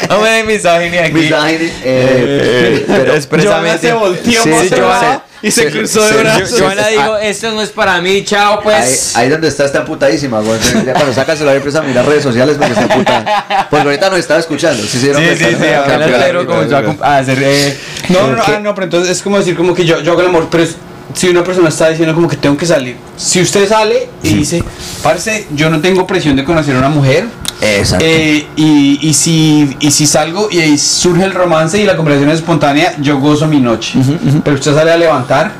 ¿Cómo 0.09 0.25
de 0.25 0.45
misoginia 0.45 1.05
aquí? 1.05 1.13
Misogyny, 1.13 1.71
eh, 1.85 2.85
pero 2.87 3.15
expresamente. 3.15 3.49
Joana 3.59 3.79
se 3.79 3.93
volteó 3.93 4.43
Sí, 4.43 4.51
Joana- 4.75 5.23
y 5.43 5.51
se 5.51 5.71
cruzó 5.71 6.03
de 6.05 6.13
sí, 6.13 6.19
brazos. 6.19 6.61
Joana 6.61 6.89
dijo, 6.89 7.17
esto 7.19 7.53
no 7.53 7.63
es 7.63 7.69
para 7.69 8.01
mí, 8.01 8.25
chao 8.25 8.55
ahí, 8.55 8.61
pues. 8.65 9.15
ahí 9.15 9.29
donde 9.29 9.49
está 9.49 9.67
está 9.67 9.81
emputadísima, 9.81 10.41
güey. 10.41 10.59
Cuando 10.93 11.13
saca 11.13 11.33
el 11.33 11.39
celular 11.39 11.57
empieza 11.57 11.79
a 11.81 11.83
mirar 11.83 12.07
redes 12.07 12.23
sociales 12.23 12.57
porque 12.59 12.73
está 12.73 12.85
emputada. 12.95 13.67
Porque 13.71 13.85
ahorita 13.85 14.11
nos 14.11 14.19
estaba 14.21 14.41
escuchando. 14.41 14.83
Sí, 14.83 14.99
sí, 14.99 15.11
Sí, 15.15 15.37
sí, 15.37 15.45
sí, 15.45 15.67
apenas 15.69 16.11
Pedro 16.11 16.47
comenzó 16.47 16.77
a 17.03 17.19
hacer... 17.19 17.39
eh, 17.43 17.79
No, 18.09 18.27
no, 18.29 18.37
no, 18.37 18.43
ah, 18.47 18.59
no, 18.61 18.75
pero 18.75 18.85
entonces 18.87 19.17
es 19.17 19.23
como 19.23 19.39
decir 19.39 19.55
como 19.55 19.75
que 19.75 19.85
yo, 19.85 20.01
yo 20.01 20.13
hago 20.13 20.23
el 20.23 20.29
amor, 20.29 20.49
pero 20.51 20.63
es- 20.65 20.77
si 21.15 21.29
una 21.29 21.43
persona 21.45 21.69
está 21.69 21.89
diciendo 21.89 22.15
como 22.15 22.29
que 22.29 22.37
tengo 22.37 22.57
que 22.57 22.67
salir, 22.67 22.97
si 23.17 23.41
usted 23.41 23.69
sale 23.69 24.09
y 24.23 24.35
dice, 24.35 24.63
parce, 25.03 25.47
yo 25.55 25.71
no 25.71 25.81
tengo 25.81 26.07
presión 26.07 26.37
de 26.37 26.45
conocer 26.45 26.77
a 26.77 26.79
una 26.79 26.89
mujer, 26.89 27.27
Exacto. 27.61 28.05
eh, 28.07 28.47
y, 28.57 28.99
y, 29.09 29.15
si, 29.15 29.77
y 29.81 29.91
si 29.91 30.07
salgo 30.07 30.49
y 30.51 30.61
ahí 30.61 30.79
surge 30.79 31.25
el 31.25 31.33
romance 31.33 31.81
y 31.81 31.85
la 31.85 31.97
conversación 31.97 32.31
es 32.31 32.39
espontánea, 32.39 32.95
yo 33.01 33.19
gozo 33.19 33.47
mi 33.49 33.61
noche. 33.61 33.99
Pero 34.45 34.57
usted 34.57 34.75
sale 34.75 34.93
a 34.93 34.97
levantar 34.97 35.51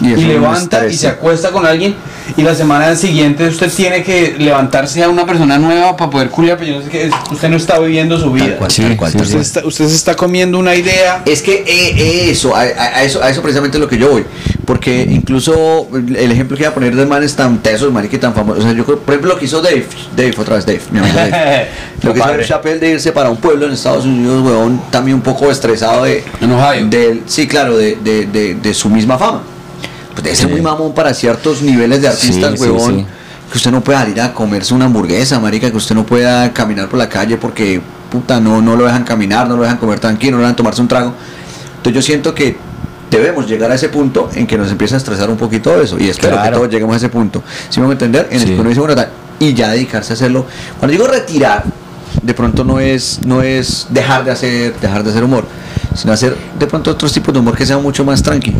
Y 0.00 0.14
levanta 0.14 0.86
y 0.86 0.94
se 0.96 1.08
acuesta 1.08 1.50
con 1.50 1.66
alguien 1.66 1.94
y 2.36 2.42
la 2.42 2.54
semana 2.54 2.94
siguiente 2.96 3.46
usted 3.48 3.70
tiene 3.72 4.02
que 4.02 4.34
levantarse 4.38 5.02
a 5.02 5.08
una 5.08 5.26
persona 5.26 5.58
nueva 5.58 5.96
para 5.96 6.10
poder 6.10 6.28
culiar, 6.30 6.56
pero 6.58 6.72
yo 6.72 6.78
no 6.78 6.84
sé 6.84 6.90
qué, 6.90 7.10
usted 7.30 7.48
no 7.48 7.56
está 7.56 7.78
viviendo 7.78 8.18
su 8.18 8.30
vida. 8.32 8.46
Tal 8.46 8.56
cual, 8.58 8.70
Sí, 8.70 8.82
tal 8.82 8.96
cual, 8.96 9.12
tal. 9.12 9.22
Usted, 9.22 9.40
está, 9.40 9.66
usted 9.66 9.88
se 9.88 9.94
está 9.94 10.14
comiendo 10.14 10.58
una 10.58 10.74
idea. 10.74 11.22
Es 11.26 11.42
que 11.42 11.64
eh, 11.66 12.30
eso, 12.30 12.54
a, 12.54 12.60
a- 12.60 13.02
eso, 13.02 13.22
a 13.22 13.30
eso 13.30 13.42
precisamente 13.42 13.76
es 13.76 13.80
lo 13.80 13.88
que 13.88 13.98
yo 13.98 14.10
voy. 14.10 14.24
Porque 14.64 15.02
incluso 15.10 15.88
el 15.94 16.30
ejemplo 16.30 16.56
que 16.56 16.62
iba 16.62 16.70
a 16.70 16.74
poner 16.74 16.94
de 16.94 17.04
manes 17.06 17.34
tan 17.34 17.58
tesos, 17.62 17.92
marica, 17.92 18.16
y 18.16 18.18
tan 18.20 18.34
famosos. 18.34 18.62
O 18.64 18.66
sea, 18.66 18.72
yo 18.76 18.84
creo, 18.84 18.98
por 19.00 19.14
ejemplo, 19.14 19.34
lo 19.34 19.38
que 19.38 19.46
hizo 19.46 19.60
Dave, 19.60 19.84
Dave, 20.16 20.34
otra 20.38 20.56
vez 20.56 20.66
Dave, 20.66 20.80
mi 20.92 20.98
amigo 21.00 21.14
Dave. 21.16 21.66
Lo 22.02 22.12
que 22.14 22.18
hizo. 22.20 22.28
Dave 22.28 22.44
Chappelle 22.46 22.78
de 22.78 22.90
irse 22.92 23.12
para 23.12 23.28
un 23.30 23.36
pueblo 23.36 23.66
en 23.66 23.72
Estados 23.72 24.04
Unidos, 24.06 24.42
weón, 24.46 24.80
también 24.90 25.16
un 25.16 25.22
poco 25.22 25.50
estresado 25.50 26.04
de. 26.04 26.24
En 26.40 26.50
Ohio. 26.52 26.86
del- 26.86 27.22
sí, 27.26 27.46
claro, 27.46 27.76
de, 27.76 27.96
de, 27.96 28.26
de, 28.26 28.54
de 28.54 28.74
su 28.74 28.88
misma 28.88 29.18
fama. 29.18 29.42
Pues 30.12 30.24
debe 30.24 30.36
ser 30.36 30.46
Sí. 30.46 30.52
muy 30.52 30.62
mamón 30.62 30.92
para 30.94 31.14
ciertos 31.14 31.62
niveles 31.62 32.02
de 32.02 32.08
artistas, 32.08 32.58
Sí, 32.58 32.66
sí, 32.66 32.72
sí. 32.86 33.06
Que 33.50 33.56
usted 33.58 33.70
no 33.72 33.80
pueda 33.80 34.08
ir 34.08 34.20
a 34.20 34.32
comerse 34.32 34.74
una 34.74 34.84
hamburguesa, 34.84 35.40
marica, 35.40 35.70
que 35.70 35.76
usted 35.76 35.94
no 35.94 36.04
pueda 36.06 36.52
caminar 36.52 36.88
por 36.88 36.98
la 36.98 37.08
calle 37.08 37.36
porque, 37.36 37.80
puta, 38.10 38.38
no, 38.40 38.60
no 38.62 38.76
lo 38.76 38.84
dejan 38.84 39.02
caminar, 39.04 39.48
no 39.48 39.56
lo 39.56 39.62
dejan 39.62 39.78
comer 39.78 39.98
tranquilo, 39.98 40.32
no 40.32 40.38
lo 40.38 40.42
dejan 40.44 40.56
tomarse 40.56 40.80
un 40.80 40.88
trago. 40.88 41.12
Entonces 41.78 41.94
yo 41.94 42.02
siento 42.02 42.32
que 42.34 42.56
debemos 43.10 43.48
llegar 43.48 43.72
a 43.72 43.74
ese 43.74 43.88
punto 43.88 44.30
en 44.34 44.46
que 44.46 44.56
nos 44.56 44.70
empieza 44.70 44.94
a 44.94 44.98
estresar 44.98 45.28
un 45.30 45.36
poquito 45.36 45.80
eso. 45.82 45.98
Y 45.98 46.08
espero 46.08 46.34
Claro. 46.34 46.50
que 46.50 46.56
todos 46.58 46.70
lleguemos 46.70 46.94
a 46.94 46.96
ese 46.98 47.08
punto. 47.08 47.42
Si 47.68 47.80
me 47.80 47.86
voy 47.86 47.92
a 47.92 47.94
entender, 47.94 48.28
en 48.30 48.40
el 48.40 48.46
Sí. 48.46 48.54
que 48.54 48.60
uno 48.60 48.68
dice, 48.68 48.80
bueno, 48.80 49.02
y 49.40 49.52
ya 49.54 49.70
dedicarse 49.70 50.12
a 50.12 50.14
hacerlo. 50.14 50.46
Cuando 50.78 50.92
digo 50.92 51.08
retirar, 51.08 51.64
de 52.22 52.34
pronto 52.34 52.62
no 52.62 52.78
es, 52.78 53.20
no 53.24 53.42
es 53.42 53.86
dejar 53.90 54.24
de 54.24 54.30
hacer, 54.30 54.74
dejar 54.80 55.02
de 55.02 55.10
hacer 55.10 55.24
humor, 55.24 55.44
sino 55.96 56.12
hacer 56.12 56.36
de 56.58 56.66
pronto 56.68 56.90
otros 56.92 57.12
tipos 57.12 57.32
de 57.34 57.40
humor 57.40 57.56
que 57.56 57.66
sea 57.66 57.78
mucho 57.78 58.04
más 58.04 58.22
tranquilo. 58.22 58.58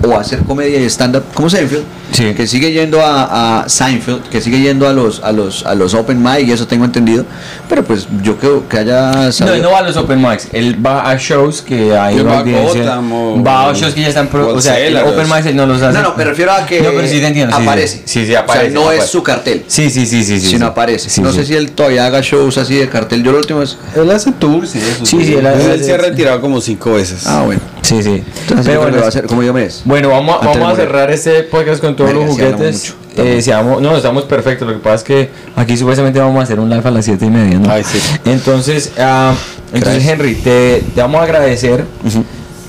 O 0.00 0.16
hacer 0.16 0.38
comedia 0.44 0.78
y 0.80 0.84
stand-up, 0.84 1.24
como 1.34 1.50
Seinfeld, 1.50 1.82
Sí. 2.12 2.32
que 2.34 2.46
sigue 2.46 2.72
yendo 2.72 3.02
a, 3.04 3.62
a 3.64 3.68
Seinfeld, 3.68 4.22
que 4.30 4.40
sigue 4.40 4.60
yendo 4.60 4.88
a 4.88 4.92
los, 4.92 5.20
a 5.22 5.32
los, 5.32 5.66
a 5.66 5.74
los 5.74 5.92
open 5.94 6.22
mic, 6.22 6.46
y 6.46 6.52
eso 6.52 6.66
tengo 6.66 6.84
entendido. 6.84 7.24
Pero 7.68 7.84
pues 7.84 8.06
yo 8.22 8.36
creo 8.38 8.66
que 8.68 8.78
haya 8.78 9.10
No, 9.12 9.32
sabido- 9.32 9.56
él 9.56 9.62
no 9.62 9.70
va 9.72 9.78
a 9.80 9.82
los 9.82 9.96
open 9.96 10.22
mics, 10.22 10.48
él 10.52 10.84
va 10.84 11.10
a 11.10 11.16
shows 11.18 11.60
que 11.62 11.96
hay 11.96 12.16
Él 12.16 12.26
va 12.26 12.40
o- 12.40 13.42
Va 13.42 13.70
a 13.70 13.74
shows 13.74 13.92
que 13.92 14.02
ya 14.02 14.08
están 14.08 14.28
pro, 14.28 14.54
o 14.54 14.60
sea, 14.60 14.78
el 14.78 14.96
open 14.96 15.26
mics 15.28 15.46
él 15.46 15.56
no 15.56 15.66
los 15.66 15.82
hace. 15.82 15.98
No, 15.98 16.10
no, 16.10 16.14
me 16.16 16.24
refiero 16.24 16.52
a 16.52 16.64
que 16.64 16.80
No, 16.80 16.90
pero 16.90 17.06
sí 17.08 17.18
te 17.20 17.26
entiendo, 17.26 17.56
sí, 17.56 17.62
aparece. 17.62 18.02
Sí, 18.04 18.24
sí, 18.26 18.34
aparece. 18.34 18.66
O 18.66 18.70
sea, 18.70 18.74
no 18.74 18.82
aparece. 18.86 19.04
es 19.04 19.10
su 19.10 19.22
cartel, 19.22 19.64
Sí, 19.66 19.90
sí, 19.90 20.06
sí, 20.06 20.24
sí, 20.24 20.40
sí. 20.40 20.46
sino 20.46 20.66
sí. 20.66 20.70
aparece. 20.70 21.10
Sí, 21.10 21.20
no 21.20 21.30
sí. 21.32 21.38
sé 21.40 21.44
si 21.46 21.54
él 21.54 21.72
todavía 21.72 22.06
haga 22.06 22.20
shows 22.22 22.56
así 22.58 22.76
de 22.76 22.88
cartel. 22.88 23.22
Yo 23.22 23.32
lo 23.32 23.38
último 23.38 23.62
es. 23.62 23.76
Él 23.96 24.10
hace 24.10 24.32
tours 24.32 24.74
eso. 24.76 25.04
Sí, 25.04 25.24
sí, 25.24 25.34
él 25.34 25.46
hace- 25.46 25.74
Él 25.74 25.84
se 25.84 25.92
ha 25.92 25.98
retirado 25.98 26.40
como 26.40 26.60
cinco 26.60 26.92
veces. 26.92 27.26
Ah, 27.26 27.42
bueno. 27.44 27.60
Sí, 27.82 28.02
sí. 28.02 28.22
Entonces, 28.42 28.66
Pero 28.66 28.80
bueno, 28.82 29.00
va 29.00 29.08
a 29.08 29.10
ser 29.10 29.26
como 29.26 29.42
yo 29.42 29.52
me 29.52 29.64
es. 29.64 29.82
Bueno, 29.84 30.10
vamos, 30.10 30.36
a- 30.42 30.46
vamos 30.46 30.76
cerrar 30.76 31.10
este 31.10 31.42
podcast 31.44 31.80
con 31.80 31.96
todos 31.96 32.10
Verga, 32.10 32.26
los 32.26 32.34
juguetes. 32.34 32.94
Eh, 33.16 33.40
si 33.42 33.50
vamos- 33.50 33.80
no, 33.82 33.96
estamos 33.96 34.24
perfectos. 34.24 34.68
Lo 34.68 34.74
que 34.74 34.80
pasa 34.80 34.96
es 34.96 35.02
que 35.04 35.28
aquí 35.56 35.76
supuestamente 35.76 36.20
vamos 36.20 36.38
a 36.40 36.42
hacer 36.44 36.60
un 36.60 36.68
live 36.70 36.82
a 36.86 36.90
las 36.90 37.04
7 37.04 37.24
y 37.24 37.30
media, 37.30 37.58
¿no? 37.58 37.70
Ay, 37.70 37.82
sí. 37.84 37.98
Entonces, 38.26 38.92
ah, 38.98 39.34
entonces. 39.72 40.06
Henry, 40.06 40.34
te, 40.36 40.82
te 40.94 41.00
vamos 41.00 41.20
a 41.20 41.24
agradecer. 41.24 41.84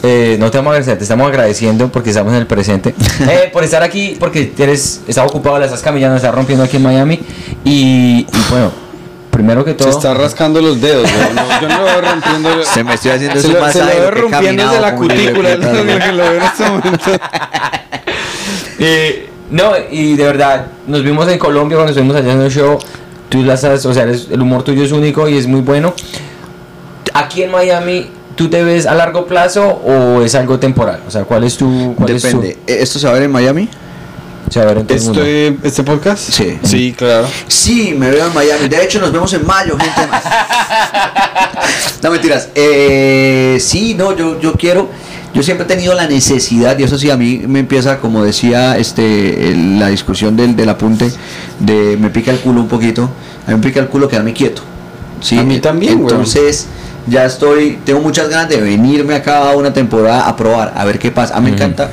Eh, 0.02 0.38
no 0.40 0.50
te 0.50 0.58
vamos 0.58 0.72
a 0.72 0.74
agradecer, 0.76 0.98
te 0.98 1.04
estamos 1.04 1.28
agradeciendo 1.28 1.90
porque 1.92 2.10
estamos 2.12 2.32
en 2.34 2.40
el 2.40 2.48
presente. 2.48 2.96
Eh, 3.30 3.50
por 3.52 3.64
estar 3.66 3.84
aquí, 3.84 4.16
porque 4.20 4.54
eres, 4.58 5.02
estás 5.08 5.28
ocupado, 5.30 5.60
la 5.60 5.66
estás 5.66 5.82
camillando, 5.82 6.16
estás 6.16 6.34
rompiendo 6.34 6.64
aquí 6.64 6.78
en 6.78 6.84
Miami. 6.84 7.20
Y, 7.66 8.20
y 8.22 8.28
bueno, 8.50 8.72
primero 9.40 9.64
que 9.64 9.72
Se 9.72 9.78
todo. 9.78 9.90
está 9.90 10.14
rascando 10.14 10.62
los 10.62 10.82
dedos. 10.82 11.04
güey. 11.12 11.34
No, 11.34 11.62
yo 11.62 11.68
no 11.70 11.78
lo 11.80 11.84
veo 11.86 12.02
rompiendo. 12.02 12.64
Se 12.64 12.84
me 12.84 12.94
estoy 12.96 13.12
haciendo 13.12 13.40
Se 13.40 13.48
ese 13.48 13.48
lo, 13.48 13.54
se 13.72 13.80
lo 13.80 13.86
masaje 13.86 14.00
veo 14.02 14.12
rompiendo 14.12 14.64
desde 14.68 14.82
la 14.82 14.96
cutícula. 14.96 15.50
Es 15.54 15.60
lo 15.60 15.72
que 15.72 16.12
lo 16.12 16.24
veo 16.24 16.34
en 16.36 16.44
este 16.44 16.64
momento. 16.70 17.12
Eh, 18.82 19.28
no, 19.52 19.72
y 19.92 20.16
de 20.16 20.24
verdad, 20.24 20.68
nos 20.88 21.04
vimos 21.04 21.28
en 21.28 21.38
Colombia 21.38 21.76
cuando 21.76 21.92
estuvimos 21.92 22.16
allá 22.16 22.32
en 22.32 22.42
el 22.42 22.50
show. 22.52 22.78
Tú 23.28 23.44
las 23.44 23.64
has, 23.66 23.86
o 23.86 23.94
sea, 23.94 24.04
el 24.04 24.42
humor 24.42 24.64
tuyo 24.64 24.84
es 24.86 24.92
único 24.94 25.28
y 25.28 25.38
es 25.38 25.48
muy 25.48 25.60
bueno. 25.62 25.94
Aquí 27.14 27.44
en 27.44 27.52
Miami, 27.52 28.10
¿tú 28.36 28.50
te 28.50 28.64
ves 28.64 28.86
a 28.86 28.96
largo 28.96 29.26
plazo 29.26 29.68
o 29.68 30.22
es 30.22 30.34
algo 30.36 30.60
temporal? 30.60 31.02
O 31.08 31.12
sea, 31.12 31.24
¿cuál 31.24 31.44
es 31.44 31.58
tu. 31.58 31.94
Cuál 31.98 32.14
Depende. 32.14 32.58
¿E- 32.66 32.82
¿Esto 32.82 33.00
se 33.00 33.06
va 33.08 33.12
a 33.12 33.14
ver 33.16 33.24
en 33.24 33.32
Miami? 33.32 33.68
En 34.82 34.88
todo 34.88 34.98
el 34.98 35.04
mundo. 35.04 35.22
Este, 35.24 35.68
¿Este 35.68 35.84
podcast? 35.84 36.30
Sí. 36.32 36.58
Sí, 36.64 36.94
claro. 36.98 37.28
Sí, 37.48 37.94
me 37.98 38.10
veo 38.10 38.28
en 38.28 38.34
Miami. 38.34 38.68
De 38.68 38.84
hecho, 38.84 39.00
nos 39.00 39.12
vemos 39.12 39.32
en 39.34 39.46
mayo, 39.46 39.78
gente. 39.78 40.02
no 42.04 42.12
mentiras. 42.12 42.50
Eh, 42.56 43.58
sí, 43.60 43.94
no, 43.96 44.16
yo, 44.16 44.40
yo 44.40 44.54
quiero. 44.54 44.90
Yo 45.34 45.44
siempre 45.44 45.66
he 45.66 45.68
tenido 45.68 45.94
la 45.94 46.08
necesidad, 46.08 46.78
y 46.80 46.84
eso 46.84 46.98
sí, 46.98 47.12
a 47.12 47.18
mí 47.18 47.44
me 47.48 47.60
empieza, 47.60 48.00
como 48.00 48.24
decía 48.24 48.78
este 48.78 49.52
el- 49.52 49.80
la 49.80 49.88
discusión 49.90 50.36
del, 50.36 50.56
del 50.56 50.70
apunte, 50.70 51.12
de 51.60 51.98
me 51.98 52.10
pica 52.10 52.32
el 52.32 52.40
culo 52.40 52.62
un 52.62 52.68
poquito. 52.68 53.10
A 53.46 53.52
mí 53.52 53.58
me 53.58 53.64
pica 53.64 53.80
el 53.80 53.88
culo 53.88 54.08
quedarme 54.08 54.34
quieto. 54.34 54.64
¿sí? 55.22 55.38
A 55.38 55.44
mí 55.44 55.60
también, 55.60 56.00
güey. 56.00 56.10
Entonces, 56.12 56.66
ya 57.06 57.26
estoy, 57.26 57.78
tengo 57.86 58.00
muchas 58.02 58.28
ganas 58.30 58.50
de 58.50 58.60
venirme 58.60 59.14
acá 59.14 59.52
a 59.52 59.56
una 59.56 59.72
temporada 59.72 60.28
a 60.28 60.36
probar, 60.36 60.74
a 60.76 60.84
ver 60.86 60.98
qué 60.98 61.12
pasa. 61.12 61.36
A 61.38 61.42
mí 61.42 61.52
me 61.52 61.58
encanta. 61.58 61.92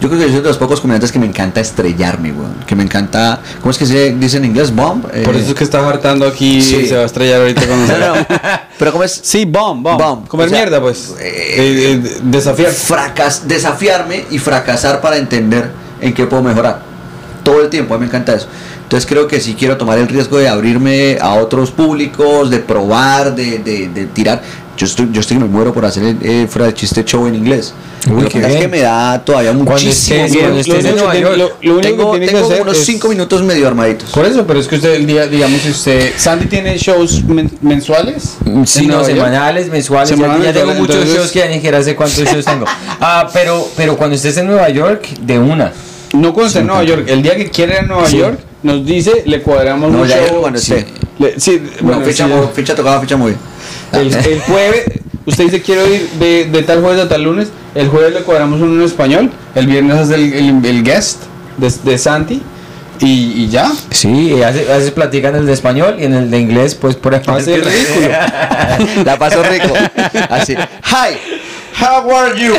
Yo 0.00 0.08
creo 0.08 0.20
que 0.20 0.26
yo 0.26 0.32
soy 0.32 0.42
de 0.42 0.48
los 0.48 0.58
pocos 0.58 0.80
comediantes 0.80 1.10
que 1.10 1.18
me 1.18 1.24
encanta 1.26 1.60
estrellarme, 1.60 2.30
weón. 2.30 2.54
Que 2.66 2.76
me 2.76 2.82
encanta. 2.82 3.40
¿Cómo 3.60 3.70
es 3.70 3.78
que 3.78 3.86
se 3.86 4.14
dice 4.14 4.36
en 4.36 4.44
inglés? 4.44 4.74
Bomb. 4.74 5.06
Eh, 5.12 5.22
Por 5.24 5.34
eso 5.36 5.48
es 5.48 5.54
que 5.54 5.64
está 5.64 5.86
hartando 5.88 6.26
aquí 6.26 6.60
sí. 6.60 6.76
y 6.76 6.86
se 6.86 6.96
va 6.96 7.02
a 7.02 7.06
estrellar 7.06 7.40
ahorita 7.40 7.62
cuando 7.66 7.86
No, 7.98 8.14
no. 8.16 8.26
Pero 8.78 8.92
¿cómo 8.92 9.04
es? 9.04 9.18
Sí, 9.24 9.46
bomb, 9.46 9.82
bomb. 9.82 9.98
Bomb. 9.98 10.28
Comer 10.28 10.46
O 10.46 10.50
sea, 10.50 10.58
mierda, 10.58 10.80
pues. 10.82 11.14
eh, 11.18 11.54
Eh, 11.56 12.00
eh, 12.04 12.18
desafiar. 12.24 12.72
Fracas, 12.72 13.48
desafiarme 13.48 14.26
y 14.30 14.38
fracasar 14.38 15.00
para 15.00 15.16
entender 15.16 15.70
en 16.00 16.12
qué 16.12 16.26
puedo 16.26 16.42
mejorar. 16.42 16.82
Todo 17.42 17.62
el 17.62 17.70
tiempo, 17.70 17.94
a 17.94 17.96
mí 17.96 18.02
me 18.02 18.08
encanta 18.08 18.34
eso. 18.34 18.48
Entonces 18.82 19.08
creo 19.08 19.26
que 19.26 19.40
si 19.40 19.54
quiero 19.54 19.76
tomar 19.78 19.98
el 19.98 20.08
riesgo 20.08 20.36
de 20.38 20.48
abrirme 20.48 21.16
a 21.20 21.34
otros 21.34 21.70
públicos, 21.70 22.50
de 22.50 22.58
probar, 22.58 23.34
de, 23.34 23.58
de, 23.60 23.88
de 23.88 24.06
tirar. 24.06 24.42
Yo 24.76 24.84
estoy, 24.86 25.08
yo 25.12 25.20
estoy 25.20 25.38
que 25.38 25.42
me 25.44 25.48
muero 25.48 25.72
por 25.72 25.84
hacer 25.86 26.02
el, 26.04 26.18
eh, 26.22 26.46
fuera 26.48 26.66
de 26.66 26.74
chiste 26.74 27.02
show 27.04 27.26
en 27.26 27.34
inglés. 27.34 27.72
Uy, 28.08 28.22
lo 28.22 28.28
que 28.28 28.38
pasa 28.38 28.46
es 28.48 28.48
bien. 28.48 28.60
que 28.60 28.68
me 28.68 28.80
da 28.80 29.24
todavía 29.24 29.52
muchísimo 29.52 30.26
Lo 30.26 31.74
único 31.74 31.80
Tengo, 31.80 32.12
que 32.12 32.18
tiene 32.18 32.32
tengo 32.32 32.46
que 32.48 32.52
hacer 32.54 32.62
unos 32.62 32.78
es- 32.78 32.84
5 32.84 33.08
minutos 33.08 33.42
medio 33.42 33.66
armaditos. 33.66 34.10
Por 34.10 34.24
eso, 34.26 34.46
pero 34.46 34.60
es 34.60 34.68
que 34.68 34.76
usted 34.76 34.94
el 34.94 35.06
día, 35.06 35.26
digamos, 35.26 35.64
usted. 35.64 36.12
Sandy 36.16 36.46
tiene 36.46 36.76
shows 36.78 37.24
men- 37.24 37.50
mensuales. 37.62 38.36
Sí, 38.66 38.80
en 38.84 38.88
no, 38.88 39.02
semanales, 39.04 39.68
mensuales. 39.70 40.10
ya- 40.10 40.16
Semanales, 40.16 40.44
ya, 40.46 40.52
tengo 40.52 40.66
mensuales, 40.66 40.80
muchos 40.80 40.96
entonces- 40.96 41.16
shows 41.18 41.32
que 41.32 41.38
ya 41.40 41.46
ni 41.48 41.54
siquiera 41.54 41.82
sé 41.82 41.96
cuántos 41.96 42.18
shows 42.32 42.44
tengo. 42.44 42.66
Ah, 43.00 43.28
pero, 43.32 43.66
pero 43.76 43.96
cuando 43.96 44.14
estés 44.14 44.36
en 44.36 44.46
Nueva 44.46 44.68
York, 44.68 45.08
de 45.22 45.38
una. 45.38 45.72
No 46.12 46.32
cuando 46.32 46.46
esté 46.48 46.60
en 46.60 46.66
Nueva 46.68 46.84
York. 46.84 47.04
El 47.08 47.22
día 47.22 47.34
que 47.36 47.50
quiera 47.50 47.74
ir 47.74 47.78
a 47.80 47.82
Nueva 47.82 48.08
Sí. 48.08 48.18
York, 48.18 48.38
nos 48.62 48.84
dice, 48.86 49.22
le 49.26 49.42
cuadramos 49.42 49.90
No, 49.90 50.02
un 50.02 50.08
ya 50.08 50.18
show. 50.28 50.40
cuando 50.40 50.58
esté. 50.58 50.86
Le- 51.18 51.40
sí, 51.40 51.58
Bueno, 51.80 51.98
bueno, 51.98 52.04
ficha, 52.12 52.28
sí, 52.54 52.72
tocada, 52.74 53.00
ficha 53.00 53.16
muy. 53.16 53.34
El, 53.92 54.14
el 54.14 54.40
jueves, 54.40 54.84
usted 55.24 55.44
dice 55.44 55.62
quiero 55.62 55.86
ir 55.86 56.08
de, 56.18 56.44
de 56.46 56.62
tal 56.62 56.80
jueves 56.80 57.04
a 57.04 57.08
tal 57.08 57.22
lunes. 57.22 57.48
El 57.74 57.88
jueves 57.88 58.14
le 58.14 58.20
cuadramos 58.20 58.60
uno 58.60 58.80
en 58.80 58.86
español. 58.86 59.30
El 59.54 59.66
viernes 59.66 60.00
es 60.00 60.10
el, 60.10 60.32
el, 60.32 60.64
el 60.64 60.82
guest 60.82 61.22
de, 61.56 61.72
de 61.84 61.98
Santi. 61.98 62.42
Y, 63.00 63.44
y 63.44 63.48
ya. 63.48 63.70
Sí, 63.90 64.42
a 64.42 64.50
veces, 64.50 64.90
platican 64.92 65.34
el 65.34 65.44
de 65.44 65.52
español 65.52 65.96
y 65.98 66.04
en 66.04 66.14
el 66.14 66.30
de 66.30 66.38
inglés, 66.38 66.74
pues 66.74 66.96
por 66.96 67.12
ejemplo. 67.12 67.34
Hace 67.34 67.58
ridículo. 67.58 68.08
La 69.04 69.18
pasó 69.18 69.42
rico. 69.42 69.74
Así. 70.30 70.54
Hi. 70.54 71.18
How 71.78 72.10
are 72.10 72.40
you? 72.40 72.54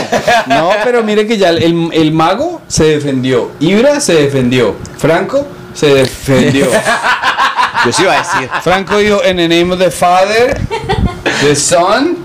No, 0.45 0.70
pero 0.84 1.04
mire 1.04 1.26
que 1.26 1.40
ya 1.40 1.49
el, 1.49 1.90
el 1.91 2.12
mago 2.12 2.62
se 2.68 2.84
defendió. 2.84 3.49
Ibra 3.60 3.99
se 3.99 4.14
defendió. 4.14 4.76
Franco 4.99 5.48
se 5.74 5.88
defendió. 5.88 6.68
Yo 7.86 7.91
sí 7.91 8.04
iba 8.04 8.14
a 8.14 8.18
decir. 8.18 8.49
Franco 8.62 8.98
dijo 8.99 9.24
en 9.24 9.38
the 9.38 9.48
name 9.48 9.74
of 9.74 9.80
the 9.80 9.90
Father, 9.90 10.60
the 11.41 11.55
Son, 11.55 12.18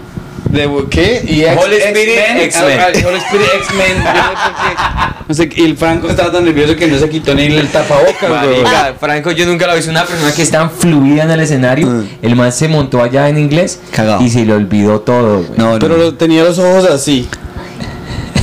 the 0.53 0.69
¿qué? 0.91 1.23
Y 1.27 1.43
ex- 1.45 1.57
Holy 1.63 1.77
Spirit, 1.77 2.19
X-Men. 2.19 2.39
X-Men. 2.41 2.81
Ah, 2.81 3.09
Holy 3.09 3.19
Spirit 3.19 3.47
X-Men. 3.57 4.05
Yo 4.05 5.25
no 5.29 5.35
sé 5.35 5.49
y 5.55 5.65
el 5.65 5.77
Franco 5.77 6.09
estaba 6.09 6.31
tan 6.33 6.45
nervioso 6.45 6.77
que 6.77 6.87
no 6.89 6.99
se 6.99 7.09
quitó 7.09 7.35
ni 7.35 7.45
el 7.45 7.69
tapabocas. 7.69 8.29
Marica, 8.29 8.95
Franco, 8.99 9.31
yo 9.31 9.47
nunca 9.47 9.67
lo 9.67 9.73
he 9.73 9.77
visto 9.77 9.91
una 9.91 10.05
persona 10.05 10.33
que 10.33 10.43
es 10.43 10.51
tan 10.51 10.71
fluida 10.71 11.23
en 11.23 11.31
el 11.31 11.41
escenario. 11.41 11.87
Mm. 11.87 12.09
El 12.23 12.37
man 12.37 12.53
se 12.53 12.69
montó 12.69 13.03
allá 13.03 13.29
en 13.29 13.39
inglés 13.39 13.81
Cagao. 13.93 14.21
y 14.21 14.29
se 14.29 14.45
le 14.45 14.53
olvidó 14.53 15.01
todo, 15.01 15.39
güey. 15.45 15.51
No, 15.59 15.79
Pero 15.79 15.97
no. 15.97 16.05
lo- 16.05 16.15
tenía 16.15 16.43
los 16.45 16.59
ojos 16.59 16.85
así. 16.91 17.29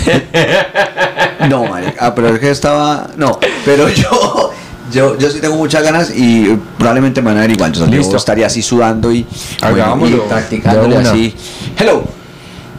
No, 1.50 1.66
marica. 1.66 1.94
Ah, 2.00 2.14
pero 2.16 2.30
es 2.34 2.40
que 2.40 2.50
estaba. 2.52 3.08
No, 3.16 3.40
pero 3.66 3.88
yo. 3.90 4.52
Yo, 4.92 5.18
yo 5.18 5.30
sí 5.30 5.40
tengo 5.40 5.56
muchas 5.56 5.84
ganas 5.84 6.12
y 6.16 6.58
probablemente 6.78 7.22
me 7.22 7.28
van 7.30 7.38
a 7.38 7.42
ver 7.42 7.52
igual. 7.52 7.72
Yo 7.74 7.86
Listo. 7.86 8.18
estaría 8.18 8.48
así 8.48 8.62
sudando 8.62 9.12
y, 9.12 9.26
Hagámoslo. 9.62 10.18
y 10.18 10.20
practicándole 10.30 10.98
así. 10.98 11.36
Hello, 11.78 12.04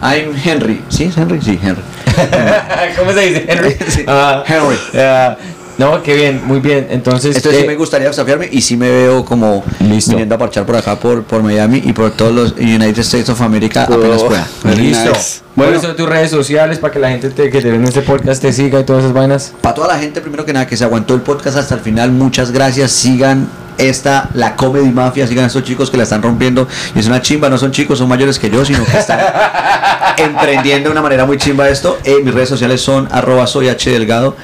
I'm 0.02 0.34
Henry. 0.44 0.82
¿Sí 0.88 1.04
es 1.04 1.16
Henry? 1.16 1.40
Sí, 1.40 1.58
Henry. 1.62 1.82
¿Cómo 2.98 3.12
se 3.12 3.20
dice? 3.20 3.44
Henry. 3.48 3.76
Sí, 3.88 4.04
Ah, 4.06 4.42
Henry. 4.46 4.76
ah, 4.98 5.36
no, 5.80 6.02
qué 6.02 6.14
bien, 6.14 6.42
muy 6.46 6.60
bien. 6.60 6.86
Entonces, 6.90 7.34
Entonces 7.36 7.58
eh, 7.58 7.62
sí 7.62 7.66
me 7.66 7.74
gustaría 7.76 8.08
desafiarme 8.08 8.48
y 8.52 8.60
sí 8.60 8.76
me 8.76 8.90
veo 8.90 9.24
como 9.24 9.64
Listo. 9.80 10.10
viniendo 10.12 10.34
a 10.34 10.38
parchar 10.38 10.64
por 10.66 10.76
acá, 10.76 10.96
por, 10.96 11.22
por 11.24 11.42
Miami 11.42 11.82
y 11.84 11.92
por 11.92 12.10
todos 12.12 12.32
los 12.32 12.52
United 12.52 12.98
States 12.98 13.28
of 13.30 13.40
America 13.40 13.84
apenas 13.84 14.20
Oh. 14.22 14.26
pueda. 14.28 14.46
Very 14.62 14.82
listo. 14.88 15.08
nice. 15.10 15.40
Bueno, 15.56 15.72
Bueno. 15.72 15.86
son 15.88 15.96
tus 15.96 16.08
redes 16.08 16.30
sociales 16.30 16.78
para 16.78 16.92
que 16.92 16.98
la 17.00 17.08
gente 17.10 17.30
te, 17.30 17.50
que 17.50 17.60
te 17.60 17.70
ve 17.70 17.76
en 17.76 17.84
este 17.84 18.02
podcast 18.02 18.40
te 18.40 18.52
siga 18.52 18.78
y 18.80 18.84
todas 18.84 19.02
esas 19.02 19.12
vainas. 19.14 19.52
Para 19.60 19.74
toda 19.74 19.88
la 19.88 19.98
gente, 19.98 20.20
primero 20.20 20.44
que 20.44 20.52
nada, 20.52 20.66
que 20.66 20.76
se 20.76 20.84
aguantó 20.84 21.14
el 21.14 21.22
podcast 21.22 21.56
hasta 21.56 21.74
el 21.74 21.80
final, 21.80 22.12
muchas 22.12 22.50
gracias. 22.52 22.92
Sigan 22.92 23.48
esta, 23.80 24.28
la 24.34 24.56
Comedy 24.56 24.90
Mafia, 24.90 25.26
sigan 25.26 25.44
a 25.44 25.46
estos 25.48 25.64
chicos 25.64 25.90
que 25.90 25.96
la 25.96 26.04
están 26.04 26.22
rompiendo. 26.22 26.68
Y 26.94 26.98
es 26.98 27.06
una 27.06 27.20
chimba, 27.22 27.48
no 27.48 27.58
son 27.58 27.72
chicos, 27.72 27.98
son 27.98 28.08
mayores 28.08 28.38
que 28.38 28.50
yo, 28.50 28.64
sino 28.64 28.84
que 28.84 28.98
están 28.98 29.20
emprendiendo 30.16 30.88
de 30.88 30.92
una 30.92 31.02
manera 31.02 31.24
muy 31.24 31.38
chimba 31.38 31.68
esto. 31.68 31.98
Eh, 32.04 32.16
mis 32.22 32.34
redes 32.34 32.48
sociales 32.48 32.80
son 32.80 33.08
arroba 33.10 33.46
soy 33.46 33.68
H 33.68 33.90
Delgado. 33.90 34.36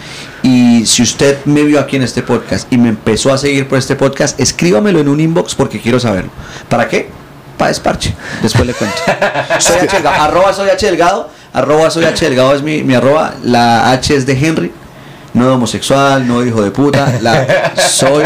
Y 0.43 0.87
si 0.87 1.03
usted 1.03 1.45
me 1.45 1.63
vio 1.63 1.81
aquí 1.81 1.97
en 1.97 2.03
este 2.03 2.23
podcast 2.23 2.73
y 2.73 2.79
me 2.79 2.89
empezó 2.89 3.33
a 3.33 3.39
seguir 3.39 3.69
por 3.69 3.79
este 3.79 3.97
podcast, 3.97 4.39
escríbamelo 4.41 5.01
en 5.01 5.09
un 5.09 5.21
inbox 5.21 5.55
porque 5.55 5.81
quiero 5.81 5.99
saberlo. 6.01 6.31
¿Para 6.69 6.89
qué? 6.89 7.11
Para 7.59 7.69
desparche. 7.69 8.15
Después 8.43 8.67
le 8.67 8.75
cuento. 8.75 8.97
Soy 9.59 9.77
H 9.77 9.97
Delgado. 9.97 10.23
Arroba 10.23 10.53
soy 10.53 10.69
H 10.69 10.87
Delgado. 10.87 11.31
Arroba 11.53 11.91
soy 11.91 12.05
H 12.05 12.25
Delgado 12.25 12.55
es 12.55 12.63
mi, 12.63 12.83
mi 12.83 12.95
arroba. 12.95 13.35
La 13.43 13.91
H 13.91 14.15
es 14.15 14.27
de 14.27 14.33
Henry. 14.35 14.73
No 15.37 15.47
de 15.47 15.53
homosexual, 15.53 16.27
no 16.27 16.45
hijo 16.45 16.63
de 16.63 16.71
puta. 16.71 17.19
La 17.21 17.73
soy 17.77 18.25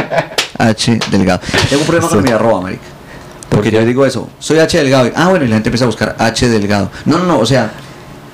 H 0.58 0.98
Delgado. 1.10 1.40
Tengo 1.68 1.82
un 1.82 1.86
problema 1.86 2.08
con 2.08 2.22
mi 2.22 2.30
arroba, 2.30 2.60
marica. 2.62 2.82
Porque 3.48 3.70
yo 3.72 3.84
digo 3.84 4.06
eso, 4.06 4.28
soy 4.38 4.60
H 4.60 4.78
Delgado. 4.78 5.08
y- 5.08 5.12
ah, 5.16 5.28
bueno, 5.28 5.44
y 5.44 5.48
la 5.48 5.56
gente 5.56 5.68
empieza 5.70 5.84
a 5.84 5.88
buscar 5.88 6.14
H 6.18 6.48
Delgado. 6.48 6.90
No, 7.04 7.18
no, 7.18 7.24
no, 7.26 7.38
o 7.40 7.46
sea, 7.46 7.70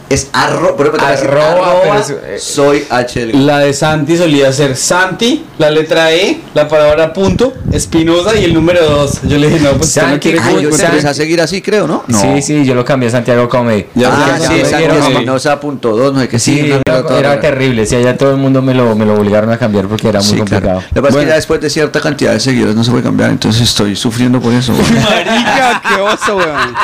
es 0.08 0.28
arro, 0.32 0.76
por 0.76 0.86
ejemplo, 0.86 1.06
Arroba, 1.06 1.70
arroba, 1.80 1.98
es- 1.98 2.10
eh, 2.10 2.36
soy 2.38 2.84
H 2.88 3.20
Delgado. 3.20 3.44
La 3.44 3.58
de 3.58 3.72
Santi 3.72 4.16
solía 4.16 4.52
ser 4.52 4.76
Santi, 4.76 5.44
la 5.58 5.70
letra 5.70 6.12
E, 6.12 6.40
la 6.54 6.68
palabra 6.68 7.12
punto, 7.12 7.52
Espinosa 7.72 8.36
y 8.36 8.44
el 8.44 8.54
número 8.54 8.84
2. 8.88 9.22
Yo 9.24 9.38
le 9.38 9.48
dije, 9.48 9.60
no, 9.60 9.70
pues 9.72 9.88
usted 9.88 10.02
no 10.02 10.08
Santi, 10.10 10.20
quiere 10.30 10.38
Ay, 10.44 10.62
yo 10.62 10.70
Santi. 10.70 10.84
empecé 10.86 11.08
a 11.08 11.14
seguir 11.14 11.40
así, 11.40 11.60
creo, 11.60 11.86
¿no? 11.88 12.04
No. 12.06 12.20
Sí, 12.20 12.42
sí, 12.42 12.64
yo 12.64 12.74
lo 12.74 12.84
cambié 12.84 13.08
a 13.08 13.12
Santiago 13.12 13.48
Comedy. 13.48 13.86
Ya, 13.94 14.10
ah, 14.12 14.38
sí, 14.38 14.44
Santi 14.64 14.84
ya, 14.86 14.98
Espinosa 15.08 15.58
punto 15.60 16.12
no 16.12 16.20
sé 16.20 16.28
qué, 16.28 16.38
sí, 16.38 16.54
Sí, 16.56 16.72
no, 16.86 17.16
era, 17.16 17.40
terrible. 17.40 17.84
Sí, 17.86 17.96
allá 17.96 18.16
todo 18.16 18.30
el 18.30 18.36
mundo 18.36 18.62
me 18.62 18.74
lo, 18.74 18.94
me 18.94 19.04
lo 19.04 19.14
obligaron 19.14 19.50
a 19.50 19.58
cambiar 19.58 19.86
porque 19.86 20.08
era 20.08 20.20
muy 20.20 20.28
Sí, 20.28 20.36
complicado. 20.36 20.78
claro. 20.80 20.86
Lo 20.94 21.02
que 21.02 21.06
pasa 21.08 21.18
es 21.18 21.24
que 21.24 21.28
ya 21.30 21.34
después 21.36 21.60
de 21.60 21.70
cierta 21.70 22.00
cantidad 22.00 22.32
de 22.32 22.40
seguidores 22.40 22.74
no 22.76 22.84
se 22.84 22.90
puede 22.90 23.02
cambiar, 23.02 23.30
entonces 23.30 23.62
estoy 23.62 23.96
sufriendo 23.96 24.40
por 24.40 24.52
eso. 24.54 24.72
Marica, 25.10 25.82
qué 25.88 26.00
oso, 26.00 26.36
weón. 26.36 26.74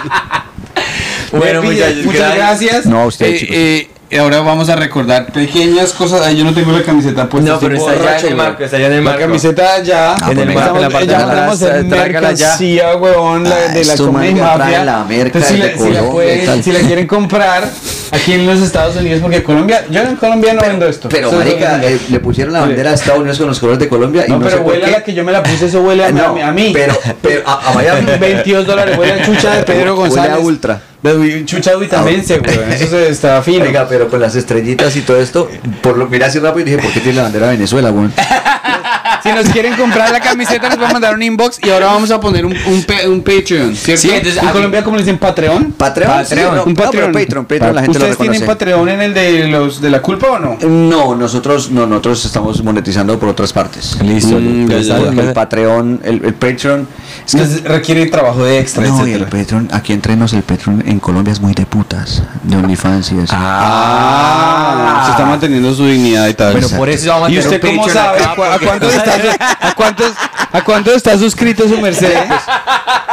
Bueno, 1.32 1.62
muchachos, 1.62 2.04
muchas 2.04 2.34
gracias. 2.34 2.86
No, 2.86 3.00
a 3.02 3.06
usted, 3.06 3.26
Eh, 3.26 3.38
chicos. 3.38 3.56
eh, 3.56 3.88
ahora 4.20 4.40
vamos 4.42 4.68
a 4.68 4.76
recordar 4.76 5.32
pequeñas 5.32 5.92
cosas. 5.92 6.20
Ay, 6.20 6.36
yo 6.36 6.44
no 6.44 6.52
tengo 6.52 6.70
la 6.72 6.82
camiseta 6.82 7.26
puesta. 7.28 7.52
No, 7.52 7.58
pero 7.58 7.76
está 7.76 7.92
allá 7.92 8.18
en 8.20 8.26
el 8.26 8.34
marco, 8.36 8.62
está 8.64 8.76
allá 8.76 8.86
en 8.88 8.92
el 8.92 8.98
La 9.04 9.10
marco. 9.10 9.20
camiseta 9.26 9.82
ya. 9.82 10.12
Ah, 10.14 10.30
En 10.30 10.38
el 10.38 10.44
pues 10.44 10.54
marco, 10.56 10.76
en 10.76 10.82
la 10.82 10.90
parte 10.90 11.06
de 11.06 11.12
ya 11.12 11.18
atrás, 11.26 11.62
a 11.62 11.66
ya. 11.66 11.82
mercancía, 11.82 12.96
huevón, 12.96 13.44
la, 13.44 13.56
Ah, 13.56 13.72
de 13.72 13.84
la 13.84 13.96
Comedy 13.96 14.34
Mafia. 14.34 14.84
la 14.84 15.04
merca 15.04 15.38
Entonces, 15.38 15.48
si, 15.48 15.56
de 15.56 15.72
la, 15.72 15.78
si, 15.78 15.90
la 15.90 16.02
pueden- 16.10 16.62
si 16.62 16.72
la 16.72 16.80
quieren 16.80 17.06
comprar 17.06 17.70
aquí 18.10 18.32
en 18.34 18.46
los 18.46 18.60
Estados 18.60 18.96
Unidos, 18.96 19.20
porque 19.22 19.42
Colombia, 19.42 19.86
yo 19.88 20.02
en 20.02 20.16
Colombia 20.16 20.52
no 20.52 20.60
vendo 20.60 20.86
esto. 20.86 21.08
Pero, 21.08 21.28
es 21.30 21.34
marica, 21.34 21.80
eh, 21.82 21.98
le 22.10 22.20
pusieron 22.20 22.52
la 22.52 22.60
bandera 22.60 22.90
de 22.90 22.96
Estados 22.96 23.20
Unidos 23.20 23.38
con 23.38 23.46
los 23.48 23.58
colores 23.58 23.78
de 23.78 23.88
Colombia 23.88 24.24
y 24.26 24.30
no, 24.30 24.38
no, 24.38 24.44
sé 24.44 24.50
pero 24.50 24.62
por 24.64 24.72
huele 24.74 24.84
a 24.84 24.90
la 24.90 25.02
que 25.04 25.14
yo 25.14 25.24
me 25.24 25.32
la 25.32 25.42
puse, 25.42 25.64
eso 25.66 25.80
huele 25.80 26.04
a, 26.04 26.08
Eh, 26.08 26.12
no, 26.12 26.36
a, 26.36 26.48
a 26.48 26.52
mí. 26.52 26.70
Pero, 26.74 26.94
pero 27.22 27.42
a, 27.46 27.70
a 27.70 27.72
Miami. 27.72 28.10
22 28.20 28.66
dólares, 28.66 28.98
huele 28.98 29.12
a 29.14 29.24
chucha 29.24 29.54
de 29.54 29.62
Pedro 29.62 29.94
Huele 29.94 30.08
González. 30.10 30.32
a 30.32 30.38
ultra. 30.38 30.82
De 31.02 31.44
chucha 31.44 31.72
duitamense, 31.72 32.38
weón. 32.38 32.72
Eso 32.72 32.86
se 32.86 33.08
está 33.08 33.42
fino. 33.42 33.64
Oiga, 33.64 33.86
pero 33.88 34.08
con 34.08 34.20
las 34.20 34.36
estrellitas 34.36 34.94
y 34.96 35.00
todo 35.00 35.20
esto, 35.20 35.50
por 35.82 35.98
lo 35.98 36.06
miré 36.06 36.24
así 36.26 36.38
rápido 36.38 36.60
y 36.66 36.70
dije, 36.70 36.82
¿por 36.82 36.92
qué 36.92 37.00
tiene 37.00 37.16
la 37.16 37.22
bandera 37.24 37.46
de 37.46 37.52
Venezuela, 37.52 37.90
weón? 37.90 38.12
Si 39.22 39.28
nos 39.32 39.48
quieren 39.50 39.74
comprar 39.76 40.10
la 40.10 40.20
camiseta, 40.20 40.68
nos 40.68 40.78
van 40.78 40.90
a 40.90 40.92
mandar 40.94 41.14
un 41.14 41.22
inbox 41.22 41.60
y 41.62 41.70
ahora 41.70 41.86
vamos 41.86 42.10
a 42.10 42.20
poner 42.20 42.44
un, 42.44 42.52
un, 42.52 42.84
un 43.10 43.22
Patreon, 43.22 43.76
¿cierto? 43.76 44.02
Sí, 44.02 44.10
entonces, 44.10 44.42
en 44.42 44.48
Colombia, 44.48 44.82
¿cómo 44.82 44.96
le 44.96 45.02
dicen 45.02 45.18
Patreon? 45.18 45.72
Patreon, 45.72 46.10
Patreon, 46.10 46.26
sí, 46.26 46.56
no, 46.56 46.64
un 46.64 46.74
no, 46.74 46.74
pero 46.74 46.84
Patreon. 46.90 47.12
Patreon, 47.12 47.44
Patreon 47.44 47.74
la 47.74 47.82
gente 47.82 47.98
lo 47.98 48.04
¿Ustedes 48.06 48.18
tienen. 48.30 48.46
Patreon 48.46 48.88
en 48.88 49.00
el 49.02 49.14
de 49.14 49.46
los 49.48 49.80
de 49.80 49.90
la 49.90 50.02
culpa 50.02 50.26
o 50.32 50.38
no? 50.38 50.56
No, 50.62 51.14
nosotros 51.14 51.70
no, 51.70 51.86
nosotros 51.86 52.24
estamos 52.24 52.62
monetizando 52.64 53.18
por 53.18 53.28
otras 53.28 53.52
partes. 53.52 53.96
Listo. 54.02 54.38
Mm, 54.40 54.70
El 54.70 55.32
Patreon, 55.32 56.00
el, 56.04 56.24
el 56.24 56.34
Patreon. 56.34 56.88
Es 57.26 57.34
que 57.34 57.68
requiere 57.68 58.06
trabajo 58.06 58.44
de 58.44 58.58
extra, 58.58 58.84
no, 58.86 59.06
y 59.06 59.12
el. 59.12 59.26
Patreon, 59.26 59.68
aquí 59.72 59.92
entre 59.92 60.16
nos, 60.16 60.32
el 60.32 60.42
Patreon 60.42 60.82
en 60.86 60.98
Colombia 60.98 61.32
es 61.32 61.40
muy 61.40 61.52
de 61.54 61.64
putas, 61.66 62.22
de 62.42 62.56
OnlyFans 62.56 63.12
y 63.12 63.18
eso. 63.18 63.34
Ah, 63.36 65.02
se 65.06 65.10
está 65.12 65.24
manteniendo 65.26 65.72
su 65.74 65.86
dignidad 65.86 66.26
y 66.28 66.34
tal. 66.34 66.52
Bueno, 66.52 66.68
por 66.76 66.88
eso 66.88 67.08
vamos 67.10 67.28
a 67.28 67.32
¿Y 67.32 67.38
usted 67.38 67.60
cómo 67.60 67.88
sabe? 67.88 68.18
acá, 68.20 68.32
¿A, 68.32 68.34
porque- 68.34 68.66
cuánto 68.66 68.88
está, 68.88 69.11
a, 69.60 69.74
cuántos, 69.74 70.12
¿A 70.52 70.62
cuánto 70.62 70.92
está 70.94 71.16
suscrito 71.16 71.66
su 71.68 71.80
merced? 71.80 72.12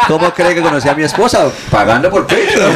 ¿Cómo 0.07 0.33
cree 0.33 0.55
que 0.55 0.61
conocí 0.61 0.89
a 0.89 0.93
mi 0.95 1.03
esposa? 1.03 1.49
Pagando 1.69 2.09
por 2.09 2.25
Patreon. 2.27 2.73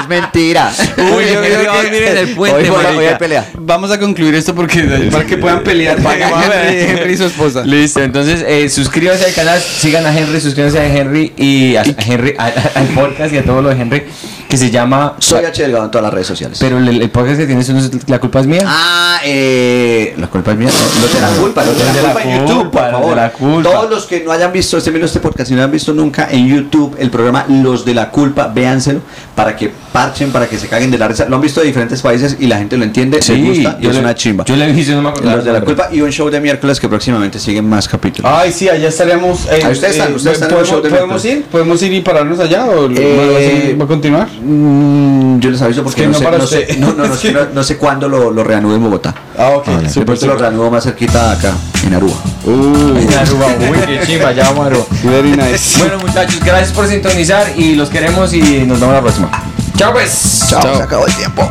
es 0.00 0.08
mentira. 0.08 0.70
Uy, 0.96 1.24
yo 1.32 1.40
creo 1.40 1.80
que 1.82 1.90
miren 1.90 2.16
el 2.16 2.34
puente, 2.34 2.58
Hoy, 2.62 2.68
por 2.70 2.82
la- 2.82 2.88
hoy 2.90 2.94
marica. 2.96 3.12
hay 3.12 3.18
pelea. 3.18 3.48
Vamos 3.58 3.90
a 3.90 3.98
concluir 3.98 4.34
esto 4.34 4.54
porque 4.54 4.82
para 5.12 5.24
que 5.26 5.36
puedan 5.36 5.62
pelear 5.62 5.98
Henry, 5.98 6.80
Henry 6.80 7.12
y 7.12 7.16
su 7.16 7.24
esposa. 7.26 7.62
Listo, 7.64 8.00
entonces 8.02 8.44
eh, 8.46 8.68
suscríbanse 8.68 9.26
al 9.26 9.34
canal, 9.34 9.60
sigan 9.60 10.06
a 10.06 10.16
Henry, 10.16 10.40
suscríbanse 10.40 10.78
a 10.78 10.86
Henry 10.86 11.32
y 11.36 11.76
a, 11.76 11.82
a 11.82 11.84
Henry, 12.06 12.34
a- 12.38 12.44
a- 12.46 12.78
al 12.80 12.86
podcast 12.88 13.32
y 13.34 13.38
a 13.38 13.44
todo 13.44 13.62
lo 13.62 13.68
de 13.68 13.80
Henry 13.80 14.04
que 14.48 14.56
se 14.56 14.70
llama 14.70 15.14
Soy 15.18 15.44
H. 15.44 15.62
Delgado 15.62 15.84
en 15.84 15.90
todas 15.90 16.04
las 16.04 16.12
redes 16.14 16.26
sociales. 16.26 16.58
Pero 16.60 16.78
el, 16.78 16.88
el 17.02 17.10
podcast 17.10 17.38
que 17.38 17.46
tienes 17.46 17.68
La 18.08 18.18
culpa 18.18 18.40
es 18.40 18.46
mía. 18.46 18.62
Ah, 18.66 19.20
eh, 19.24 20.14
la 20.16 20.26
culpa 20.28 20.52
es 20.52 20.58
mía. 20.58 20.68
no, 20.70 21.06
de 21.06 21.20
la 21.20 21.28
culpa, 21.40 21.64
los 21.64 21.76
de 21.78 21.84
la, 21.84 21.92
la 21.92 22.00
culpa 22.12 22.22
en 22.22 22.40
YouTube, 22.40 22.58
culpa, 22.62 22.80
por 22.82 22.90
favor. 22.92 23.16
la 23.16 23.30
culpa. 23.32 23.70
Todos 23.70 23.90
los 23.90 24.06
que 24.06 24.20
no 24.24 24.32
hayan 24.32 24.52
visto 24.52 24.78
este, 24.78 25.04
este 25.04 25.20
podcast, 25.20 25.48
si 25.50 25.54
no 25.54 25.62
han 25.62 25.70
visto 25.70 25.92
nunca 25.92 26.28
en 26.30 26.46
YouTube 26.48 26.96
el 26.98 27.10
programa 27.10 27.44
Los 27.48 27.84
de 27.84 27.94
la 27.94 28.10
culpa, 28.10 28.48
véanselo 28.48 29.00
para 29.34 29.54
que 29.54 29.70
parchen, 29.92 30.32
para 30.32 30.46
que 30.48 30.58
se 30.58 30.66
caguen 30.68 30.90
de 30.90 30.98
la 30.98 31.08
risa. 31.08 31.26
Lo 31.28 31.36
han 31.36 31.42
visto 31.42 31.60
de 31.60 31.66
diferentes 31.66 32.00
países 32.02 32.36
y 32.40 32.46
la 32.46 32.56
gente 32.58 32.76
lo 32.76 32.84
entiende, 32.84 33.18
les 33.18 33.28
gusta 33.46 33.76
y 33.78 33.84
yo 33.84 33.90
es 33.90 33.96
le- 33.96 34.00
una 34.02 34.14
chimba. 34.14 34.44
Yo 34.44 34.56
le 34.56 34.72
dije, 34.72 34.92
no 34.94 35.02
me 35.02 35.08
acuerdo. 35.10 35.36
Los 35.36 35.44
de 35.44 35.52
la 35.52 35.60
culpa 35.60 35.88
y 35.92 36.00
un 36.00 36.10
show 36.10 36.30
de 36.30 36.40
miércoles 36.40 36.80
que 36.80 36.88
próximamente 36.88 37.38
siguen 37.38 37.68
más 37.68 37.86
capítulos. 37.86 38.30
Ay, 38.34 38.50
sí, 38.52 38.68
allá 38.68 38.88
estaremos. 38.88 39.46
eh, 39.46 39.60
ustedes 39.70 39.96
están- 39.96 40.14
ustedes 40.14 40.40
están 40.40 40.50
en 40.50 40.56
el 40.56 40.62
¿podemos, 40.64 40.68
show 40.68 40.80
de 40.82 40.88
¿Podemos 40.88 41.22
miércoles. 41.24 41.44
ir? 41.46 41.50
¿Podemos 41.52 41.82
ir 41.82 41.92
y 41.92 42.00
pararnos 42.00 42.40
allá 42.40 42.64
o 42.66 42.90
Eh, 42.90 43.76
va 43.78 43.84
a 43.84 43.88
continuar? 43.88 44.28
Mm, 44.40 45.38
yo 45.40 45.50
les 45.50 45.60
aviso 45.62 45.82
porque 45.82 46.02
que 46.02 46.06
no, 46.08 46.12
no 46.12 46.18
sé, 46.18 46.24
para 46.24 46.38
no, 46.38 46.46
sé, 46.46 46.60
usted. 46.60 46.78
no, 46.78 46.92
no, 46.94 47.06
no, 47.06 47.14
sé- 47.16 47.32
no- 47.32 47.46
no 47.52 47.62
sé 47.62 47.76
cuándo 47.76 48.08
lo, 48.08 48.30
lo 48.30 48.44
reanudo 48.44 48.76
en 48.76 48.82
Bogotá. 48.84 49.14
Ah, 49.36 49.50
ok. 49.50 49.66
De 49.66 50.04
pronto 50.04 50.26
lo 50.26 50.36
reanudo 50.36 50.70
más 50.70 50.84
cerquita 50.84 51.32
acá, 51.32 51.52
en 51.84 51.94
Aruba. 51.94 52.16
En 52.46 53.14
Aruba, 53.18 53.46
uy, 53.70 53.78
qué 53.86 54.00
chimba, 54.06 54.32
ya 54.32 54.44
vamos 54.44 54.64
a 54.64 54.66
Aruba. 54.66 54.84
Very 55.04 55.30
nice. 55.32 55.78
Bueno, 55.78 55.98
muchachos, 56.04 56.40
gracias 56.44 56.72
por 56.72 56.86
sintonizar 56.88 57.46
y 57.56 57.74
los 57.74 57.88
queremos 57.90 58.32
y 58.32 58.40
nos 58.66 58.80
vemos 58.80 58.94
la 58.94 59.00
próxima. 59.02 59.30
Chao, 59.76 59.92
pues. 59.92 60.46
Chao, 60.48 60.60
Chao. 60.62 60.76
se 60.76 60.82
acabó 60.82 61.06
el 61.06 61.14
tiempo. 61.14 61.48